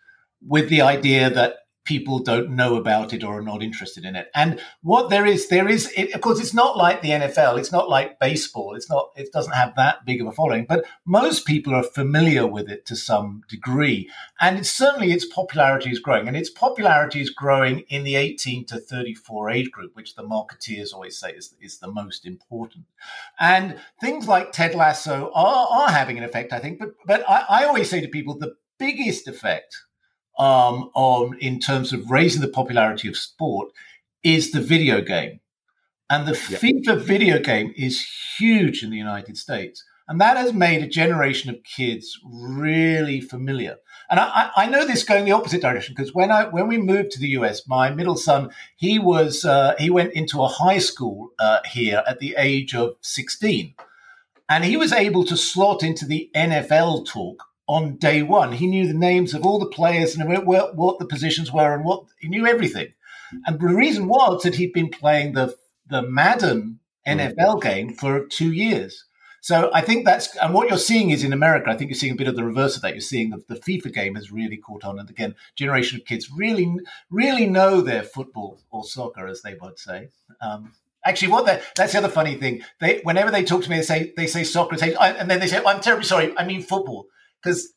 with 0.46 0.68
the 0.68 0.82
idea 0.82 1.30
that 1.30 1.56
people 1.92 2.20
don't 2.20 2.48
know 2.48 2.76
about 2.76 3.12
it 3.12 3.22
or 3.22 3.36
are 3.36 3.42
not 3.42 3.62
interested 3.62 4.02
in 4.06 4.16
it. 4.16 4.30
And 4.34 4.58
what 4.80 5.10
there 5.10 5.26
is, 5.26 5.48
there 5.48 5.68
is, 5.68 5.92
it, 5.94 6.14
of 6.14 6.22
course, 6.22 6.40
it's 6.40 6.54
not 6.54 6.74
like 6.74 7.02
the 7.02 7.10
NFL. 7.10 7.58
It's 7.58 7.70
not 7.70 7.90
like 7.90 8.18
baseball. 8.18 8.74
It's 8.74 8.88
not, 8.88 9.10
it 9.14 9.30
doesn't 9.30 9.52
have 9.52 9.76
that 9.76 10.06
big 10.06 10.22
of 10.22 10.26
a 10.26 10.32
following, 10.32 10.64
but 10.66 10.86
most 11.04 11.44
people 11.44 11.74
are 11.74 11.82
familiar 11.82 12.46
with 12.46 12.70
it 12.70 12.86
to 12.86 12.96
some 12.96 13.42
degree. 13.46 14.08
And 14.40 14.56
it's 14.56 14.72
certainly 14.72 15.12
its 15.12 15.26
popularity 15.26 15.90
is 15.90 15.98
growing 15.98 16.28
and 16.28 16.34
its 16.34 16.48
popularity 16.48 17.20
is 17.20 17.28
growing 17.28 17.80
in 17.90 18.04
the 18.04 18.16
18 18.16 18.64
to 18.68 18.78
34 18.78 19.50
age 19.50 19.70
group, 19.70 19.94
which 19.94 20.14
the 20.14 20.22
marketeers 20.22 20.94
always 20.94 21.18
say 21.18 21.32
is, 21.32 21.54
is 21.60 21.78
the 21.78 21.92
most 21.92 22.24
important. 22.24 22.86
And 23.38 23.78
things 24.00 24.26
like 24.26 24.52
Ted 24.52 24.74
Lasso 24.74 25.30
are, 25.34 25.68
are 25.70 25.90
having 25.90 26.16
an 26.16 26.24
effect, 26.24 26.54
I 26.54 26.58
think. 26.58 26.78
But, 26.78 26.94
but 27.04 27.28
I, 27.28 27.44
I 27.50 27.64
always 27.64 27.90
say 27.90 28.00
to 28.00 28.08
people, 28.08 28.38
the 28.38 28.56
biggest 28.78 29.28
effect 29.28 29.76
um, 30.38 30.90
on 30.94 31.36
in 31.38 31.60
terms 31.60 31.92
of 31.92 32.10
raising 32.10 32.40
the 32.40 32.48
popularity 32.48 33.08
of 33.08 33.16
sport 33.16 33.70
is 34.22 34.52
the 34.52 34.60
video 34.60 35.00
game. 35.00 35.40
And 36.08 36.26
the 36.26 36.38
yep. 36.50 36.60
FIFA 36.60 37.00
video 37.00 37.38
game 37.38 37.72
is 37.76 38.06
huge 38.38 38.82
in 38.82 38.90
the 38.90 38.96
United 38.96 39.38
States. 39.38 39.84
And 40.08 40.20
that 40.20 40.36
has 40.36 40.52
made 40.52 40.82
a 40.82 40.88
generation 40.88 41.48
of 41.48 41.62
kids 41.62 42.18
really 42.24 43.20
familiar. 43.20 43.76
And 44.10 44.20
I, 44.20 44.50
I 44.56 44.66
know 44.66 44.84
this 44.84 45.04
going 45.04 45.24
the 45.24 45.32
opposite 45.32 45.62
direction 45.62 45.94
because 45.96 46.12
when 46.12 46.30
I 46.30 46.48
when 46.48 46.68
we 46.68 46.76
moved 46.76 47.12
to 47.12 47.20
the 47.20 47.30
US, 47.30 47.66
my 47.66 47.90
middle 47.90 48.16
son 48.16 48.50
he 48.76 48.98
was 48.98 49.44
uh, 49.44 49.74
he 49.78 49.88
went 49.88 50.12
into 50.12 50.42
a 50.42 50.48
high 50.48 50.78
school 50.78 51.30
uh, 51.38 51.60
here 51.64 52.02
at 52.06 52.18
the 52.18 52.34
age 52.36 52.74
of 52.74 52.96
sixteen, 53.00 53.74
and 54.50 54.64
he 54.64 54.76
was 54.76 54.92
able 54.92 55.24
to 55.24 55.36
slot 55.36 55.82
into 55.82 56.04
the 56.04 56.30
NFL 56.34 57.06
talk 57.06 57.44
on 57.72 57.96
day 57.96 58.22
one. 58.22 58.52
He 58.52 58.66
knew 58.66 58.86
the 58.86 58.94
names 58.94 59.32
of 59.32 59.46
all 59.46 59.58
the 59.58 59.66
players 59.66 60.14
and 60.14 60.46
what, 60.46 60.76
what 60.76 60.98
the 60.98 61.06
positions 61.06 61.50
were 61.50 61.74
and 61.74 61.84
what 61.84 62.04
he 62.18 62.28
knew 62.28 62.46
everything. 62.46 62.92
And 63.46 63.58
the 63.58 63.66
reason 63.68 64.08
was 64.08 64.42
that 64.42 64.56
he'd 64.56 64.74
been 64.74 64.90
playing 64.90 65.32
the 65.32 65.56
the 65.88 66.02
Madden 66.02 66.80
NFL 67.06 67.62
game 67.62 67.92
for 67.94 68.26
two 68.26 68.52
years. 68.52 69.04
So 69.40 69.70
I 69.74 69.80
think 69.80 70.04
that's 70.04 70.36
and 70.36 70.54
what 70.54 70.68
you're 70.68 70.78
seeing 70.78 71.10
is 71.10 71.24
in 71.24 71.32
America. 71.32 71.70
I 71.70 71.76
think 71.76 71.90
you're 71.90 71.98
seeing 71.98 72.12
a 72.12 72.16
bit 72.16 72.28
of 72.28 72.36
the 72.36 72.44
reverse 72.44 72.76
of 72.76 72.82
that. 72.82 72.92
You're 72.92 73.00
seeing 73.00 73.30
the, 73.30 73.42
the 73.48 73.60
FIFA 73.60 73.92
game 73.92 74.14
has 74.16 74.30
really 74.30 74.58
caught 74.58 74.84
on, 74.84 74.98
and 74.98 75.08
again, 75.08 75.34
generation 75.56 75.98
of 75.98 76.04
kids 76.04 76.30
really 76.30 76.76
really 77.10 77.46
know 77.46 77.80
their 77.80 78.02
football 78.02 78.60
or 78.70 78.84
soccer, 78.84 79.26
as 79.26 79.42
they 79.42 79.54
would 79.60 79.78
say. 79.78 80.10
Um, 80.40 80.72
Actually, 81.04 81.32
what 81.32 81.62
that's 81.74 81.92
the 81.92 81.98
other 81.98 82.08
funny 82.08 82.36
thing. 82.36 82.62
They 82.80 83.00
whenever 83.02 83.32
they 83.32 83.42
talk 83.42 83.64
to 83.64 83.70
me, 83.70 83.76
they 83.78 83.82
say 83.82 84.12
they 84.16 84.28
say 84.28 84.44
soccer, 84.44 84.76
and 84.80 85.28
then 85.28 85.40
they 85.40 85.48
say, 85.48 85.60
"I'm 85.66 85.80
terribly 85.80 86.04
sorry, 86.04 86.32
I 86.38 86.44
mean 86.44 86.62
football." 86.62 87.06
Because 87.42 87.72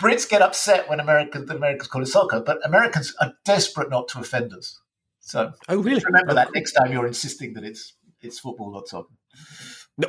Brits 0.00 0.28
get 0.28 0.42
upset 0.42 0.88
when 0.88 1.00
Americans 1.00 1.48
the 1.48 1.56
Americans 1.56 1.88
call 1.88 2.02
it 2.02 2.06
soccer, 2.06 2.40
but 2.40 2.64
Americans 2.64 3.14
are 3.20 3.34
desperate 3.44 3.90
not 3.90 4.08
to 4.08 4.20
offend 4.20 4.52
us. 4.52 4.80
So, 5.20 5.52
oh 5.68 5.78
really? 5.82 6.02
Remember 6.04 6.34
that 6.34 6.50
next 6.54 6.72
time 6.72 6.92
you're 6.92 7.06
insisting 7.06 7.54
that 7.54 7.64
it's 7.64 7.94
it's 8.20 8.38
football, 8.38 8.72
not 8.72 8.88
soccer. 8.88 9.14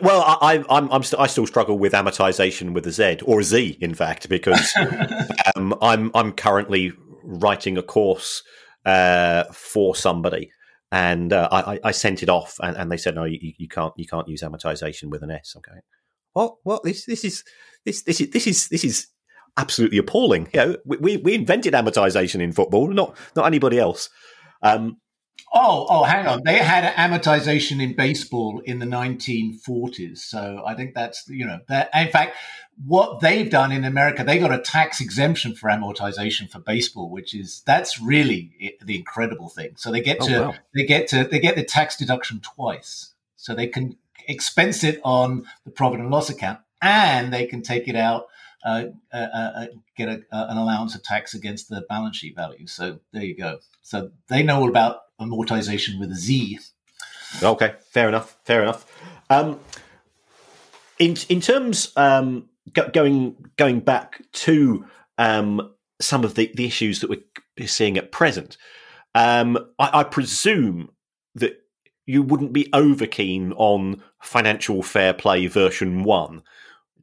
Well, 0.02 0.22
I, 0.22 0.64
I'm, 0.70 0.92
I'm 0.92 1.02
st- 1.02 1.20
I 1.20 1.26
still 1.26 1.48
struggle 1.48 1.80
with 1.80 1.94
amortization 1.94 2.74
with 2.74 2.86
a 2.86 2.92
Z 2.92 3.22
or 3.26 3.40
a 3.40 3.44
Z, 3.44 3.78
in 3.82 3.96
fact, 3.96 4.30
because 4.30 4.72
um, 5.56 5.76
I'm 5.82 6.12
I'm 6.14 6.32
currently 6.32 6.94
writing 7.24 7.76
a 7.78 7.82
course 7.82 8.44
uh, 8.86 9.46
for 9.52 9.96
somebody, 9.96 10.52
and 10.92 11.34
uh, 11.34 11.50
I, 11.52 11.80
I, 11.84 11.92
sent 11.92 12.22
it 12.22 12.30
off, 12.30 12.56
and, 12.62 12.78
and 12.78 12.92
they 12.92 12.98
said 12.98 13.16
no, 13.16 13.24
you, 13.24 13.54
you, 13.58 13.68
can't 13.68 13.94
you 13.98 14.06
can't 14.06 14.28
use 14.28 14.44
amortization 14.44 15.10
with 15.10 15.24
an 15.24 15.32
S. 15.32 15.56
Okay, 15.58 15.80
what 16.40 16.56
what 16.64 16.84
this 16.84 17.06
this 17.06 17.26
is 17.26 17.44
this 17.86 18.04
this 18.04 18.22
is 18.22 18.30
this 18.32 18.48
is 18.48 18.68
this 18.70 18.84
is 18.84 19.08
absolutely 19.58 19.98
appalling. 19.98 20.48
You 20.54 20.60
know, 20.60 20.78
we 20.86 21.18
we 21.18 21.36
invented 21.36 21.74
amortization 21.74 22.42
in 22.42 22.52
football, 22.54 22.88
not 22.88 23.16
not 23.36 23.46
anybody 23.46 23.78
else. 23.80 24.10
Um, 24.62 24.98
oh, 25.54 25.88
oh, 25.90 26.04
hang 26.04 26.28
on. 26.28 26.42
They 26.46 26.58
had 26.58 26.94
amortization 26.96 27.82
in 27.82 27.96
baseball 27.96 28.62
in 28.66 28.80
the 28.80 28.86
1940s. 28.86 30.20
So 30.20 30.64
I 30.66 30.76
think 30.76 30.96
that's 30.96 31.28
you 31.28 31.46
know 31.46 31.60
that. 31.68 31.90
In 31.94 32.10
fact, 32.10 32.36
what 32.86 33.20
they've 33.20 33.50
done 33.50 33.72
in 33.72 33.84
America, 33.84 34.24
they 34.24 34.40
got 34.40 34.54
a 34.54 34.60
tax 34.60 35.02
exemption 35.02 35.56
for 35.56 35.70
amortization 35.70 36.50
for 36.50 36.60
baseball, 36.60 37.10
which 37.10 37.36
is 37.36 37.62
that's 37.66 38.02
really 38.02 38.78
the 38.84 38.96
incredible 38.98 39.50
thing. 39.50 39.74
So 39.76 39.92
they 39.92 40.02
get 40.02 40.18
oh, 40.22 40.28
to 40.28 40.42
wow. 40.42 40.56
they 40.74 40.86
get 40.86 41.08
to 41.10 41.26
they 41.26 41.40
get 41.40 41.56
the 41.56 41.64
tax 41.64 41.98
deduction 41.98 42.40
twice. 42.42 43.14
So 43.36 43.56
they 43.56 43.68
can 43.68 43.96
expense 44.30 44.84
it 44.84 45.02
on 45.04 45.46
the 45.66 45.72
profit 45.72 46.00
and 46.00 46.10
loss 46.10 46.30
account 46.30 46.60
and 46.82 47.34
they 47.34 47.46
can 47.46 47.62
take 47.62 47.88
it 47.88 47.96
out, 47.96 48.28
uh, 48.64 48.86
uh, 49.14 49.18
uh, 49.18 49.66
get 49.98 50.08
a, 50.08 50.22
an 50.32 50.58
allowance 50.58 50.96
of 50.96 51.04
tax 51.04 51.34
against 51.34 51.70
the 51.70 51.82
balance 51.90 52.18
sheet 52.18 52.36
value. 52.36 52.68
So 52.68 53.00
there 53.12 53.24
you 53.24 53.36
go. 53.36 53.60
So 53.82 54.12
they 54.28 54.44
know 54.44 54.62
all 54.62 54.70
about 54.70 55.02
amortization 55.20 56.00
with 56.00 56.12
a 56.12 56.16
Z. 56.16 56.60
Okay, 57.44 57.76
fair 57.90 58.08
enough. 58.08 58.38
Fair 58.46 58.62
enough. 58.64 58.86
Um, 59.30 59.60
in 60.98 61.16
in 61.30 61.42
terms 61.42 61.92
um, 61.96 62.50
go, 62.74 62.90
going 62.90 63.36
going 63.58 63.82
back 63.82 64.22
to 64.32 64.86
um, 65.18 65.74
some 66.02 66.24
of 66.24 66.36
the, 66.36 66.52
the 66.56 66.66
issues 66.66 67.02
that 67.02 67.10
we're 67.10 67.68
seeing 67.68 67.98
at 67.98 68.12
present. 68.12 68.58
Um, 69.16 69.58
I, 69.78 70.00
I 70.00 70.04
presume 70.04 70.92
you 72.10 72.24
wouldn't 72.24 72.54
be 72.54 72.68
over 72.74 73.06
keen 73.06 73.54
on 73.54 74.02
financial 74.20 74.82
fair 74.82 75.14
play 75.14 75.46
version 75.46 76.04
one. 76.04 76.42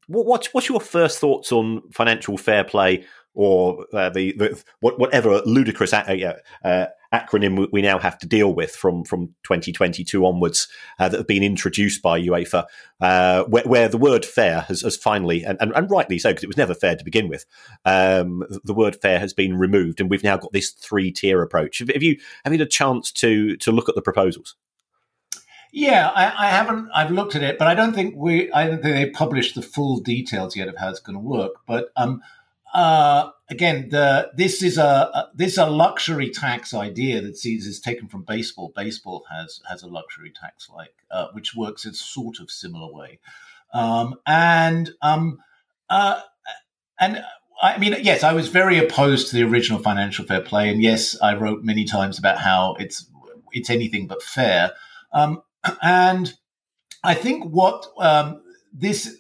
What, 0.09 0.27
what's, 0.27 0.53
what's 0.53 0.69
your 0.69 0.81
first 0.81 1.21
thoughts 1.21 1.53
on 1.53 1.83
financial 1.93 2.37
fair 2.37 2.65
play 2.65 3.05
or 3.33 3.87
uh, 3.93 4.11
the, 4.11 4.33
the, 4.33 4.65
whatever 4.81 5.43
ludicrous 5.45 5.93
uh, 5.93 6.33
uh, 6.65 6.87
acronym 7.15 7.69
we 7.71 7.83
now 7.83 8.01
have 8.01 8.19
to 8.19 8.27
deal 8.27 8.53
with 8.53 8.75
from 8.75 9.05
from 9.05 9.29
2022 9.45 10.27
onwards 10.27 10.67
uh, 10.99 11.09
that 11.09 11.19
have 11.19 11.27
been 11.27 11.45
introduced 11.45 12.03
by 12.03 12.21
UEFA, 12.21 12.65
uh, 13.01 13.45
where, 13.45 13.65
where, 13.65 13.89
the 13.89 13.99
word 13.99 14.25
fair 14.25 14.63
has, 14.63 14.81
has 14.81 14.97
finally 14.97 15.45
and, 15.45 15.57
and, 15.61 15.71
and, 15.77 15.91
rightly 15.91 16.19
so 16.19 16.31
because 16.31 16.43
it 16.43 16.49
was 16.49 16.57
never 16.57 16.75
fair 16.75 16.97
to 16.97 17.05
begin 17.05 17.29
with. 17.29 17.45
Um, 17.85 18.43
the 18.65 18.75
word 18.75 18.97
fair 18.97 19.21
has 19.21 19.35
been 19.35 19.57
removed, 19.57 20.01
and 20.01 20.11
we've 20.11 20.25
now 20.25 20.39
got 20.39 20.53
this 20.53 20.71
three 20.71 21.13
tier 21.13 21.43
approach. 21.43 21.79
Have 21.79 22.03
you 22.03 22.19
have 22.43 22.53
you 22.53 22.59
had 22.59 22.67
a 22.67 22.71
chance 22.71 23.13
to 23.13 23.57
to 23.59 23.71
look 23.71 23.89
at 23.89 23.95
the 23.95 24.03
proposals? 24.03 24.57
Yeah, 25.77 26.09
I, 26.09 26.47
I, 26.47 26.49
haven't. 26.49 26.89
I've 26.95 27.11
looked 27.11 27.35
at 27.35 27.43
it, 27.43 27.59
but 27.59 27.69
I 27.69 27.75
don't 27.75 27.93
think 27.93 28.15
we. 28.17 28.51
I 28.51 28.67
don't 28.67 28.81
think 28.81 28.95
they 28.95 29.11
published 29.11 29.57
the 29.57 29.61
full 29.61 29.99
details 29.99 30.57
yet 30.57 30.69
of 30.69 30.79
how 30.79 30.89
it's 30.89 31.01
going 31.01 31.19
to 31.19 31.21
work. 31.21 31.53
But 31.67 31.91
um, 31.99 32.23
uh, 32.73 33.29
again, 33.51 33.91
the 33.91 34.31
this 34.35 34.63
is 34.63 34.79
a, 34.79 34.83
a, 34.83 35.31
this 35.35 35.53
is 35.53 35.59
a 35.59 35.67
luxury 35.67 36.31
tax 36.31 36.73
idea 36.73 37.21
that 37.21 37.37
sees 37.37 37.67
is 37.67 37.79
taken 37.79 38.09
from 38.09 38.23
baseball. 38.23 38.73
Baseball 38.75 39.27
has 39.31 39.61
has 39.69 39.83
a 39.83 39.87
luxury 39.87 40.33
tax 40.33 40.71
like 40.75 40.95
uh, 41.11 41.27
which 41.33 41.55
works 41.55 41.85
in 41.85 41.93
sort 41.93 42.41
of 42.41 42.51
similar 42.51 42.91
way, 42.91 43.19
um, 43.75 44.15
and 44.27 44.93
um, 45.03 45.41
uh, 45.91 46.23
and 46.99 47.23
I 47.61 47.77
mean, 47.77 47.97
yes, 48.01 48.25
I 48.25 48.33
was 48.33 48.49
very 48.49 48.79
opposed 48.79 49.29
to 49.29 49.37
the 49.37 49.43
original 49.43 49.79
financial 49.79 50.25
fair 50.25 50.41
play, 50.41 50.71
and 50.71 50.81
yes, 50.81 51.21
I 51.21 51.35
wrote 51.35 51.65
many 51.65 51.85
times 51.85 52.19
about 52.19 52.39
how 52.39 52.77
it's 52.81 53.05
it's 53.53 53.69
anything 53.69 54.07
but 54.07 54.23
fair. 54.23 54.73
Um, 55.13 55.43
and 55.83 56.33
I 57.03 57.15
think 57.15 57.45
what 57.45 57.87
um, 57.99 58.43
this 58.73 59.17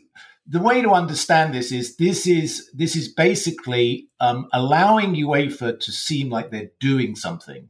the 0.46 0.60
way 0.60 0.80
to 0.80 0.90
understand 0.90 1.54
this 1.54 1.72
is 1.72 1.96
this 1.96 2.26
is 2.26 2.70
this 2.72 2.96
is 2.96 3.08
basically 3.08 4.08
um, 4.20 4.48
allowing 4.52 5.14
UEFA 5.14 5.78
to 5.80 5.92
seem 5.92 6.30
like 6.30 6.50
they're 6.50 6.70
doing 6.80 7.16
something, 7.16 7.68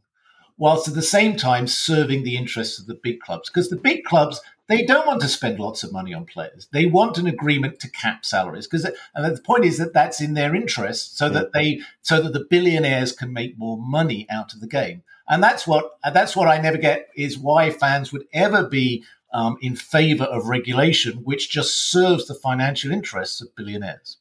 whilst 0.59 0.89
at 0.89 0.95
the 0.95 1.03
same 1.03 1.37
time 1.37 1.67
serving 1.67 2.23
the 2.23 2.37
interests 2.37 2.79
of 2.79 2.87
the 2.87 2.99
big 3.03 3.21
clubs. 3.21 3.49
Because 3.49 3.71
the 3.71 3.77
big 3.77 4.05
clubs 4.05 4.41
they 4.69 4.85
don't 4.85 5.07
want 5.07 5.21
to 5.23 5.29
spend 5.29 5.61
lots 5.61 5.85
of 5.85 5.93
money 5.93 6.13
on 6.13 6.25
players. 6.25 6.69
They 6.73 6.87
want 6.87 7.19
an 7.19 7.27
agreement 7.29 7.79
to 7.81 7.91
cap 7.91 8.25
salaries 8.25 8.67
because 8.67 8.85
and 9.15 9.37
the 9.37 9.41
point 9.43 9.65
is 9.65 9.79
that 9.79 9.93
that's 9.93 10.21
in 10.21 10.35
their 10.35 10.55
interest, 10.55 11.17
so 11.17 11.29
that 11.29 11.53
they 11.53 11.81
so 12.03 12.21
that 12.21 12.33
the 12.33 12.47
billionaires 12.51 13.13
can 13.13 13.33
make 13.33 13.59
more 13.59 13.79
money 13.79 14.27
out 14.29 14.55
of 14.55 14.61
the 14.61 14.67
game. 14.67 15.03
And 15.29 15.43
that's 15.43 15.67
what 15.67 15.99
that's 16.13 16.37
what 16.37 16.49
I 16.49 16.59
never 16.59 16.79
get 16.79 17.09
is 17.17 17.39
why 17.39 17.71
fans 17.71 18.13
would 18.13 18.27
ever 18.33 18.69
be 18.69 19.05
um, 19.33 19.59
in 19.61 19.77
favor 19.77 20.25
of 20.25 20.47
regulation, 20.47 21.19
which 21.25 21.51
just 21.51 21.91
serves 21.91 22.27
the 22.27 22.35
financial 22.35 22.93
interests 22.93 23.41
of 23.41 23.55
billionaires. 23.57 24.19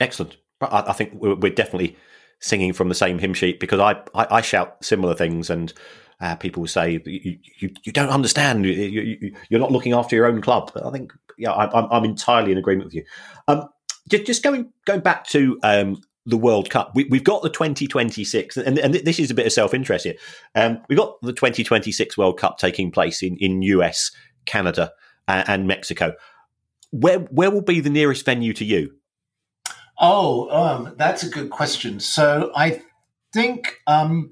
Excellent. 0.00 0.36
I, 0.60 0.84
I 0.88 0.92
think 0.92 1.14
we're, 1.14 1.34
we're, 1.34 1.52
definitely 1.52 1.96
singing 2.40 2.72
from 2.72 2.88
the 2.88 2.94
same 2.94 3.18
hymn 3.18 3.34
sheet 3.34 3.58
because 3.58 3.80
I, 3.80 3.92
I, 4.14 4.36
I 4.36 4.40
shout 4.40 4.84
similar 4.84 5.14
things 5.14 5.50
and 5.50 5.72
uh, 6.20 6.36
people 6.36 6.66
say 6.66 7.00
you, 7.04 7.38
you, 7.58 7.70
you, 7.82 7.92
don't 7.92 8.10
understand. 8.10 8.64
You, 8.64 9.32
are 9.52 9.58
not 9.58 9.72
looking 9.72 9.92
after 9.92 10.16
your 10.16 10.26
own 10.26 10.40
club. 10.40 10.72
I 10.84 10.90
think 10.90 11.12
yeah, 11.36 11.52
I, 11.52 11.96
am 11.96 12.04
entirely 12.04 12.52
in 12.52 12.58
agreement 12.58 12.86
with 12.86 12.94
you. 12.94 13.04
Um, 13.46 13.68
just, 14.08 14.26
just 14.26 14.42
going 14.42 14.72
going 14.84 15.00
back 15.00 15.26
to 15.28 15.58
um, 15.62 16.02
the 16.28 16.36
World 16.36 16.68
Cup. 16.68 16.92
We, 16.94 17.08
have 17.10 17.24
got 17.24 17.42
the 17.42 17.48
2026, 17.48 18.58
and, 18.58 18.78
and, 18.78 18.94
this 18.94 19.18
is 19.18 19.30
a 19.30 19.34
bit 19.34 19.46
of 19.46 19.52
self 19.52 19.72
interest 19.72 20.04
here. 20.04 20.14
Um, 20.54 20.78
we've 20.88 20.98
got 20.98 21.20
the 21.22 21.32
2026 21.32 22.18
World 22.18 22.38
Cup 22.38 22.58
taking 22.58 22.90
place 22.90 23.22
in, 23.22 23.36
in 23.38 23.62
US, 23.62 24.10
Canada, 24.44 24.92
and, 25.26 25.48
and 25.48 25.66
Mexico. 25.66 26.12
Where 26.90 27.18
where 27.18 27.50
will 27.50 27.62
be 27.62 27.80
the 27.80 27.90
nearest 27.90 28.24
venue 28.24 28.52
to 28.54 28.64
you? 28.64 28.92
Oh, 29.98 30.48
um, 30.50 30.94
that's 30.96 31.22
a 31.22 31.28
good 31.28 31.50
question. 31.50 31.98
So 31.98 32.52
I 32.54 32.82
think 33.32 33.76
um, 33.86 34.30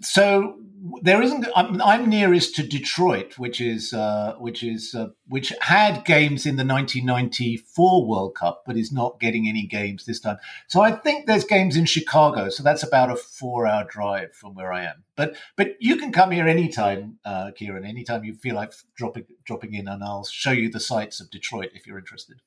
so 0.00 0.58
there 1.02 1.22
isn't. 1.22 1.46
I'm, 1.54 1.80
I'm, 1.82 2.08
nearest 2.08 2.54
to 2.56 2.62
Detroit, 2.62 3.38
which 3.38 3.60
is 3.60 3.92
uh, 3.92 4.34
which 4.38 4.62
is 4.62 4.94
uh, 4.94 5.08
which 5.26 5.52
had 5.60 6.04
games 6.04 6.46
in 6.46 6.56
the 6.56 6.64
1994 6.64 8.06
World 8.06 8.34
Cup, 8.34 8.62
but 8.66 8.76
is 8.76 8.92
not 8.92 9.18
getting 9.20 9.48
any 9.48 9.66
games 9.66 10.04
this 10.04 10.20
time. 10.20 10.36
So 10.66 10.80
I 10.80 10.92
think 10.92 11.26
there's 11.26 11.44
games 11.44 11.76
in 11.76 11.84
Chicago. 11.84 12.50
So 12.50 12.62
that's 12.62 12.82
about 12.82 13.10
a 13.10 13.16
four-hour 13.16 13.84
drive 13.84 14.34
from 14.34 14.54
where 14.54 14.72
I 14.72 14.84
am. 14.84 15.04
But 15.16 15.36
but 15.56 15.76
you 15.80 15.96
can 15.96 16.12
come 16.12 16.30
here 16.30 16.46
anytime, 16.46 17.18
uh, 17.24 17.52
Kieran. 17.52 17.84
Anytime 17.84 18.24
you 18.24 18.34
feel 18.34 18.54
like 18.54 18.72
dropping 18.94 19.24
dropping 19.44 19.74
in, 19.74 19.88
and 19.88 20.04
I'll 20.04 20.24
show 20.24 20.52
you 20.52 20.70
the 20.70 20.80
sights 20.80 21.20
of 21.20 21.30
Detroit 21.30 21.70
if 21.74 21.86
you're 21.86 21.98
interested. 21.98 22.40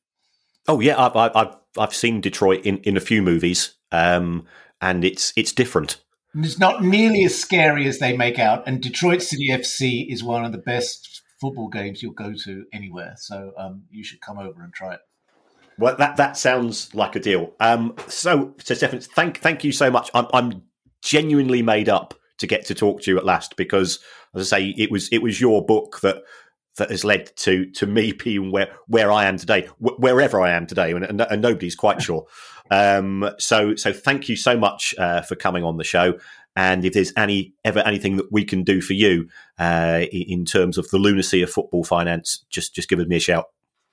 Oh 0.67 0.79
yeah, 0.79 1.03
I've 1.03 1.15
I've 1.15 1.55
I've 1.77 1.95
seen 1.95 2.21
Detroit 2.21 2.65
in, 2.65 2.77
in 2.79 2.95
a 2.95 3.01
few 3.01 3.21
movies, 3.21 3.73
um, 3.91 4.45
and 4.81 5.03
it's 5.03 5.33
it's 5.35 5.51
different. 5.51 5.97
It's 6.35 6.59
not 6.59 6.83
nearly 6.83 7.23
as 7.23 7.39
scary 7.39 7.87
as 7.87 7.99
they 7.99 8.15
make 8.15 8.37
out. 8.37 8.67
And 8.67 8.81
Detroit 8.81 9.21
City 9.21 9.49
FC 9.49 10.11
is 10.11 10.23
one 10.23 10.45
of 10.45 10.51
the 10.51 10.59
best 10.59 11.23
football 11.41 11.69
games 11.69 12.03
you'll 12.03 12.13
go 12.13 12.33
to 12.45 12.65
anywhere. 12.71 13.15
So 13.17 13.53
um, 13.57 13.83
you 13.89 14.03
should 14.03 14.21
come 14.21 14.37
over 14.37 14.61
and 14.61 14.73
try 14.73 14.93
it. 14.95 14.99
Well, 15.77 15.95
that 15.95 16.17
that 16.17 16.35
sounds 16.35 16.93
like 16.93 17.15
a 17.15 17.19
deal. 17.19 17.53
Um, 17.61 17.95
so, 18.07 18.53
so 18.61 18.75
Stefan, 18.75 18.99
thank 18.99 19.39
thank 19.39 19.63
you 19.63 19.71
so 19.71 19.89
much. 19.89 20.11
I'm, 20.13 20.27
I'm 20.33 20.63
genuinely 21.01 21.61
made 21.61 21.87
up 21.87 22.13
to 22.39 22.47
get 22.47 22.65
to 22.65 22.75
talk 22.75 23.01
to 23.01 23.11
you 23.11 23.17
at 23.17 23.25
last 23.25 23.55
because, 23.55 23.99
as 24.35 24.51
I 24.51 24.57
say, 24.57 24.75
it 24.77 24.91
was 24.91 25.07
it 25.09 25.19
was 25.19 25.39
your 25.39 25.65
book 25.65 26.01
that 26.01 26.23
that 26.77 26.91
has 26.91 27.03
led 27.03 27.35
to 27.37 27.65
to 27.71 27.85
me 27.85 28.11
being 28.11 28.51
where 28.51 28.73
where 28.87 29.11
I 29.11 29.25
am 29.25 29.37
today, 29.37 29.67
wh- 29.79 29.99
wherever 29.99 30.41
I 30.41 30.51
am 30.51 30.67
today, 30.67 30.91
and, 30.91 31.03
and, 31.03 31.21
and 31.21 31.41
nobody's 31.41 31.75
quite 31.75 32.01
sure. 32.01 32.25
Um, 32.71 33.29
so 33.39 33.75
so 33.75 33.91
thank 33.93 34.29
you 34.29 34.35
so 34.35 34.57
much 34.57 34.95
uh, 34.97 35.21
for 35.21 35.35
coming 35.35 35.63
on 35.63 35.77
the 35.77 35.83
show. 35.83 36.19
And 36.55 36.83
if 36.83 36.93
there's 36.93 37.13
any 37.15 37.53
ever 37.63 37.79
anything 37.79 38.17
that 38.17 38.31
we 38.31 38.43
can 38.43 38.63
do 38.63 38.81
for 38.81 38.93
you 38.93 39.29
uh, 39.59 40.05
in 40.11 40.45
terms 40.45 40.77
of 40.77 40.89
the 40.89 40.97
lunacy 40.97 41.41
of 41.41 41.49
football 41.49 41.83
finance, 41.83 42.45
just 42.49 42.75
just 42.75 42.89
give 42.89 42.99
me 42.99 43.15
a 43.15 43.19
shout. 43.19 43.45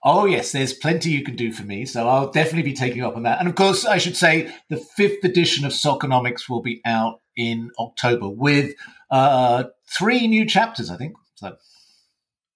Oh 0.05 0.25
yes, 0.25 0.53
there's 0.53 0.73
plenty 0.73 1.11
you 1.11 1.25
can 1.25 1.37
do 1.37 1.53
for 1.53 1.65
me, 1.65 1.85
so 1.85 2.09
I'll 2.09 2.31
definitely 2.31 2.63
be 2.63 2.75
taking 2.75 3.03
up 3.03 3.17
on 3.17 3.25
that. 3.25 3.41
And 3.41 3.49
of 3.49 3.55
course, 3.55 3.85
I 3.85 3.99
should 3.99 4.17
say 4.17 4.55
the 4.69 4.77
fifth 4.77 5.25
edition 5.25 5.65
of 5.65 5.73
Soccernomics 5.73 6.49
will 6.49 6.63
be 6.63 6.81
out 6.85 7.21
in 7.37 7.71
October 7.79 8.29
with 8.29 8.75
uh, 9.11 9.65
three 9.99 10.29
new 10.29 10.47
chapters, 10.47 10.91
I 10.91 10.97
think. 10.97 11.15
So, 11.35 11.57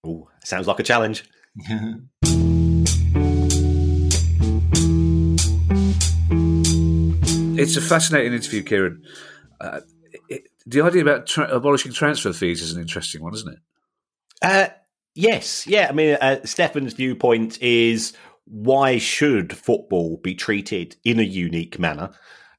oh, 0.05 0.29
sounds 0.45 0.67
like 0.67 0.81
a 0.81 0.85
challenge. 0.85 1.25
It's 7.61 7.77
a 7.77 7.83
fascinating 7.83 8.33
interview, 8.33 8.63
Kieran. 8.63 9.05
Uh, 9.61 9.81
it, 10.31 10.49
the 10.65 10.81
idea 10.81 11.03
about 11.03 11.27
tra- 11.27 11.55
abolishing 11.55 11.93
transfer 11.93 12.33
fees 12.33 12.63
is 12.63 12.73
an 12.73 12.81
interesting 12.81 13.23
one, 13.23 13.35
isn't 13.35 13.53
it? 13.53 13.59
Uh, 14.41 14.69
yes, 15.15 15.67
yeah. 15.67 15.89
I 15.91 15.93
mean, 15.93 16.17
uh, 16.23 16.39
Stefan's 16.45 16.95
viewpoint 16.95 17.61
is 17.61 18.15
why 18.47 18.97
should 18.97 19.55
football 19.55 20.17
be 20.17 20.35
treated 20.35 20.97
in 21.05 21.21
a 21.21 21.25
unique 21.25 21.79
manner? 21.79 22.11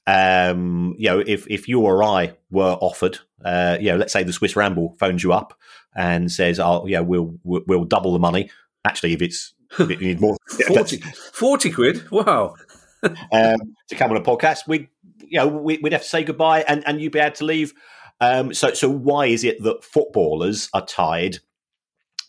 Um, 0.06 0.94
you 0.98 1.08
know, 1.08 1.20
if 1.20 1.46
if 1.48 1.68
you 1.68 1.80
or 1.80 2.02
I 2.02 2.32
were 2.50 2.76
offered, 2.80 3.18
uh, 3.44 3.78
you 3.80 3.90
know, 3.90 3.96
let's 3.96 4.12
say 4.12 4.22
the 4.22 4.32
Swiss 4.32 4.56
Ramble 4.56 4.96
phones 4.98 5.22
you 5.22 5.32
up 5.32 5.58
and 5.94 6.30
says, 6.30 6.58
"Oh, 6.58 6.86
yeah, 6.86 7.00
we'll 7.00 7.38
we'll, 7.44 7.62
we'll 7.66 7.84
double 7.84 8.12
the 8.12 8.18
money." 8.18 8.50
Actually, 8.84 9.12
if 9.12 9.22
it's 9.22 9.54
if 9.78 9.90
you 9.90 10.08
need 10.08 10.20
more 10.20 10.36
40, 10.68 10.98
40 11.32 11.70
quid, 11.70 12.10
wow. 12.10 12.54
um, 13.02 13.74
to 13.88 13.94
come 13.96 14.10
on 14.10 14.16
a 14.16 14.20
podcast, 14.20 14.66
we 14.66 14.88
you 15.20 15.38
know 15.38 15.46
we, 15.46 15.78
would 15.78 15.92
have 15.92 16.02
to 16.02 16.08
say 16.08 16.24
goodbye, 16.24 16.64
and 16.66 16.86
and 16.86 17.00
you'd 17.00 17.12
be 17.12 17.18
able 17.18 17.36
to 17.36 17.44
leave. 17.44 17.72
Um, 18.20 18.54
so 18.54 18.74
so 18.74 18.88
why 18.88 19.26
is 19.26 19.44
it 19.44 19.62
that 19.62 19.84
footballers 19.84 20.68
are 20.74 20.84
tied? 20.84 21.38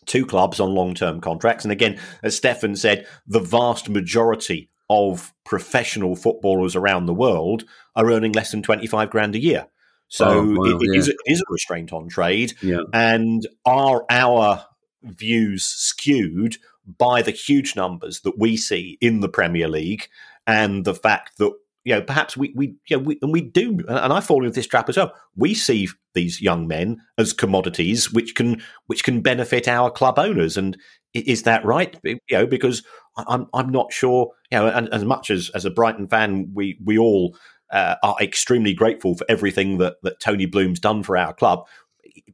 to 0.06 0.26
clubs 0.26 0.60
on 0.60 0.74
long 0.74 0.92
term 0.92 1.18
contracts. 1.18 1.64
And 1.64 1.72
again, 1.72 1.98
as 2.22 2.36
Stefan 2.36 2.76
said, 2.76 3.06
the 3.26 3.40
vast 3.40 3.88
majority 3.88 4.68
of 4.90 5.32
professional 5.44 6.16
footballers 6.16 6.76
around 6.76 7.06
the 7.06 7.14
world 7.14 7.64
are 7.96 8.10
earning 8.10 8.32
less 8.32 8.50
than 8.50 8.62
25 8.62 9.10
grand 9.10 9.34
a 9.34 9.40
year. 9.40 9.66
So 10.08 10.26
oh, 10.28 10.54
wow, 10.54 10.64
it, 10.64 10.82
it, 10.82 10.88
yeah. 10.92 10.98
is, 10.98 11.08
it 11.08 11.16
is 11.26 11.40
a 11.40 11.52
restraint 11.52 11.92
on 11.92 12.08
trade. 12.08 12.52
Yeah. 12.62 12.82
And 12.92 13.46
are 13.64 14.04
our 14.10 14.64
views 15.02 15.64
skewed 15.64 16.56
by 16.98 17.22
the 17.22 17.30
huge 17.30 17.76
numbers 17.76 18.20
that 18.20 18.38
we 18.38 18.56
see 18.56 18.98
in 19.00 19.20
the 19.20 19.28
Premier 19.28 19.68
League 19.68 20.08
and 20.46 20.84
the 20.84 20.94
fact 20.94 21.38
that 21.38 21.52
you 21.84 21.94
know 21.94 22.02
perhaps 22.02 22.36
we 22.36 22.52
we 22.54 22.74
you 22.86 22.96
know, 22.96 23.02
we 23.02 23.18
and 23.22 23.32
we 23.32 23.40
do 23.40 23.80
and 23.88 24.12
I 24.12 24.20
fall 24.20 24.44
into 24.44 24.54
this 24.54 24.66
trap 24.66 24.88
as 24.88 24.96
well. 24.96 25.12
We 25.36 25.54
see 25.54 25.88
these 26.14 26.40
young 26.40 26.66
men 26.66 27.02
as 27.18 27.32
commodities 27.32 28.12
which 28.12 28.34
can 28.34 28.62
which 28.86 29.04
can 29.04 29.20
benefit 29.20 29.68
our 29.68 29.90
club 29.90 30.18
owners 30.18 30.56
and 30.56 30.76
is 31.14 31.44
that 31.44 31.64
right? 31.64 31.96
You 32.02 32.18
know 32.30 32.46
because 32.46 32.82
I'm 33.16 33.46
I'm 33.54 33.70
not 33.70 33.92
sure 33.92 34.32
you 34.50 34.58
know 34.58 34.68
and 34.68 34.88
as 34.92 35.04
much 35.04 35.30
as 35.30 35.50
as 35.54 35.64
a 35.64 35.70
Brighton 35.70 36.08
fan 36.08 36.50
we 36.52 36.78
we 36.84 36.98
all 36.98 37.36
uh, 37.72 37.96
are 38.02 38.16
extremely 38.20 38.74
grateful 38.74 39.16
for 39.16 39.24
everything 39.28 39.78
that, 39.78 39.96
that 40.02 40.20
Tony 40.20 40.46
Bloom's 40.46 40.80
done 40.80 41.02
for 41.02 41.16
our 41.16 41.34
club. 41.34 41.66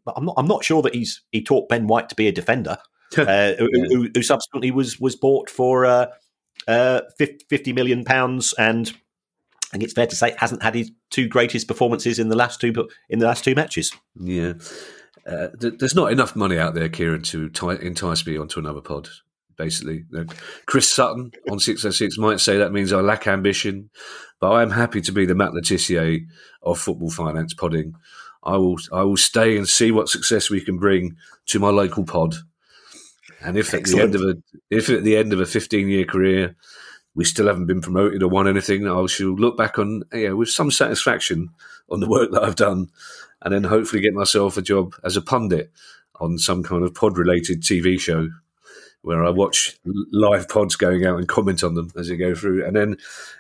But 0.05 0.15
I'm 0.16 0.24
not, 0.27 0.35
I'm 0.36 0.47
not 0.47 0.65
sure 0.65 0.82
that 0.82 0.94
he's 0.94 1.23
he 1.32 1.43
taught 1.43 1.69
Ben 1.69 1.86
White 1.86 2.09
to 2.11 2.15
be 2.15 2.28
a 2.28 2.32
defender, 2.32 2.78
uh, 3.19 3.52
who, 3.55 3.69
who, 3.73 4.09
who, 4.15 4.23
subsequently 4.23 4.70
was 4.70 5.01
was 5.01 5.16
bought 5.16 5.48
for 5.48 5.86
uh, 5.86 6.07
uh, 6.69 7.02
50 7.19 7.73
million 7.73 8.05
pounds 8.05 8.52
and 8.59 8.93
I 9.73 9.73
think 9.73 9.85
it's 9.85 9.93
fair 9.93 10.07
to 10.07 10.16
say 10.16 10.35
hasn't 10.36 10.62
had 10.62 10.74
his 10.74 10.90
two 11.11 11.28
greatest 11.28 11.69
performances 11.69 12.19
in 12.19 12.28
the 12.28 12.36
last 12.36 12.61
two 12.61 12.89
in 13.09 13.19
the 13.19 13.27
last 13.27 13.44
two 13.44 13.55
matches. 13.55 13.93
Yeah, 14.19 14.55
uh, 15.27 15.49
th- 15.61 15.75
there's 15.79 15.95
not 15.95 16.13
enough 16.13 16.37
money 16.37 16.59
out 16.59 16.75
there, 16.75 16.89
Kieran, 16.89 17.23
to 17.23 17.49
t- 17.49 17.67
entice 17.83 18.27
me 18.27 18.37
onto 18.37 18.61
another 18.61 18.81
pod. 18.81 19.09
Basically, 19.57 20.05
Chris 20.65 20.91
Sutton 20.91 21.33
on 21.51 21.61
six 21.61 21.85
oh 21.85 21.91
six 21.91 22.17
might 22.17 22.41
say 22.41 22.57
that 22.57 22.73
means 22.73 22.95
I 22.95 23.01
lack 23.01 23.27
ambition, 23.27 23.91
but 24.41 24.53
I 24.53 24.63
am 24.63 24.71
happy 24.71 25.03
to 25.03 25.13
be 25.13 25.27
the 25.27 25.35
Matt 25.35 25.53
Le 25.53 25.61
Tissier 25.61 26.25
of 26.63 26.79
football 26.79 27.11
finance 27.11 27.53
podding. 27.53 27.95
I 28.43 28.57
will 28.57 28.79
I 28.91 29.03
will 29.03 29.19
stay 29.19 29.59
and 29.59 29.69
see 29.69 29.91
what 29.91 30.09
success 30.09 30.49
we 30.49 30.63
can 30.63 30.79
bring 30.79 31.17
to 31.47 31.59
my 31.59 31.69
local 31.69 32.05
pod. 32.05 32.37
And 33.43 33.57
if 33.57 33.75
Excellent. 33.75 33.87
at 33.87 33.97
the 33.97 34.03
end 34.03 34.15
of 34.15 34.23
a 34.23 34.43
if 34.71 34.89
at 34.89 35.05
the 35.05 35.17
end 35.17 35.33
of 35.35 35.41
a 35.41 35.47
15 35.47 35.89
year 35.89 36.05
career 36.05 36.57
we 37.15 37.25
still 37.25 37.47
haven't 37.47 37.67
been 37.67 37.81
promoted 37.81 38.23
or 38.23 38.29
won 38.29 38.49
anything, 38.49 38.89
I 38.89 39.05
shall 39.07 39.35
look 39.35 39.59
back 39.59 39.79
on 39.79 40.05
yeah, 40.13 40.31
with 40.31 40.49
some 40.49 40.71
satisfaction 40.71 41.51
on 41.91 42.01
the 42.01 42.09
work 42.09 42.31
that 42.31 42.45
I've 42.45 42.57
done, 42.57 42.89
and 43.43 43.55
then 43.55 43.65
hopefully 43.65 44.03
get 44.03 44.15
myself 44.15 44.57
a 44.57 44.62
job 44.62 44.95
as 45.05 45.17
a 45.17 45.23
pundit 45.23 45.71
on 46.21 46.39
some 46.39 46.62
kind 46.62 46.85
of 46.85 46.95
pod 46.95 47.17
related 47.17 47.62
TV 47.62 47.99
show 47.99 48.29
where 49.03 49.25
I 49.25 49.31
watch 49.31 49.79
live 49.85 50.49
pods 50.49 50.77
going 50.77 51.07
out 51.07 51.17
and 51.17 51.27
comment 51.27 51.65
on 51.65 51.75
them 51.75 51.91
as 51.97 52.09
they 52.09 52.17
go 52.17 52.35
through, 52.35 52.67
and 52.67 52.77
then, 52.77 52.97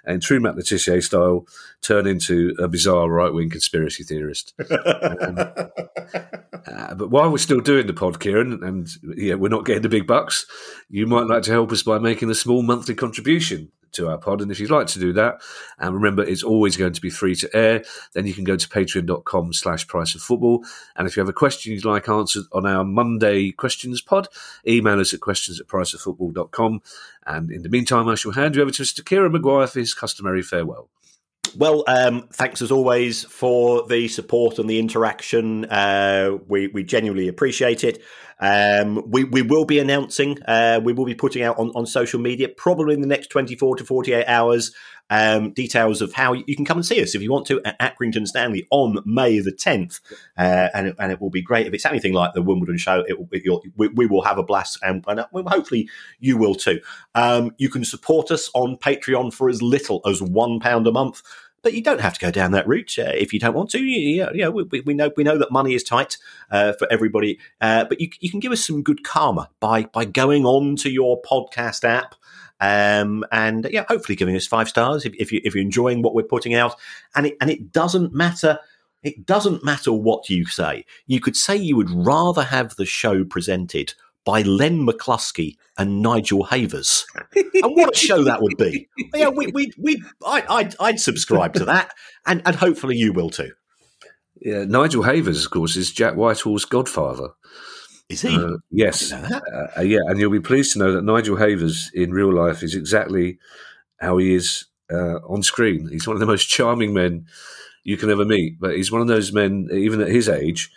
in 0.06 0.20
true 0.20 0.40
Matt 0.40 0.56
Le 0.56 0.62
Tissier 0.62 1.02
style, 1.02 1.46
turn 1.82 2.06
into 2.06 2.54
a 2.58 2.66
bizarre 2.66 3.10
right 3.10 3.32
wing 3.32 3.50
conspiracy 3.50 4.02
theorist. 4.02 4.54
um, 4.70 5.38
uh, 5.38 6.94
but 6.94 7.10
while 7.10 7.30
we're 7.30 7.38
still 7.38 7.60
doing 7.60 7.86
the 7.86 7.92
pod, 7.92 8.20
Kieran, 8.20 8.62
and 8.64 8.88
yeah, 9.16 9.34
we're 9.34 9.48
not 9.48 9.66
getting 9.66 9.82
the 9.82 9.88
big 9.90 10.06
bucks, 10.06 10.46
you 10.88 11.06
might 11.06 11.26
like 11.26 11.42
to 11.42 11.52
help 11.52 11.72
us 11.72 11.82
by 11.82 11.98
making 11.98 12.30
a 12.30 12.34
small 12.34 12.62
monthly 12.62 12.94
contribution 12.94 13.70
to 13.92 14.08
our 14.08 14.18
pod. 14.18 14.40
And 14.40 14.50
if 14.50 14.58
you'd 14.58 14.70
like 14.70 14.86
to 14.88 14.98
do 14.98 15.12
that, 15.14 15.42
and 15.78 15.94
remember, 15.94 16.22
it's 16.22 16.42
always 16.42 16.76
going 16.76 16.92
to 16.92 17.00
be 17.00 17.10
free 17.10 17.34
to 17.36 17.56
air, 17.56 17.82
then 18.14 18.26
you 18.26 18.34
can 18.34 18.44
go 18.44 18.56
to 18.56 18.68
patreon.com 18.68 19.52
slash 19.52 19.86
price 19.86 20.14
of 20.14 20.22
football. 20.22 20.64
And 20.96 21.06
if 21.06 21.16
you 21.16 21.20
have 21.20 21.28
a 21.28 21.34
question 21.34 21.72
you'd 21.72 21.84
like 21.84 22.08
answered 22.08 22.44
on 22.52 22.66
our 22.66 22.84
Monday 22.84 23.50
questions 23.50 24.00
pod, 24.00 24.28
email 24.66 25.00
us 25.00 25.12
at 25.12 25.20
questions 25.20 25.60
at 25.60 25.68
price 25.68 25.90
priceoffootball.com. 25.94 26.82
And 27.26 27.50
in 27.50 27.62
the 27.62 27.68
meantime, 27.68 28.08
I 28.08 28.14
shall 28.14 28.32
hand 28.32 28.56
you 28.56 28.62
over 28.62 28.70
to 28.70 28.82
Mr. 28.82 29.04
Kieran 29.04 29.32
Maguire 29.32 29.66
for 29.66 29.80
his 29.80 29.94
customary 29.94 30.42
farewell. 30.42 30.88
Well, 31.56 31.84
um, 31.88 32.28
thanks 32.32 32.62
as 32.62 32.70
always 32.70 33.24
for 33.24 33.86
the 33.86 34.06
support 34.08 34.58
and 34.58 34.70
the 34.70 34.78
interaction. 34.78 35.64
Uh, 35.64 36.38
we 36.46 36.68
we 36.68 36.84
genuinely 36.84 37.28
appreciate 37.28 37.82
it. 37.82 38.02
Um, 38.40 39.02
we 39.10 39.24
we 39.24 39.42
will 39.42 39.64
be 39.64 39.78
announcing. 39.78 40.42
Uh, 40.42 40.80
we 40.82 40.92
will 40.92 41.04
be 41.04 41.14
putting 41.14 41.42
out 41.42 41.58
on, 41.58 41.70
on 41.74 41.86
social 41.86 42.18
media 42.18 42.48
probably 42.48 42.94
in 42.94 43.00
the 43.00 43.06
next 43.06 43.28
twenty 43.28 43.54
four 43.54 43.76
to 43.76 43.84
forty 43.84 44.12
eight 44.12 44.26
hours. 44.26 44.74
Um, 45.12 45.50
details 45.50 46.00
of 46.02 46.12
how 46.12 46.34
you 46.34 46.54
can 46.54 46.64
come 46.64 46.78
and 46.78 46.86
see 46.86 47.02
us 47.02 47.16
if 47.16 47.20
you 47.20 47.32
want 47.32 47.44
to 47.48 47.60
at 47.64 47.76
Accrington 47.80 48.28
Stanley 48.28 48.68
on 48.70 48.98
May 49.04 49.40
the 49.40 49.50
10th. 49.50 49.98
Uh, 50.38 50.68
and, 50.72 50.86
it, 50.86 50.96
and 51.00 51.10
it 51.10 51.20
will 51.20 51.30
be 51.30 51.42
great. 51.42 51.66
If 51.66 51.74
it's 51.74 51.84
anything 51.84 52.12
like 52.12 52.32
the 52.32 52.42
Wimbledon 52.42 52.78
show, 52.78 53.02
it, 53.08 53.16
it, 53.32 53.72
we, 53.76 53.88
we, 53.88 54.06
will 54.06 54.22
have 54.22 54.38
a 54.38 54.44
blast 54.44 54.78
and, 54.84 55.04
and, 55.08 55.24
hopefully 55.48 55.88
you 56.20 56.36
will 56.36 56.54
too. 56.54 56.80
Um, 57.16 57.50
you 57.58 57.68
can 57.68 57.84
support 57.84 58.30
us 58.30 58.50
on 58.54 58.76
Patreon 58.76 59.34
for 59.34 59.48
as 59.48 59.60
little 59.60 60.00
as 60.06 60.20
£1 60.20 60.88
a 60.88 60.92
month 60.92 61.22
but 61.62 61.74
you 61.74 61.82
don't 61.82 62.00
have 62.00 62.14
to 62.14 62.20
go 62.20 62.30
down 62.30 62.52
that 62.52 62.66
route 62.66 62.98
uh, 62.98 63.12
if 63.14 63.32
you 63.32 63.40
don't 63.40 63.54
want 63.54 63.70
to. 63.70 63.80
You, 63.80 64.28
you 64.32 64.42
know, 64.42 64.50
we, 64.50 64.80
we, 64.80 64.94
know 64.94 65.10
we 65.16 65.24
know 65.24 65.38
that 65.38 65.50
money 65.50 65.74
is 65.74 65.82
tight 65.82 66.16
uh, 66.50 66.72
for 66.72 66.86
everybody, 66.90 67.38
uh, 67.60 67.84
but 67.84 68.00
you, 68.00 68.08
you 68.20 68.30
can 68.30 68.40
give 68.40 68.52
us 68.52 68.64
some 68.64 68.82
good 68.82 69.04
karma 69.04 69.50
by 69.60 69.84
by 69.84 70.04
going 70.04 70.44
on 70.44 70.76
to 70.76 70.90
your 70.90 71.20
podcast 71.22 71.84
app. 71.84 72.14
Um, 72.62 73.24
and 73.32 73.66
yeah, 73.70 73.86
hopefully 73.88 74.16
giving 74.16 74.36
us 74.36 74.46
five 74.46 74.68
stars 74.68 75.06
if, 75.06 75.14
if, 75.14 75.32
you 75.32 75.40
if 75.44 75.54
you're 75.54 75.62
enjoying 75.62 76.02
what 76.02 76.14
we're 76.14 76.22
putting 76.22 76.54
out, 76.54 76.74
and 77.14 77.26
it 77.26 77.36
and 77.40 77.50
it 77.50 77.72
doesn't 77.72 78.12
matter 78.12 78.58
it 79.02 79.24
doesn't 79.24 79.64
matter 79.64 79.92
what 79.92 80.28
you 80.28 80.44
say. 80.46 80.84
You 81.06 81.20
could 81.20 81.36
say 81.36 81.56
you 81.56 81.76
would 81.76 81.90
rather 81.90 82.42
have 82.42 82.76
the 82.76 82.84
show 82.84 83.24
presented 83.24 83.94
by 84.24 84.42
Len 84.42 84.86
McCluskey 84.86 85.56
and 85.78 86.02
Nigel 86.02 86.44
Havers. 86.44 87.06
and 87.34 87.76
what 87.76 87.94
a 87.94 87.98
show 87.98 88.22
that 88.24 88.42
would 88.42 88.56
be! 88.56 88.88
Yeah, 89.14 89.28
we, 89.28 89.48
we, 89.48 89.72
we, 89.78 90.02
I, 90.24 90.44
I'd, 90.48 90.74
I'd 90.78 91.00
subscribe 91.00 91.54
to 91.54 91.64
that, 91.64 91.92
and, 92.26 92.42
and 92.44 92.56
hopefully 92.56 92.96
you 92.96 93.12
will 93.12 93.30
too. 93.30 93.52
Yeah, 94.40 94.64
Nigel 94.64 95.02
Havers, 95.02 95.44
of 95.44 95.50
course, 95.50 95.76
is 95.76 95.90
Jack 95.90 96.14
Whitehall's 96.14 96.64
godfather. 96.64 97.30
Is 98.08 98.22
he? 98.22 98.34
Uh, 98.34 98.56
yes. 98.70 99.12
Uh, 99.12 99.40
uh, 99.76 99.82
yeah, 99.82 100.00
and 100.08 100.18
you'll 100.18 100.32
be 100.32 100.40
pleased 100.40 100.72
to 100.72 100.78
know 100.80 100.92
that 100.92 101.04
Nigel 101.04 101.36
Havers 101.36 101.90
in 101.94 102.12
real 102.12 102.32
life 102.32 102.62
is 102.62 102.74
exactly 102.74 103.38
how 104.00 104.16
he 104.16 104.34
is 104.34 104.66
uh, 104.90 105.18
on 105.28 105.42
screen. 105.42 105.88
He's 105.90 106.06
one 106.06 106.16
of 106.16 106.20
the 106.20 106.26
most 106.26 106.48
charming 106.48 106.92
men 106.92 107.26
you 107.84 107.96
can 107.96 108.10
ever 108.10 108.24
meet, 108.24 108.58
but 108.58 108.76
he's 108.76 108.90
one 108.90 109.00
of 109.00 109.08
those 109.08 109.32
men, 109.32 109.68
even 109.72 110.00
at 110.00 110.08
his 110.08 110.28
age, 110.28 110.70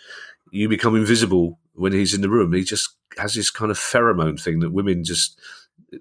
you 0.52 0.70
become 0.70 0.96
invisible 0.96 1.60
when 1.74 1.94
he's 1.94 2.14
in 2.14 2.22
the 2.22 2.30
room. 2.30 2.54
He 2.54 2.64
just 2.64 2.96
has 3.18 3.34
this 3.34 3.50
kind 3.50 3.72
of 3.72 3.78
pheromone 3.78 4.42
thing 4.42 4.60
that 4.60 4.72
women 4.72 5.04
just 5.04 5.40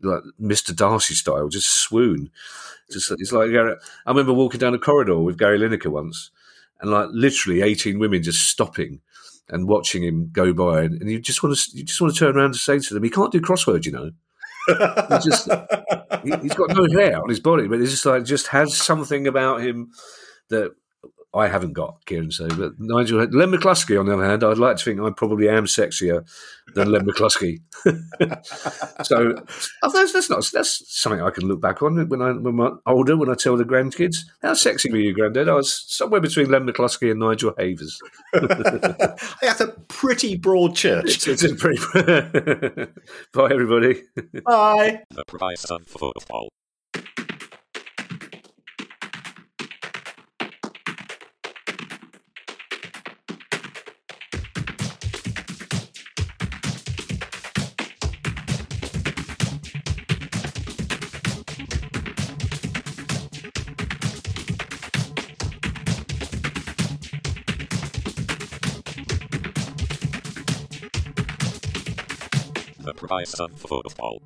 like 0.02 0.22
Mr. 0.40 0.74
Darcy 0.74 1.14
style, 1.14 1.48
just 1.48 1.68
swoon. 1.68 2.30
Just 2.90 3.10
it's 3.12 3.32
like 3.32 3.50
I 3.50 3.76
remember 4.06 4.32
walking 4.32 4.60
down 4.60 4.74
a 4.74 4.78
corridor 4.78 5.18
with 5.18 5.38
Gary 5.38 5.58
Lineker 5.58 5.90
once, 5.90 6.30
and 6.80 6.90
like 6.90 7.08
literally 7.10 7.62
eighteen 7.62 7.98
women 7.98 8.22
just 8.22 8.48
stopping 8.48 9.00
and 9.48 9.68
watching 9.68 10.02
him 10.02 10.30
go 10.32 10.52
by, 10.52 10.82
and, 10.82 11.10
you 11.10 11.20
just 11.20 11.42
want 11.42 11.56
to 11.56 11.76
you 11.76 11.84
just 11.84 12.00
want 12.00 12.12
to 12.12 12.18
turn 12.18 12.36
around 12.36 12.46
and 12.46 12.56
say 12.56 12.78
to 12.78 12.94
them, 12.94 13.02
"He 13.02 13.10
can't 13.10 13.32
do 13.32 13.40
crosswords, 13.40 13.86
you 13.86 13.92
know." 13.92 14.10
he 14.68 15.18
just 15.24 15.50
he, 16.22 16.30
has 16.30 16.54
got 16.54 16.76
no 16.76 16.86
hair 16.98 17.20
on 17.20 17.28
his 17.28 17.40
body, 17.40 17.66
but 17.66 17.80
it's 17.80 17.90
just 17.90 18.06
like 18.06 18.24
just 18.24 18.48
has 18.48 18.76
something 18.76 19.26
about 19.26 19.60
him 19.60 19.90
that 20.48 20.72
I 21.34 21.48
haven't 21.48 21.72
got 21.72 22.04
Kieran. 22.04 22.30
So, 22.30 22.46
but 22.48 22.78
Nigel, 22.78 23.18
Len 23.18 23.50
McCluskey, 23.50 23.98
on 23.98 24.06
the 24.06 24.14
other 24.14 24.24
hand, 24.24 24.44
I'd 24.44 24.58
like 24.58 24.76
to 24.76 24.84
think 24.84 25.00
I 25.00 25.10
probably 25.10 25.48
am 25.48 25.64
sexier 25.64 26.28
than 26.74 26.92
Len 26.92 27.06
McCluskey. 27.06 27.60
so 29.04 29.34
oh, 29.82 29.92
that's, 29.92 30.12
that's 30.12 30.28
not 30.28 30.48
that's 30.52 30.82
something 30.94 31.22
I 31.22 31.30
can 31.30 31.48
look 31.48 31.60
back 31.60 31.82
on 31.82 32.06
when 32.08 32.20
I 32.20 32.32
when 32.32 32.60
I'm 32.60 32.80
older 32.86 33.16
when 33.16 33.30
I 33.30 33.34
tell 33.34 33.56
the 33.56 33.64
grandkids 33.64 34.18
how 34.42 34.52
sexy 34.54 34.90
were 34.90 34.98
you, 34.98 35.14
Granddad? 35.14 35.48
I 35.48 35.54
was 35.54 35.84
somewhere 35.88 36.20
between 36.20 36.50
Len 36.50 36.66
McCluskey 36.66 37.10
and 37.10 37.20
Nigel 37.20 37.54
Havers. 37.58 37.98
that's 39.40 39.60
a 39.60 39.68
pretty 39.88 40.36
broad 40.36 40.74
church. 40.74 41.26
It's, 41.26 41.26
it's 41.26 41.44
a 41.44 41.54
pretty. 41.54 41.80
Bye, 43.32 43.50
everybody. 43.50 44.02
Bye. 44.44 45.02
The 45.10 45.24
price 45.26 45.64
of 45.64 45.86
football. 45.86 46.48
Price 73.12 73.34
of 73.40 73.52
football. 73.60 74.22